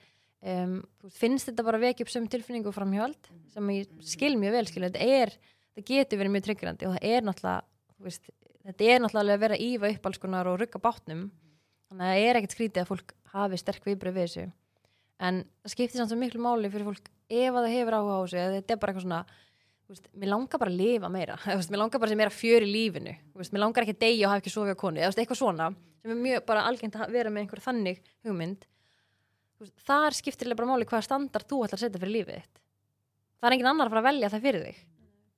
um, 0.45 0.83
þú 1.01 1.05
veist, 1.09 1.19
finnst 1.19 1.47
þetta 1.49 1.65
bara 1.65 1.79
vekja 1.79 2.05
upp 2.05 2.13
sömu 2.13 2.29
tilfinningu 2.29 2.73
framhjóld 2.73 3.31
sem 3.53 3.67
ég 3.69 3.87
skil 4.05 4.35
mjög 4.37 4.53
vel 4.53 4.67
skil, 4.67 4.83
þetta 4.83 5.01
er, 5.01 5.31
það 5.75 5.85
getur 5.89 6.19
verið 6.21 6.35
mjög 6.35 6.45
tryggrandi 6.45 6.87
og 6.87 6.93
það 6.99 7.05
er 7.11 7.21
náttúrulega 7.23 7.63
þú 7.99 8.05
veist, 8.05 8.31
þetta 8.67 8.85
er 8.85 9.01
náttúrulega 9.01 9.35
að 9.35 9.41
vera 9.41 9.55
að 9.55 9.65
ífa 9.65 9.91
upp 9.95 10.07
alls 10.07 10.19
konar 10.19 10.47
og 10.47 10.59
rugga 10.61 10.79
bátnum. 10.81 11.31
Þannig 11.89 12.05
að 12.05 12.13
það 12.13 12.25
er 12.29 12.37
ekkert 12.37 12.55
skrítið 12.57 12.83
að 12.83 12.91
fólk 12.93 13.15
hafi 13.35 13.57
sterk 13.59 13.85
viðbröð 13.85 14.15
við 14.15 14.25
þessu 14.29 14.53
en 15.23 15.45
skiptir 15.69 16.01
samt 16.01 16.11
svo 16.11 16.19
miklu 16.19 16.43
máli 16.43 16.71
fyrir 16.73 16.89
fólk 16.89 17.11
ef 17.31 17.55
að 17.55 17.61
það 17.63 17.75
hefur 17.75 17.97
áhuga 17.99 18.15
á 18.19 18.23
þessu 18.25 18.39
eða 18.41 18.55
þetta 18.59 18.75
er 18.75 18.81
bara 18.83 18.93
eitthvað 18.93 19.07
svona 19.07 19.21
veist, 19.91 20.09
mér 20.13 20.33
langar 20.33 20.63
bara 20.63 20.73
að 20.73 20.79
lifa 20.81 21.11
meira. 21.13 21.39
Veist, 21.59 21.73
mér 21.73 21.83
langar 21.83 22.03
bara 22.03 22.13
sem 22.13 22.21
meira 22.21 22.35
fjör 22.35 22.65
í 22.65 22.71
lífinu. 22.71 23.17
Veist, 23.39 23.53
mér 23.55 23.65
langar 23.65 23.85
ekki 23.85 23.97
að 23.97 24.05
deyja 24.05 24.27
og 24.27 24.33
hafa 24.33 24.43
ekki 24.43 24.55
sofið 24.55 24.77
á 24.77 24.83
konu. 24.83 25.03
Eða 25.03 25.23
eitthvað 25.23 25.41
svona 25.41 25.71
sem 26.05 26.15
er 26.15 26.21
mjög 26.21 26.47
bara 26.49 26.65
algengt 26.69 26.97
að 27.01 27.15
vera 27.15 27.33
með 27.33 27.45
einhver 27.45 27.65
þannig 27.65 28.01
hugmynd. 28.27 28.67
Þar 29.87 30.17
skiptir 30.17 30.53
bara 30.57 30.69
máli 30.69 30.89
hvaða 30.89 31.07
standard 31.07 31.49
þú 31.49 31.63
ætlar 31.65 31.79
að 31.81 31.85
setja 31.87 32.01
fyrir 32.03 32.17
lífið 32.19 32.41
þitt. 32.41 32.61
Það 33.39 33.49
er 33.49 33.57
engin 33.57 33.71
annar 33.71 33.89
að 33.89 33.95
fara 33.95 34.03
að 34.03 34.09
velja 34.11 34.33
það 34.33 34.45
fyrir 34.49 34.67
þig 34.69 34.83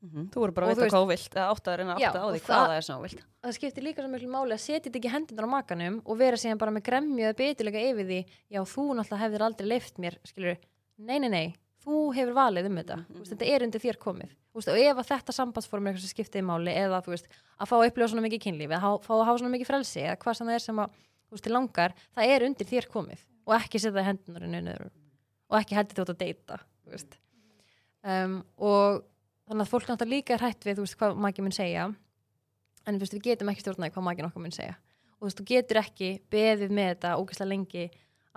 Mhm. 0.06 0.26
Þú 0.30 0.38
voru 0.42 0.52
bara 0.54 0.66
að 0.66 0.74
vita 0.76 0.86
hvað 0.86 1.02
þú 1.02 1.08
vilt 1.10 1.34
eða 1.36 1.46
átt 1.50 1.68
að 1.72 1.76
reyna 1.80 1.94
að 1.96 2.04
átta 2.06 2.22
á 2.22 2.28
því 2.30 2.40
hvað 2.46 2.62
það 2.62 2.76
er 2.76 2.84
sem 2.86 2.96
þú 2.96 3.02
vilt. 3.06 3.22
það 3.42 3.54
skiptir 3.58 3.82
líka 3.86 4.02
svo 4.04 4.10
miklu 4.12 4.28
máli 4.30 4.54
að 4.56 4.62
setja 4.62 4.84
þetta 4.86 4.98
ekki 5.00 5.12
hendunar 5.16 5.46
á 5.46 5.54
makanum 5.56 5.96
og 6.06 6.18
vera 6.20 6.36
síðan 6.36 6.58
bara 6.62 6.70
með 6.76 6.84
gremju 6.86 7.24
eða 7.26 7.36
betulega 7.40 7.82
yfir 7.90 8.06
því 8.06 8.20
já 8.54 8.60
þú 8.62 8.82
náttúrulega 8.94 9.22
hefðir 9.24 9.44
aldrei 9.46 9.66
leift 9.66 9.98
mér 9.98 10.18
skilur, 10.24 10.56
nei 10.98 11.18
nei 11.18 11.28
nei 11.28 11.54
þú 11.86 12.00
hefur 12.14 12.34
valið 12.34 12.66
um 12.70 12.76
þetta, 12.80 12.96
þú 13.06 13.18
veist, 13.22 13.32
þetta 13.34 13.46
er 13.54 13.62
undir 13.62 13.80
þér 13.80 13.98
komið. 14.02 14.30
Veist, 14.56 14.68
og 14.72 14.78
ef 14.80 14.96
að 14.98 15.06
þetta 15.12 15.32
sambandsform 15.36 15.86
er 15.86 15.92
eitthvað 15.92 16.02
sem 16.06 16.14
skiptir 16.16 16.42
í 16.42 16.46
máli 16.46 16.72
eða 16.74 16.98
veist, 17.06 17.28
að 17.60 17.68
fá 17.70 17.74
að 17.78 17.86
upplifa 17.90 18.08
svona 18.10 18.24
mikið 18.26 18.42
kynlíf 18.42 18.70
eða 18.74 18.80
há- 18.82 19.02
fá 19.06 19.12
að 19.14 19.24
hafa 19.28 19.38
svona 19.38 19.54
mikið 19.54 19.68
frelsi 19.70 20.00
eða 20.02 20.16
hvað 20.18 20.34
sem 20.34 20.46
það 20.48 20.54
er 20.56 20.64
sem 20.66 20.76
að 20.82 20.90
veist, 21.30 21.46
langar, 21.46 21.94
það 22.16 22.26
er 22.34 22.42
undir 22.48 22.66
þér 22.66 22.86
komið. 22.90 23.20
Og 23.46 23.54
ekki 23.54 23.78
setja 23.78 23.92
það 23.94 24.02
í 24.02 24.08
hendunar 24.10 24.42
í 24.42 24.50
neinu 24.50 24.74
og 25.50 25.58
ekki 25.60 25.76
heldur 25.78 26.04
þú 26.04 26.10
að 26.10 26.18
deyta 26.18 26.58
um, 28.04 28.42
og 28.58 29.04
þannig 29.46 29.66
að 29.66 29.72
fólk 29.72 29.90
náttúrulega 29.90 30.16
líka 30.16 30.36
er 30.36 30.44
hætt 30.46 30.66
við 30.66 30.78
þú 30.78 30.86
veist, 30.86 30.98
hvað 31.00 31.20
maki 31.26 31.44
mun 31.44 31.54
segja. 31.54 31.86
En 32.86 32.98
veist, 33.02 33.14
við 33.14 33.28
getum 33.30 33.50
ekki 33.50 33.64
stjórnaði 33.64 33.94
hvað 33.94 34.08
makin 34.08 34.28
okkar 34.28 34.44
mun 34.44 34.54
segja. 34.54 34.74
Og 35.16 35.22
þú 35.22 35.28
veist, 35.28 35.38
þú 35.40 35.46
getur 35.50 35.80
ekki 35.82 36.10
beðið 36.30 36.74
með 36.74 36.90
þetta 36.94 37.14
ógeðslega 37.20 37.52
lengi 37.52 37.86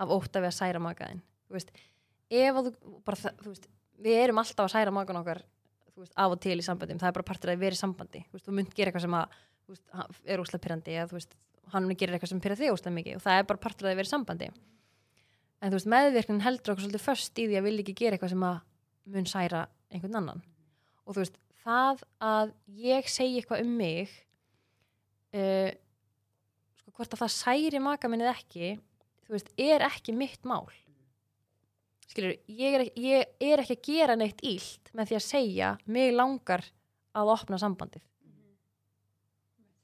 af 0.00 0.14
ótta 0.14 0.42
við 0.42 0.50
að 0.50 0.56
særa 0.56 0.82
makaðin 0.82 1.20
þú 1.50 1.58
veist, 1.58 1.72
ef 2.30 2.58
að 2.60 2.70
þú 2.70 2.96
bara, 3.06 3.34
þú 3.42 3.50
veist, 3.50 3.68
við 4.00 4.22
erum 4.22 4.40
alltaf 4.40 4.66
að 4.68 4.74
særa 4.76 4.94
makan 4.94 5.20
okkar 5.20 5.42
þú 5.90 6.04
veist, 6.04 6.14
af 6.14 6.34
og 6.34 6.40
til 6.40 6.56
í 6.56 6.64
sambandum. 6.64 7.00
Það 7.02 7.10
er 7.10 7.16
bara 7.18 7.28
partur 7.32 7.52
að 7.52 7.64
vera 7.64 7.76
í 7.76 7.80
sambandi. 7.80 8.24
Þú 8.28 8.38
veist, 8.38 8.46
þú 8.46 8.56
mynd 8.56 8.74
gera 8.76 8.92
eitthvað 8.92 9.06
sem 9.06 9.16
að 9.18 9.38
þú 9.66 9.74
veist, 9.74 9.86
er 10.24 10.42
óslega 10.42 10.64
pyrrandi 10.64 10.94
eða 10.94 11.08
þú 11.10 11.18
veist, 11.18 11.34
hann 11.74 11.88
mun 11.88 11.98
gera 11.98 12.16
eitthvað 12.16 12.32
sem 12.32 12.42
pyrra 12.44 12.58
þig 12.60 12.74
óslega 12.76 12.96
mikið. 12.96 13.18
Og 13.18 13.24
það 13.26 13.40
er 13.40 13.48
bara 13.50 13.62
partur 13.66 13.90
að 13.90 13.98
vera 13.98 14.08
í 14.08 14.12
sambandi. 14.14 14.50
En 15.60 15.72
þú 15.72 15.76
veist, 15.76 15.90
meðvirknin 15.92 16.44
heldur 16.46 16.74
okkur 16.74 16.86
svolítið 16.86 17.04
föst 17.04 17.42
í 17.42 17.48
því 17.50 17.58
að 17.58 17.66
vilja 17.66 17.84
ekki 17.84 17.96
gera 17.98 18.16
eitthvað 18.16 18.32
sem 18.36 18.46
að 18.46 18.62
mun 19.10 19.28
særa 19.28 19.66
einhvern 19.90 20.20
annan 20.22 20.44
og 21.06 21.16
þú 21.16 21.22
veist, 21.22 21.38
það 21.64 22.04
að 22.24 22.52
ég 22.80 23.08
segi 23.10 23.40
eitthvað 23.40 23.64
um 23.64 23.72
mig 23.80 24.12
uh, 25.36 25.70
sko, 26.80 26.94
hvort 26.96 27.16
að 27.16 27.24
það 27.24 27.34
særi 27.36 27.82
maka 27.82 28.10
minnið 28.10 28.32
ekki 28.34 28.76
þú 29.30 29.36
veist, 29.36 29.50
er 29.62 29.86
ekki 29.86 30.14
mitt 30.16 30.46
mál. 30.48 30.66
Skilur, 32.10 32.34
ég 32.50 32.74
er, 32.74 32.84
ekki, 32.84 33.02
ég 33.06 33.50
er 33.52 33.62
ekki 33.62 33.76
að 33.76 33.84
gera 33.86 34.16
neitt 34.18 34.40
ílt 34.42 34.90
með 34.98 35.12
því 35.12 35.18
að 35.20 35.26
segja, 35.28 35.74
mig 35.86 36.10
langar 36.16 36.64
að 37.14 37.30
opna 37.36 37.58
sambandið. 37.62 38.02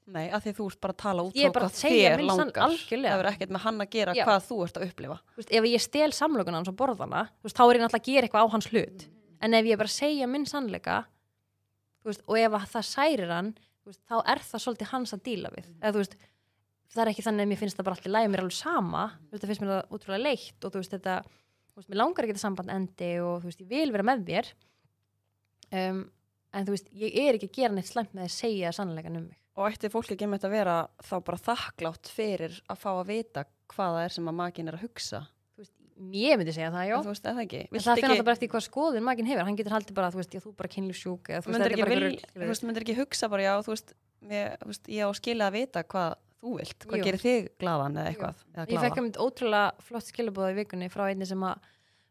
Nei, 0.07 0.25
af 0.31 0.43
því 0.43 0.51
að 0.51 0.57
þú 0.57 0.65
ert 0.71 0.81
bara 0.83 0.93
að 0.95 0.99
tala 1.03 1.23
út 1.27 1.35
frá 1.35 1.51
hvað 1.51 1.65
að 1.67 1.79
segja 1.79 2.11
þér 2.13 2.21
langar. 2.27 2.59
algjörlega. 2.63 3.11
Það 3.11 3.21
verður 3.21 3.31
ekkert 3.31 3.53
með 3.55 3.63
hann 3.65 3.83
að 3.83 3.89
gera 3.95 4.13
Já. 4.15 4.23
hvað 4.27 4.45
þú 4.47 4.59
ert 4.63 4.77
að 4.77 4.85
upplifa. 4.87 5.17
Þú 5.31 5.41
veist, 5.41 5.53
ef 5.59 5.67
ég 5.67 5.83
stel 5.83 6.09
samlökunan 6.15 6.67
og 6.71 6.77
borðana 6.79 7.23
þú 7.27 7.47
veist, 7.47 7.57
þá 7.57 7.63
er 7.65 7.79
ég 7.79 7.83
náttúrulega 7.83 8.03
að 8.03 8.07
gera 8.11 8.27
eitthvað 8.27 8.47
á 8.47 8.53
hans 8.55 8.69
hlut 8.71 9.07
en 9.41 9.57
ef 9.57 9.69
ég 9.69 9.79
bara 9.79 9.91
segja 9.91 10.27
minn 10.29 10.47
sannleika 10.49 11.03
veist, 12.07 12.23
og 12.27 12.39
ef 12.39 12.55
að 12.55 12.67
það 12.73 12.87
særir 12.89 13.33
hann 13.33 13.53
veist, 13.87 14.03
þá 14.07 14.17
er 14.23 14.43
það 14.43 14.63
svolítið 14.63 14.91
hans 14.93 15.15
að 15.15 15.23
díla 15.27 15.53
við. 15.53 15.71
Eða, 15.79 15.93
þú 15.93 16.03
veist, 16.03 16.17
það 16.93 17.03
er 17.03 17.11
ekki 17.13 17.25
þannig 17.25 17.45
að 17.45 17.51
mér 17.51 17.61
finnst 17.61 17.79
það 17.79 17.87
bara 17.87 17.97
allt 17.97 18.07
í 18.07 18.13
lægi 18.13 18.31
mér 18.33 18.43
alveg 18.43 18.57
sama, 18.57 19.03
veist, 19.31 19.41
það 19.41 19.51
finnst 19.51 19.63
mér 19.63 19.73
það 19.73 19.97
útrúlega 19.97 20.23
leitt 20.23 20.67
og 20.67 20.73
þú 20.73 20.83
veist, 20.83 20.95
þetta, 20.95 21.17
mér 21.79 22.01
langar 22.01 22.25
ekki 22.25 22.35
þetta 22.35 22.45
samband 22.45 22.75
endi 22.75 23.11
og 23.23 23.41
þú 23.41 23.51
veist, 23.51 23.65
ég 23.65 23.71
vil 23.73 23.95
vera 23.95 24.07
með 24.07 24.23
þér. 24.29 24.53
Um, 25.77 26.01
en 26.55 26.67
þú 26.67 26.77
veist, 26.77 26.93
ég 26.95 27.19
er 27.23 27.37
ekki 27.37 27.51
að 27.51 27.59
gera 27.59 27.75
neitt 27.75 27.91
slæmt 27.91 28.15
með 28.15 28.29
að 28.29 28.35
segja 28.37 28.73
sannleikan 28.75 29.19
um 29.19 29.27
mig. 29.27 29.39
Og 29.57 29.71
ætti 29.71 29.89
fólk 29.89 30.11
ekki 30.13 30.27
með 30.29 30.39
þetta 30.39 30.49
að 30.51 30.57
vera 30.57 30.75
þá 31.01 31.15
bara 31.25 31.43
þakklátt 31.47 32.11
fyrir 32.13 32.59
að 32.69 32.81
fá 32.83 32.91
að 32.93 33.07
vita 33.09 33.43
hvað 33.73 33.95
það 33.95 34.03
er 34.03 34.13
sem 34.15 34.29
að 34.29 34.37
makin 34.37 34.69
er 34.69 34.77
að 34.77 34.83
hugsa 34.85 35.23
ég 36.13 36.37
myndi 36.39 36.53
segja 36.55 36.69
það, 36.73 36.85
já. 36.89 36.95
Þú 37.01 37.11
veist, 37.13 37.25
eða 37.31 37.43
ekki? 37.43 37.61
En 37.67 37.81
það 37.81 37.93
ekki, 37.97 38.09
það 38.11 38.27
bara 38.27 38.35
eftir 38.37 38.49
hvað 38.53 38.63
skoðun 38.67 39.05
maginn 39.07 39.29
hefur. 39.29 39.45
Hann 39.47 39.57
getur 39.57 39.75
haldið 39.75 39.95
bara, 39.97 40.11
þú 40.13 40.19
veist, 40.21 40.33
já, 40.35 40.41
þú 40.43 40.51
bara 40.59 40.71
kynlífsjúk 40.75 41.23
eða 41.31 41.41
þú 41.41 41.47
veist, 41.47 41.57
myndir 41.57 41.67
er 41.67 41.73
ekki, 41.77 41.83
bara 41.83 41.93
vil, 41.95 42.19
þú 42.33 42.49
veist, 42.51 42.63
myndir 42.67 42.83
ekki 42.85 42.97
hugsa 42.99 43.25
bara 43.33 43.43
já, 43.47 43.53
þú 43.65 43.71
veist, 43.73 43.89
mér, 44.27 44.47
þú 44.61 44.67
veist, 44.71 44.85
ég 44.93 45.01
á 45.03 45.11
skilja 45.17 45.45
að 45.47 45.55
vita 45.57 45.79
hvað 45.87 46.11
þú 46.37 46.49
vilt, 46.59 46.79
hvað 46.85 46.97
Jú. 46.97 47.05
gerir 47.07 47.21
þig 47.23 47.43
glaðan 47.61 47.97
eða 47.97 48.09
eitthvað, 48.11 48.37
eða 48.53 48.65
Ég 48.67 48.77
fekk 48.83 48.95
glaða. 48.97 49.01
um 49.01 49.07
ótrúlega 49.25 49.69
flott 49.87 50.07
skilabóða 50.11 50.51
í 50.53 50.57
vikunni 50.61 50.87
frá 50.93 51.03
einni 51.09 51.25
sem 51.25 51.41
að 51.47 51.55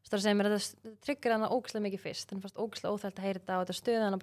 stóra 0.07 0.22
segja 0.22 0.39
mér 0.39 0.49
að 0.51 0.55
þetta 0.59 0.91
tryggir 1.07 1.30
hana 1.34 1.53
ógæslega 1.55 1.87
mikið 1.87 2.03
fyrst. 2.03 2.26
Þannig 2.30 2.43
fannst 2.47 2.59
ógæslega 2.59 2.93
óþælt 2.95 3.18
að 3.18 3.26
heyra 3.26 3.41
þetta 3.43 3.55
og 3.55 3.62
þetta 3.66 3.78
stöði 3.78 4.03
hana 4.03 4.18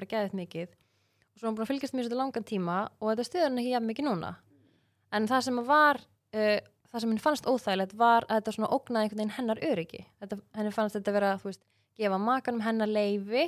bara 6.33 6.67
að 6.93 6.99
það 6.99 7.01
sem 7.01 7.09
að 7.09 7.13
henni 7.13 7.23
fannst 7.23 7.47
óþægilegt 7.49 7.93
var 7.97 8.27
að 8.27 8.39
þetta 8.39 8.53
svona 8.53 8.71
ógnaði 8.75 9.07
einhvern 9.07 9.21
veginn 9.23 9.35
hennar 9.37 9.61
öryggi. 9.65 10.03
Þetta, 10.21 10.37
henni 10.59 10.73
fannst 10.75 10.97
þetta 10.99 11.15
vera, 11.15 11.31
þú 11.41 11.49
veist, 11.49 11.61
gefa 11.97 12.19
makanum 12.21 12.61
hennar 12.61 12.91
leifi 12.91 13.45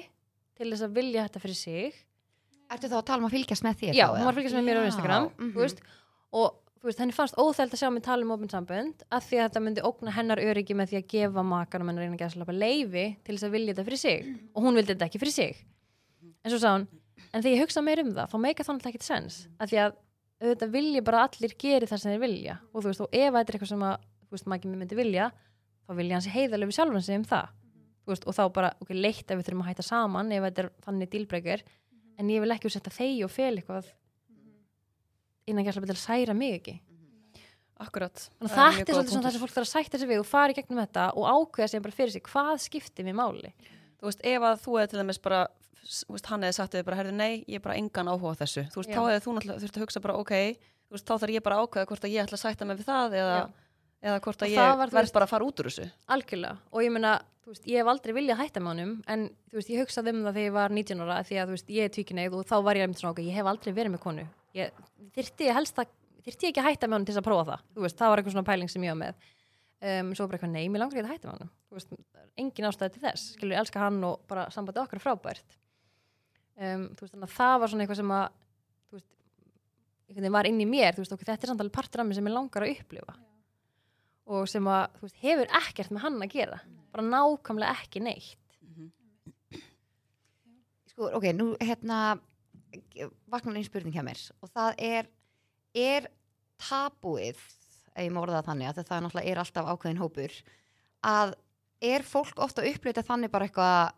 til 0.58 0.72
þess 0.72 0.86
að 0.88 0.98
vilja 0.98 1.28
þetta 1.28 1.44
fyrir 1.44 1.60
sig. 1.60 2.04
Ertu 2.74 2.90
þá 2.90 2.98
að 2.98 3.08
tala 3.12 3.22
um 3.22 3.30
að 3.30 3.36
fylgjast 3.38 3.66
með 3.66 3.82
þér? 3.84 3.98
Já, 4.00 4.08
hún 4.10 4.26
var 4.26 4.34
að 4.34 4.40
fylgjast 4.40 4.58
með 4.58 4.66
mér 4.66 4.82
á 4.82 4.90
Instagram 4.90 5.28
mhm. 5.30 5.52
þú 5.54 5.62
veist, 5.62 5.84
og 6.34 6.58
veist, 6.86 7.02
henni 7.02 7.16
fannst 7.16 7.38
óþælt 7.38 7.76
að 7.76 7.82
sjá 7.82 7.90
mig 7.94 8.06
tala 8.06 8.26
um 8.26 8.34
opinn 8.36 8.52
sambönd 8.52 9.06
að 9.10 9.28
því 9.30 9.40
að 9.40 9.48
þetta 9.48 9.64
myndi 9.66 9.86
ógna 9.86 10.14
hennar 10.16 10.42
öryggi 10.42 10.78
með 10.78 10.92
því 10.92 11.00
að 11.00 11.08
gefa 11.14 11.46
makanum 11.46 11.92
hennar 11.92 12.10
að 12.10 12.20
gæsa 12.22 12.58
leifi 12.58 13.06
til 13.26 13.36
þess 13.36 13.48
að 13.48 13.56
vilja 13.58 13.74
þetta 13.76 13.88
fyrir 13.90 14.02
sig. 14.02 14.30
Og 14.54 14.66
hún 14.66 14.80
vildi 14.80 14.94
þetta 14.94 15.10
ekki 15.10 15.22
fyrir 15.22 15.36
sig. 15.36 15.62
En 16.46 16.54
svo 16.54 16.62
sá 16.62 16.72
hún, 16.74 16.88
en 17.32 17.42
þegar 17.42 17.54
ég 17.56 17.64
hugsa 17.66 17.86
meir 17.86 18.02
um 18.04 18.12
það 18.16 18.34
þá 18.34 18.38
meika 18.42 18.66
það 18.66 18.78
náttúrulega 18.78 18.94
ekkert 18.94 19.08
sens 19.08 19.40
að 19.60 19.72
því 19.72 19.82
að 19.86 19.96
auðvitað 20.42 20.74
vilja 20.76 21.04
bara 21.06 21.26
allir 21.28 21.56
geri 21.60 21.90
það 21.90 22.02
sem 22.02 22.14
þeir 22.14 22.24
vilja. 22.26 22.56
Og 22.74 22.82
þú 22.82 22.90
veist, 22.92 23.04
og 23.06 23.14
ef 23.16 23.36
þetta 23.36 23.46
er 23.46 23.58
eitthvað 23.58 23.72
sem 23.72 23.86
að 23.88 24.08
þú 24.26 24.36
veist, 24.36 24.48
maður 24.50 24.60
ekki 24.60 24.74
myndi 24.74 25.00
vilja 25.00 25.30
þá 25.86 25.94
vilja 26.00 26.18
hann 26.18 26.26
sér 26.26 26.36
heiðarlega 26.36 26.72
við 26.72 26.78
sjálfan 26.80 27.06
sig 27.06 27.20
um 27.20 27.28
það. 27.30 27.54
Þú 28.06 28.14
veist, 28.14 28.26
og 28.26 28.38
þá 28.38 28.44
bara, 28.54 28.72
ok, 28.84 28.92
leitt 28.94 29.32
að 29.32 29.40
við 29.40 29.48
þurfum 29.48 29.64
að 29.64 29.70
hætta 29.72 29.86
saman 29.86 30.34
ef 30.36 30.48
þetta 30.48 30.64
er 30.64 30.72
þannig 30.86 31.12
dílbreykir 31.14 31.64
en 32.20 32.32
ég 32.32 32.44
vil 32.44 32.56
ekki 32.56 32.72
setja 32.74 32.94
þegi 32.94 33.24
og 33.26 33.32
fel 33.34 33.54
eitthvað 33.56 33.88
innan 35.50 35.66
gæsla 35.66 35.86
til 35.86 35.96
að 35.96 36.02
særa 36.02 36.36
mig 36.38 36.60
ekki. 36.60 36.76
Akkurat 37.86 38.16
þannig 38.40 38.54
Það 38.54 38.66
að 38.66 38.78
þetta 38.78 38.92
er 38.92 38.96
svolítið 38.96 39.14
svona 39.14 39.26
það 39.26 39.34
sem 39.36 39.42
fólk 39.44 39.56
þarf 39.56 39.66
að 39.66 39.72
sætta 39.74 40.00
sig 40.00 40.10
við 40.10 40.22
og 40.22 40.28
fara 40.30 40.54
í 40.54 40.56
gegnum 40.56 40.80
þetta 40.80 41.08
og 41.12 41.26
ákveða 41.28 41.68
sig 41.72 41.82
bara 41.84 41.98
fyrir 41.98 42.14
sig 42.14 42.24
hvað 42.30 42.54
skiptir 42.64 43.08
mér 43.08 43.18
máli? 43.20 43.52
Þú 44.00 44.08
veist, 44.08 44.24
ef 44.24 44.46
að 44.48 44.62
þú 44.64 44.78
hefði 44.78 44.92
til 44.94 45.02
dæmis 45.02 45.20
bara 45.26 45.42
veist, 45.86 46.30
hann 46.32 46.46
hefði 46.46 46.58
sagt 46.58 46.78
við 46.78 46.88
bara, 46.88 47.02
herðu, 47.02 47.18
nei, 47.18 47.44
ég 47.46 47.60
er 47.60 47.66
bara 47.66 47.76
engan 47.80 48.10
áhuga 48.10 48.38
þessu. 48.42 48.66
Þú 48.74 48.82
veist, 48.82 48.90
Já. 48.90 48.96
þá 48.96 49.04
hefði 49.10 49.26
þú 49.26 49.36
náttúrulega 49.36 49.64
þurft 49.64 49.78
að 49.78 49.86
hugsa 49.86 50.02
bara, 50.06 50.18
ok 50.22 50.34
þú 50.86 50.96
veist, 50.96 51.08
þá 51.08 51.22
þarf 51.22 51.36
ég 51.36 51.46
bara 51.46 51.62
ákveða 51.62 51.90
hvort 51.90 52.06
að 52.06 52.14
ég 52.14 52.26
ætla 52.26 52.38
að 52.38 52.44
sætta 52.44 52.68
mig 52.68 52.80
við 52.80 52.90
það 52.90 53.16
eða, 53.20 53.38
eða 54.06 54.20
hvort 54.26 54.46
að 54.46 54.54
ég 54.54 54.82
verð 54.82 55.14
bara 55.16 55.28
að 55.28 55.32
fara 55.32 55.48
út 55.48 55.62
úr 55.62 55.70
þessu. 55.70 55.88
Algjörlega. 56.16 56.58
Og 56.72 56.86
ég 56.86 56.94
meina, 56.94 57.14
þú 57.44 57.54
veist, 57.54 57.68
ég 57.72 57.82
hef 57.82 57.92
aldrei 57.92 58.16
viljað 58.16 58.42
hætta 58.44 58.62
með 58.62 58.74
honum 58.74 58.96
en 59.12 59.28
þú 59.50 59.60
veist, 59.60 59.72
ég 59.74 59.84
hugsaði 59.84 60.14
um 60.14 60.24
það 60.28 60.38
þegar 60.38 60.48
ég 60.48 60.56
var 60.56 60.76
19 60.78 61.06
ára 61.06 61.20
því 61.26 61.40
að 61.42 61.50
þú 61.52 61.58
veist, 61.58 61.72
ég 61.76 61.90
er 61.90 61.94
tvíkineið 61.96 62.38
og 62.38 62.50
þá 62.50 62.56
var 62.68 62.80
ég 62.80 62.98
svona 63.00 63.14
ok, 63.16 63.22
ég 63.26 63.40
hef 63.40 63.52
aldrei 63.52 63.74
verið 63.74 63.96
með 63.96 64.04
konu. 64.06 64.28
Ég 64.56 64.84
þyrfti 65.18 65.50
helst 65.58 65.82
að 65.82 65.94
þyrfti 66.26 66.52
ekki 66.52 66.62
að 66.62 66.70
hætta 66.70 66.90
með 66.90 67.00
honum 67.00 67.10
til 67.10 67.18
að 67.18 67.28
prófa 67.28 67.48
það? 67.50 67.66
Þú 67.74 67.86
veist, 67.86 67.98
það 68.00 68.12
var 68.12 68.22
eitthvað 68.22 68.36
svona 68.38 68.50
pæling 68.50 68.72
sem 68.72 68.86
ég 68.86 68.94
var 68.94 69.02
með. 69.02 69.28
Um, 69.86 70.14
svo 70.16 70.26
bara 70.26 70.40
eitthvað, 70.40 70.54
nei, 70.56 70.70
mér 70.74 70.82
langar 70.82 70.98
ekki 70.98 71.06
að 71.06 71.12
hætta 71.12 71.28
með 71.28 71.36
honum. 71.36 71.52
Þú 71.70 71.78
veist, 71.78 71.92
engin 72.42 72.70
ástæði 72.70 72.96
til 72.96 73.04
þess. 73.04 73.28
Skilur, 73.36 73.54
ég 73.54 73.62
elska 73.62 73.84
hann 73.84 74.00
og 74.08 74.24
bara 74.32 74.48
sambandi 74.56 74.82
okkar 74.82 75.04
frábært 75.04 75.58
um, 76.60 76.88
þú 76.96 77.06
veist, 77.06 77.14
þannig 77.14 77.30
að 77.30 77.36
það 77.36 77.56
var 77.62 77.72
svona 77.72 77.86
eitthvað 77.86 78.02
sem 78.02 78.16
að 78.16 78.26
þú 78.90 78.98
veist, 78.98 79.10
einhvern 80.06 80.26
veginn 80.26 80.38
var 80.38 80.50
inn 80.50 80.64
í 80.64 80.70
mér 80.70 80.96
þú 80.96 81.04
veist, 81.04 81.16
ok, 81.16 81.26
þetta 81.28 81.48
er 81.48 81.54
samt 81.54 81.66
alveg 81.66 81.78
partur 81.78 82.04
af 82.04 82.10
mér 82.10 82.20
sem 82.20 82.30
ég 82.30 82.36
langar 82.36 82.66
að 82.66 82.74
upplifa. 82.76 83.18
Og 84.26 84.48
sem 84.50 84.72
að, 84.74 84.86
þú 84.98 85.08
veist, 85.08 85.20
hefur 85.22 85.52
ekkert 85.62 85.94
með 85.94 86.08
hann 86.08 86.24
að 86.26 86.34
gera 86.34 86.62
bara 86.96 87.06
nákvæmlega 87.12 87.76
ekki 87.84 88.02
neitt. 88.06 88.40
Sko, 90.94 91.10
ok, 91.18 91.28
nú 91.36 91.52
hérna 91.60 92.16
vaknar 93.32 93.58
einn 93.60 93.68
spurning 93.68 93.96
hjá 93.96 94.04
mér. 94.06 94.22
Og 94.40 94.52
það 94.56 94.80
er 94.80 95.12
er 95.76 96.08
tabúið 96.62 97.36
ef 97.96 98.04
ég 98.04 98.14
má 98.14 98.22
orða 98.22 98.40
það 98.40 98.50
þannig 98.50 98.70
að 98.70 98.80
það 98.88 99.04
náttúrulega 99.04 99.32
er 99.32 99.42
alltaf 99.42 99.70
ákveðin 99.72 100.02
hópur 100.02 100.38
að 101.06 101.36
er 101.86 102.06
fólk 102.08 102.40
ofta 102.44 102.64
að 102.64 102.72
upplita 102.74 103.04
þannig 103.06 103.32
bara 103.34 103.48
eitthvað 103.48 103.94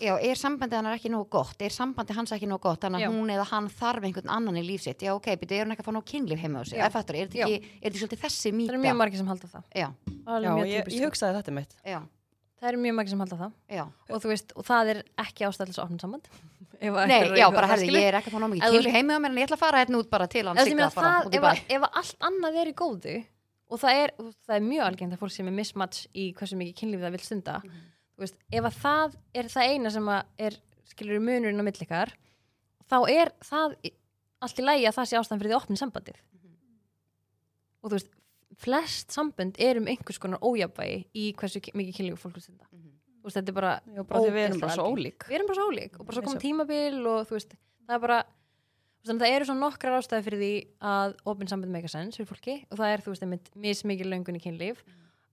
já, 0.00 0.12
er 0.16 0.38
sambandið 0.40 0.78
hann 0.80 0.88
ekki 0.92 1.12
nógu 1.12 1.28
gott? 1.36 1.60
Er 1.64 1.74
sambandið 1.74 2.18
hans 2.20 2.34
ekki 2.36 2.48
nógu 2.50 2.64
gott? 2.66 2.80
Þannig 2.84 3.06
að 3.06 3.14
hún 3.16 3.32
eða 3.34 3.46
hann 3.50 3.68
þarf 3.72 4.08
einhvern 4.08 4.32
annan 4.36 4.58
í 4.60 4.64
líf 4.66 4.84
sitt. 4.84 5.04
Já, 5.06 5.12
ok, 5.14 5.30
byrju, 5.40 5.60
er 5.60 5.68
hún 5.68 5.76
ekki 5.76 5.84
að 5.84 5.88
fá 5.88 5.94
nóg 5.96 6.08
kynlíf 6.10 6.42
heima 6.42 6.60
á 6.60 6.64
sig 6.68 6.82
er 6.82 6.92
þetta, 6.94 7.14
er 7.16 7.30
ekki, 7.30 7.56
er 7.56 7.86
þetta 7.86 8.02
svolítið 8.02 8.24
þessi 8.26 8.50
það 8.50 8.58
mýta? 8.58 8.74
eru 8.74 8.82
mjög 8.82 8.98
margir 9.00 9.22
sem 9.22 9.30
halda 9.32 9.52
það. 9.54 9.64
Já, 9.72 9.88
Já, 10.26 10.50
ég, 10.66 10.92
ég 10.96 11.06
hugsaði 11.06 11.38
þetta 11.40 11.56
mitt. 11.60 11.78
Já, 11.86 11.98
það 12.60 12.72
eru 12.72 12.82
mjög 12.84 12.98
margir 12.98 13.14
sem 13.14 13.24
halda 13.24 13.40
það. 13.44 13.56
Já. 13.78 13.84
Og 14.10 14.22
þú 14.24 14.32
veist, 14.34 14.52
og 14.56 14.68
það 14.68 14.92
er 14.92 15.02
ekki 15.26 15.48
ástæðlis 15.48 15.80
að 15.80 15.88
opna 15.88 16.04
samband. 16.04 16.30
Nei, 16.76 17.16
er 17.16 17.32
já, 17.38 17.46
bara 17.54 17.70
herði, 17.70 17.88
ég 17.94 18.10
er 18.10 18.18
ekki 18.18 18.28
að 18.30 18.36
fá 18.36 18.42
nóg 18.42 18.52
mikið 18.52 18.74
kynlíf 18.74 18.96
heima 18.98 19.16
á 19.16 19.18
mér 19.22 19.32
en 19.32 19.40
ég 19.40 19.48
ætla 19.48 19.56
að 19.56 19.62
fara 19.62 19.80
hérna 19.80 20.00
út 20.02 20.10
bara 20.12 20.26
til 20.28 20.44
hann 20.44 20.58
það, 20.60 21.62
ef, 21.72 21.86
allt 21.88 22.26
annað 22.28 22.58
er 22.60 22.68
í 22.68 22.74
góðu 22.76 23.14
og 23.66 23.80
það 23.82 24.00
er, 24.02 24.12
þú 24.18 24.26
veist, 24.26 24.40
það 24.46 24.56
er 24.58 24.66
mjög 24.66 24.84
algengt 24.86 25.16
að 25.16 25.22
fólk 25.22 25.34
sem 25.34 25.48
er 25.48 25.56
mismatch 25.56 26.02
í 26.12 26.26
hversu 26.36 26.58
mikið 26.60 26.76
kynlíf 26.80 27.00
það 27.06 27.16
vil 27.16 27.22
stunda 27.24 27.54
þú 27.64 27.72
veist, 28.24 28.36
ef 28.52 28.64
að 28.70 28.78
það 28.80 29.16
er 29.34 29.50
það 29.52 29.72
eina 29.74 29.90
sem 29.92 30.08
að 30.08 30.22
er, 30.48 30.56
skilur 30.88 31.20
munurinn 31.20 31.60
á 31.60 31.64
millikar 31.66 32.12
þá 32.88 32.96
er 33.12 33.32
það 33.44 33.76
allt 34.46 34.60
í 34.60 34.64
lægi 34.64 34.86
að 34.88 34.96
það 34.96 35.08
sé 35.10 35.18
ástæðan 35.20 35.40
fyrir 35.42 35.52
því 35.52 35.56
opnin 35.58 35.80
sambandið. 35.80 36.18
Og 37.82 37.90
þú 37.90 37.96
veist 37.98 38.12
flest 38.62 39.12
sambönd 39.12 39.58
er 39.60 39.76
um 39.80 39.88
einhvers 39.90 40.18
konar 40.22 40.40
ójafvægi 40.40 41.02
í 41.18 41.24
hversu 41.36 41.60
ki- 41.60 41.74
mikið 41.76 41.96
kynlíf 41.98 42.22
fólk 42.22 42.38
vil 42.38 42.44
stunda 42.46 42.64
þú 42.70 43.26
veist, 43.26 43.36
þetta 43.36 43.52
er 43.52 43.56
bara 43.58 43.72
Já, 43.84 44.02
bara 44.06 44.20
því 44.22 44.30
við 44.36 44.44
erum 44.46 44.60
bara 44.62 44.76
svo 44.76 44.86
ólík. 44.94 45.26
Við 45.28 45.36
erum 45.36 45.48
bara 45.50 45.58
svo 45.58 45.66
ólík 45.72 45.98
og 46.00 46.06
bara 46.06 46.14
svo 46.16 46.22
kom 46.24 46.32
Eins 46.32 46.38
og- 46.38 46.44
tímabil 46.46 47.06
og 47.10 47.26
þú 47.28 47.36
veist, 47.36 47.56
það 47.86 47.94
er 47.98 48.02
bara 48.06 48.18
þú 48.22 48.30
veist, 48.30 49.10
þannig 49.10 49.20
að 49.20 49.26
það 49.26 49.36
eru 49.36 49.44
svona 49.50 49.64
nokkrar 49.66 49.98
ástæði 49.98 50.24
fyrir 50.28 50.40
því 50.40 50.52
að 50.92 51.16
opinn 51.26 51.48
samband 51.52 51.72
make 51.74 51.84
a 51.84 51.88
sense 51.92 52.16
fyrir 52.16 52.30
fólki 52.32 52.54
og 52.70 52.78
það 52.78 52.92
er, 52.94 53.00
þú 53.04 53.12
veist, 53.12 53.22
einmitt 53.26 53.50
mismikið 53.66 54.10
löngun 54.14 54.38
í 54.38 54.42
kynlíf 54.46 54.80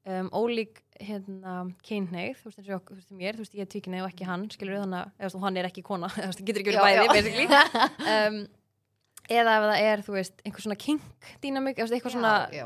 um, 0.09 0.29
ólík 0.35 0.81
hérna, 1.03 1.53
kynneið, 1.85 2.35
þú 2.41 2.49
veist, 2.49 2.59
eins 2.61 2.73
og 2.75 3.15
mér, 3.17 3.37
þú 3.37 3.43
veist, 3.45 3.55
ég 3.57 3.65
er 3.65 3.71
tvíkynneið 3.71 4.05
og 4.05 4.11
ekki 4.11 4.27
hann, 4.27 4.43
skilur 4.53 4.81
þannig 4.83 4.99
að, 4.99 5.13
eða 5.19 5.43
hann 5.43 5.59
er 5.59 5.69
ekki 5.69 5.83
kona, 5.85 6.09
þú 6.15 6.27
veist, 6.29 6.43
getur 6.47 6.63
ekki 6.63 6.75
Já, 6.75 6.83
verið 6.83 6.99
bæði, 6.99 7.07
já. 7.07 7.15
basically 7.17 7.47
um, 8.13 8.39
eða 9.33 9.55
ef 9.57 9.65
það 9.67 9.87
er, 9.87 10.05
þú 10.05 10.17
veist, 10.17 10.43
einhver 10.43 10.65
svona 10.67 10.79
kink 10.83 11.29
eða 11.43 11.63
veist, 11.79 11.95
eitthvað 11.97 12.15
svona 12.17 12.33
já, 12.53 12.65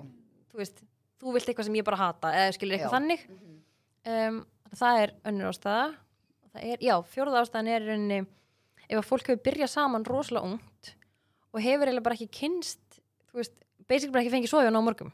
þú 0.51 0.61
veist, 0.61 0.83
þú 1.21 1.35
vilt 1.35 1.51
eitthvað 1.51 1.69
sem 1.69 1.77
ég 1.79 1.87
bara 1.87 2.01
hata 2.01 2.33
eða 2.37 2.55
skilur 2.57 2.77
eitthvað 2.77 2.91
Já. 2.91 2.97
þannig 2.97 3.23
um, 4.13 4.41
það 4.77 5.01
er 5.03 5.13
önnur 5.31 5.51
ástæða 5.51 5.85
það 6.51 6.67
er, 6.73 6.83
já, 6.85 6.95
fjórða 7.13 7.43
ástæðan 7.43 7.71
er 7.73 7.87
rauninni 7.87 8.19
ef 8.87 8.99
að 8.99 9.07
fólk 9.07 9.31
hefur 9.31 9.43
byrjað 9.47 9.71
saman 9.73 10.05
rosalega 10.07 10.51
ungt 10.53 10.91
og 11.53 11.63
hefur 11.63 11.89
eiginlega 11.89 12.05
bara 12.05 12.17
ekki 12.17 12.29
kynst 12.41 12.99
þú 13.31 13.41
veist, 13.41 13.55
basically 13.89 14.13
bara 14.13 14.25
ekki 14.25 14.33
fengið 14.35 14.51
sofið 14.53 14.77
á 14.77 14.81
morgum. 14.81 15.11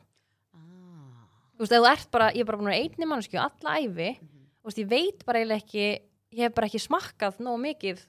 Þú 1.53 1.63
veist, 1.63 1.73
þú 1.75 1.87
ert 1.91 2.09
bara, 2.11 2.31
ég 2.33 2.41
er 2.43 2.45
bara 2.49 2.57
búin 2.57 2.69
að 2.69 2.73
vera 2.73 2.83
einni 2.87 3.09
mannskju 3.11 3.39
alla 3.43 3.77
æfi, 3.83 4.09
þú 4.19 4.69
veist, 4.69 4.81
ég 4.83 4.89
veit 4.89 5.25
bara 5.27 5.39
eiginlega 5.43 5.63
ekki, 5.63 5.85
ég 6.33 6.43
hef 6.47 6.53
bara 6.57 6.67
ekki 6.69 6.81
smakkað 6.81 7.39
nóg 7.45 7.59
mikið 7.63 8.03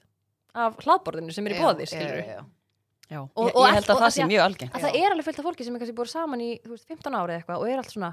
af 0.55 0.77
hlaðborðinu 0.85 1.33
sem 1.35 1.45
er 1.49 1.55
í 1.55 1.59
bóði, 1.61 1.85
skilur 1.91 2.19
já, 2.21 2.35
já. 2.39 2.43
Já, 3.05 3.19
Og- 3.21 3.49
ég, 3.51 3.55
og 3.55 3.65
ég 3.67 3.73
held 3.75 3.85
að 3.85 3.95
og 3.95 3.99
það 4.01 4.07
að 4.07 4.13
sé 4.15 4.17
því 4.17 4.23
að- 4.25 4.31
mjög 4.33 4.43
algengt 4.47 4.73
að 4.73 4.81
það 4.81 4.95
er 4.97 5.11
alveg 5.13 5.25
fullt 5.27 5.39
af 5.39 5.45
fólki 5.45 5.63
sem 5.65 5.75
er 5.75 5.79
kannski 5.83 5.95
búið 5.99 6.09
saman 6.09 6.41
í, 6.41 6.47
þú 6.65 6.69
veist, 6.73 6.87
15 6.89 7.13
ári 7.19 7.35
eitthvað 7.37 7.59
og 7.61 7.67
er 7.69 7.77
allt 7.77 7.91
svona 7.93 8.09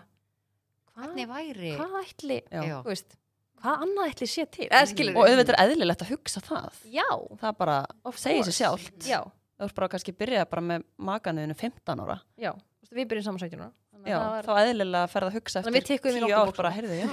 hvað, 0.93 1.07
hvernig 1.07 1.29
væri? 1.33 1.71
Hvað 1.79 1.95
ætli 2.03 2.37
þú 2.53 2.85
veist, 2.91 3.17
hvað 3.63 3.85
annað 3.87 4.11
ætli 4.13 4.29
sé 4.29 4.45
til? 4.53 4.69
Skilur 4.91 5.17
Og 5.17 5.29
auðvitað 5.31 5.55
er 5.55 5.63
eðlilegt 5.65 6.03
að 6.05 6.11
hugsa 6.13 6.41
það. 6.45 6.73
Já, 6.93 7.09
Það 7.41 7.57
bara 7.63 7.79
of 8.05 8.19
segir 8.21 8.45
sér 8.45 8.59
sjálft. 8.59 8.99
Já, 9.09 9.23
Það 9.59 9.69
er 9.71 9.75
bara 9.79 9.89
kannski 9.89 10.13
að 10.13 10.19
byrja 10.19 10.45
bara 10.51 10.63
með 10.63 10.85
maganuðinu 10.99 11.55
15 11.57 12.01
ára. 12.05 12.21
Já, 12.37 12.51
þú 12.53 12.83
veist, 12.83 12.93
við 12.99 13.09
byrjum 13.09 13.25
saman 13.31 13.39
17 13.39 13.61
ára 13.63 13.73
Já, 14.09 14.17
það 14.19 14.31
var- 14.33 14.49
þá 14.49 14.53
eðlilega 14.63 15.03
að 15.07 15.13
ferða 15.13 15.29
að 15.31 15.37
hugsa 15.39 15.61
eftir 15.63 15.87
tikkuðum 15.91 16.17
í 16.17 16.23
10 16.23 16.27
nokkur 16.27 16.49
ár 16.53 16.57
bara, 16.59 16.71
heyrðu, 16.77 16.97
já, 16.99 17.07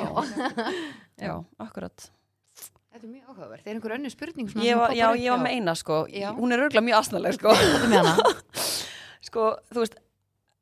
já, 1.28 1.34
akkurat. 1.66 2.10
Þetta 2.90 3.06
er 3.06 3.12
mjög 3.14 3.26
áhugaverð, 3.30 3.64
er 3.68 3.74
einhver 3.76 3.94
önnur 4.00 4.12
spurning 4.14 4.50
svona 4.50 4.66
ég 4.66 4.78
var, 4.80 4.94
Já, 4.98 5.06
ég 5.16 5.30
var 5.36 5.42
með 5.46 5.54
eina 5.60 5.76
sko. 5.78 6.00
Já. 6.10 6.30
Hún 6.36 6.52
er 6.56 6.64
örgulega 6.66 6.86
mjög 6.88 6.98
asnaleg 7.04 7.38
sko. 7.38 7.54
Hvað 7.54 7.84
er 7.84 7.90
með 7.94 8.00
hana? 8.02 8.32
Sko, 9.30 9.44
þú 9.70 9.84
veist 9.84 9.98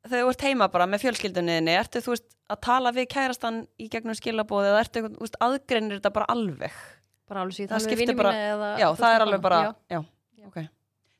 Þegar 0.08 0.24
þú 0.24 0.30
ert 0.32 0.42
heima 0.46 0.66
bara 0.72 0.86
með 0.88 1.02
fjölskyldunniðinni 1.04 1.72
Ertu, 1.78 2.00
þú 2.04 2.12
veist, 2.14 2.26
að 2.52 2.58
tala 2.64 2.90
við 2.96 3.06
kærastan 3.12 3.58
í 3.80 3.88
gegnum 3.92 4.16
skilabóði 4.16 4.70
eða 4.70 4.80
ertu, 4.84 5.02
þú 5.08 5.22
veist, 5.24 5.36
aðgreinir 5.44 5.98
þetta 5.98 6.12
bara 6.14 6.26
alveg? 6.32 6.76
Bara 7.28 7.42
alveg 7.44 7.56
síðan 7.58 7.72
Það 7.74 7.86
við 7.88 7.98
skiptir 7.98 8.18
bara- 8.18 8.34
Já, 8.80 8.88
það 8.98 9.14
er 9.16 9.24
alveg 9.26 9.42
bara 9.44 9.58
já, 9.64 9.72
Já, 9.96 10.00
Já. 10.38 10.46
ok 10.48 10.58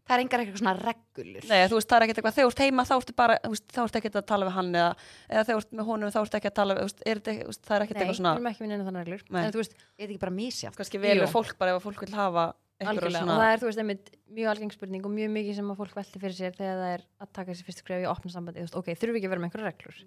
það 0.08 0.14
er 0.16 0.22
engar 0.24 0.42
eitthvað 0.42 0.62
svona 0.62 0.74
regulur 0.78 1.48
Nei, 1.48 1.58
þú 1.68 1.78
veist, 1.78 1.88
það 1.88 1.98
er 1.98 2.06
ekkert 2.06 2.20
eitthvað, 2.20 2.36
þegar 2.38 2.48
þú 2.48 2.52
ert 2.52 2.62
heima 2.64 2.84
þá 2.88 2.94
ertu 2.96 3.16
bara, 3.18 3.38
þú 3.44 3.50
veist, 3.54 3.66
þá 3.74 3.80
ertu 3.84 4.00
ekkert 4.00 4.20
að 4.20 4.28
tala 4.30 4.48
við 4.48 4.56
hann 4.56 4.70
eða, 4.72 4.92
eða 5.28 5.42
þegar 5.42 5.58
þú 5.58 5.64
ert 5.64 5.76
með 5.78 5.90
honum 5.90 6.14
þá 6.14 6.20
ertu 6.22 6.38
ekki 6.38 6.50
að 6.50 6.56
tala 6.58 6.78
við, 6.78 6.88
veist, 6.88 7.02
er 7.04 7.20
veist, 7.26 7.66
það 7.68 7.76
er 7.76 7.84
ekkert 7.84 7.98
Nei, 7.98 8.00
eitthvað 8.00 8.14
við 8.14 8.20
svona, 8.22 8.32
erum 8.38 8.50
ekki 8.52 8.64
vinna 8.64 8.88
þannig 8.88 9.04
reglur. 9.04 9.26
Nei. 9.28 9.42
en 9.44 9.52
þú 9.52 9.62
veist, 9.62 9.76
er 9.76 9.84
þetta 9.98 10.08
ekki 10.08 10.24
bara 10.24 10.36
misjátt 10.38 10.80
kannski 10.80 11.02
velur 11.02 11.30
fólk 11.32 11.60
bara 11.60 11.74
ef 11.74 11.80
að 11.80 11.86
fólk 11.88 12.02
vil 12.06 12.16
hafa 12.16 12.46
eitthvað 12.78 13.14
svona, 13.18 13.34
og 13.34 13.42
það 13.42 13.52
er, 13.52 13.60
þú 13.60 13.68
veist, 13.68 13.82
einmitt 13.82 14.10
mjög 14.38 14.50
algeng 14.54 14.74
spurning 14.74 15.06
og 15.08 15.14
mjög 15.14 15.32
mikið 15.34 15.56
sem 15.58 15.72
að 15.72 15.80
fólk 15.82 15.96
velti 15.98 16.22
fyrir 16.22 16.36
sér 16.38 16.54
þegar 16.54 16.78
það 16.78 16.92
er 16.94 17.06
að 17.18 17.32
taka 17.34 17.50
þessi 17.50 17.66
fyrstu 17.66 17.82
skref 17.82 18.04
í 18.04 18.10
opna 18.12 18.30
sambandi, 18.30 18.66
ok, 18.70 18.92
þurfum 18.94 19.16
við 19.16 19.22
ekki 19.24 19.30
að 19.32 19.42
með 19.42 19.62
reglur? 19.64 20.02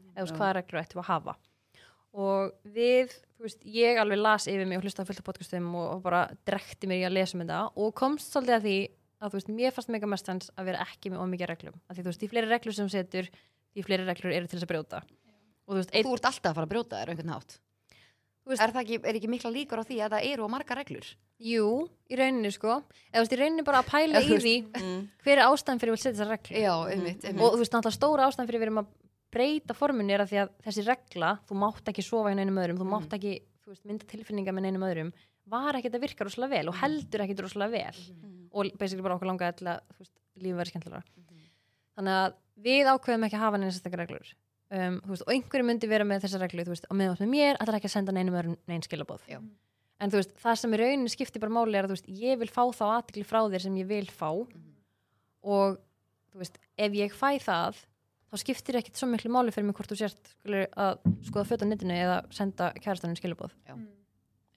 Reglur 0.56 0.80
við 0.80 1.50
og 2.12 2.52
við, 2.76 3.14
þú 3.38 3.46
veist, 3.46 3.62
ég 3.72 4.00
alveg 4.02 4.20
las 4.20 4.48
yfir 4.52 4.68
mig 4.68 4.80
og 4.80 4.86
hlusta 4.86 5.06
á 5.06 5.08
fullt 5.08 5.22
af 5.22 5.28
podcastum 5.28 5.70
og, 5.80 5.86
og 5.96 6.02
bara 6.04 6.26
drekti 6.48 6.90
mér 6.90 7.04
í 7.04 7.06
að 7.08 7.16
lesa 7.18 7.38
um 7.38 7.44
þetta 7.44 7.60
og 7.84 7.94
komst 7.98 8.34
svolítið 8.34 8.58
að 8.58 8.66
því 8.68 8.78
að 9.22 9.30
þú 9.32 9.38
veist, 9.40 9.50
mér 9.56 9.72
fannst 9.76 9.90
mega 9.94 10.08
mest 10.10 10.28
hans 10.28 10.52
að 10.58 10.66
vera 10.72 10.84
ekki 10.86 11.12
með 11.14 11.22
ómikið 11.24 11.50
reglum. 11.52 11.76
Af 11.90 11.96
því 11.98 12.02
þú 12.06 12.10
veist, 12.12 12.22
því 12.22 12.30
fleiri 12.34 12.50
reglur 12.52 12.74
sem 12.78 12.90
setur 12.90 13.28
því 13.76 13.84
fleiri 13.86 14.06
reglur 14.08 14.34
eru 14.34 14.48
til 14.48 14.58
þess 14.60 14.68
að 14.68 14.72
brjóta. 14.74 15.02
Og 15.68 15.76
þú 15.76 15.80
veist, 15.82 15.92
ein, 15.96 16.04
Þú 16.06 16.14
ert 16.18 16.26
alltaf 16.32 16.52
að 16.52 16.56
fara 16.58 16.68
að 16.68 16.72
brjóta 16.74 16.96
á 16.98 17.04
einhvern 17.06 17.34
hátt. 17.36 17.60
Þú 18.42 18.50
veist- 18.52 18.62
Er 18.66 18.72
það 18.74 18.82
ekki, 18.82 18.98
er 19.06 19.16
ekki 19.20 19.30
mikla 19.30 19.52
líkur 19.54 19.80
á 19.80 19.84
því 19.86 19.98
að 20.02 20.12
það 20.16 20.26
eru 20.34 20.44
og 20.44 20.50
marga 20.50 20.76
reglur? 20.76 21.06
jú, 21.42 21.90
í 22.10 22.16
rauninni 22.18 22.52
sko. 22.54 22.84
Eða 23.14 23.18
þú 23.18 23.22
veist, 23.26 23.34
í 23.34 23.38
rauninni 23.42 23.64
bara 23.66 23.82
að 23.82 23.88
pæla 23.90 24.22
í 24.22 24.38
því 24.38 24.56
Mm. 24.78 25.08
hver 25.24 25.38
er 25.38 25.46
ástæðan 25.50 25.80
fyrir 25.82 25.94
að 25.94 26.02
setja 26.02 26.14
þessar 26.22 26.30
reglur. 26.30 26.58
Já, 26.62 26.74
einmitt, 26.92 27.24
einmitt. 27.26 27.42
og 27.42 27.54
þú 27.54 27.58
veist, 27.62 27.72
náttúrulega 27.74 27.98
stóra 27.98 28.28
ástæðan 28.30 28.48
fyrir 28.48 28.60
við 28.62 28.68
erum 28.70 28.78
að 28.78 28.88
breyta 29.32 29.74
forminu 29.74 30.12
er 30.14 30.20
að 30.22 30.30
því 30.30 30.38
að 30.42 30.50
þessi 30.66 30.86
regla 30.86 31.40
þú 31.48 31.56
mátt 31.58 31.86
ekki 31.90 32.04
sofa 32.04 32.30
hjá 32.30 32.36
neinum 32.36 32.60
öðrum 32.62 32.78
þú 32.78 32.86
mátt 32.92 33.10
ekki, 33.18 33.42
þú 33.64 33.68
veist, 33.72 33.86
mynda 33.86 34.06
tilfinninga 34.06 34.52
með 34.54 34.62
neinum 34.68 34.84
öðrum 34.86 35.14
var 35.48 35.74
ekkert 35.80 35.96
að 35.96 36.02
virka 36.02 36.26
rosalega 36.28 36.50
vel 36.60 36.68
og 36.70 36.76
heldur 36.76 37.22
ekkert 37.26 37.40
rosalega 37.42 37.72
vel 37.72 37.96
og 38.52 38.72
basically 38.78 39.06
bara 39.06 39.18
okkur 39.18 39.30
langaði 39.32 39.62
til 39.62 39.70
að 39.72 39.82
þú 39.92 40.04
veist, 40.04 40.16
lífið 40.42 40.62
verið 40.62 40.74
skemmtilega 40.74 41.04
þannig 41.98 42.18
að 42.20 42.38
við 42.66 42.90
ákveðum 42.92 43.28
ekki 43.28 43.38
að 43.38 43.44
hafa 43.46 43.60
neina 43.60 43.74
sérstakar 43.74 44.02
reglur. 44.04 44.32
Um, 44.72 44.98
þú 45.04 45.12
veist, 45.12 45.26
og 45.26 45.34
einhverju 45.34 45.68
myndi 45.68 45.90
vera 45.92 46.08
með 46.08 46.26
þessa 46.26 46.40
reglu 46.40 46.64
þú 46.64 46.72
veist, 46.72 46.88
og 46.88 47.02
ert 47.04 47.24
með 47.26 47.32
mér, 47.34 47.58
ætlar 47.60 47.78
ekki 47.78 47.90
að 47.90 47.96
senda 47.98 48.16
neinum 48.16 48.38
öðrum 48.40 48.58
neinn 48.72 48.86
skilabóð 48.86 49.26
Já. 49.28 49.40
en 50.00 50.14
þú 50.14 50.22
veist, 50.22 50.36
það 50.40 50.60
sem 50.62 50.76
í 50.76 50.80
rauninni 50.80 51.12
skiptir 51.12 51.44
bara 51.44 51.56
máli 51.58 51.76
er 51.76 51.88
að 51.88 51.92
þú 51.92 51.98
veist, 51.98 52.12
ég 52.22 52.40
vil 52.40 52.48
fá 52.48 52.62
þá 52.78 52.86
aðtikli 52.88 53.26
frá 53.28 53.42
þér 53.52 53.66
sem 53.66 53.80
ég 53.82 53.90
vil 53.90 54.06
fá. 54.08 54.30
Og 55.42 55.76
þú 56.32 56.44
veist, 56.44 56.62
ef 56.80 56.96
ég 57.02 57.18
fæ 57.18 57.30
það 57.44 57.82
þá 58.32 58.40
skiptir 58.46 58.80
ekkit 58.80 59.02
svo 59.02 59.10
miklu 59.12 59.34
máli 59.36 59.52
fyrir 59.52 59.68
mig 59.68 59.76
hvort 59.76 59.92
þú 59.92 60.00
sért 60.00 60.32
að 60.48 61.02
skoða 61.28 61.50
föt 61.50 61.66
á 61.68 61.68
netinu 61.68 61.98
eða 61.98 62.22
senda 62.32 62.72
kærastanum 62.80 63.20
skilabóð 63.20 63.58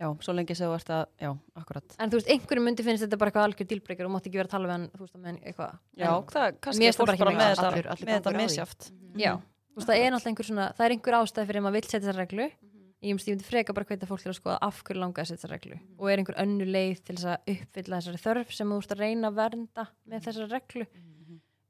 Já, 0.05 0.09
svo 0.27 0.35
lengi 0.37 0.57
sem 0.59 0.69
þú 0.69 0.75
ert 0.77 0.91
að, 0.93 1.05
já, 1.25 1.31
akkurat. 1.63 1.95
en 1.97 2.13
þú 2.13 2.19
veist, 2.21 2.29
einhverju 2.35 2.65
myndi 2.67 2.85
finnst 2.85 3.05
þetta 3.07 3.19
bara 3.23 3.33
eitthvað 3.33 3.47
algjör 3.49 3.69
dílbreykar 3.71 4.09
og 4.11 4.13
mátt 4.19 4.29
ekki 4.29 4.41
vera 4.43 4.51
að 4.51 4.55
tala 4.55 4.69
við 4.69 4.75
hann 4.75 4.87
þú 4.93 5.01
veist, 5.07 5.17
með 5.25 5.39
eitthvað. 5.49 5.79
Já, 5.97 6.11
En- 6.13 6.29
það 6.35 6.45
er 6.51 6.59
kannski 6.69 6.93
fólk 6.99 7.13
bara 7.25 7.35
með 7.39 7.51
þetta, 7.55 7.97
með 8.05 8.13
þetta 8.19 8.35
misjáft. 8.37 8.91
Já, 9.25 9.33
þú 9.41 9.81
veist, 9.81 9.89
það 9.89 10.03
er 10.05 10.13
náttúrulega 10.13 10.31
einhver 10.35 10.49
svona, 10.51 10.67
það 10.77 10.85
er 10.91 10.95
einhver 10.99 11.17
ástæð 11.23 11.49
fyrir 11.49 11.61
að 11.63 11.65
maður 11.65 11.77
vill 11.79 11.89
setja 11.89 12.05
þessar 12.05 12.21
reglu. 12.21 12.49
Mhm. 12.51 12.71
ég 13.05 13.13
myndi, 13.19 13.33
myndi 13.35 13.45
freka 13.45 13.75
bara 13.77 13.85
hveita 13.85 14.07
fólk 14.09 14.23
til 14.25 14.31
að 14.33 14.39
skoða 14.41 14.59
af 14.65 14.83
hverju 14.85 15.01
langaði 15.01 15.25
að 15.25 15.29
setja 15.29 15.41
þessar 15.45 15.53
reglu 15.55 15.77
og 15.99 16.07
er 16.09 16.21
einhver 16.23 16.39
önnu 16.41 16.65
leið 16.65 17.03
til 17.05 17.17
þess 17.19 17.27
að 17.35 17.51
uppfylla 17.53 17.99
þessari 18.01 18.21
þörf 18.23 18.53
sem 18.57 18.71
þú 18.73 18.79
ert 18.81 18.95
að 18.95 19.03
reyna 19.05 19.29
að 19.29 19.35
vernda 19.43 19.85
með 20.09 20.23
þessari 20.25 20.49
reglu. 20.55 20.87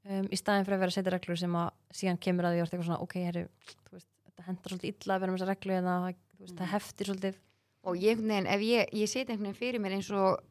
Um, 0.05 0.27
í 0.29 0.37
staðin 0.37 0.63
fyrir 0.67 0.77
að 0.77 0.81
vera 0.85 0.93
að 0.93 0.97
setja 0.99 1.11
reglu 1.15 1.35
sem 1.41 1.55
að 1.59 1.69
síðan 1.91 2.19
kemur 2.21 2.45
að 2.45 2.53
því 2.55 2.59
að 2.59 2.61
þú 2.61 2.65
ert 2.65 2.73
eitthvað 2.75 2.87
svona, 2.87 3.01
ok, 3.03 3.15
herri, 3.25 3.43
þú 3.89 3.95
veist, 3.97 4.07
þetta 4.29 4.43
hendar 4.47 4.71
svolítið 4.75 4.91
illa 4.93 5.15
að 5.15 5.21
vera 5.25 5.31
með 5.33 5.39
þessa 5.41 5.49
reglu 5.51 5.73
en 5.75 5.87
það, 5.89 6.05
veist, 6.39 6.55
það 6.59 6.71
heftir 6.75 7.09
svolítið 7.09 7.39
og 7.85 7.97
ég, 8.01 8.19
neginn, 8.21 8.49
ef 8.49 8.63
ég, 8.65 8.91
ég 8.97 9.09
seti 9.09 9.31
einhvern 9.31 9.51
veginn 9.51 9.59
fyrir 9.59 9.81
mér 9.83 9.97
eins 9.97 10.09
og 10.15 10.41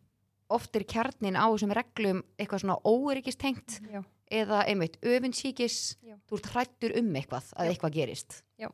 oft 0.55 0.77
er 0.77 0.85
kjarnin 0.89 1.39
á 1.39 1.47
þessum 1.49 1.75
reglum 1.75 2.23
eitthvað 2.39 2.65
svona 2.65 2.79
óöryggistengt 2.85 3.79
Já. 3.91 4.03
eða 4.31 4.63
einmitt 4.69 4.99
öfunnsíkis 5.03 5.97
Já. 6.05 6.17
þú 6.29 6.39
ert 6.39 6.51
hrættur 6.55 6.97
um 7.01 7.13
eitthvað 7.17 7.51
að 7.57 7.69
Já. 7.69 7.73
eitthvað 7.75 7.97
gerist 7.99 8.41
Já. 8.61 8.71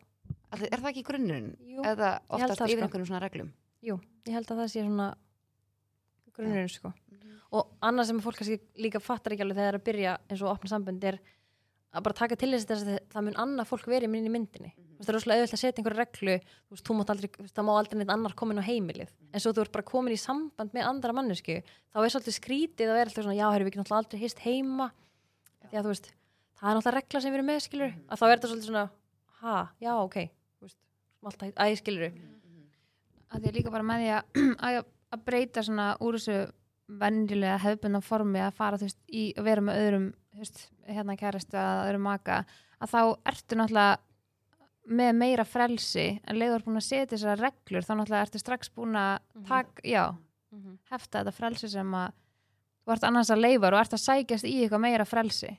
Er 0.51 0.81
það 0.83 0.91
ekki 0.91 1.07
grunnurinn 1.07 1.53
Jú, 1.63 1.83
eða 1.87 2.17
oftast 2.29 2.65
yfir 2.67 2.77
sko. 2.81 2.87
einhvern 2.87 3.07
svona 3.07 3.23
reglum 3.23 3.53
jú, 3.87 4.01
ég 4.27 4.35
held 4.35 4.51
að 4.51 4.65
það 4.65 4.73
sé 4.73 4.83
svona 4.85 5.13
grunnurinn, 6.35 6.73
sko 6.73 6.93
og 7.51 7.71
annað 7.83 8.11
sem 8.11 8.21
fólk 8.23 8.39
kannski 8.39 8.61
líka 8.79 9.01
fattar 9.03 9.35
ekki 9.35 9.43
alveg 9.43 9.59
þegar 9.59 9.67
það 9.67 9.73
er 9.73 9.79
að 9.81 9.87
byrja 9.89 10.17
eins 10.31 10.43
og 10.45 10.53
opna 10.53 10.71
sambund 10.71 11.07
er 11.07 11.19
að 11.91 12.05
bara 12.07 12.15
taka 12.21 12.37
til 12.39 12.53
þess 12.55 12.71
að 12.71 12.87
það- 12.87 13.07
það 13.15 13.25
mun 13.27 13.39
annað 13.45 13.67
fólk 13.71 13.87
verið 13.91 14.15
inn 14.15 14.27
í 14.29 14.33
myndinni. 14.37 14.73
Mm 14.77 14.87
það 15.01 15.09
er 15.09 15.17
rosalega 15.17 15.41
auðvitað 15.41 15.57
að 15.57 15.61
setja 15.65 15.81
einhverju 15.81 15.99
reglu 16.01 16.33
þú 16.45 16.75
veist, 16.75 16.85
þú 16.85 16.95
mátt 16.99 17.11
aldrei, 17.11 17.29
það 17.57 17.65
má 17.65 17.73
aldrei 17.81 17.97
neitt 17.99 18.11
annar 18.13 18.35
komin 18.37 18.61
á 18.61 18.65
heimilið. 18.69 19.09
En 19.33 19.41
svo 19.41 19.53
þú 19.57 19.63
ert 19.65 19.73
bara 19.73 19.87
komin 19.89 20.13
í 20.13 20.19
samband 20.21 20.75
með 20.77 20.85
andra 20.91 21.15
mannesku 21.17 21.57
þá 21.65 21.97
er 22.05 22.13
svolítið 22.13 22.37
skrítið 22.37 22.91
að 22.93 22.99
vera 23.01 23.09
alltaf 23.09 23.25
svona 23.25 23.39
já, 23.41 23.47
herri, 23.51 23.65
við 23.65 23.73
getum 23.73 23.85
alltaf 23.87 23.97
aldrei 24.05 24.21
hist 24.21 24.43
heima. 24.45 24.91
Því 25.71 25.79
að 25.81 25.87
þú 25.89 25.93
veist, 25.95 26.11
það 26.61 26.69
er 26.71 26.77
alltaf 26.83 26.95
regla 26.99 27.21
sem 27.25 27.33
við 27.33 27.39
erum 27.41 27.49
með 27.49 27.61
skilur, 27.65 27.95
að 28.11 28.21
þá 28.21 28.25
er 28.29 28.35
þetta 28.37 28.51
svolítið 28.53 28.69
svona 28.69 28.85
ha, 29.41 29.57
já, 29.81 29.93
ok, 30.05 30.17
þú 30.61 30.69
veist 30.69 30.79
alltaf, 31.25 31.53
æ, 31.57 31.65
skilur 31.81 32.13
að 33.31 33.41
því 33.41 33.49
að 33.49 33.57
líka 33.57 33.73
bara 33.73 33.87
með 33.89 34.05
því 34.05 34.11
að, 34.19 34.23
að, 34.69 34.81
að 35.17 35.25
breyta 35.25 35.65
svona 35.65 35.89
úr 36.05 36.19
þessu 36.19 36.39
venjulega 37.01 37.57
hefbunna 37.63 38.01
formi 38.05 38.41
að 38.43 38.53
fara 38.59 38.77
þú 38.77 38.89
veist, 38.89 39.01
í 39.09 39.25
að 39.39 39.49
vera 39.49 39.65
með 39.65 39.81
öðrum 39.81 40.09
veist, 40.39 40.63
hérna 40.87 41.17
kærasta 41.19 41.59
að 41.61 41.83
öðrum 41.89 42.07
maka 42.07 42.45
að 42.81 42.93
þá 42.95 43.01
ertu 43.33 43.59
náttúrulega 43.59 43.99
með 44.91 45.13
meira 45.15 45.45
frelsi 45.47 46.07
en 46.25 46.39
leiður 46.41 46.65
búin 46.67 46.81
að 46.81 46.87
setja 46.87 47.13
þessar 47.13 47.43
reglur 47.45 47.85
þá 47.87 47.93
náttúrulega 47.95 48.27
ertu 48.27 48.41
strax 48.41 48.71
búin 48.75 48.97
að 48.99 49.19
taka, 49.47 49.85
já, 49.87 50.05
hefta 50.91 51.21
þetta 51.21 51.35
frelsi 51.37 51.71
sem 51.71 51.95
að 51.95 52.13
þú 52.81 52.95
ert 52.95 53.07
annars 53.07 53.31
að 53.31 53.43
leifar 53.45 53.77
og 53.77 53.83
ert 53.85 53.97
að 53.97 54.05
sækjast 54.05 54.49
í 54.49 54.57
eitthvað 54.65 54.85
meira 54.87 55.07
frelsi. 55.07 55.53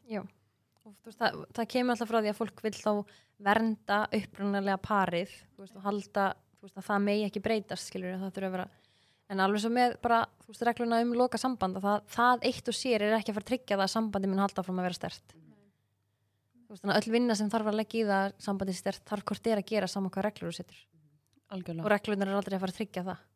Og 0.84 0.96
þú 0.98 1.12
veist, 1.12 1.20
það, 1.22 1.44
það 1.56 1.70
kemur 1.76 1.94
alltaf 1.96 2.10
frá 2.10 2.20
því 2.20 2.32
að 2.32 2.40
fólk 2.42 2.64
vil 2.66 2.74
þá 2.76 2.92
vernda 3.42 4.00
upprunalega 4.18 4.78
parið 4.84 5.36
veist, 5.58 5.76
og 5.78 5.86
halda 5.86 6.26
veist, 6.62 6.78
að 6.78 6.88
það 6.90 7.06
megi 7.08 7.28
ekki 7.30 7.44
breytast 7.46 7.90
skilur 7.90 8.18
það 8.20 8.34
þurfa 8.36 8.50
að 8.50 8.56
vera 8.58 8.68
en 9.32 9.44
alveg 9.44 9.64
svo 9.64 9.72
með 9.74 9.96
bara 10.04 10.24
þú 10.44 10.52
veist, 10.52 10.64
regluna 10.68 11.02
um 11.06 11.14
loka 11.16 11.40
samband 11.40 11.80
að 11.80 11.88
það, 11.88 12.08
það 12.16 12.46
eitt 12.50 12.72
og 12.72 12.78
sér 12.78 13.06
er 13.08 13.18
ekki 13.18 13.32
að 13.32 13.38
fara 13.38 13.46
að 13.46 13.52
tryggja 13.52 13.78
það 13.78 13.86
að 13.86 13.94
sambandi 13.96 14.32
mun 14.32 14.44
halda 14.44 14.66
fram 14.68 14.82
að 14.82 14.88
vera 14.90 15.00
stert 15.00 15.36
þú 15.36 16.74
veist, 16.74 16.82
þannig 16.84 16.96
að 16.96 17.02
öll 17.02 17.16
vinna 17.16 17.38
sem 17.40 17.52
þarf 17.54 17.72
að 17.72 17.80
leggja 17.80 18.02
í 18.02 18.08
það 18.10 18.38
sambandi 18.48 18.78
stert 18.78 19.04
þarf 19.08 19.28
hvort 19.32 19.52
er 19.52 19.62
að 19.62 19.70
gera 19.72 19.92
saman 19.92 20.14
hvað 20.14 20.28
reglur 20.28 20.52
þú 20.52 20.58
setur 20.60 20.80
og 20.82 21.58
Algjörlega. 21.58 21.92
reglunar 21.96 22.32
er 22.32 22.40
aldrei 22.40 22.56
að 22.58 22.64
fara 22.64 22.76
að 22.76 22.80
tryggja 22.82 23.08
það 23.08 23.28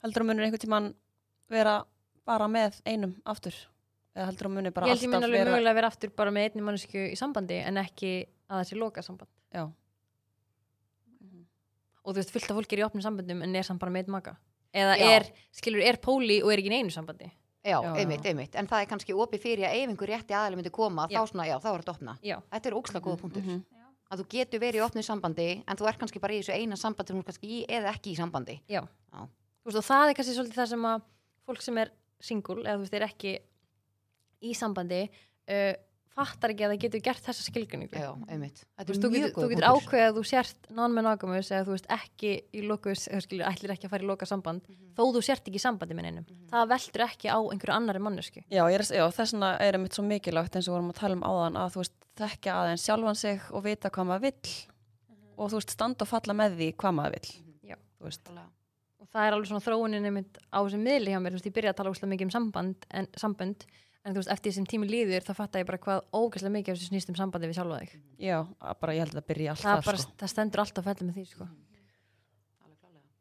Heldur 0.00 0.22
þú 0.22 0.26
munir 0.30 0.46
einhvern 0.46 0.62
tíman 0.62 0.86
vera 1.52 1.74
bara 2.24 2.46
með 2.48 2.78
einum 2.88 3.12
aftur? 3.28 3.56
Eða 4.14 4.30
heldur 4.30 4.48
þú 4.48 4.52
munir 4.54 4.72
bara 4.74 4.88
ég 4.88 4.94
held 4.94 5.04
ég 5.04 5.10
mun 5.10 5.18
alltaf 5.18 5.28
alveg 5.28 5.42
vera... 5.42 5.52
mögulega 5.54 5.76
vera 5.76 5.90
aftur 5.92 6.12
bara 6.16 6.32
með 6.34 6.46
einni 6.48 6.64
mannesku 6.66 7.02
í 7.10 7.18
sambandi 7.18 7.58
en 7.66 7.80
ekki 7.82 8.12
að 8.48 8.56
það 8.56 8.68
sé 8.70 8.78
loka 8.78 9.04
samband 9.06 9.30
Já. 9.50 9.64
og 12.00 12.14
þú 12.14 12.16
veist, 12.20 12.32
fullt 12.34 12.48
af 12.50 12.58
fólki 12.58 12.78
er 12.78 12.82
í 12.82 12.86
opnum 12.86 13.04
sambandum 13.04 13.44
en 13.46 13.58
er 13.58 13.66
samt 13.66 13.82
bara 13.82 13.92
með 13.94 14.06
einn 14.06 14.16
maka 14.16 14.36
eða 14.74 14.96
Já. 14.98 15.06
er, 15.16 15.26
skilur, 15.52 15.82
er 15.82 15.96
póli 16.02 16.40
og 16.44 16.52
er 16.52 16.58
ekki 16.62 16.70
í 16.72 16.78
einu 16.80 16.90
sambandi 16.94 17.26
já, 17.64 17.76
Já, 17.82 17.92
einmitt, 18.00 18.24
einmitt, 18.24 18.54
en 18.56 18.66
það 18.70 18.82
er 18.84 18.88
kannski 18.88 19.12
opið 19.12 19.42
fyrir 19.42 19.66
að 19.68 19.74
ef 19.82 19.90
einhver 19.92 20.08
rétti 20.08 20.32
aðeins 20.36 20.56
myndi 20.56 20.70
koma 20.72 21.06
Já. 21.10 21.20
þá 21.20 21.28
svona, 21.32 21.46
já, 21.50 21.56
þá 21.60 21.68
er 21.74 21.82
þetta 21.82 21.94
opna 21.96 22.14
já, 22.24 22.36
þetta 22.54 22.70
er 22.70 22.76
ókslega 22.78 23.04
góða 23.04 23.20
punktur 23.20 23.42
Mhm. 23.44 23.60
að 24.10 24.18
þú 24.22 24.24
getur 24.32 24.60
verið 24.60 24.80
í 24.80 24.84
opnu 24.86 25.02
sambandi 25.06 25.48
en 25.68 25.76
þú 25.76 25.88
ert 25.88 25.98
kannski 26.00 26.20
bara 26.20 26.32
í 26.34 26.40
þessu 26.40 26.54
eina 26.56 26.76
sambandi 26.76 27.12
þú 27.12 27.18
ert 27.20 27.26
kannski 27.26 27.46
í 27.50 27.66
eða 27.68 27.92
ekki 27.94 28.10
í 28.12 28.16
sambandi 28.16 28.56
já. 28.68 28.80
Já. 29.12 29.20
Þú 29.60 29.66
veist, 29.70 29.78
og 29.78 29.84
það 29.84 30.08
er 30.08 30.14
kannski 30.14 30.34
svolítið 30.38 30.58
það 30.62 30.68
sem 30.72 30.86
að 30.90 31.02
fólk 31.46 31.62
sem 31.62 31.78
er 31.78 31.90
single 32.20 32.62
eða 32.64 32.76
þú 32.78 32.80
veist, 32.86 32.94
er 32.94 33.06
ekki 33.06 33.38
í 34.42 34.54
sambandi 34.56 35.02
uh, 35.50 35.74
fattar 36.16 36.52
ekki 36.52 36.64
að 36.66 36.72
það 36.72 36.82
getur 36.84 37.02
gert 37.06 37.26
þessa 37.26 37.44
skilgrinningu 37.46 38.00
já, 38.00 38.10
einmitt, 38.28 38.62
Þú, 38.64 38.86
veist, 38.88 39.04
þú, 39.04 39.10
getur, 39.14 39.50
getur 39.52 39.66
ákveðið 39.68 40.06
að 40.08 40.16
þú 40.18 40.24
sért 40.30 40.70
non-monogamous 40.76 41.50
eða 41.52 41.66
þú 41.68 41.76
veist 41.76 41.88
ekki 41.96 42.32
í 42.50 42.64
lokus 42.66 43.06
eða 43.10 43.22
skilur, 43.24 43.46
ætlir 43.48 43.74
ekki 43.76 43.86
að 43.88 43.94
fara 43.94 44.06
í 44.06 44.10
loka 44.10 44.28
samband 44.28 44.66
þó 44.98 45.02
þú 45.14 45.22
sért 45.24 45.46
ekki 45.46 45.60
í 45.60 45.62
sambandi 45.62 45.96
með 45.96 46.08
neinum. 46.08 46.26
Það 46.50 46.72
veldur 46.74 47.06
ekki 47.06 47.30
á 47.30 47.38
einhverju 47.38 47.76
annari 47.76 48.02
mannesku 48.02 48.42
Já, 48.42 48.62
ég 48.66 48.78
er, 48.80 48.86
já, 48.98 49.04
þess 49.16 49.36
vegna 49.36 49.52
er 49.62 49.78
einmitt 49.78 49.96
svo 49.96 50.06
mikilvægt 50.06 50.58
eins 50.58 50.70
og 50.70 50.76
vorum 50.76 50.90
að 50.92 51.00
tala 51.00 51.18
um 51.18 51.26
áðan 51.30 51.60
að 51.62 51.76
þú 51.76 51.84
veist 51.84 52.08
þekkja 52.20 52.56
aðeins 52.58 52.86
sjálfan 52.88 53.20
sig 53.22 53.50
og 53.54 53.64
vita 53.64 53.92
hvað 53.94 54.10
maður 54.10 54.26
vill 54.26 54.54
og 55.40 55.52
þú 55.52 55.60
veist 55.60 55.76
standa 55.76 56.04
og 56.04 56.10
falla 56.10 56.36
með 56.36 56.56
því 56.58 56.72
hvað 56.80 56.96
maður 56.98 57.14
vill. 57.16 57.36
Já. 57.70 57.76
Þú 58.00 58.08
veist. 58.08 58.32
og 59.00 59.08
það 59.08 59.26
er 59.26 59.36
alveg 59.36 59.50
svona 59.50 59.64
þróunin 59.64 60.08
einmitt 60.10 60.40
á 60.52 60.58
þessum 60.60 60.82
miðli 60.84 61.14
hjá 61.14 61.20
mér, 61.22 61.32
þú 61.32 61.38
veist, 61.38 61.48
ég 61.48 61.56
byrja 61.56 61.72
að 61.72 61.78
tala 61.80 61.94
um 61.94 62.34
samband 62.34 62.86
en, 62.90 63.08
sambönd, 63.16 63.64
en 64.04 64.14
þú 64.14 64.22
veist, 64.22 64.30
eftir 64.32 64.52
þessum 64.52 64.68
tími 64.70 64.88
líður 64.88 65.26
þá 65.26 65.32
fatta 65.36 65.60
ég 65.60 65.68
bara 65.68 65.80
hvað 65.82 66.04
ógæslega 66.16 66.54
mikið 66.56 66.72
af 66.72 66.78
þessu 66.78 66.90
snýst 66.90 67.10
um 67.12 67.18
sambandi 67.18 67.50
við 67.50 67.58
sjálfa 67.58 67.80
þig. 67.82 67.96
Já, 68.22 68.36
að 68.40 68.78
bara 68.84 68.94
ég 68.96 69.04
held 69.04 69.12
að 69.12 69.18
það 69.20 69.26
byrja 69.32 69.56
það, 69.56 69.72
alltaf 69.74 69.90
bara, 69.90 70.02
sko. 70.04 70.14
það 70.22 70.32
stendur 70.34 70.62
alltaf 70.64 70.88
fellið 70.88 71.08
með 71.10 71.18
því 71.18 71.26
sko. 71.30 71.48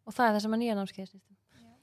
og 0.09 0.15
það 0.15 0.27
er 0.27 0.37
það 0.37 0.43
sem 0.45 0.55
að 0.55 0.61
nýja 0.63 0.77
námskeið 0.79 1.15
um. 1.17 1.25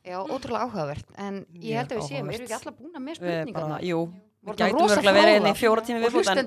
Já, 0.06 0.16
ótrúlega 0.22 0.62
áhugavert. 0.68 1.08
En 1.18 1.42
ég 1.58 1.80
held 1.80 1.92
að 1.92 1.98
við 1.98 2.08
séum, 2.08 2.30
erum 2.30 2.30
við 2.30 2.46
ekki 2.46 2.56
allar 2.60 2.74
búin 2.78 2.92
með 2.94 3.00
Við 3.00 3.06
bara, 3.06 3.16
spurningarna 3.18 3.78
jú, 3.82 4.00
við 4.46 4.52
það 4.52 4.60
gætum 4.62 4.84
örgulega 4.86 5.16
verið 5.16 5.38
inn 5.40 5.48
í 5.50 5.54
fjóra 5.58 5.84
tími 5.86 5.98
og 5.98 6.04
viðbútt 6.06 6.30
en, 6.30 6.38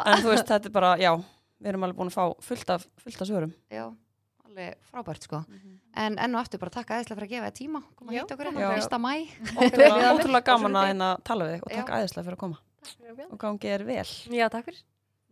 en 0.00 0.22
þú 0.24 0.30
veist, 0.32 0.48
þetta 0.48 0.70
er 0.70 0.72
bara, 0.72 0.92
já, 0.96 1.10
við 1.60 1.70
erum 1.72 1.84
alveg 1.84 1.98
búin 2.00 2.12
að 2.12 2.16
fá 2.16 2.46
fullt 2.48 2.72
af, 2.72 2.86
fullt 3.04 3.20
af 3.20 3.28
svörum. 3.28 3.52
já, 3.68 3.84
alveg 4.56 4.76
frábært 4.90 5.26
sko. 5.26 5.42
En 5.96 6.16
enn 6.18 6.36
og 6.36 6.42
eftir 6.42 6.60
bara 6.60 6.72
takk 6.72 6.92
aðeinslega 6.94 7.18
fyrir 7.18 7.28
að 7.28 7.32
gefa 7.34 7.48
þér 7.50 7.56
tíma 7.58 7.80
koma 7.96 8.14
hitta 8.14 8.34
okkur 8.36 8.48
hérna, 8.48 8.60
fyrir. 8.60 8.80
fyrsta 8.80 8.98
mæ 9.00 9.12
Ótrúlega, 9.56 10.10
ótrúlega 10.16 10.44
gaman 10.48 10.78
að 10.80 10.86
hérna 10.90 11.08
tala 11.24 11.48
við 11.48 11.54
þig 11.56 11.64
og 11.66 11.72
takk 11.74 11.90
Já. 11.90 11.96
æðislega 12.00 12.26
fyrir 12.26 12.36
að 12.36 12.42
koma. 12.44 12.60
Og 13.26 13.38
gangi 13.42 13.72
er 13.74 13.84
vel. 13.86 14.06
Já, 14.32 14.46
takk 14.52 14.68
fyrir. 14.70 14.82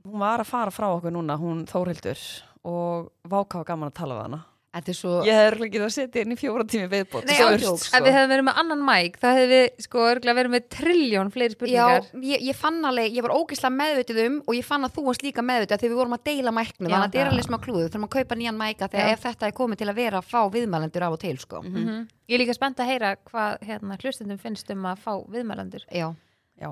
Hún 0.05 0.21
var 0.21 0.43
að 0.43 0.51
fara 0.51 0.75
frá 0.75 0.89
okkur 0.91 1.15
núna, 1.15 1.39
hún 1.41 1.65
Þórhildur 1.71 2.25
og 2.69 3.13
váká 3.31 3.65
gaman 3.65 3.93
að 3.93 3.99
tala 4.01 4.19
við 4.19 4.27
hana. 4.29 4.41
Þetta 4.75 4.91
er 4.91 4.97
svo 4.99 5.11
Ég 5.23 5.37
hefði 5.39 5.51
örugglega 5.53 5.73
getað 5.75 5.87
að 5.87 5.93
setja 5.95 6.23
inn 6.25 6.35
í 6.35 6.37
fjóra 6.41 6.65
tími 6.67 6.89
viðbót 6.91 7.29
Nei, 7.29 7.37
örst, 7.45 7.85
sko. 7.85 7.95
ef 7.95 8.03
við 8.03 8.17
hefðum 8.17 8.33
verið 8.35 8.47
með 8.49 8.57
annan 8.65 8.81
mæk 8.89 9.19
þá 9.23 9.27
hefðum 9.29 9.53
við 9.55 9.67
sko 9.85 9.99
örgulega 10.11 10.39
verið 10.41 10.53
með 10.55 10.65
trilljón 10.75 11.31
fleiri 11.31 11.51
Já, 11.51 11.55
spurningar. 11.55 12.09
ég, 12.27 12.43
ég 12.49 12.59
fann 12.59 12.81
alveg, 12.91 13.15
ég 13.15 13.23
var 13.23 13.35
ógislega 13.39 13.75
meðvitið 13.79 14.19
um 14.25 14.37
og 14.43 14.59
ég 14.59 14.67
fann 14.67 14.83
að 14.89 14.95
þú 14.97 15.05
varst 15.07 15.23
líka 15.23 15.45
meðvitið 15.47 15.79
þegar 15.85 15.95
við 15.95 16.01
vorum 16.03 16.17
að 16.19 16.25
deila 16.27 16.51
mæknum, 16.59 16.89
Já. 16.89 16.91
þannig 16.91 16.99
að 16.99 17.07
þetta 17.15 17.23
er 17.23 17.31
alveg 17.31 17.47
smá 17.47 17.59
klúðu 17.63 17.87
þurfum 17.87 18.09
að 18.09 18.15
kaupa 18.19 18.35
nýjan 18.43 18.59
mæka 18.59 18.91
þegar 18.91 19.07
Já. 19.07 19.15
ef 19.15 19.23
þetta 19.29 19.47
er 19.47 19.55
komið 19.63 19.77
til 19.79 19.89
að 19.95 19.99
vera 20.03 20.19
að 20.19 20.29
fá 20.35 20.41
viðmælendur 20.59 21.07
af 21.07 21.13
og 21.15 21.21
til 21.23 21.39
sko. 21.39 21.63
Mhm. 21.63 22.09
Ég 22.29 22.35
er 22.35 22.41
líka 22.43 22.55
spennt 22.59 22.79
að 22.83 22.91
heyra 22.91 23.15
hvað 23.31 23.59
hérna, 23.63 23.99
hlustendum 24.03 24.39
finnst 24.43 24.71
um 24.75 24.83
að 24.91 24.99
fá 24.99 25.13
viðmælandur 25.31 25.87
Já, 25.93 26.11
Já, 26.59 26.71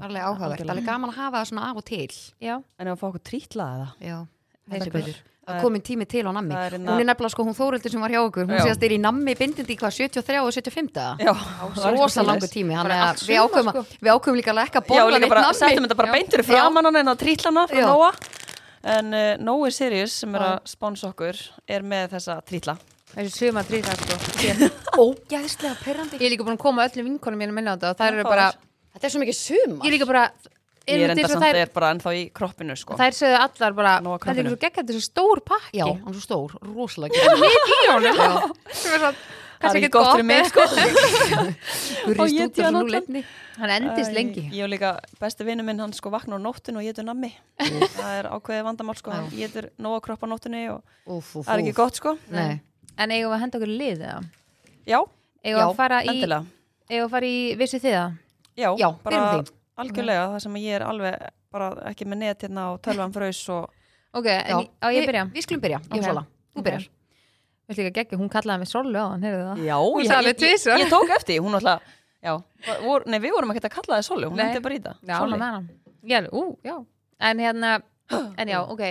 að 5.42 5.48
það 5.48 5.52
að 5.52 5.52
Það 5.52 5.52
Það 5.52 5.54
er- 5.54 5.58
er 5.58 5.64
komin 5.66 5.82
tími 5.82 6.06
til 6.06 6.22
á 6.22 6.30
nammi. 6.32 6.54
það 6.54 6.66
er 6.66 6.78
Hún 6.78 7.00
er 7.02 7.06
nefnilega 7.08 7.30
sko, 7.34 7.42
hún 7.44 7.56
Þórildur 7.58 7.90
sem 7.90 8.00
var 8.00 8.10
hjá 8.14 8.20
okkur. 8.22 8.44
Hún 8.46 8.54
Já. 8.58 8.62
séðast 8.66 8.82
er 8.86 8.92
í 8.94 8.98
nammi 9.02 9.34
bindindi 9.34 9.74
í 9.74 9.78
hvað, 9.80 9.92
73 9.98 10.38
og 10.38 10.52
75 10.54 10.92
daga 10.92 11.16
Já, 11.18 11.32
Rosa 11.98 12.22
langur 12.22 12.46
tími 12.52 12.74
að 12.78 12.92
allt 12.94 13.24
við 13.26 13.40
ákveðum, 13.42 13.70
sko. 13.72 13.82
við 13.98 14.10
ákveðum 14.14 14.38
líka 14.38 14.50
alveg 14.52 14.68
ekki 14.70 14.78
að 14.78 14.86
líka 15.10 15.18
neitt 15.18 15.34
nammi. 15.34 15.58
settum 15.58 15.84
þetta 15.88 15.96
bara 15.98 16.12
beintur 16.12 16.42
framan 16.46 16.84
hann 16.84 16.96
en 16.96 17.10
á 17.10 17.14
trítlana 17.18 17.66
frá. 17.66 17.82
Nóa. 17.90 18.12
En 18.84 19.14
uh, 19.14 19.36
Nói 19.38 19.70
Sirius 19.70 20.12
sem 20.22 20.34
er 20.34 20.40
að 20.42 20.56
spáns 20.66 21.02
okkur 21.06 21.36
er 21.68 21.82
með 21.82 22.10
þessa 22.16 22.38
trítla 22.42 22.76
þessi 23.14 23.30
suma 23.50 23.62
trýðar 23.62 23.98
sko. 23.98 24.14
Ógæðislega 25.02 25.76
perrandi 25.84 26.18
Ég 26.18 26.26
er 26.26 26.32
líka 26.36 26.44
búin 26.46 26.56
að 26.56 26.62
koma 26.64 26.86
öllum 26.88 27.06
vinkonum 27.12 27.38
mínum 27.38 27.58
inn 27.60 27.68
á 27.70 27.74
þetta 27.76 27.90
og 27.92 27.98
það 28.00 28.12
eru 28.14 28.24
bara, 28.24 28.46
Þetta 28.92 29.06
er 29.06 29.12
svo 29.14 29.20
mikið 29.22 29.36
sumar. 29.38 29.82
Ég 29.82 29.88
er 29.88 29.94
líka 29.98 30.06
bara 30.08 30.24
Ég 30.82 30.98
er 30.98 31.12
enda 31.12 31.22
eins 31.22 31.28
og 31.28 31.36
samt 31.36 31.46
þær, 31.46 31.58
er 31.62 31.70
bara 31.74 31.92
ennþá 31.94 32.10
í 32.18 32.22
kroppinu 32.34 32.74
sko. 32.78 32.96
Þær 32.98 33.14
sögðu 33.18 33.38
allar 33.38 33.76
bara, 33.76 33.92
þetta 34.02 34.40
er 34.42 34.48
svo 34.48 34.58
gegn 34.64 34.74
þetta 34.80 34.90
er 34.90 34.98
svo 34.98 35.04
stór 35.06 35.38
pakki. 35.46 35.78
Já, 35.78 35.86
hann 35.86 36.10
er 36.10 36.16
svo 36.16 36.24
stór, 36.26 36.50
rosalega 36.72 37.14
er 39.12 39.14
Það 39.62 39.78
er 39.78 39.92
gott 39.94 40.08
fyrir 40.10 40.26
mig 40.26 40.48
sko. 40.50 40.64
Og 42.22 42.32
ég 42.32 42.58
allan. 42.66 42.88
lefni 42.90 43.22
hann 43.60 43.72
endist 43.76 44.10
Æ, 44.10 44.16
lengi. 44.16 44.44
Ég 44.50 44.64
og 44.66 44.72
líka 44.72 44.92
besti 45.20 45.46
vinnu 45.46 45.62
minn 45.66 45.78
hann 45.82 45.94
sko 45.94 46.10
vaknar 46.10 46.40
á 46.40 46.42
nóttinu 46.42 46.80
og 46.82 46.88
getur 46.88 47.06
nammi. 47.06 47.30
Það 47.60 48.12
er 48.16 48.30
ákveðið 48.32 48.66
vandamál 48.66 48.98
sko. 48.98 49.14
Hann 49.14 49.30
getur 49.36 49.70
nóga 49.82 50.02
kropp 50.02 50.26
á 50.26 50.28
nóttinu 50.32 50.64
og 50.72 51.22
það 51.30 51.54
er 51.54 51.64
ekki 51.64 51.76
gott 51.78 52.00
sko. 52.00 52.16
Nei, 52.34 52.58
en 52.96 53.14
eigum 53.14 53.30
við 53.30 53.38
að 53.38 53.42
henda 53.44 53.60
okkur 53.60 53.74
lið 53.78 54.06
eða? 54.08 54.20
Já, 54.82 54.98
eigum 54.98 55.58
við 55.60 55.62
Já, 55.62 55.68
að 55.68 55.78
fara 55.78 56.02
í 56.02 56.12
endilega. 56.16 56.44
eigum 56.90 56.98
við 56.98 57.06
að 57.06 57.16
fara 57.16 57.32
í 57.32 57.42
vissu 57.62 57.82
þið 57.82 57.98
það? 58.00 58.22
Já, 58.58 58.88
bara. 59.06 59.26
Algjörlega 59.82 60.26
það 60.32 60.42
sem 60.46 60.58
ég 60.62 60.76
er 60.78 60.86
alveg 60.86 61.28
bara 61.52 61.70
ekki 61.90 62.08
með 62.08 62.22
net 62.22 62.44
hérna 62.46 62.66
og 62.72 62.82
tölvan 62.84 63.14
frös 63.14 63.40
og 63.52 63.70
ok, 64.16 64.28
en 64.32 64.66
á 64.82 64.86
ég 64.94 65.08
byrja. 65.08 65.24
Við, 65.28 65.38
við 65.38 65.46
skulum 65.46 65.64
byrja, 65.64 65.80
ég 65.84 65.92
Ok. 65.92 65.98
og 65.98 66.08
Sola 66.10 66.26
Þú 66.52 66.64
byrjar. 66.66 66.86
Viltu 67.62 67.82
ekki 67.82 67.90
að 67.92 67.98
gegja, 67.98 68.18
hún 68.20 68.30
kallaði 68.32 68.62
mig 68.62 68.70
Solu 68.70 68.98
á 69.00 69.06
hann, 69.12 69.22
heyrðu 69.24 69.44
það? 69.48 69.60
Já, 69.66 69.76
ég, 70.02 70.42
ég, 70.42 70.64
ég, 70.82 70.90
tók 70.92 71.12
eftir, 71.16 71.38
hún 71.44 71.56
alltaf 71.56 71.86
Já, 72.22 72.36
vor, 72.86 73.04
nei 73.10 73.18
við 73.22 73.34
vorum 73.34 73.52
ekki 73.54 73.64
að 73.66 73.74
kalla 73.76 73.98
það 73.98 74.06
Sólu, 74.06 74.30
hún 74.30 74.42
hendi 74.42 74.62
bara 74.62 74.76
í 74.76 74.82
það. 74.82 74.98
Já, 75.08 75.14
hún 75.18 75.32
með 75.34 75.48
hann. 75.48 75.70
Já, 76.06 76.18
ú, 76.30 76.42
já. 76.66 76.76
En 77.22 77.42
hérna, 77.42 77.72
en 78.40 78.52
já, 78.52 78.58
ok. 78.62 78.82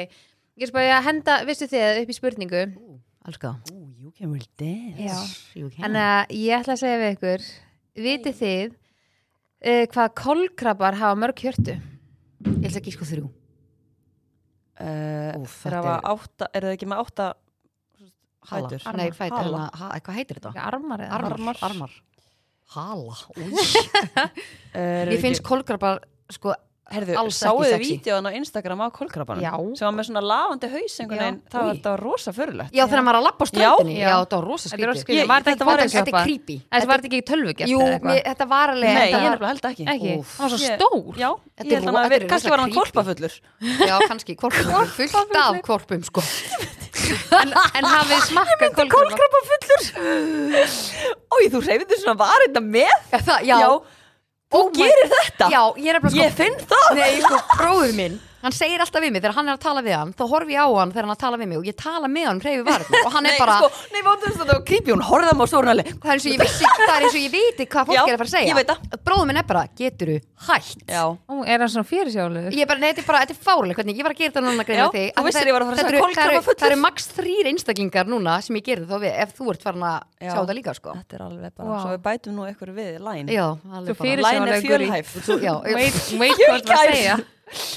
Ég 0.60 0.68
er 0.68 0.74
bara 0.76 0.98
að 0.98 1.06
henda, 1.08 1.38
vissu 1.48 1.68
þið, 1.72 2.02
upp 2.02 2.12
í 2.12 2.18
spurningu. 2.18 2.64
Ooh, 2.82 3.88
you 4.02 4.12
can 4.18 4.32
really 4.34 4.50
dance 4.58 5.00
Já. 5.56 5.70
En 5.86 5.96
uh, 5.96 6.26
ég 6.34 6.58
ætla 6.58 6.74
að 6.74 6.82
segja 6.82 7.00
við 7.00 7.12
ykkur, 7.16 7.48
vitið 8.02 8.38
þið 8.42 8.76
uh, 9.62 9.84
hvað 9.94 10.10
kolkrabbar 10.22 10.98
hafa 11.02 11.20
mörg 11.20 11.38
hjörtu? 11.46 11.78
Ég 12.42 12.68
ætla 12.70 12.82
ekki 12.82 12.94
sko 12.96 13.06
þrjú 13.10 13.28
uh, 14.82 15.46
þetta 15.46 15.76
hafa 15.78 15.96
er- 15.98 16.08
átta, 16.14 16.48
eru 16.58 16.72
þau 16.72 16.76
ekki 16.78 16.90
með 16.90 17.04
átta. 17.06 17.28
Hætur. 18.52 18.82
Nei, 18.98 19.10
hvað 19.14 20.16
heitir 20.18 20.40
þetta? 20.40 20.50
Ekki 20.56 20.64
armar 20.66 21.04
eða? 21.06 21.14
Armar, 21.20 21.36
Armar. 21.38 21.60
armar. 21.68 21.92
Hala 22.72 23.18
uh, 23.36 23.44
Mér 25.12 25.20
finnst 25.22 25.44
kolkrabbar 25.46 26.00
sko 26.32 26.56
Herðu, 26.92 27.16
alls 27.22 27.38
sáu 27.40 27.56
ekki 27.64 27.72
þið 27.72 27.82
vídeoðan 27.88 28.28
á 28.28 28.32
Instagram 28.42 28.82
á 28.84 28.88
kolkrabanum 28.92 29.44
Já. 29.46 29.54
sem 29.80 29.86
var 29.88 29.96
með 29.98 30.06
svona 30.10 30.24
lafandi 30.32 30.68
haus 30.74 30.96
einhvern 31.00 31.22
veginn, 31.22 31.40
það 31.52 31.62
var 31.62 31.72
þetta 31.78 31.90
var 31.96 32.02
rosa 32.06 32.32
förulegt 32.36 32.72
Já, 32.76 32.84
þegar 32.92 33.04
maður 33.08 33.16
er 33.16 33.20
að 33.22 33.26
lappa 33.28 33.42
á 33.42 33.48
ströndinni. 33.52 33.96
Já. 33.96 34.08
Já, 34.12 34.16
þetta 34.22 34.36
var 34.42 34.46
rosa 34.52 34.66
Þetta 34.72 34.82
Var 34.82 34.96
þetta 34.98 35.52
þetta 35.52 35.62
ekki 35.62 35.66
var- 35.72 35.80
Þetta 35.92 36.24
creepy 36.26 36.58
Þessi 36.72 36.88
var 36.92 36.98
þetta 37.02 37.10
ekki 37.12 37.22
tölvugjert 37.32 37.70
eða 37.72 37.92
eitthvað? 37.96 38.22
þetta 38.32 38.46
var 38.52 38.68
alveg 38.76 38.90
Nei, 38.92 38.96
þetta 39.02 39.08
ég 39.12 39.22
var, 39.22 39.32
nefnilega 39.32 39.52
held 39.52 39.66
ekki. 39.72 39.84
Hann 39.88 40.00
var 40.42 40.50
svo 40.52 40.60
stór. 40.62 41.14
Já, 41.22 41.30
Þetta 41.62 41.72
þetta 41.72 42.28
kannski 42.32 42.50
var 42.52 42.60
hann 42.62 42.72
creepy. 42.72 42.92
kolpafullur 42.92 43.34
Já, 43.88 43.96
kannski, 44.08 44.36
kolpum 44.36 44.66
Fullt 44.98 45.36
af 45.42 45.62
kolpum, 45.66 46.02
sko. 46.04 46.22
En, 47.32 47.50
en 47.80 47.86
hafið 47.88 48.24
kolkrabba? 48.36 48.86
Kolkrabafullur 48.92 49.84
Ói, 51.32 51.48
þú 51.52 51.62
reyfið 51.66 51.88
þér 51.92 52.02
svona 52.04 52.18
var 52.20 52.44
þetta 52.46 52.62
með. 52.66 52.94
Er 53.16 53.24
það, 53.26 53.46
já, 53.48 53.58
Þú 54.52 54.60
Oh 54.60 54.72
gerir 54.76 55.08
þetta? 55.14 55.48
Já, 55.54 55.62
ég 55.80 55.94
bara 56.04 56.12
sko 56.12 56.24
Ég 56.26 56.34
finn 56.36 56.58
það. 56.68 56.90
Nei, 56.98 57.22
sko, 57.24 57.40
bróður 57.58 57.94
minn 57.96 58.20
Hann 58.42 58.52
segir 58.56 58.82
alltaf 58.82 59.02
við 59.04 59.12
mig, 59.14 59.22
þegar 59.22 59.36
hann 59.38 59.50
er 59.52 59.58
að 59.58 59.62
tala 59.62 59.82
við 59.86 59.96
hann 59.98 60.12
þá 60.18 60.24
horfi 60.32 60.56
ég 60.56 60.62
á 60.62 60.68
hann 60.74 60.92
þegar 60.92 61.06
hann 61.06 61.12
er 61.12 61.18
að 61.18 61.24
tala 61.26 61.38
við 61.42 61.48
mig 61.52 61.58
og 61.62 61.66
ég 61.70 61.76
tala 61.78 62.08
með 62.10 62.26
hann 62.32 62.40
hreyfi 62.42 62.64
varðin 62.66 63.06
og 63.06 63.12
hann 63.16 63.26
er 63.26 63.32
Nei, 63.36 63.40
bara 63.42 63.58
sko, 63.62 63.70
nei, 63.94 64.02
vóttu 64.08 64.26
þess 64.26 64.36
að 64.36 64.42
þetta 64.42 64.56
var 64.58 64.64
creepy 64.72 64.92
Hún 64.92 65.02
mig 65.32 65.46
og 65.46 65.50
stóra 65.52 65.72
alveg 65.76 65.92
það 65.92 66.10
er 66.10 66.16
eins 66.16 66.26
og 66.26 66.32
ég 66.32 66.42
vissi, 66.42 66.66
það 66.82 66.96
er 66.96 67.06
eins 67.06 67.16
og 67.16 67.22
ég 67.22 67.32
viti 67.36 67.68
hvað 67.72 67.86
fólk 67.92 67.98
Já, 67.98 68.02
er 68.02 68.16
að 68.16 68.22
fara 68.22 68.30
að 68.30 68.34
segja 68.36 68.50
ég 68.52 68.58
veit 68.58 68.72
það. 68.72 69.00
Bróður 69.06 69.28
minn 69.30 69.40
er 69.42 69.48
bara, 69.52 69.64
geturðu 69.82 70.18
hætt 70.48 70.82
Já, 70.92 71.04
Ó, 71.12 71.34
er 71.46 71.62
hann 71.62 71.72
svona 71.76 71.88
fyrirsjáluður? 71.92 72.56
Ég 72.58 72.66
er 72.66 72.70
bara, 72.72 72.82
nei, 72.82 72.90
þetta 72.92 73.04
er 73.04 73.10
bara, 73.12 73.22
þetta 73.26 73.36
er 73.38 73.42
fárlega 73.46 73.78
hvernig, 73.82 74.00
ég 74.02 74.08
var 74.08 74.16
að 74.16 74.22
gera 74.22 74.32
þetta 74.34 74.44
núna 74.48 74.66
að 74.66 74.70
greina 74.72 74.82
Já, 74.82 74.90
þig 74.96 75.08
þú 75.12 75.22
því 75.22 75.28
vissir 75.30 75.42
það- 75.42 75.52
ég 75.52 75.56
var 75.58 75.62
að 75.62 75.70
fara 75.70 75.76
að 75.76 75.82
þetta 75.82 75.92
segja 75.92 76.02
eru- 76.02 76.02
það 76.02 76.26
eru- 76.26 76.42
kolkrabbafullur. 76.42 76.62
Það 76.62 76.72
eru 76.72 76.82
max 76.82 77.08
þrýr 77.18 77.50
einstaklingar 77.52 78.12
núna 78.12 78.36
sem 78.42 78.56
ég 78.60 78.66
gerði 78.72 78.88
þá 78.92 78.98
við 79.06 79.20
ef 79.26 79.36
þú 79.38 79.50
ert 79.54 79.66
farin 79.68 79.86
að 79.92 80.00
Já. 80.22 80.32
sjá 80.32 80.40
þetta 80.42 80.58
líka, 80.58 80.74
sko 80.82 80.96
þetta 80.98 81.18
er 81.20 81.26
alveg 81.28 81.52
bara 81.58 81.70
Vá. 81.72 81.78
Svo 81.82 81.92
við 81.96 82.02
bætum 82.10 82.34
nú 82.40 82.48
ykkur 82.52 82.74
við 82.78 82.92
læn 83.06 83.30
Já, 83.32 83.46
Svo 83.62 83.78
alveg 83.82 83.98
bara, 83.98 84.10
fyrir- 84.10 84.26
Læn 84.26 84.42
er 84.42 84.62
Fyrirsjáanlegur 84.62 84.82
í- 84.82 84.92
fjölhæf 84.92 85.14
Svo- 85.22 85.40
já, 85.42 85.54
Wait, 85.62 86.02
wait, 86.22 86.42
hvað 86.42 86.68
var 86.68 86.82
að 86.82 86.96
segja? 86.96 87.18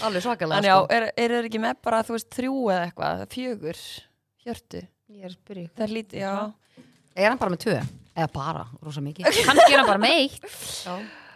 Alveg 0.06 0.22
svakalega, 0.24 0.58
Þannig 0.60 0.70
já, 0.70 0.76
sko 0.78 0.94
er, 0.98 1.06
er 1.16 1.34
þeir 1.36 1.48
ekki 1.50 1.60
með 1.64 1.74
bara, 1.86 2.02
þú 2.06 2.14
veist, 2.16 2.30
þrjú 2.36 2.54
eða 2.74 2.84
eitthvað 2.88 3.24
Fjögur, 3.34 3.80
hjörtu 4.44 4.82
Ég 5.14 5.24
er 5.28 5.34
ykkur. 5.34 5.60
Það 5.74 5.84
er 5.88 5.92
lítið, 5.98 6.18
já 6.24 6.32
Er 7.14 7.28
hann 7.30 7.38
bara 7.42 7.54
með 7.54 7.62
tvö? 7.66 7.76
Eða 8.14 8.30
bara, 8.34 8.64
rosa 8.82 9.02
mikið 9.04 9.28
Kannski 9.48 9.68
er 9.74 9.78
hann 9.82 9.90
bara 9.90 10.02
með 10.02 10.16
eitt. 10.22 10.48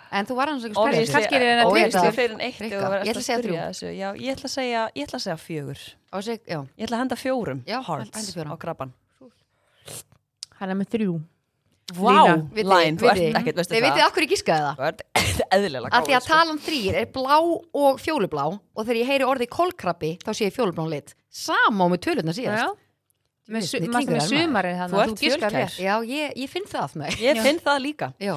En 0.08 0.24
þú 0.24 0.36
var 0.38 0.48
hans 0.48 0.64
ekki 0.64 0.78
Obviously- 0.80 1.04
spyrja 1.04 1.18
kannski 1.18 1.36
er 1.36 1.42
það 1.42 1.50
en 2.32 2.40
eitt 2.46 2.60
ég 2.62 2.72
ætla 2.72 3.20
að 3.20 3.26
segja 3.26 3.40
þrjú. 3.42 3.56
þessu. 3.58 3.90
Já, 3.92 4.08
ég 4.16 4.30
ætla 4.32 4.48
að 4.48 4.54
segja, 4.54 4.84
ég 4.96 5.08
ætla 5.08 5.18
að 5.18 5.24
segja 5.26 5.38
fjögur 5.42 5.82
já 6.48 6.58
Ég 6.78 6.86
ætla 6.86 6.96
að 6.96 7.02
henda 7.02 7.18
fjórum 7.20 7.60
Já, 7.68 7.78
hearts 7.84 8.14
hendi 8.16 8.32
fjórum. 8.38 8.54
á 8.54 8.56
krabban 8.62 8.94
Hann 10.58 10.72
er 10.72 10.78
með 10.80 10.88
þrjú. 10.96 11.18
Vitið- 11.88 12.68
læn, 12.68 12.98
þú 13.00 13.08
ert 13.08 13.16
vitið- 13.18 13.36
ekkert, 13.38 13.60
Þið 13.64 13.84
vitið 13.86 14.02
af 14.04 14.12
hverju 14.12 14.26
ég 14.26 14.32
gískaði 14.34 14.64
það? 14.64 14.74
Þú 14.76 14.88
ert 14.88 15.00
eðlilega 15.56 15.88
Af 15.92 16.04
því 16.04 16.14
að 16.16 16.20
sko. 16.20 16.28
talan 16.34 16.58
þrýr 16.58 16.94
er 17.00 17.06
blá 17.06 17.36
og 17.72 18.00
fjólublá 18.02 18.44
og 18.76 18.82
þegar 18.84 18.98
ég 19.00 19.06
heyri 19.08 19.24
orðið 19.24 19.48
kólkrabbi 19.48 20.10
þá 20.20 20.30
sé 20.36 20.44
ég 20.50 20.52
fjólublá 20.52 20.84
lit. 20.88 21.14
Sama 21.30 21.84
á 21.84 21.86
með 21.88 22.00
tölurna 22.04 22.34
síðast. 22.36 22.60
Já. 22.60 22.76
Með, 23.48 23.64
er 23.64 24.20
sumarið 24.28 24.80
Þú 24.92 25.00
ert 25.00 25.22
fjölkær. 25.22 25.78
Já, 25.80 25.94
ég, 26.04 26.32
ég 26.36 26.48
finn 26.52 26.68
það 26.68 26.96
með 27.00 27.20
Ég 27.24 27.40
finn 27.40 27.58
það 27.64 27.78
líka. 27.80 28.12
Já. 28.20 28.34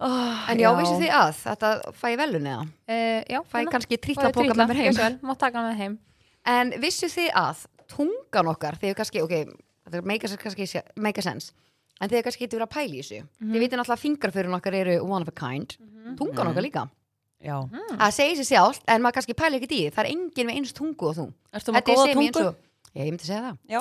oh, 0.00 0.50
En 0.50 0.58
já, 0.58 0.70
vissu 0.74 0.98
þið 0.98 1.12
að 1.14 1.32
þetta 1.44 1.70
fæ 1.94 2.06
ég 2.10 2.18
velun 2.18 2.48
eða? 2.50 2.64
Uh, 2.90 3.22
já, 3.30 3.40
Fæ 3.46 3.58
ég 3.62 3.70
kannski 3.70 3.98
trítlapoka 4.02 4.56
með 4.58 4.72
mér 4.72 4.80
heim? 4.80 4.90
Gjörðu 4.90 5.04
vel, 5.06 5.18
Má 5.22 5.38
taka 5.38 5.62
með 5.62 5.76
heim. 5.78 5.98
En 6.44 6.74
vissu 6.82 7.06
þið 7.06 7.30
að 7.38 7.66
tungan 7.86 8.50
okkar 8.50 8.74
þegar 8.82 8.98
kannski, 8.98 9.22
ok, 9.22 9.54
það 9.86 10.02
meika 10.10 10.26
kannski 10.42 10.82
meika 10.98 11.22
sens 11.22 11.52
en 12.02 12.10
þegar 12.10 12.24
kannski 12.26 12.44
getur 12.46 12.58
verið 12.60 12.68
að 12.68 12.74
pæla 12.74 12.96
í 12.98 13.02
þessu. 13.02 13.20
Þið 13.38 13.62
vitið 13.62 13.78
náttúrulega 13.78 13.96
að 13.96 14.02
fingraförun 14.02 14.56
okkar 14.58 14.76
eru 14.82 14.96
one 15.06 15.22
of 15.22 15.30
a 15.30 15.36
kind. 15.38 15.76
Tungan 16.18 16.50
okkar 16.52 16.66
líka. 16.66 16.82
Já. 17.42 17.56
Það 17.98 18.12
segir 18.18 18.36
sér 18.42 18.48
sjálft 18.52 18.82
en 18.90 19.02
maður 19.02 19.16
kannski 19.20 19.34
pæla 19.38 19.58
ekkert 19.58 19.74
í 19.74 19.80
því. 19.82 19.90
Það 19.94 20.04
er 20.04 20.10
enginn 20.12 20.48
með 20.50 20.58
eins 20.60 20.72
tungu 20.76 21.08
og 21.10 21.16
þú. 21.18 21.26
Ertu 21.54 21.72
með 21.74 21.78
Þetta 21.78 21.92
er 21.92 21.98
góða 21.98 22.08
ég 22.08 22.16
tungu? 22.18 22.46
og 22.48 22.56
ég, 22.94 23.04
ég 23.06 23.12
myndi 23.14 23.26
segja 23.30 23.42
það. 23.48 23.56
Já, 23.72 23.80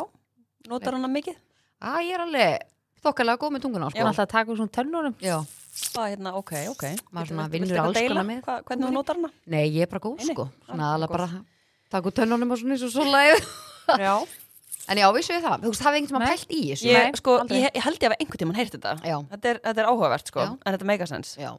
notar 0.71 0.97
hana 0.97 1.09
mikið? 1.11 1.35
að 1.81 1.99
ég 2.05 2.13
er 2.13 2.21
alveg 2.25 2.67
þokkalega 3.01 3.41
góð 3.41 3.51
með 3.55 3.61
tunguna 3.65 3.85
Ég 3.89 3.93
sko. 3.95 4.01
var 4.05 4.09
alltaf 4.11 4.25
að 4.27 4.33
taka 4.35 4.51
úr 4.51 4.57
svona. 4.61 5.13
Já. 5.21 5.37
Það 5.71 6.03
er 6.05 6.11
hérna, 6.15 6.33
ok, 6.37 6.51
ok. 6.69 6.83
Maður 6.83 7.25
Getur- 7.25 7.29
svona 7.31 7.45
viltu 7.47 7.53
vinnur 7.55 7.71
eitthvað 7.71 7.87
alls 7.87 7.97
deila? 7.97 8.13
konar 8.13 8.27
með 8.27 8.41
Hva, 8.45 8.55
Hvernig 8.67 8.85
þú 8.85 8.91
notar 8.93 9.15
hana? 9.15 9.29
nei, 9.47 9.63
ég 9.71 9.81
er 9.81 9.87
bara 9.87 10.01
góð 10.03 10.21
sko. 10.21 10.45
Svona 10.67 10.93
er 10.93 10.99
gott. 10.99 11.09
bara 11.09 11.27
taka 11.89 12.07
úr 12.09 12.13
tönnunum 12.13 12.51
og 12.51 12.57
svona 12.59 12.75
eins 12.75 12.83
og 12.83 12.91
svo 12.91 13.03
Já 13.97 14.13
en 14.89 14.97
já, 14.97 15.07
vissu 15.13 15.33
þið 15.33 15.43
það, 15.45 15.59
þú 15.61 15.71
veist, 15.71 15.83
hafið 15.85 15.99
einhvern 16.01 16.19
Nei. 16.23 16.27
pælt 16.31 16.49
í 16.51 16.61
þessu 16.71 16.87
Ég, 16.89 17.03
Nei, 17.03 17.11
sko, 17.21 17.37
aldrei. 17.39 17.59
ég, 17.61 17.71
ég 17.75 17.83
held 17.85 17.99
ég 18.01 18.09
að 18.09 18.15
einhvern 18.19 18.39
tímann 18.41 18.55
heyrt 18.57 18.73
þetta 18.77 18.93
Já. 19.05 19.17
Þetta 19.35 19.45
er, 19.53 19.59
þetta 19.67 19.79
er 19.83 19.89
áhugavert, 19.91 20.27
sko 20.27 20.39
Já. 20.41 20.49
En 20.65 20.73
þetta 20.77 20.85
make 20.85 21.01
a 21.01 21.07
sense 21.07 21.37
já, 21.41 21.51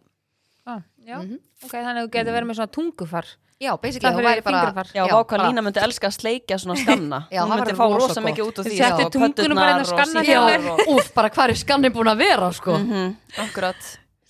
Ah, 0.64 0.78
já, 1.06 1.16
Mhm. 1.18 1.38
ok, 1.64 1.72
þannig 1.72 1.98
að 1.98 2.06
þú 2.06 2.10
getur 2.14 2.32
verið 2.36 2.46
með 2.46 2.54
svona 2.54 2.70
tungufar. 2.70 3.26
já 3.62 3.70
basically, 3.82 4.06
Það 4.06 4.12
það 4.12 4.18
fyrir 4.18 4.30
væri 4.30 4.42
bara 4.44 4.58
fingrafar. 4.62 4.86
Já, 4.94 5.06
Já, 5.06 5.12
hvað 5.14 5.26
bara- 5.38 5.48
Lína 5.50 5.62
myndi 5.62 5.80
elska 5.82 6.06
að 6.06 6.14
sleikja 6.18 6.58
svona 6.58 6.76
skanna 6.78 7.18
Já, 7.32 7.40
Hún 7.42 7.50
það 7.50 7.56
myndi 7.58 7.72
væri 7.72 7.78
fá 7.78 7.86
rosa 7.90 8.06
rosa 8.06 8.20
gott. 8.20 8.28
mikið 8.30 8.44
út 8.46 8.58
úr 8.58 8.64
því 8.66 8.76
settu 8.78 9.02
sko, 9.02 9.10
tunguna 9.10 9.54
bara 9.54 9.70
inn 9.70 9.78
á 9.78 9.82
pöddurnar 9.82 9.82
og 9.82 9.86
skanna 9.90 10.22
síðar 10.22 10.70
og- 10.70 10.86
Úf, 10.94 11.14
bara 11.14 11.30
hvað 11.30 11.48
er 11.50 11.54
skannin 11.62 11.92
búin 11.92 12.10
að 12.14 12.18
vera 12.18 12.52
sko 12.52 12.72
Mhm, 12.78 13.16
Akkurat 13.38 13.80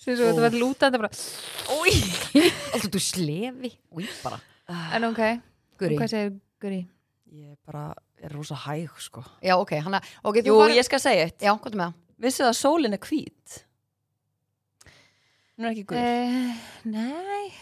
Sér 0.02 0.16
svo 0.16 0.24
þetta 0.32 0.42
verður 0.42 0.60
lútandi 0.64 0.98
bara. 0.98 1.10
Alltaf 1.72 2.90
þú 2.96 3.00
slefi 3.00 3.72
Új, 3.94 4.08
bara 4.24 4.40
En 4.96 5.04
ok, 5.04 5.20
Guri 5.78 5.96
hvað 5.98 6.08
segir 6.08 6.32
Guri? 6.62 6.86
Ég 7.32 7.56
bara, 7.66 7.94
er 8.22 8.32
rosa 8.36 8.54
hæg 8.66 8.90
sko. 9.02 9.24
Já, 9.42 9.56
ok, 9.58 9.72
hann 9.84 9.98
að, 9.98 10.08
ok, 10.24 10.36
þú 10.42 10.52
Jú, 10.52 10.56
farið- 10.62 10.78
ég 10.80 10.84
skal 10.88 11.00
segja 11.02 11.26
eitt. 11.28 11.38
Já, 11.42 11.52
hvað 11.58 11.72
er 11.72 11.78
með 11.80 11.86
það? 11.90 11.98
Vissu 12.22 12.44
að 12.46 12.56
sólin 12.60 12.94
er 12.96 13.02
hvít? 13.02 13.58
Hún 15.58 15.66
er 15.68 15.74
ekki 15.74 15.84
guð 15.90 16.00
Uh, 16.02 16.56
nei. 16.88 17.52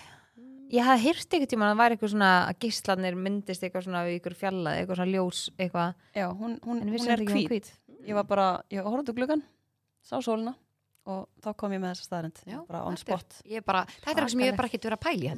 Ég 0.71 0.85
hafði 0.87 1.03
hýrt 1.09 1.33
einhvern 1.35 1.51
tímann 1.51 1.67
að 1.67 1.73
það 1.75 1.81
væri 1.83 1.97
eitthvað 1.97 2.13
svona 2.13 2.31
að 2.47 2.59
gíslanir 2.63 3.17
myndist 3.19 3.65
eitthvað 3.67 3.87
svona 3.89 4.03
við 4.07 4.19
ykkur 4.21 4.37
fjallaði, 4.39 4.83
eitthvað 4.85 5.01
svona 5.01 5.15
ljós 5.17 5.41
eitthvað, 5.59 5.95
Já, 6.15 6.27
hún, 6.31 6.53
hún, 6.63 6.83
hún 6.87 7.09
er 7.11 7.25
hvít. 7.27 7.49
hvít? 7.51 7.71
Ég 8.07 8.15
var 8.15 8.25
bara, 8.31 8.47
ég 8.71 8.87
horfði 8.87 9.11
úr 9.11 9.19
gluggan 9.19 9.43
Sá 10.07 10.21
sólina 10.23 10.55
Og 11.09 11.23
þá 11.41 11.49
kom 11.57 11.73
ég 11.73 11.81
með 11.81 11.95
þessa 11.95 12.05
staðarind 12.07 12.41
Já, 12.45 12.59
Bara 12.69 12.81
on 12.85 12.97
spot. 13.01 13.39
er 13.57 13.63
bara, 13.65 13.81
þetta 13.89 14.11
er 14.11 14.15
eitthvað 14.21 14.31
sem 14.35 14.41
ég 14.45 14.57
bara 14.59 14.69
ekkert 14.69 14.85
verið 14.85 14.99
að 14.99 15.05
pæli 15.07 15.31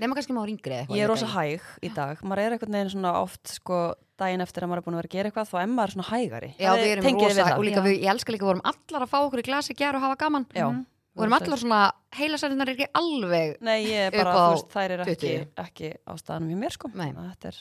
Nefna 0.00 0.16
kannski 0.18 0.34
eða 0.74 0.82
eitthvað 0.82 0.98
Ég 0.98 1.04
er 1.04 1.08
rosa 1.12 1.28
hæg 1.30 1.68
í 1.86 1.90
dag. 1.94 2.22
Maður 2.26 2.42
er 2.42 2.56
einhvern 2.56 2.74
veginn 2.78 2.90
svona 2.96 3.12
oft 3.22 3.52
sko 3.54 3.78
Daginn 4.18 4.42
eftir 4.42 4.66
að 4.66 4.72
maður 4.72 4.82
er 4.82 4.86
búin 4.88 4.96
að 4.96 5.02
vera 5.04 5.08
að 5.08 5.14
gera 5.14 5.30
eitthvað 5.30 5.48
Þá 5.52 5.56
er 5.62 5.70
maður 5.70 5.94
svona 5.94 6.08
hægari. 6.10 6.50
Já, 6.58 6.70
við 6.74 6.90
erum 6.96 7.04
við 7.06 7.22
rosa, 7.22 7.44
það? 7.46 7.58
og 7.58 7.64
líka 7.68 7.84
við, 7.86 7.94
ég 8.02 8.10
elska 8.10 8.32
líka, 8.34 8.42
við 8.42 8.50
vorum 8.50 8.66
allar 8.72 9.06
að 9.06 9.12
fá 9.14 9.18
okkur 9.22 9.38
í 9.38 9.46
glasi 9.46 9.76
gær 9.78 9.94
og 9.94 10.02
hafa 10.02 10.16
gaman. 10.18 10.46
Já, 10.50 10.66
Mhm. 10.66 10.84
og 11.14 11.22
erum 11.22 11.36
allar 11.38 11.58
svona, 11.62 11.80
heilasælunar 12.18 12.68
er 12.68 12.74
ekki 12.74 12.88
alveg 12.98 13.56
Nei, 13.62 13.78
ég 13.86 14.06
er 14.08 14.10
bara, 14.10 14.34
þú 14.34 14.52
veist, 14.58 14.68
þær 14.74 14.90
er 14.90 15.04
ekki, 15.06 15.16
20. 15.22 15.46
ekki 15.62 15.94
á 16.02 16.12
staðanum 16.18 16.50
í 16.50 16.58
mér 16.58 16.72
sko. 16.74 16.88
Þetta 16.90 17.46
er 17.46 17.56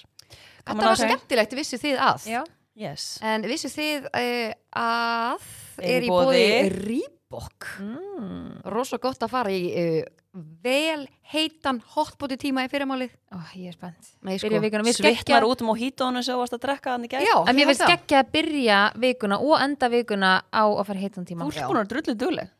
Þetta 0.65 0.81
var 0.81 0.95
skemmtilegt, 0.95 1.53
vissu 1.53 1.77
þið 1.77 1.97
að? 2.01 2.25
Já, 2.25 2.43
Yes. 2.77 3.17
En 3.25 3.41
vissu 3.41 3.69
þið 3.73 4.05
uh, 4.13 4.53
að 4.77 5.41
Er 5.81 5.89
er 5.97 6.01
í 6.01 6.05
í 6.05 6.09
bóði 6.09 6.43
Rýbok 7.27 7.65
mm. 7.79 8.61
Rosa 8.71 8.97
gott 8.97 9.19
að 9.23 9.31
fara 9.31 9.51
í 9.51 9.63
uh, 9.67 10.05
vel 10.63 11.07
heitan 11.33 11.81
hotbóti 11.95 12.37
tíma 12.39 12.63
í 12.63 12.69
fyrirmálið 12.71 13.11
Ó, 13.35 13.39
ég 13.57 13.67
er 13.71 13.75
spennt. 13.75 14.11
Mér 14.23 14.39
Svittnar 14.39 14.93
skeggja 14.95 15.41
út 15.43 15.61
um 15.61 15.71
á 15.71 15.75
hítónu 15.75 16.23
sem 16.23 16.35
þú 16.35 16.39
varst 16.39 16.55
að 16.55 16.63
drekka 16.63 16.93
hann 16.93 17.03
í 17.03 17.09
gæð 17.11 17.25
Já, 17.27 17.35
En 17.49 17.59
ég 17.59 17.71
það. 17.73 17.91
geggja 17.91 18.21
að 18.21 18.31
byrja 18.37 18.77
vikuna 18.95 19.39
og 19.43 19.57
enda 19.59 19.89
vikuna 19.91 20.31
á 20.47 20.63
að 20.63 20.85
fara 20.87 21.03
heitan 21.03 21.25
Þú 21.25 21.33
tíma 21.33 21.49
búin 21.49 21.81
að 21.81 21.91
drullu 21.91 22.15
dugleg. 22.15 22.53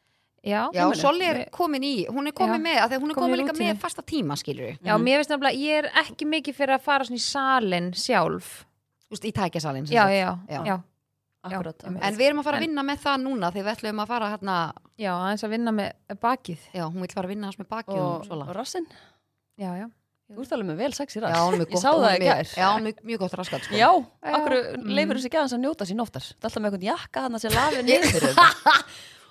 Já, 0.47 0.67
Já, 0.75 0.83
Solli 0.95 1.25
er 1.27 1.39
komin 1.51 1.83
í, 1.83 1.95
hún 2.11 2.27
er 2.29 2.35
komin 2.35 2.59
Já, 2.59 2.65
með 2.67 2.77
að 2.81 2.91
því 2.91 2.97
að 2.97 3.01
hún 3.03 3.11
er 3.11 3.17
komin 3.17 3.33
komin 3.33 3.41
líka 3.41 3.55
með 3.57 3.79
fasta 3.81 4.03
tíma, 4.03 4.35
skilur 4.39 4.67
við 4.69 4.85
Já, 4.85 4.93
mér 5.01 5.19
finnst 5.19 5.31
nefnilega, 5.33 5.63
ég 5.63 5.79
er 5.81 5.87
ekki 6.03 6.27
mikið 6.29 6.59
fyrir 6.59 6.75
að 6.77 6.85
fara 6.85 7.07
svona 7.07 7.19
í 7.19 7.23
salin 7.25 7.89
sjálf. 7.97 8.51
Þú 9.07 9.15
veist, 9.15 9.27
í 9.27 9.33
tækjasalinn 9.35 9.89
sem 9.89 9.97
Já, 9.97 10.05
sagt. 10.05 10.15
já, 10.15 10.29
Já. 10.47 10.61
já, 10.69 10.77
Akkurat 11.47 11.85
Já, 11.87 11.91
En 12.07 12.17
við 12.19 12.27
erum 12.29 12.41
að 12.41 12.47
fara 12.49 12.59
að 12.59 12.65
vinna 12.67 12.83
með 12.87 13.03
það 13.05 13.21
núna 13.23 13.51
þegar 13.55 13.67
við 13.67 13.73
ætlum 13.75 14.01
að 14.03 14.11
fara 14.13 14.31
hérna 14.33 14.57
já, 14.97 15.11
aðeins 15.13 15.45
að 15.47 15.53
vinna 15.55 15.73
með 15.77 16.17
bakið. 16.27 16.65
Já, 16.73 16.83
hún 16.87 17.05
vil 17.05 17.13
fara 17.13 17.27
að 17.29 17.33
vinna 17.35 17.49
hans 17.51 17.61
með 17.61 17.69
baki 17.73 17.97
og, 17.97 18.27
Og, 18.31 18.51
rassinn? 18.57 18.87
Já, 19.57 19.71
já. 19.81 19.87
Þú 20.27 20.43
ert 20.43 20.53
alveg 20.57 20.67
með 20.67 20.79
vel 20.83 20.93
sexy 20.97 21.21
rass. 21.23 21.31
Já, 21.37 21.43
hún 21.47 21.53
er 21.55 21.61
mjög 21.61 21.69
Ég 21.69 21.73
gott 21.77 21.83
sá 21.85 21.91
hún 21.93 22.01
það 22.03 22.15
er 22.17 22.23
gær. 22.25 22.49
Já, 22.51 22.69
mjög, 22.83 22.97
mjög 23.07 23.21
gott 23.21 23.35
raskat 23.39 23.63
sko. 23.63 23.77
Já, 23.79 23.91
akkur 24.27 24.55
leifur 24.83 25.15
þessi 25.19 25.29
ekki 25.29 25.39
aðeins 25.39 25.55
að 25.55 25.61
njóta 25.63 25.87
sín 25.87 26.03
oftast? 26.03 26.33
Það 26.35 26.41
er 26.41 26.49
alltaf 26.49 26.63
með 26.65 26.67
einhvern 26.67 26.87
jakka 26.89 27.23
þannig 27.23 27.37
að 27.37 27.45
sé 27.45 27.51
lafið 27.55 27.85
niður 27.87 28.11
fyrir 28.11 28.33
þetta 28.35 28.73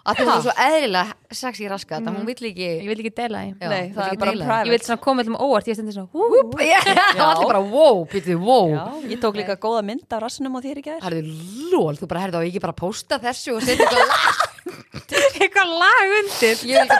Að 0.07 0.20
það 0.22 0.28
er 0.36 0.42
svo 0.44 0.52
eðlilega 0.62 1.34
sexy 1.34 1.66
raskat 1.68 1.98
að 1.98 2.07
Mhm. 2.07 2.16
hún 2.20 2.26
vill 2.26 2.46
ekki 2.50 2.66
Ég 2.66 2.86
vil 2.86 2.98
ekki 3.02 3.11
deila 3.16 3.38
því. 3.42 3.50
Vill 3.59 3.68
það 3.68 4.12
er 4.12 4.16
bara 4.20 4.30
því. 4.32 4.38
private. 4.38 4.66
Ég 4.66 4.70
vil 4.70 4.78
svona 4.86 5.00
koma 5.02 5.22
með 5.26 5.40
óvart, 5.42 5.66
ég 5.66 5.74
stendi 5.74 5.92
svona 5.96 6.09
hú, 6.12 6.20
hú, 6.30 6.42
hú. 6.46 6.59
Já, 6.62 7.24
allir 7.26 7.46
bara 7.50 7.61
wow, 7.61 8.04
býttu 8.07 8.38
wow. 8.38 8.68
Já, 8.70 8.84
ég 9.11 9.18
tók 9.20 9.34
líka 9.36 9.57
góða 9.59 9.82
mynd 9.84 10.07
af 10.12 10.22
rassinum 10.22 10.54
á 10.54 10.61
þér 10.62 10.78
í 10.78 10.84
gær. 10.86 11.00
Herðu, 11.02 11.22
lól, 11.72 11.96
þú 11.98 12.07
bara 12.07 12.20
herðu 12.22 12.38
á 12.38 12.42
ég 12.46 12.52
ekki 12.54 12.61
bara 12.62 12.72
posta 12.72 13.18
þessu 13.18 13.57
og 13.57 13.62
setja 13.62 13.82
eitthvað 13.84 14.45
Eitthvað 15.41 15.73
lag 15.79 16.12
undir. 16.19 16.62
Ég 16.67 16.91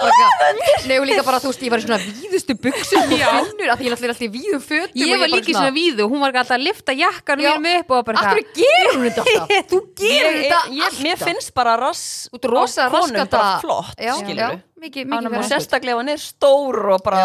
nei 0.87 0.99
og 1.01 1.07
líka 1.09 1.25
bara, 1.27 1.41
þú 1.43 1.51
veist, 1.51 1.63
ég 1.67 1.73
var 1.75 1.83
í 1.83 1.87
svona 1.87 1.99
víðustu 2.03 2.55
buksum 2.63 3.03
og 3.03 3.11
finnur 3.11 3.73
að 3.73 3.81
því 3.81 3.87
ég 3.87 3.91
er 3.91 3.97
alltaf 3.97 4.23
í 4.23 4.31
víðum 4.37 4.63
fötum 4.63 5.01
Ég 5.03 5.15
og 5.17 5.23
var 5.25 5.33
líka 5.33 5.51
í 5.51 5.57
svona 5.57 5.73
víðu, 5.75 6.07
hún 6.13 6.23
var 6.23 6.39
alltaf 6.39 6.55
að 6.59 6.65
lifta 6.69 6.95
jakkanum 6.97 7.47
Já. 7.47 7.53
mínum 7.59 7.81
upp 7.83 7.91
og 7.99 8.05
bara 8.11 8.23
Akkur 8.23 8.43
eitthvað. 8.43 8.63
gerur 8.63 8.97
hún 8.97 9.07
þetta 9.09 9.27
alltaf? 9.27 9.69
Þú 9.73 9.81
gerir 9.99 10.31
Ég- 10.31 10.41
þetta 10.47 10.63
ég- 10.79 11.01
Mér 11.03 11.17
alltaf. 11.17 11.27
finnst 11.31 11.55
bara 11.59 11.77
rass 11.83 12.05
Þú 12.31 12.41
ert 12.41 12.49
rosa 12.55 12.89
raskata 12.93 13.27
bara 13.37 13.61
flott 13.65 14.07
skilur 14.23 14.57
Og 14.57 15.31
með 15.33 15.47
sérstaklega 15.51 16.01
hann 16.03 16.13
er 16.15 16.23
stór 16.23 16.83
og 16.95 17.03
bara 17.07 17.23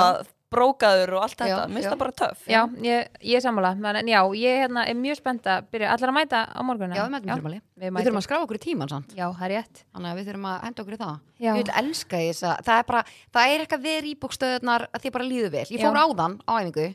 brókaður 0.52 1.14
og 1.16 1.26
allt 1.26 1.38
þetta. 1.39 1.60
Mér 1.70 1.78
finnst 1.78 1.89
það 1.89 2.02
bara 2.02 2.16
töff. 2.22 2.41
Já, 2.49 2.60
ég, 2.84 3.12
ég 3.24 3.39
er 3.39 3.43
sammála, 3.43 3.72
en 4.02 4.10
já, 4.12 4.20
ég 4.36 4.58
hérna, 4.62 4.84
er 4.89 4.97
mjög 4.99 5.20
spennt 5.22 5.47
að 5.47 5.70
byrja, 5.72 5.91
allar 5.95 6.12
að 6.12 6.18
mæta 6.18 6.41
á 6.52 6.60
morgunna 6.68 6.97
Já, 6.97 7.04
við 7.06 7.14
mætum 7.16 7.32
fyrirmáli 7.32 7.60
við 7.60 7.86
Við 7.86 7.93
mætum, 7.95 8.08
þurfum 8.08 8.20
að 8.20 8.26
skrá 8.28 8.38
okkur 8.41 8.60
í 8.60 8.64
tíman 8.66 8.91
samt. 8.91 9.16
Já, 9.16 9.26
það 9.32 9.45
er 9.47 9.54
rétt. 9.56 9.84
Þannig 9.95 10.12
að 10.12 10.20
við 10.20 10.30
þurfum 10.32 10.47
að 10.52 10.58
henda 10.68 10.84
okkur 10.84 10.97
í 10.97 11.02
það. 11.02 11.14
Já. 11.39 11.52
Ég 11.52 11.60
vil 11.62 11.76
elska 11.82 12.22
þess 12.26 12.47
að 12.52 12.66
það 12.68 12.82
er 12.82 12.89
bara 12.91 13.04
Það 13.32 13.54
er 13.54 13.64
eitthvað 13.64 13.86
við 13.88 13.99
rýbúkstöðunar 14.08 14.88
að 14.91 15.06
þið 15.06 15.16
bara 15.16 15.30
líður 15.32 15.54
vel. 15.56 15.68
Ég 15.72 15.86
fór 15.86 15.97
Já. 15.97 16.04
áðan 16.04 16.36
á 16.43 16.52
æfingu 16.60 16.88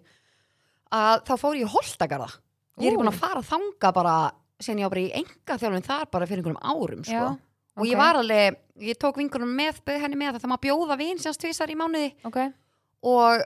að 0.96 1.24
þá 1.26 1.32
fór 1.40 1.56
ég 1.56 1.64
í 1.64 1.72
Holtagarða. 1.72 2.28
Ég 2.76 2.92
er 2.92 3.00
búin 3.00 3.10
að 3.10 3.20
fara 3.22 3.42
þanga 3.46 3.92
bara 3.96 4.16
sen 4.60 4.80
ég 4.80 4.88
á 4.88 4.92
bara 4.92 5.02
í 5.02 5.10
enga 5.16 5.58
þjálfum 5.60 5.84
þar 5.84 6.06
bara 6.12 6.28
fyrir 6.28 6.44
einhverjum 6.44 6.62
árum 6.62 7.04
sko. 7.04 7.24
Og 7.76 7.84
ég 7.84 7.96
ok. 7.96 8.00
var 8.00 8.16
alveg, 8.16 8.56
ég 8.80 8.96
tók 9.00 9.18
vingunum 9.20 9.50
með 9.52 9.82
henni 10.00 10.16
með 10.16 10.36
að 10.38 10.44
það 10.44 10.52
má 10.52 10.60
bjóða 10.62 10.96
vin 10.96 11.18
sem 11.20 11.34
tvisar 11.36 11.72
í 11.72 11.76
mánuði. 11.76 12.14
Ok, 12.24 12.38
og 13.06 13.44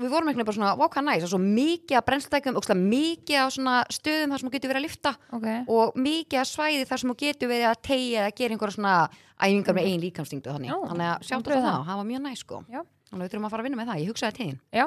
við 0.00 0.12
vorum 0.14 0.30
veginn 0.30 0.46
bara 0.48 0.56
svona, 0.56 0.74
wow, 0.80 0.88
hvað 0.88 1.04
næs. 1.10 1.24
Og 1.26 1.32
svo 1.34 1.40
mikið 1.42 1.96
að 1.98 2.04
brennstækjum, 2.06 2.56
og 2.56 2.68
mikið 2.80 3.50
svona 3.56 3.74
stöðum 3.92 4.32
þar 4.32 4.40
sem 4.40 4.48
þú 4.48 4.52
getur 4.54 4.70
verið 4.72 4.80
að 4.80 4.86
lifta 4.86 5.12
ok. 5.36 5.48
Og 5.76 5.98
mikið 6.00 6.40
að 6.40 6.48
svæði 6.48 6.86
þar 6.88 7.02
sem 7.02 7.12
þú 7.12 7.16
getur 7.20 7.50
verið 7.52 7.68
að 7.68 7.82
tegja 7.90 8.22
eða 8.24 8.36
gera 8.40 8.56
einhverja 8.56 8.76
svona 8.78 8.94
æfingar 9.40 9.76
með 9.76 9.88
eigin 9.90 10.04
líkamstingdu 10.06 10.54
þannig, 10.54 10.70
Já, 10.72 10.78
þannig 10.88 11.08
að 11.10 11.28
sjátt 11.28 11.44
prófa 11.50 11.60
það, 11.60 11.76
það. 11.76 11.86
það 11.90 12.00
var 12.00 12.08
mjög 12.10 12.22
næs 12.28 12.44
sko. 12.46 12.62
Já. 12.70 12.80
þannig 13.10 13.20
að 13.20 13.24
við 13.26 13.32
þurfum 13.34 13.46
að 13.48 13.52
fara 13.54 13.60
að 13.60 13.68
vinna 13.68 13.80
með 13.80 13.90
það, 13.90 14.00
ég 14.00 14.10
hugsaði 14.14 14.36
tegin 14.40 14.58
Já, 14.80 14.86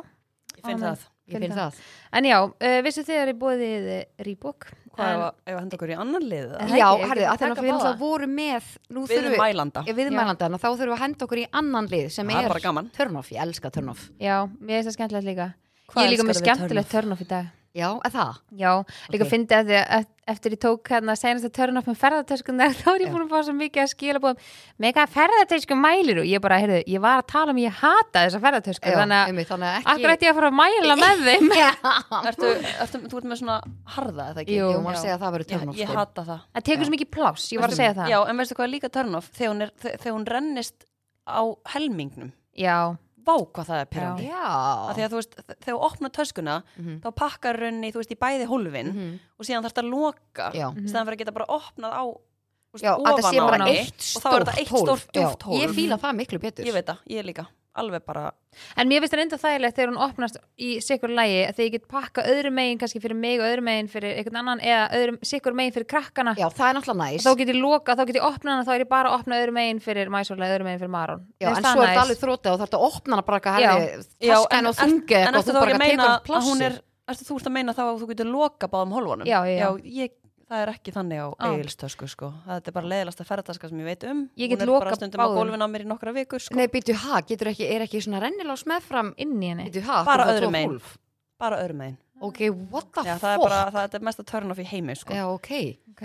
Ég 0.53 0.61
finn 0.63 0.77
Ánægð. 0.77 0.83
það. 0.83 1.09
Ég 1.33 1.39
finn 1.41 1.55
það, 1.57 1.77
en 2.19 2.25
já, 2.27 2.37
uh, 2.43 2.79
vissu 2.85 3.03
þið 3.07 3.19
er 3.21 3.29
í 3.31 3.35
bóðið 3.41 3.85
Rýbók 4.27 4.67
Hvað 4.93 5.13
að- 5.23 5.33
ef 5.45 5.53
að 5.55 5.59
henda 5.63 5.77
okkur 5.77 5.89
í 5.93 5.97
annan 6.03 6.23
lið? 6.29 6.51
En- 6.59 6.69
já, 6.69 6.87
ekki 6.93 7.09
að 7.09 7.17
þegar 7.17 7.37
taka 7.39 7.61
við 7.61 7.71
náttúrulega 7.73 7.99
vorum 7.99 8.35
með 8.37 8.63
nú 8.93 9.01
Við 9.07 9.17
þurfum 9.17 9.33
erum 9.33 9.41
mælanda. 9.43 9.81
Við 9.87 9.95
viðmælandi, 10.01 10.41
þannig 10.43 10.59
að 10.59 10.63
þá 10.63 10.69
þurfum 10.69 10.91
við 10.93 10.97
að 10.97 11.03
henda 11.03 11.25
okkur 11.25 11.41
í 11.43 11.47
annan 11.53 11.87
lið 11.87 12.07
sem 12.11 12.29
er 12.29 12.35
er 12.43 12.89
turn-off, 12.97 13.29
ég 13.33 13.41
elska 13.41 13.71
turn-off 13.73 14.09
Já, 14.19 14.37
mér 14.61 14.83
finnst 14.83 14.89
það 14.89 14.97
skemmtilegt 14.99 15.25
líka. 15.31 15.47
Hvað 15.89 16.03
Ég 16.03 16.05
er 16.05 16.13
líka 16.13 16.27
með 16.29 16.41
skemmtilegt 16.43 16.89
törnoff 16.93 17.21
í 17.21 17.27
dag 17.27 17.45
já, 17.73 17.87
er 18.05 18.11
það? 18.13 18.35
Já, 18.59 18.71
líka 19.09 19.23
Ok. 19.23 19.27
okay. 19.27 19.29
fyndi 19.33 19.55
að 19.57 19.69
því 19.71 19.77
að 19.97 20.09
eftir 20.33 20.53
ég 20.55 20.59
tók 20.63 20.87
hérna 20.87 21.13
senast 21.19 21.43
að 21.49 21.51
törnoff 21.57 21.87
með 21.89 21.97
ferðartöskunar 21.99 22.75
þá 22.79 22.85
er 22.93 23.01
ég 23.03 23.09
búin 23.11 23.23
að 23.25 23.31
fá 23.33 23.39
svo 23.43 23.55
mikið 23.57 23.81
að 23.83 23.89
skila 23.91 24.21
búin 24.23 24.37
með 24.79 24.93
hvað 24.95 25.09
ferðartöskum 25.17 25.81
mælir 25.83 26.21
og 26.21 26.29
ég 26.29 26.43
bara, 26.45 26.59
heyrðu, 26.61 26.77
ég 26.93 27.01
var 27.03 27.19
að 27.19 27.27
tala 27.33 27.51
um 27.51 27.59
ég 27.59 27.75
hata 27.81 28.21
þessa 28.23 28.39
ferðartösku 28.45 28.93
þannig 28.93 29.17
að 29.19 29.33
einmitt, 29.33 29.49
þannig 29.49 29.67
að 29.67 29.79
ekki 29.81 29.91
akkur 29.95 30.13
ætti 30.13 30.27
ég 30.29 30.31
að 30.31 30.39
fara 30.39 30.51
að 30.53 30.57
mæla 30.61 30.97
með 31.01 31.25
þeim 31.27 31.51
ertu, 32.31 32.53
ertu, 32.85 33.01
Þú 33.11 33.19
ert 33.19 33.27
með 33.33 33.41
svona 33.41 33.57
harða 33.97 34.29
eða 34.31 34.45
ekki? 34.45 34.55
Jú, 34.61 34.69
Jú, 34.71 34.79
maður 34.85 34.95
Já. 34.95 35.03
segja 35.03 35.17
að 35.17 35.25
það 35.25 35.35
verður 35.35 35.47
Ég, 35.49 35.59
turn-off 35.59 35.81
ég 35.83 35.89
sko. 35.91 35.97
hata 35.99 36.25
það 36.29 36.39
Það 36.55 36.67
tekur 36.69 36.87
svo 36.87 36.95
mikið 36.95 37.11
pláss, 37.17 37.49
ég 37.51 37.63
var 37.65 37.73
að 37.73 37.79
segja 37.81 37.97
það 37.99 38.13
Já, 38.13 38.19
en 38.31 38.39
veistu 38.43 38.55
hvað 38.61 38.67
er 38.69 38.73
líka 38.77 38.93
turn 38.95 39.19
off 39.19 39.29
þegar 39.35 39.51
hún, 39.53 39.65
er, 39.67 39.73
þe- 39.83 39.95
þegar 39.99 40.15
hún 40.21 40.27
rennist 40.31 40.87
á 41.27 41.41
helmingnum 41.75 42.31
Já, 42.55 42.77
Vá 43.23 43.35
hvað 43.39 43.65
það 43.69 43.79
er 43.79 43.85
pyrrandi 43.93 44.27
já, 44.27 44.43
Af 44.89 44.97
því 44.97 45.03
að 45.05 45.09
þú 45.13 45.19
veist, 45.19 45.35
þegar 45.63 45.73
þú 45.77 45.81
opnar 45.87 46.09
töskuna 46.17 46.55
Mhm. 46.77 46.99
þá 47.01 47.09
pakkar 47.15 47.59
rauninni, 47.59 47.91
þú 47.93 48.01
veist, 48.01 48.11
í 48.11 48.19
bæði 48.19 48.45
hólfin 48.51 48.91
Mhm. 48.93 49.19
og 49.39 49.45
síðan 49.45 49.63
þarf 49.63 49.73
þetta 49.73 49.83
að 49.83 49.89
loka. 49.89 50.49
Mm 50.53 50.75
-hmm. 50.75 50.87
fyrir 50.91 51.15
að 51.15 51.17
geta 51.17 51.31
bara 51.31 51.45
opnað 51.47 51.91
á 51.93 52.03
þú 52.03 52.73
veist, 52.73 52.83
já, 52.83 52.93
ofan 52.97 53.61
á. 53.61 53.67
eitt 53.69 54.01
og 54.15 54.21
þá 54.23 54.29
er 54.33 54.43
þetta 54.43 54.59
eitt 54.59 54.67
stórt 54.67 55.07
stórt 55.09 55.41
hólf. 55.43 55.61
ég 55.63 55.69
fíla 55.69 55.97
það 55.99 56.15
miklu 56.15 56.39
betur. 56.39 56.65
Ég 56.65 56.73
veit 56.73 56.85
það, 56.85 56.97
ég 57.07 57.23
líka, 57.25 57.47
alveg 57.79 58.05
bara 58.05 58.31
en 58.77 58.89
mér 58.89 59.01
finnst 59.01 59.15
það 59.15 59.23
enda 59.23 59.39
þægilegt 59.41 59.77
þegar 59.77 59.91
hún 59.91 60.01
opnast 60.05 60.37
í 60.61 60.69
sikkur 60.83 61.13
lægi 61.13 61.39
að 61.47 61.57
þegar 61.57 61.67
ég 61.67 61.73
get 61.75 61.87
pakka 61.89 62.25
öðru 62.33 62.51
megin 62.53 62.79
kannski 62.81 63.01
fyrir 63.03 63.17
mig 63.17 63.41
og 63.41 63.47
öðru 63.47 63.65
megin 63.65 63.89
fyrir 63.91 64.19
einhvern 64.19 64.39
annan 64.43 64.61
eða 64.63 64.83
öðrum, 64.99 65.19
sikkur 65.25 65.57
megin 65.57 65.75
fyrir 65.75 65.89
krakkana. 65.89 66.35
Já, 66.37 66.47
það 66.53 66.69
er 66.69 66.77
náttúrulega 66.77 67.09
næs. 67.09 67.25
Þá 67.25 67.41
get 67.41 67.53
ég 67.53 67.59
loka, 67.59 67.97
þá 67.97 68.03
get 68.05 68.19
ég 68.19 68.29
opna 68.29 68.55
hana 68.55 68.67
þá 68.67 68.73
er 68.75 68.85
ég 68.85 68.91
bara 68.93 69.11
að 69.11 69.19
opna 69.19 69.41
öðru 69.41 69.57
megin 69.57 69.83
fyrir 69.83 70.13
mæsóla 70.13 70.49
öðru 70.53 70.69
megin 70.69 70.81
fyrir 70.83 70.93
Maron. 70.93 71.27
Já, 71.41 71.49
en 71.49 71.61
svo 71.65 71.75
er 71.81 71.91
þetta 71.91 72.05
alveg 72.05 72.23
þrótið 72.23 72.53
og 72.53 72.63
þarf 72.63 72.79
að 72.79 72.87
opna 72.89 73.17
hana 73.17 73.27
bara 73.29 73.41
eitthvað 73.41 73.59
herri, 73.59 74.01
taskan 74.29 74.69
og 74.69 74.81
þungi 74.81 75.19
eitthvað 75.19 75.39
eftir 75.41 75.57
þú 75.57 75.63
bara 75.63 76.09
að 76.13 76.19
plassi 76.29 76.57
er 76.69 76.81
þú 77.19 77.37
ert 77.37 77.47
að 77.49 77.55
meina 77.57 77.75
þá 77.75 77.83
að 77.85 78.01
þú 78.01 78.09
getur 78.13 78.29
loka 78.31 78.69
báðum 78.71 78.93
hólfunum? 78.95 79.27
Já, 79.27 79.39
já, 79.49 79.57
já. 79.59 79.69
ég, 79.83 80.13
það 80.53 80.61
er 80.63 80.71
ekki 80.75 80.93
þannig 80.93 81.19
á 81.19 81.27
Á. 81.33 81.45
eigilstösku 81.49 82.07
sko. 82.13 82.29
það 82.45 82.67
er 82.69 82.75
bara 82.77 82.91
leiðilegasta 82.93 83.25
ferðartaska 83.27 83.69
sem 83.71 83.79
ég 83.81 83.89
veit 83.89 84.03
um 84.11 84.23
Ég 84.37 84.49
get 84.53 84.61
hún 84.61 84.69
er 84.69 84.79
bara 84.85 84.95
stundum 84.95 85.19
báðum. 85.19 85.33
á 85.33 85.39
gólfinu 85.41 85.65
á 85.65 85.69
mér 85.73 85.83
í 85.85 85.89
nokkra 85.89 86.13
vikur 86.13 86.39
sko. 86.45 86.55
Nei, 86.55 86.67
býtu, 86.69 86.93
ha, 86.95 87.21
getur 87.25 87.49
ekki, 87.51 87.65
er 87.73 87.81
ekki 87.87 88.01
svona 88.05 88.21
rennilás 88.23 88.63
meðfram 88.69 89.13
inn 89.17 89.35
í 89.41 89.49
henni 89.51 89.67
Býtu, 89.71 89.81
ha, 89.89 90.03
Bara 90.05 90.29
öðrum 90.31 90.53
hólf. 90.61 90.97
bara 91.39 91.57
öðrum 91.65 91.81
megin 91.83 91.97
Ok, 92.23 92.39
what 92.71 92.85
the 92.93 93.01
Já, 93.03 93.17
fuck 93.17 93.23
það 93.25 93.33
er 93.33 93.39
bara, 93.43 93.71
það 93.73 93.95
er 93.97 94.03
mesta 94.07 94.23
turn 94.23 94.51
off 94.53 94.59
í 94.61 94.63
heimi 94.63 94.93
sko. 94.95 95.11
Já, 95.11 95.25
ok, 95.27 95.49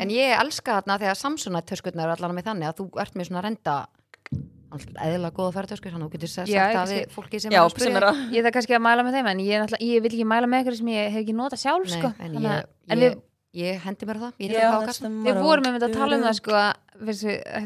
en 0.03 0.09
ég 0.11 0.33
elska 0.41 0.81
þarna 0.81 0.97
þegar 0.99 1.15
Samsung 1.21 1.61
töskutnar 1.63 2.09
er 2.09 2.17
allan 2.17 2.35
með 2.35 2.49
þannig 2.49 2.67
að 2.73 2.81
þú 2.81 2.87
ert 3.05 3.15
með 3.15 3.29
svona 3.29 3.43
renda 3.45 3.77
eðla 5.01 5.31
góða 5.33 5.53
ferðartöskur, 5.55 5.93
þannig 5.95 6.05
að 6.05 6.11
þú 6.11 6.17
getur 6.19 6.29
sagt 6.33 6.51
Já, 6.51 6.59
það 6.67 6.75
kannski- 6.77 6.99
við 6.99 7.13
fólki 7.15 7.41
sem 7.41 7.53
Já, 7.55 7.61
er 7.61 7.65
að 7.65 7.79
sem 7.79 7.97
er 7.97 8.03
spyrja 8.03 8.11
að 8.11 8.35
Ég 8.37 8.43
þarf 8.45 8.55
kannski 8.59 8.75
að 8.77 8.83
mæla 8.85 9.05
með 9.07 9.15
þeim 9.17 9.29
en 9.31 9.39
ég, 9.41 9.63
er 9.63 9.79
ég 9.89 10.03
vil 10.03 10.11
ekki 10.13 10.27
mæla 10.29 10.47
með 10.51 10.59
eitthvað 10.59 10.77
sem 10.81 10.91
ég 10.93 11.11
hef 11.15 11.23
ekki 11.23 11.35
nota 11.39 11.57
sjálf 11.57 11.87
Nei, 11.89 11.97
sko. 12.03 12.11
en 12.19 12.33
ég, 12.35 12.51
að- 12.51 12.67
en 12.91 12.99
ég, 12.99 13.15
við, 13.15 13.23
ég 13.59 13.81
hendi 13.85 14.07
mér 14.09 14.21
það 14.23 14.43
ég 14.45 14.53
Já, 14.55 14.59
er 14.59 14.89
það 14.89 15.09
á 15.09 15.09
við 15.29 15.41
vorum 15.43 15.67
með 15.69 15.87
að 15.89 15.95
tala 15.99 16.19
um 16.19 16.25
það 16.29 16.37
sko, 16.39 16.55
að 16.59 17.09
við 17.09 17.23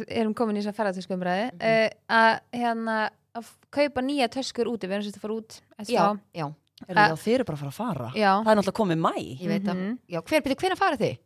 erum 0.09 0.34
komin 0.38 0.57
í 0.57 0.62
þess 0.62 0.72
að 0.72 0.78
ferðartösku 0.80 1.16
umræði 1.18 1.47
Mhm. 1.53 1.62
uh, 1.68 1.88
að 2.20 2.40
hérna 2.62 2.97
að 3.36 3.51
kaupa 3.72 4.03
nýja 4.05 4.28
töskur 4.32 4.68
úti 4.72 4.88
við 4.88 4.97
erum 4.99 5.07
sérst 5.07 5.16
að 5.20 5.24
fara 5.24 5.36
út 5.40 5.61
eftir 5.78 5.95
Já, 5.97 6.05
smá. 6.05 6.20
já, 6.36 6.47
Er 6.88 6.97
það 6.99 7.18
þeir 7.22 7.34
eru 7.38 7.45
bara 7.47 7.57
að 7.57 7.62
fara 7.62 7.70
að 7.70 7.78
fara? 7.78 8.09
Já, 8.18 8.32
Það 8.43 8.51
er 8.53 8.57
náttúrulega 8.59 8.80
komið 8.82 8.99
mæ. 8.99 9.12
Ég 9.38 9.49
veit 9.53 9.62
að, 9.70 9.76
Mhm. 9.76 9.99
já, 10.11 10.20
hver, 10.22 10.40
byrju, 10.43 10.57
hvernig 10.62 10.78
farið 10.82 10.99
þið? 11.05 11.18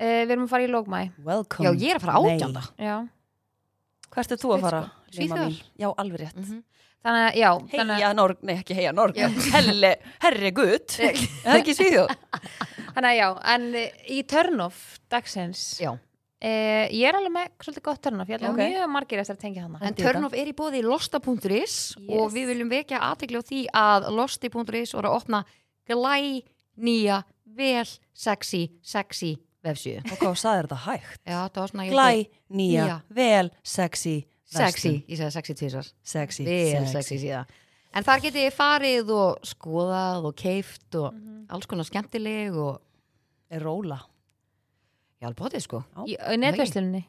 uh, 0.00 0.22
við 0.26 0.30
erum 0.34 0.44
að 0.46 0.48
fara 0.50 0.62
í 0.66 0.70
lókmæ 0.72 1.00
Welcome. 1.24 1.64
Já, 1.64 1.70
ég 1.78 1.90
er 1.90 1.96
að 1.96 2.02
fara 2.02 2.62
Já, 2.78 3.08
Hvert 4.16 4.32
er 4.32 4.36
þú 4.36 4.50
að 4.56 4.60
fara? 4.60 4.80
Svíþjóðar. 5.10 5.20
Lima 5.20 5.36
mín? 5.46 5.62
Já, 5.78 5.88
alveg 5.96 6.20
rétt. 6.20 6.34
Mhm. 6.36 6.62
þannig 7.06 7.22
að, 7.22 7.34
já 7.38 7.50
þannig 7.70 7.92
að, 7.94 7.96
Heia 8.00 8.12
Norg, 8.14 8.36
nei 8.42 8.54
ekki 8.56 8.74
heia 8.74 8.92
Norg. 8.92 9.14
Herri 10.20 10.50
gutt. 10.50 10.98
Er 10.98 11.14
það 11.14 11.60
ekki 11.60 11.74
svíðjóð? 11.78 12.08
þannig 12.96 13.12
að 13.12 13.18
já, 13.20 13.28
en 13.54 13.66
uh, 13.76 14.02
í 14.16 14.18
turn-off 14.32 14.80
dagsins 15.12 15.62
Já, 15.84 15.92
uh, 15.92 16.84
ég 16.90 17.04
er 17.10 17.18
alveg 17.20 17.34
með 17.36 17.50
svolítið 17.66 17.84
gott 17.90 18.02
turn-off 18.06 18.32
ég 18.32 18.38
ætla 18.40 18.50
Ok. 18.50 18.58
okay. 18.58 18.72
mjög 18.74 18.90
margir 18.96 19.22
eftir 19.22 19.36
að 19.36 19.42
tengja 19.44 19.66
hana 19.66 19.80
en. 19.84 19.94
Turnoff 20.00 20.34
er 20.36 20.50
í 20.50 20.56
bóði 20.56 20.82
losta.is 20.86 21.76
og 22.00 22.26
Yes. 22.26 22.34
við 22.36 22.50
viljum 22.54 22.72
vekja 22.72 23.00
aðtekli 23.12 23.40
á 23.40 23.44
því 23.52 23.62
að 23.84 24.08
losti.is 24.16 24.94
voru 24.96 25.12
að 25.12 25.18
opna 25.20 25.44
glæ 25.86 26.42
nýja, 26.76 27.22
vel, 27.56 27.86
sexy, 28.12 28.66
sexy 28.84 29.36
vefsíðu. 29.66 30.02
Og 30.12 30.18
hvað 30.20 30.34
sagði 30.38 30.62
þetta 30.66 30.76
hægt? 30.84 31.20
Já, 31.26 31.38
það 31.50 31.60
var 31.62 31.70
svona... 31.72 31.84
ég 31.86 31.94
Glæ, 31.94 32.10
nýja, 32.54 32.82
Nýja. 32.86 32.96
vel, 33.16 33.48
sexy. 33.66 34.16
Sexy, 34.46 34.60
verslun. 34.62 34.98
ég 35.10 35.18
sagði 35.18 35.34
sexy 35.34 35.54
tvisar. 35.58 35.86
Sexy. 36.06 36.44
Vel, 36.46 36.84
sexy 36.92 37.16
síðan. 37.18 37.48
En 37.96 38.04
þar 38.06 38.20
getið 38.22 38.44
þið 38.44 38.54
farið 38.60 39.10
og 39.16 39.48
skoðað 39.48 40.28
og 40.28 40.36
keift 40.38 40.94
og 41.00 41.08
Mhm. 41.16 41.46
alls 41.50 41.66
konar 41.66 41.88
skemmtileg 41.88 42.54
og 42.54 42.78
Er 43.50 43.62
róla. 43.62 44.00
já, 45.20 45.26
alveg 45.28 45.38
bótið 45.38 45.62
sko. 45.64 45.84
í, 46.06 46.16
í 46.16 46.36
netverslunni. 46.42 47.04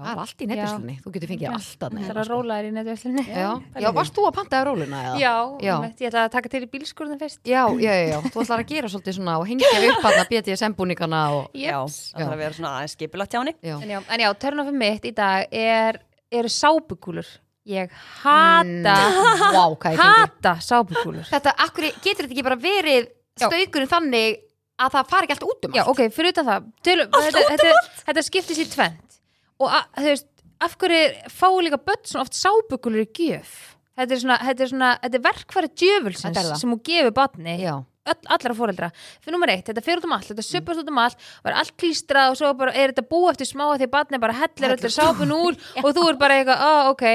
Það 0.00 0.06
er 0.14 0.18
allt 0.22 0.40
í 0.40 0.46
netverslunni. 0.48 0.92
Þú 1.04 1.10
getur 1.12 1.28
fengið 1.28 1.48
allt 1.50 1.82
að 1.84 1.94
það 1.98 2.10
er 2.12 2.18
að 2.22 2.28
róla 2.30 2.54
þér 2.60 2.66
í 2.68 2.70
netverslunni. 2.76 3.24
Já, 3.26 3.48
já, 3.82 3.88
varst 3.92 4.14
þú 4.16 4.22
að 4.28 4.34
pantaði 4.38 4.66
róluna 4.68 5.00
eða? 5.08 5.16
já, 5.20 5.32
Já. 5.66 5.72
einmitt, 5.74 6.00
ég 6.00 6.08
ætla 6.12 6.22
að 6.24 6.30
taka 6.36 6.48
til 6.54 6.60
í 6.62 6.68
bílskurðin 6.72 7.18
fyrst. 7.20 7.40
Já, 7.44 7.62
já, 7.74 7.90
já, 7.98 8.06
já, 8.14 8.18
þú 8.30 8.44
ætlar 8.44 8.62
að 8.62 8.70
gera 8.70 8.88
svolítið 8.94 9.16
svona 9.18 9.34
og 9.42 9.46
hengja 9.50 9.72
upp 9.90 10.06
hann 10.06 10.18
að 10.22 10.30
BDSM 10.30 10.76
búningana 10.78 11.20
og, 11.36 11.50
Já, 11.58 11.76
það 11.90 12.22
þarf 12.22 12.32
að 12.36 12.42
vera 12.44 12.56
svona 12.60 12.72
aðeins 12.78 12.94
skipulagt 12.96 13.34
hjá 13.34 13.40
henni. 13.42 13.54
en 13.60 13.90
já, 13.92 13.98
en 14.14 14.24
já 14.24 14.30
turn-offið 14.46 14.78
mitt 14.86 15.04
í 15.10 15.12
dag 15.20 15.52
er, 15.52 16.00
eru 16.30 16.48
sápukúlur. 16.54 17.26
Ég 17.68 17.90
hata 18.22 18.64
Mm, 18.64 19.52
Vá, 19.52 19.64
hvað 19.76 19.92
ég 19.92 20.00
fengi. 20.00 20.22
hata 20.22 20.54
sápukúlur. 20.64 21.26
Þetta, 21.28 21.52
akkur, 21.66 21.90
getur 22.00 22.24
þetta 22.24 22.32
ekki 22.38 22.46
bara 22.46 22.56
verið 22.56 23.10
staukurinn 23.36 23.90
þannig 23.90 24.40
að 24.80 24.94
það 24.96 25.10
fari 25.12 25.28
ekki 25.28 25.36
allt 25.36 25.48
út 25.48 25.68
um 25.68 25.76
Já, 25.76 25.82
allt? 25.82 25.92
ok, 25.92 26.14
fyrir 26.16 26.34
utan 26.34 26.48
það. 26.50 26.70
Til, 26.86 26.96
þetta, 27.16 27.44
þetta, 27.52 27.74
þetta 28.08 28.26
skiptist 28.26 28.64
í 28.64 28.68
tvent 28.72 29.20
og 29.60 29.68
að, 29.76 29.84
þú 29.98 30.08
veist, 30.08 30.30
af 30.60 30.78
hverju 30.80 31.30
fá 31.36 31.46
líka 31.64 31.80
börn 31.90 32.08
svona 32.08 32.24
oft 32.26 32.38
sábukulur 32.38 33.04
í 33.04 33.10
gjöf? 33.16 33.54
Þetta 34.00 34.16
er 34.16 34.22
svona, 34.22 34.40
þetta 34.48 34.64
er 34.64 34.70
svona, 34.72 34.90
þetta 35.02 35.18
er 35.20 35.64
er 35.64 35.70
djöfulsins 35.82 36.60
sem 36.60 36.72
hún 36.72 36.82
gefur 36.86 37.14
batni, 37.16 37.56
Já, 37.60 37.74
öll, 38.08 38.28
allra 38.32 38.56
fóreldra 38.56 38.90
fyrir 39.20 39.34
nummer 39.34 39.52
eitt, 39.52 39.66
þetta 39.68 39.84
fer 39.84 40.00
út 40.00 40.08
um 40.08 40.14
allt, 40.16 40.30
þetta 40.30 40.44
suppast 40.46 40.82
út 40.82 40.90
um 40.92 41.00
allt 41.02 41.30
var 41.44 41.58
allt 41.60 41.74
klístrað 41.80 42.32
og 42.32 42.40
svo 42.40 42.52
bara 42.58 42.72
er 42.72 42.94
þetta 42.94 43.06
búið 43.10 43.32
eftir 43.34 43.50
smá 43.50 43.64
því 43.74 43.88
að 43.88 43.94
batni 43.94 44.20
bara 44.22 44.38
hellir 44.40 44.76
öllu 44.76 44.92
sápun 44.94 45.34
úr 45.36 45.58
og 45.84 45.90
þú 45.96 46.06
er 46.08 46.20
bara 46.20 46.40
eitthvað, 46.40 46.64
ah, 46.66 46.90
ok. 46.94 47.06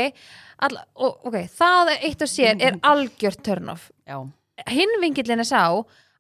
All, 0.66 0.78
og, 0.96 1.26
ok, 1.28 1.40
það 1.52 1.94
eitt 1.98 2.22
og 2.24 2.32
sér 2.32 2.62
er 2.64 2.80
algjört 2.92 3.42
turn-off 3.46 3.90
Já. 4.08 4.22
hinn 4.72 5.00
vingillin 5.02 5.44
er 5.44 5.50
sá 5.50 5.64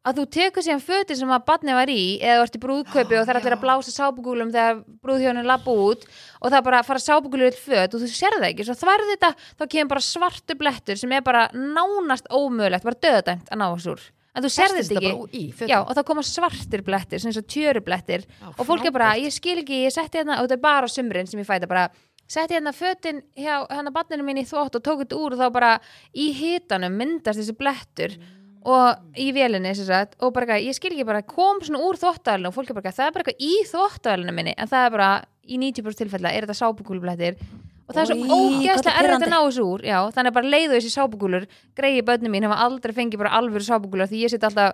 að 0.05 0.19
þú 0.19 0.25
tekur 0.35 0.65
síðan 0.65 0.83
fötin 0.83 1.17
sem 1.19 1.31
að 1.33 1.45
badni 1.47 1.75
var 1.75 1.89
í 1.91 2.01
eða 2.21 2.43
ert 2.45 2.57
í 2.57 2.61
brúðkaupi 2.61 3.17
og 3.17 3.25
það 3.25 3.31
er 3.33 3.39
allir 3.39 3.55
að 3.55 3.63
blása 3.63 3.93
sápugúlum 3.93 4.51
þegar 4.53 4.81
brúðhjónin 5.05 5.49
lappa 5.49 5.73
út 5.73 6.05
og 6.41 6.53
það 6.53 6.65
bara 6.67 6.83
fara 6.85 7.01
sápugúlur 7.01 7.49
í 7.49 7.57
föt 7.57 7.95
og 7.95 8.03
þú 8.03 8.09
sér 8.11 8.37
það 8.37 8.49
ekki, 8.51 8.67
svo 8.67 8.77
þværði 8.83 9.15
þetta 9.15 9.31
þá 9.41 9.65
kemur 9.65 9.93
bara 9.95 10.05
svartu 10.09 10.59
blettur 10.59 11.01
sem 11.01 11.15
er 11.17 11.25
bara 11.25 11.47
nánast 11.55 12.29
ómögulegt, 12.29 12.85
bara 12.85 13.01
döðdæmt 13.07 13.49
að 13.49 13.61
ná 13.61 13.67
þessu 13.71 13.95
úr. 13.95 14.05
En 14.35 14.43
þú 14.43 14.49
sér 14.51 14.73
þetta 14.75 14.99
ekki. 14.99 15.11
í. 15.39 15.43
Já, 15.63 15.77
og 15.79 15.93
það 15.95 16.07
koma 16.09 16.23
svartir 16.27 16.81
blettir, 16.83 17.21
sem 17.23 17.31
eins 17.31 17.39
og 17.39 17.45
tjörublettir 17.47 18.25
Já, 18.27 18.49
og 18.51 18.65
fólk 18.67 18.83
er 18.89 18.93
bara, 18.93 19.13
ég 19.15 19.31
skil 19.31 19.61
ekki, 19.61 19.85
ég 19.87 19.95
setti 19.95 20.19
hérna 20.19 20.41
og 20.41 20.49
þetta 20.49 20.57
er 20.59 20.65
bara 20.65 20.91
sumrin 20.91 21.29
sem 21.29 21.39
ég 21.39 21.47
fæta 21.47 21.69
bara 21.71 21.87
setti 22.27 22.57
hérna 22.57 22.73
fötin 22.75 23.21
hjá 23.37 23.63
hérna 23.69 23.93
barninu 23.95 24.25
mín 24.27 24.41
í 24.41 24.45
þvótt 24.49 24.75
og 24.79 24.83
tók 24.83 25.03
þetta 25.05 25.19
úr 25.21 25.35
og 25.37 25.39
þá 25.39 25.47
bara 25.55 25.71
í 26.11 26.31
hitanum 26.35 26.97
myndast 26.99 27.39
þessi 27.39 27.55
blettur 27.57 28.17
og 28.65 29.19
í 29.21 29.29
sagt, 29.77 30.15
og 30.19 30.33
bara, 30.33 30.57
ég 30.57 30.73
skil 30.73 30.91
ekki 30.93 31.05
bara 31.05 31.21
kom 31.21 31.61
svona 31.61 31.83
úr 31.85 31.99
þvóttavælinu 32.01 32.49
og 32.49 32.55
fólk 32.55 32.71
er 32.71 32.79
bara, 32.79 32.91
það 32.91 33.07
er 33.07 33.13
bara 33.13 33.25
eitthvað 33.25 33.45
í 33.45 33.53
þvóttavælinu 33.69 34.33
minni 34.33 34.55
en 34.57 34.71
það 34.71 34.85
er 34.85 34.95
bara 34.95 35.09
í 35.45 35.59
90% 35.61 36.01
tilfella 36.01 36.33
er 36.33 36.47
þetta 36.47 36.57
sápugúlublettir 36.63 37.37
og 37.85 37.93
það 37.93 38.01
er 38.01 38.09
svo 38.09 38.39
ógeðslega 38.39 38.95
er 38.95 39.09
erfitt 39.11 39.27
að 39.27 39.33
ná 39.35 39.37
þessu 39.43 39.67
úr 39.69 39.85
já, 39.85 39.99
þannig 40.15 40.35
bara 40.39 40.53
leiðu 40.55 40.73
þessi 40.73 40.93
sápugúlur 40.95 41.45
greiði 41.77 42.01
börnum 42.07 42.33
mín 42.33 42.47
hafa 42.47 42.65
aldrei 42.65 42.95
fengið 42.97 43.21
bara 43.21 43.37
alvöru 43.37 43.67
sápugúlur 43.67 44.09
því 44.09 44.23
ég 44.25 44.33
sitt 44.33 44.47
alltaf 44.47 44.73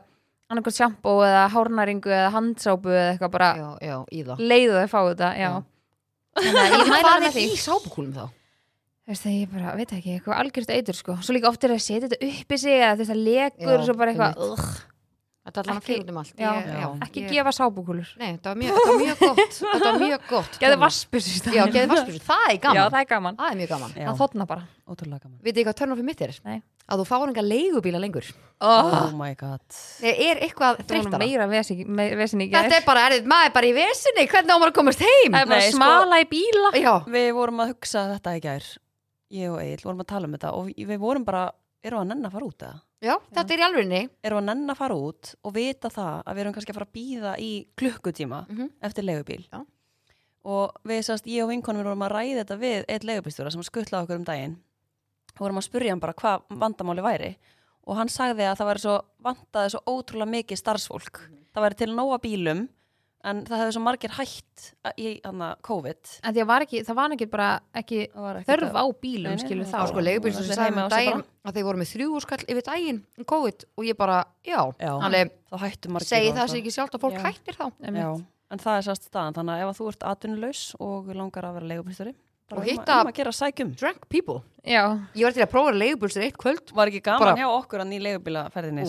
annarkvæmt 0.52 0.78
sjampó 0.78 1.18
eða 1.26 1.46
hárnaringu 1.54 2.12
eða 2.12 2.32
handsápu 2.36 2.92
eða 2.92 3.12
eitthvað 3.14 3.34
bara 3.36 3.50
já, 3.56 3.68
já, 3.88 3.96
það. 4.28 4.44
leiðu 4.52 4.74
það 4.74 4.82
að 4.82 4.92
fá 4.92 5.00
þetta. 5.08 5.30
Þannig 6.42 6.60
að 6.62 6.76
ég 6.76 6.90
mæla 6.92 7.02
Hvað 7.06 7.24
með 7.24 7.36
því 7.36 7.44
í 7.44 7.60
sápukúlum 7.60 8.14
þá? 8.16 8.26
Þú 8.26 8.91
veist 9.08 9.26
það 9.26 9.36
ég 9.42 9.50
bara, 9.52 9.74
veit 9.80 9.92
ekki, 9.98 10.14
eitthvað 10.20 10.40
algjörst 10.44 10.70
eitur 10.78 10.96
sko. 10.98 11.18
Svo 11.26 11.34
líka 11.36 11.50
oft 11.50 11.64
er 11.64 11.74
að 11.76 11.82
setja 11.84 12.08
þetta 12.08 12.22
upp 12.30 12.56
í 12.56 12.62
sig 12.62 12.78
eða 12.80 13.10
að 13.10 13.20
legur 13.26 13.68
Já, 13.68 13.76
og 13.80 13.86
svo 13.90 13.98
bara 13.98 14.14
eitthvað 14.14 14.42
ugh, 14.52 14.72
Þetta 15.42 15.58
er 15.64 15.70
Ekki- 15.74 15.82
fyrir 15.88 16.10
um 16.12 16.18
allt. 16.22 16.34
Já, 16.38 16.52
Ég- 16.54 16.68
já, 16.70 16.88
ekki 17.02 17.22
ég- 17.24 17.32
gefa 17.34 17.50
sábúkulur 17.58 18.10
Nei, 18.22 18.28
þetta 18.38 18.52
var 18.52 18.58
mjög, 18.62 18.76
þetta 18.78 18.92
var 18.92 19.00
mjög 19.02 19.18
gott. 19.26 19.56
Þetta 19.74 19.88
var 19.88 20.00
mjög 20.04 20.28
gott. 20.30 20.52
Turn-off. 20.62 20.82
vaspus 20.84 21.30
í 21.32 21.56
Já, 21.56 21.64
geði 21.66 21.88
vaspur, 21.90 22.20
það 22.28 22.44
er 22.46 22.54
já, 22.54 22.60
gaman 22.62 22.92
það 22.94 23.00
er 23.02 23.08
gaman, 23.10 23.36
Það 23.40 23.50
er 23.50 23.58
mjög 23.58 23.72
gaman. 23.74 23.96
Já. 23.98 24.06
það 24.12 24.20
þotna 24.22 24.46
bara. 24.52 24.68
Ótrúlega 24.86 25.24
gaman. 25.24 25.40
Vitið 25.42 25.58
þið 25.58 25.66
hvað 25.66 25.78
törnofið 25.82 26.08
mitt 26.12 26.22
er? 26.22 26.36
Nei. 26.46 26.62
Að 26.92 27.02
þú 27.02 27.08
fáir 27.10 27.32
enga 27.32 27.42
leigubíla 27.48 28.00
lengur. 28.06 28.30
Oh, 28.62 28.94
Oh 29.02 29.12
my 29.18 29.34
god. 29.34 29.66
Það 29.72 30.22
er 30.30 30.44
eitthvað 30.46 30.78
það 30.78 31.02
gær. 32.54 32.62
Þetta 32.62 32.78
er 32.78 32.86
bara, 32.86 33.10
er, 33.10 33.26
maður 33.26 33.50
er 33.50 33.54
bara 33.58 33.66
í 33.66 33.74
vesinni. 33.74 34.28
Hvernig 34.30 34.54
á 34.54 34.58
maður 34.62 34.70
að 34.76 34.78
komast 34.78 35.02
heim? 35.02 35.34
það 35.34 35.58
er 35.58 35.66
sko- 35.72 35.78
smala 35.82 36.22
í 36.22 36.30
bíla. 36.30 36.70
Já, 36.78 36.94
Við 37.10 37.34
vorum 37.34 37.66
að 37.66 37.74
hugsa 37.74 38.06
þetta 38.14 38.38
í 38.38 38.42
gær. 38.46 38.70
Ég 39.32 39.52
og 39.52 39.60
Egil 39.64 39.84
vorum 39.86 40.02
að 40.04 40.10
tala 40.12 40.28
um 40.28 40.34
þetta 40.36 40.54
og 40.58 40.72
við 40.76 40.98
vorum 41.00 41.24
bara, 41.28 41.46
erum 41.84 42.02
við 42.02 42.04
að 42.04 42.10
nenn 42.12 42.26
að 42.28 42.34
fara 42.36 42.46
út 42.52 42.66
eða? 42.68 42.82
já, 43.02 43.14
þetta 43.34 43.54
er 43.56 43.62
í 43.62 43.66
alvegni 43.66 44.02
Erum 44.24 44.38
við 44.38 44.42
að 44.42 44.48
nenn 44.52 44.70
að 44.74 44.78
fara 44.78 44.96
út 44.96 45.30
og 45.48 45.54
vita 45.56 45.90
það 45.90 46.18
að 46.26 46.36
við 46.36 46.42
erum 46.44 46.54
kannski 46.58 46.72
að 46.74 46.78
fara 46.80 46.90
að 46.90 46.96
býða 46.98 47.32
í 47.40 47.52
klukkutíma 47.80 48.42
Mhm. 48.50 48.70
eftir 48.82 49.04
leigubíl. 49.08 49.46
Já. 49.52 49.66
Og 50.44 50.72
við 50.86 51.00
sérst, 51.06 51.26
ég 51.30 51.44
og 51.44 51.50
vinkonum 51.50 51.84
vorum 51.86 52.02
að 52.08 52.12
ræða 52.16 52.44
þetta 52.44 52.58
við 52.60 52.86
eitt 52.90 53.04
leigubílstjóra 53.06 53.52
sem 53.52 53.62
skuttlaði 53.64 54.04
okkur 54.08 54.16
um 54.20 54.26
daginn. 54.26 54.56
Og 55.36 55.40
vorum 55.46 55.58
að 55.62 55.68
spurja 55.70 55.90
hann 55.92 56.00
bara 56.00 56.14
hvað 56.14 56.42
vandamáli 56.50 57.02
væri. 57.06 57.36
Og 57.88 57.96
hann 57.96 58.08
sagði 58.10 58.46
að 58.50 58.58
það 58.58 58.70
væri 58.72 58.80
svo, 58.84 58.96
vantaði 59.24 59.70
svo 59.72 59.82
ótrúlega 59.88 60.30
mikið 60.36 60.58
starfsfólk. 60.62 61.20
Það 61.54 61.64
væri 61.66 61.78
til 61.78 61.88
nóga 61.96 62.20
bílum 62.22 62.68
en 63.24 63.44
það 63.46 63.60
hefði 63.62 63.74
svo 63.76 63.82
margir 63.86 64.14
hætt 64.18 64.64
í 64.98 65.12
hana, 65.26 65.56
COVID. 65.62 66.12
en 66.24 66.34
því 66.34 66.42
að 66.42 66.48
var 66.52 66.62
ekki, 66.66 66.82
það 66.88 66.96
var 66.96 67.16
ekki 67.16 67.28
bara 67.30 67.50
ekki 67.76 68.00
Það 68.14 68.22
var 68.26 68.36
ekki 68.42 68.50
þörf 68.52 68.72
það- 68.72 68.82
á 68.82 68.86
bílum 69.02 69.30
Nei, 69.30 69.36
nei, 69.36 69.44
skilur 69.46 69.66
þá. 69.70 69.78
Það 69.78 69.88
sko 69.92 70.02
leigubíl 70.08 70.34
sem 70.34 70.44
sagði 70.50 70.82
á 70.82 70.84
um 70.84 70.90
daginn 70.96 71.24
að 71.46 71.54
þeir 71.56 71.64
voru 71.70 71.78
með 71.84 71.92
þrjú 71.94 72.22
skall 72.26 72.44
yfir 72.48 72.66
daginn 72.72 73.04
um 73.18 73.24
COVID 73.26 73.66
og 73.78 73.84
ég 73.86 73.98
bara, 73.98 74.26
já, 74.46 74.60
Já. 74.80 74.92
alveg 75.02 75.32
Þá 75.52 75.58
hættu 75.66 75.90
margir. 75.92 76.08
segi 76.08 76.32
það 76.34 76.50
sér 76.50 76.62
ekki 76.62 76.74
sjálft 76.78 76.94
að 76.98 77.02
fólk 77.06 77.18
Já. 77.20 77.24
hættir 77.30 77.56
þá. 77.56 77.72
Já, 77.82 78.26
en 78.52 78.58
það 78.60 78.78
er 78.78 78.84
sérst 78.90 79.08
staðan, 79.12 79.34
þannig 79.34 79.54
að 79.54 79.62
ef 79.62 79.70
að 79.72 79.80
þú 79.82 79.88
ert 79.92 80.04
atvinnulaus 80.12 80.76
og 80.80 81.06
langar 81.16 81.44
að 81.44 81.54
vera 81.60 81.68
leigubílstjóri 81.72 82.16
Og 82.52 82.58
bara 82.58 82.62
um, 82.62 82.68
hitta- 82.68 83.02
um 83.02 83.08
að 83.08 83.14
gera 83.16 83.32
sækjum. 83.32 83.76
Drunk 83.80 84.10
people. 84.10 84.42
Já, 84.66 85.00
Ég 85.16 85.24
var 85.24 85.32
til 85.32 85.44
að 85.46 85.52
prófa 85.54 85.72
leigubílsir 85.72 86.24
eitt 86.26 86.36
kvöld. 86.38 86.74
Var 86.76 86.88
ekki 86.92 87.02
gaman 87.02 87.20
Bara- 87.20 87.38
hjá 87.38 87.48
okkur 87.48 87.80
að 87.80 87.88
ný 87.88 88.00
leigubílaferðinni 88.04 88.84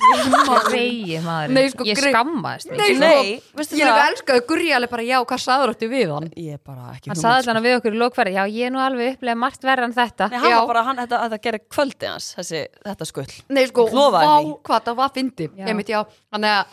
Greið 0.00 1.24
maður 1.24 1.52
Nei, 1.54 1.66
sko, 1.72 1.84
ég 1.86 1.98
greið- 1.98 2.14
skammaðist 2.14 2.70
Nei, 2.70 2.88
sko, 2.94 3.00
Nei, 3.00 3.42
veistu 3.56 3.76
Ég 3.78 3.84
er 3.84 3.90
það? 3.90 4.00
að 4.00 4.12
elskaði 4.12 4.42
Gurri 4.48 4.70
alveg 4.76 4.90
bara, 4.94 5.02
já, 5.06 5.18
hvað 5.24 5.42
saður 5.44 5.72
áttu 5.74 5.88
við 5.90 6.12
hann? 6.14 6.28
Ég 6.36 6.52
er 6.56 6.60
bara 6.64 6.86
ekki 6.94 7.10
hann 7.10 7.16
hugmynd, 7.16 7.22
saði 7.24 7.42
sko. 7.44 7.50
allan 7.50 7.64
við 7.66 7.76
okkur 7.80 7.96
í 7.96 8.00
lókfæri 8.00 8.32
já, 8.36 8.42
ég 8.50 8.66
er 8.66 8.74
nú 8.74 8.80
alveg 8.84 9.14
upplega 9.16 9.36
margt 9.36 9.62
verra 9.68 9.84
en 9.84 9.92
þetta 9.96 10.30
Nei, 10.30 10.38
hann 10.38 10.50
Já. 10.50 10.58
var 10.60 10.66
bara, 10.72 10.82
hann, 10.88 10.96
þetta, 11.02 11.20
þetta 11.26 11.40
gerir 11.46 11.62
kvöldi 11.68 12.06
hans, 12.10 12.34
þessi, 12.38 12.62
þetta 12.86 13.06
skull 13.10 13.26
Nei, 13.50 13.66
sko, 13.70 13.86
Ég 13.86 13.92
lofaði 14.00 14.30
vá, 14.30 14.36
því. 14.40 14.54
hvað 14.70 14.84
það 14.90 14.96
var 15.02 15.10
fyndi 15.16 15.48
Já. 15.50 15.66
Ég 15.66 15.76
myndi, 15.80 15.92
já, 15.96 16.04
þannig 16.32 16.50
að 16.56 16.64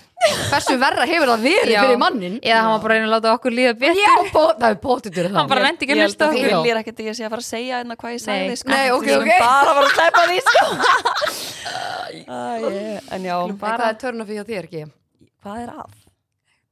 hversu 0.49 0.75
verra 0.81 1.05
hefur 1.07 1.29
það 1.29 1.43
verið 1.45 1.71
Já. 1.75 1.81
fyrir 1.85 1.99
mannin 2.01 2.37
eða 2.41 2.61
hann 2.63 2.71
var 2.73 2.81
bara 2.83 2.93
að 2.93 2.97
reyna 2.97 3.07
að 3.07 3.13
láta 3.15 3.33
okkur 3.37 3.53
líða 3.53 3.73
betur. 3.77 3.99
Já, 4.01 4.13
bó, 4.33 4.41
það 4.57 4.69
er 4.73 4.79
bóttitur 4.83 5.29
hann 5.33 5.49
bara 5.51 5.63
rendi 5.67 5.85
ekki 5.85 5.93
að 5.93 6.01
Ég 6.01 6.07
hlusta 6.07 6.25
að 6.27 6.33
okkur. 6.33 6.49
viljir 6.57 6.79
ekkert 6.81 6.99
að 7.03 7.07
ég 7.09 7.17
sé 7.19 7.25
að 7.27 7.33
fara 7.35 7.43
að 7.43 7.49
segja 7.51 7.77
hérna 7.81 7.97
hvað 8.01 8.15
ég 8.15 8.23
sagði 8.25 8.47
Nei. 8.47 8.57
sko. 8.61 8.69
Nei, 8.73 8.87
ok, 8.95 9.05
Við 9.05 9.13
skulum 9.13 9.29
ok. 9.29 9.39
bara 9.45 9.75
var 9.77 9.83
að 9.87 9.93
sleppa 9.97 10.23
því 10.27 10.39
sko. 10.47 10.65
Æ, 12.27 12.39
ég- 12.65 13.11
En 13.17 13.23
já, 13.29 13.35
hvað 13.61 13.85
er 13.87 13.99
törn 14.01 14.25
hjá 14.27 14.43
þér 14.47 14.67
ekki? 14.69 14.83
hvað 15.43 15.61
er 15.63 15.69
að? 15.77 15.97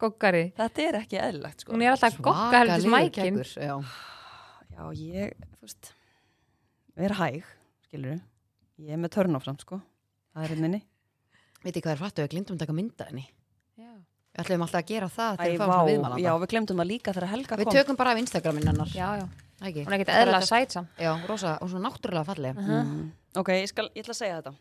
goggari. 0.05 0.43
Þetta 0.57 0.81
er 0.89 0.95
ekki 0.99 1.17
eðlilegt 1.21 1.61
sko. 1.63 1.71
Hún 1.71 1.81
er 1.85 1.93
alltaf 1.93 2.17
að 2.17 2.25
gogga 2.25 2.59
heldur 2.59 2.81
Svakalegur 2.83 2.89
smækin 2.89 3.23
keggur, 3.23 3.49
Já, 3.55 3.75
Já, 4.75 4.83
ég, 4.99 5.31
þú 5.55 5.61
veist 5.69 5.93
vera 6.99 7.15
hæg, 7.21 7.43
skilur 7.87 8.19
ég 8.83 8.91
er 8.91 8.99
með 8.99 9.13
törnofram, 9.15 9.57
sko. 9.61 9.79
Það 10.35 10.43
er 10.43 10.55
henni 10.55 10.81
veit 11.63 11.79
hvað 11.79 11.93
er 11.95 12.01
frættu, 12.03 12.21
við 12.25 12.29
glindum 12.35 12.57
að 12.57 12.59
taka 12.65 12.75
mynda 12.75 13.07
henni 13.07 13.23
Við 14.35 14.43
ætlum 14.43 14.63
alltaf 14.65 14.81
að 14.81 14.89
gera 14.89 15.07
það 15.07 15.37
þegar 15.39 15.51
við 15.51 15.59
fáum 15.61 15.69
svona 15.71 15.87
viðmælanda 15.89 16.23
já, 16.25 16.31
við 16.41 16.49
glemdum 16.51 16.79
það 16.81 16.87
líka 16.89 17.13
þegar 17.15 17.29
Helga 17.31 17.57
Við 17.59 17.67
kom. 17.69 17.75
tökum 17.77 17.97
bara 18.01 18.11
af 18.11 18.19
Instagramin 18.19 18.67
hennar. 18.67 18.89
Já, 18.91 19.07
já, 19.21 19.25
Ekki? 19.63 19.83
hún 19.85 19.93
er 19.93 19.97
ekkert 20.01 20.11
eðla 20.19 20.41
sætsam 20.43 20.87
Já, 20.99 21.11
rosa, 21.29 21.53
og 21.63 21.69
svo 21.71 21.79
náttúrulega 21.79 22.27
falleg. 22.27 22.59
Mm. 22.59 23.05
Ok, 23.39 23.51
ég, 23.55 23.69
skal, 23.71 23.87
ég 23.95 24.03
ætla 24.03 24.15
að 24.15 24.19
segja 24.19 24.41
þetta. 24.41 24.53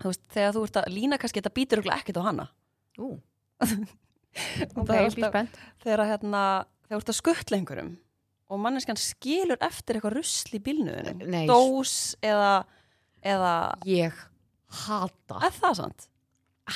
Þú 0.00 0.08
veist, 0.14 0.22
þegar 0.32 0.54
þú 0.56 0.62
ert 0.64 0.78
að 0.80 0.88
lína 0.96 1.18
kannski 1.20 1.42
þetta 1.42 1.52
býtur 1.60 1.82
ekkert 1.92 2.20
á 2.20 2.22
hana. 2.24 2.46
Ú, 2.96 3.10
ok, 3.60 4.94
ég 4.96 5.04
alltaf- 5.04 5.28
spennt. 5.34 5.58
þegar 5.84 6.06
hérna, 6.14 6.44
þú 6.88 7.00
ert 7.02 7.12
að 7.12 7.18
skuttla 7.20 7.60
einhverjum 7.60 7.92
og 8.50 8.58
manneskjan 8.64 8.98
skilur 8.98 9.60
eftir 9.62 9.98
eitthvað 9.98 10.16
rusl 10.16 10.56
í 10.56 10.60
bílnuðinu 10.64 11.44
dós 11.46 12.16
eða 12.24 12.64
eða, 13.22 13.52
ég 13.86 14.16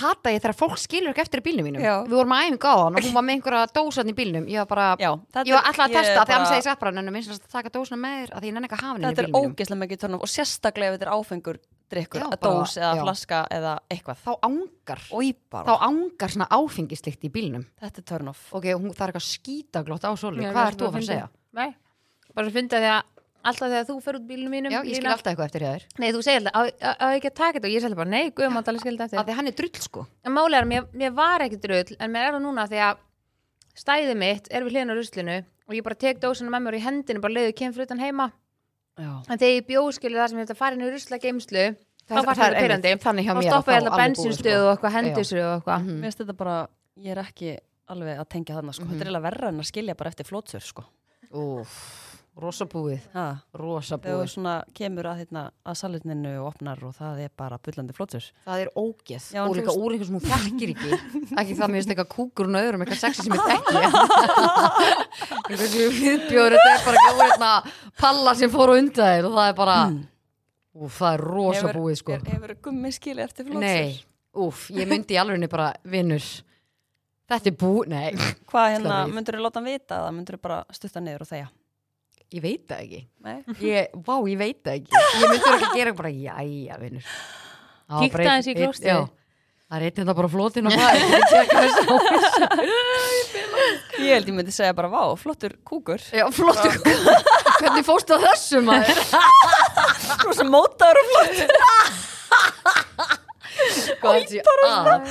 hata 0.01 0.31
ég 0.35 0.41
þegar 0.43 0.57
fólk 0.59 0.79
skilur 0.79 1.11
ekki 1.15 1.23
eftir 1.25 1.41
í 1.41 1.45
bílnum 1.47 1.65
mínum. 1.69 1.83
Já. 1.85 1.95
við 2.05 2.15
vorum 2.19 2.35
að 2.35 2.43
æfingu 2.45 2.69
á 2.71 2.77
hann 2.85 2.97
og 2.99 3.03
hún 3.05 3.15
var 3.15 3.25
með 3.25 3.35
einhverja 3.39 3.67
dósan 3.75 4.11
í 4.11 4.15
bílnum. 4.15 4.47
Ég 4.49 4.59
var 4.65 4.67
bara, 4.71 4.87
Já, 4.99 5.11
þetta 5.33 5.45
ég 5.49 5.55
var 5.55 5.65
alltaf 5.71 5.85
að 5.85 5.91
ég 5.91 5.95
testa 5.95 6.13
er 6.13 6.25
þegar 6.25 6.35
hann 6.35 6.45
bara- 6.45 6.55
segi 6.55 6.63
satt 6.69 6.81
bara, 6.81 6.99
en 6.99 7.13
minnst 7.13 7.31
að 7.31 7.53
taka 7.53 7.71
dósina 7.71 7.99
með 8.01 8.15
þér 8.25 8.31
að 8.35 8.41
því 8.41 8.47
ég 8.51 8.55
nenni 8.55 8.69
ekki 8.69 8.77
að 8.79 8.85
hafa 8.85 8.95
henni 8.95 9.05
í 9.05 9.09
Þetta 9.09 9.23
er 9.23 9.27
bílnum 9.27 9.43
mínum. 9.45 9.55
ógeðslega 9.55 9.81
mikið 9.85 9.99
törnum 10.05 10.21
og 10.25 10.29
sérstaklega 10.35 10.89
ef 10.89 10.99
þetta 10.99 11.07
er 11.09 11.15
áfengur 11.15 11.59
drikkur, 11.95 12.21
Já, 12.21 12.27
að 12.27 12.41
bara- 12.41 12.55
dós 12.65 12.77
eða 12.81 12.95
já. 12.97 13.03
flaska 13.05 13.39
eða 13.51 13.73
eitthvað. 13.93 14.17
Þá 14.25 14.33
ángar 14.49 15.01
og 15.13 15.21
í 15.23 15.33
þá 15.33 15.51
bara, 15.51 15.79
ángar 15.89 16.31
svona 16.33 16.49
áfengislikt 16.51 17.23
í 17.25 17.31
bílnum. 17.31 17.65
Þetta 17.81 17.99
er 17.99 18.03
turn 18.09 18.29
off. 18.29 18.53
Ok, 18.55 18.65
hún, 18.75 18.91
það 18.95 19.05
er 19.05 19.13
eitthvað 19.13 19.29
skítaglott 19.31 20.03
á 20.05 20.11
sólu. 20.17 20.41
Hvað 20.43 20.67
ert 20.69 20.79
þú 20.81 20.87
að 20.89 20.93
fara 20.97 21.05
að 21.05 21.11
segja? 21.13 21.29
Nei, 21.55 21.75
bara 22.35 22.47
að 22.49 22.53
finna 22.53 22.69
því 22.81 22.91
að 22.91 23.03
alltaf 23.45 23.69
þegar 23.71 23.87
þú 23.89 23.97
fer 24.05 24.17
út 24.19 24.27
bílnum 24.29 24.51
mínum 24.55 24.73
já, 24.73 24.81
ég 24.81 24.95
skil 24.95 25.03
Lína- 25.05 25.13
alltaf 25.15 25.31
eitthvað 25.33 25.49
eftir 25.51 25.65
þér. 25.67 25.83
Nei, 25.99 26.09
þú 26.13 26.23
segir 26.25 26.41
alltaf, 26.41 26.55
á, 26.81 27.07
ekki 27.15 27.31
að 27.31 27.35
taka 27.41 27.59
þetta? 27.59 27.69
Og 27.69 27.75
ég 27.75 27.85
segir 27.85 27.97
bara, 28.01 28.11
nei, 28.11 28.31
guðum 28.31 28.59
að 28.61 28.65
tala 28.69 28.79
skildi 28.83 29.03
að 29.05 29.15
eftir 29.15 29.25
því 29.31 29.37
hann 29.39 29.47
er 29.53 29.57
drull 29.61 29.81
sko. 29.85 30.07
En 30.25 30.33
málega 30.33 30.61
er, 30.63 30.69
mér, 30.73 30.87
mér 30.93 31.13
var 31.15 31.45
ekki 31.47 31.61
drull 31.61 31.97
en 31.99 32.11
mér 32.15 32.29
er 32.29 32.33
það 32.39 32.43
núna 32.47 32.67
því 32.71 32.81
að 32.89 32.97
stæðið 33.85 34.17
mitt 34.17 34.49
er 34.51 34.65
við 34.65 34.73
hliðin 34.75 34.93
á 34.93 34.97
ruslinu 34.99 35.37
og 35.69 35.75
ég 35.75 35.83
bara 35.87 35.95
tek 35.99 36.21
dósina 36.23 36.51
með 36.53 36.63
mér 36.69 36.79
í 36.79 36.85
hendinu 36.85 37.21
bara 37.25 37.35
leiðu 37.39 37.55
kemur 37.59 37.85
utan 37.87 37.99
heima. 38.03 38.31
Já, 38.95 39.11
en 39.27 39.39
þegar 39.41 39.55
ég 39.59 39.67
bjóðskilu 39.67 40.21
það 40.21 40.29
sem 40.31 40.39
ég 40.39 40.47
ætla 40.47 40.55
að 40.55 40.61
fara 40.63 40.77
inn 40.79 40.85
í 40.87 40.91
rusla 40.93 41.19
geimslu 41.19 41.65
þá 42.05 42.15
var 42.21 42.37
þetta 42.39 42.61
pyrrandi 42.63 42.93
þannig 43.03 43.25
hjá 43.27 43.33
þá 43.33 43.39
mér 43.41 43.43
að 43.43 43.51
stoppa 43.51 43.73
ég 43.73 43.75
þá 43.75 43.81
alltaf 43.81 43.81
alveg 43.81 43.95
búið, 43.95 44.03
bensinstöð 44.05 44.55
sko. 44.55 44.65
og 44.65 44.71
eitthvað 44.75 44.95
hendisru 44.95 45.41
og 45.43 45.55
eitthvað. 45.57 45.81
Mhm. 45.83 45.95
mér 45.99 46.05
finnst 46.05 46.21
þetta 46.23 46.37
bara 46.37 46.57
ég 47.01 47.11
er 47.11 47.21
ekki 47.25 47.59
alveg 47.89 48.19
að 48.23 48.29
tengja 48.29 48.55
þarna 48.55 48.73
sko. 48.77 48.85
Mhm. 48.85 48.91
þetta 48.93 49.01
er 49.01 49.09
eiginlega 49.09 49.23
verra 49.27 49.49
en 49.49 49.59
að 49.59 49.71
skilja 49.73 49.97
bara 49.97 50.11
eftir 50.11 50.25
flótsur 50.29 50.63
sko. 50.63 50.85
Úff, 51.35 51.75
rosa 52.35 52.65
búið. 52.67 52.99
Ha, 53.15 53.25
rosa 53.55 53.95
þegar 54.03 54.27
svona 54.33 54.55
kemur 54.75 55.07
að, 55.07 55.19
hérna, 55.23 55.43
að 55.71 55.77
salutninu 55.79 56.33
og 56.41 56.49
opnar 56.51 56.81
og 56.83 56.95
það 56.97 57.21
er 57.25 57.31
bara 57.39 57.59
bullandi 57.63 57.95
flótsur 57.95 58.25
það 58.47 58.63
er 58.65 58.71
ógeð. 58.75 59.29
Já, 59.31 59.39
en 59.39 59.45
og 59.45 59.53
þú 59.53 59.59
líka 59.61 59.71
veist- 59.71 59.83
úr 59.85 59.91
eitthvað 59.95 60.09
sem 60.09 60.17
hún 60.19 60.27
þekkir 60.33 60.69
ekki. 60.75 60.91
Ekki 61.45 61.55
það 61.61 61.69
mér 61.71 61.79
finnst 61.79 61.93
eitthvað 61.95 62.11
kúkur 62.17 62.47
og 62.51 62.59
öðrum 62.61 62.83
eitthvað 62.83 63.03
sexi 63.05 63.21
sem 63.23 63.37
ég 63.37 63.43
þekki. 63.51 63.75
Viðbjóður 65.55 66.57
þetta 66.59 66.73
er 66.75 66.83
bara 66.89 66.99
eitthvað 67.29 67.71
palla 68.03 68.35
sem 68.39 68.51
fór 68.53 68.73
á 68.73 68.75
undan 68.81 69.29
og 69.29 69.37
það 69.39 69.49
er 69.53 69.57
bara 69.63 69.77
úf, 70.75 70.99
það 70.99 71.11
er 71.13 71.25
rosa 71.29 71.61
Hefur- 71.61 71.79
búið 71.79 71.97
sko. 72.03 72.19
hefur 72.33 72.55
gummi 72.67 72.91
skilja 72.95 73.25
eftir 73.29 73.47
flótsur 73.47 73.63
nei, 73.63 74.01
úf, 74.35 74.65
ég 74.75 74.89
myndi 74.91 75.15
í 75.15 75.21
alveg 75.23 75.47
bara 75.53 75.71
vinnur 75.87 76.25
þetta 77.31 77.51
er 77.53 77.57
búið, 77.63 77.87
nei. 77.95 78.11
Hvað 78.51 78.73
hérna, 78.75 78.97
myndur 79.11 79.39
þú 79.39 79.45
láta 79.47 79.61
hann 79.63 79.71
vita 79.71 80.01
það 80.03 80.17
myndur 80.19 80.37
þú 80.39 80.43
bara 80.49 80.59
stutta 80.75 81.01
niður 81.05 81.23
og 81.25 81.31
þegja 81.31 81.49
ég 82.33 82.43
veit 82.43 82.65
það 82.71 82.79
ekki. 82.85 83.01
Nei, 83.25 83.37
ég, 83.69 83.89
vá, 84.07 84.15
ég 84.29 84.39
veit 84.41 84.61
það 84.65 84.75
ekki. 84.81 84.91
Ég 85.21 85.29
myndi 85.29 85.51
ekki 85.55 85.69
að 85.69 85.77
gera 85.79 85.93
bara, 85.99 86.09
jæja, 86.15 86.79
vinnur 86.81 87.05
Það 87.05 88.01
einn- 88.25 88.31
aðeins 88.33 88.49
í 88.49 88.55
já. 88.89 88.99
það 89.69 89.77
er 89.77 89.83
eitt 89.89 89.99
hérna 90.01 90.15
bara 90.17 90.29
flótin 90.33 90.67
og 90.67 90.73
það 90.73 90.95
ég 94.01 94.13
held 94.15 94.29
ég 94.29 94.35
myndi 94.37 94.53
segja 94.55 94.75
bara 94.77 94.89
vá, 94.93 95.03
flottur 95.21 95.55
kúkur. 95.67 96.01
Já, 96.15 96.25
flottu 96.35 96.69
Hvernig 97.61 97.85
fórstu 97.87 98.17
að 98.17 98.25
þessu 98.29 98.61
maður? 98.67 98.99
rosa 100.25 100.45
mótaður 100.49 101.01
og 101.01 101.07
flottur. 101.13 101.49
Hvað 104.03 104.15
er 104.19 104.27
þetta 104.29 104.53
að? 104.69 105.03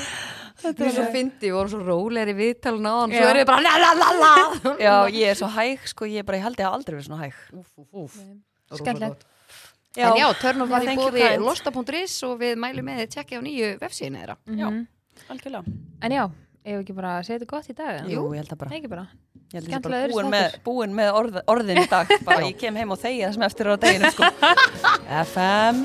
Þetta 0.63 0.85
er 0.87 0.95
svo 0.95 1.05
fyndi, 1.13 1.49
við 1.49 1.57
vorum 1.57 1.71
svo 1.73 1.81
rólegri 1.83 2.33
viðtalin 2.37 2.87
á 2.87 2.93
hann 3.01 3.13
Svo 3.13 3.19
Já. 3.19 3.29
erum 3.29 3.41
við 3.41 3.49
bara 3.49 3.61
la 3.65 3.73
la 3.83 3.91
la 3.99 4.09
la. 4.21 4.31
Já, 4.85 4.95
ég 5.11 5.33
er 5.33 5.39
svo 5.39 5.49
hæg, 5.51 5.85
sko, 5.91 6.07
ég 6.09 6.23
er 6.23 6.27
bara, 6.27 6.39
ég 6.39 6.47
held 6.47 6.59
ég 6.61 6.67
hafa 6.69 6.79
aldrei 6.79 6.95
verið 6.97 7.07
svona 7.09 7.21
hæg. 7.25 7.37
Úf, 7.59 7.69
úf, 7.83 7.91
úf 8.07 8.79
Skemmtilegt. 8.79 9.27
En 9.93 10.15
já, 10.17 10.25
törnum 10.41 10.71
var 10.71 10.81
í 10.81 10.95
bóði 10.97 11.27
losta.is 11.37 12.15
og 12.25 12.39
við 12.39 12.55
mælum 12.57 12.87
með 12.89 13.03
þið 13.03 13.11
tjekkja 13.13 13.37
á 13.37 13.41
nýju 13.45 13.67
vefsíðinu 13.83 14.23
þeirra. 14.23 14.37
Já. 14.49 14.65
Mhm. 14.71 14.87
algjörlega. 15.29 15.75
En 16.01 16.15
já, 16.15 16.23
ef 16.65 16.79
ekki 16.79 16.95
bara 16.97 17.11
segja 17.21 17.37
þetta 17.37 17.49
gott 17.51 17.69
í 17.69 17.75
dag 17.77 17.99
eða? 17.99 18.09
Jú, 18.09 18.23
ég 18.33 18.41
held 18.41 18.55
að 18.55 18.61
bara, 18.63 18.71
ekki 18.79 18.89
bara. 18.89 19.05
Ég 19.53 19.59
held 19.59 19.67
að 19.67 19.69
skemmtilega 19.69 20.07
bara 20.07 20.13
búin 20.15 20.31
með, 20.33 20.55
búin 20.65 20.95
með 20.97 21.11
orð, 21.19 21.35
orðin 21.53 21.83
í 21.83 21.89
dag. 21.91 22.09
Bara 22.25 22.47
ég 22.47 22.57
kem 22.57 22.73
heim 22.81 22.89
og 22.89 22.97
þegja 22.97 23.27
það 23.27 23.35
sem 23.35 23.43
eftir 23.45 23.69
á 23.69 23.75
deginu 23.83 24.09
sko. 24.15 24.29
FM 25.29 25.83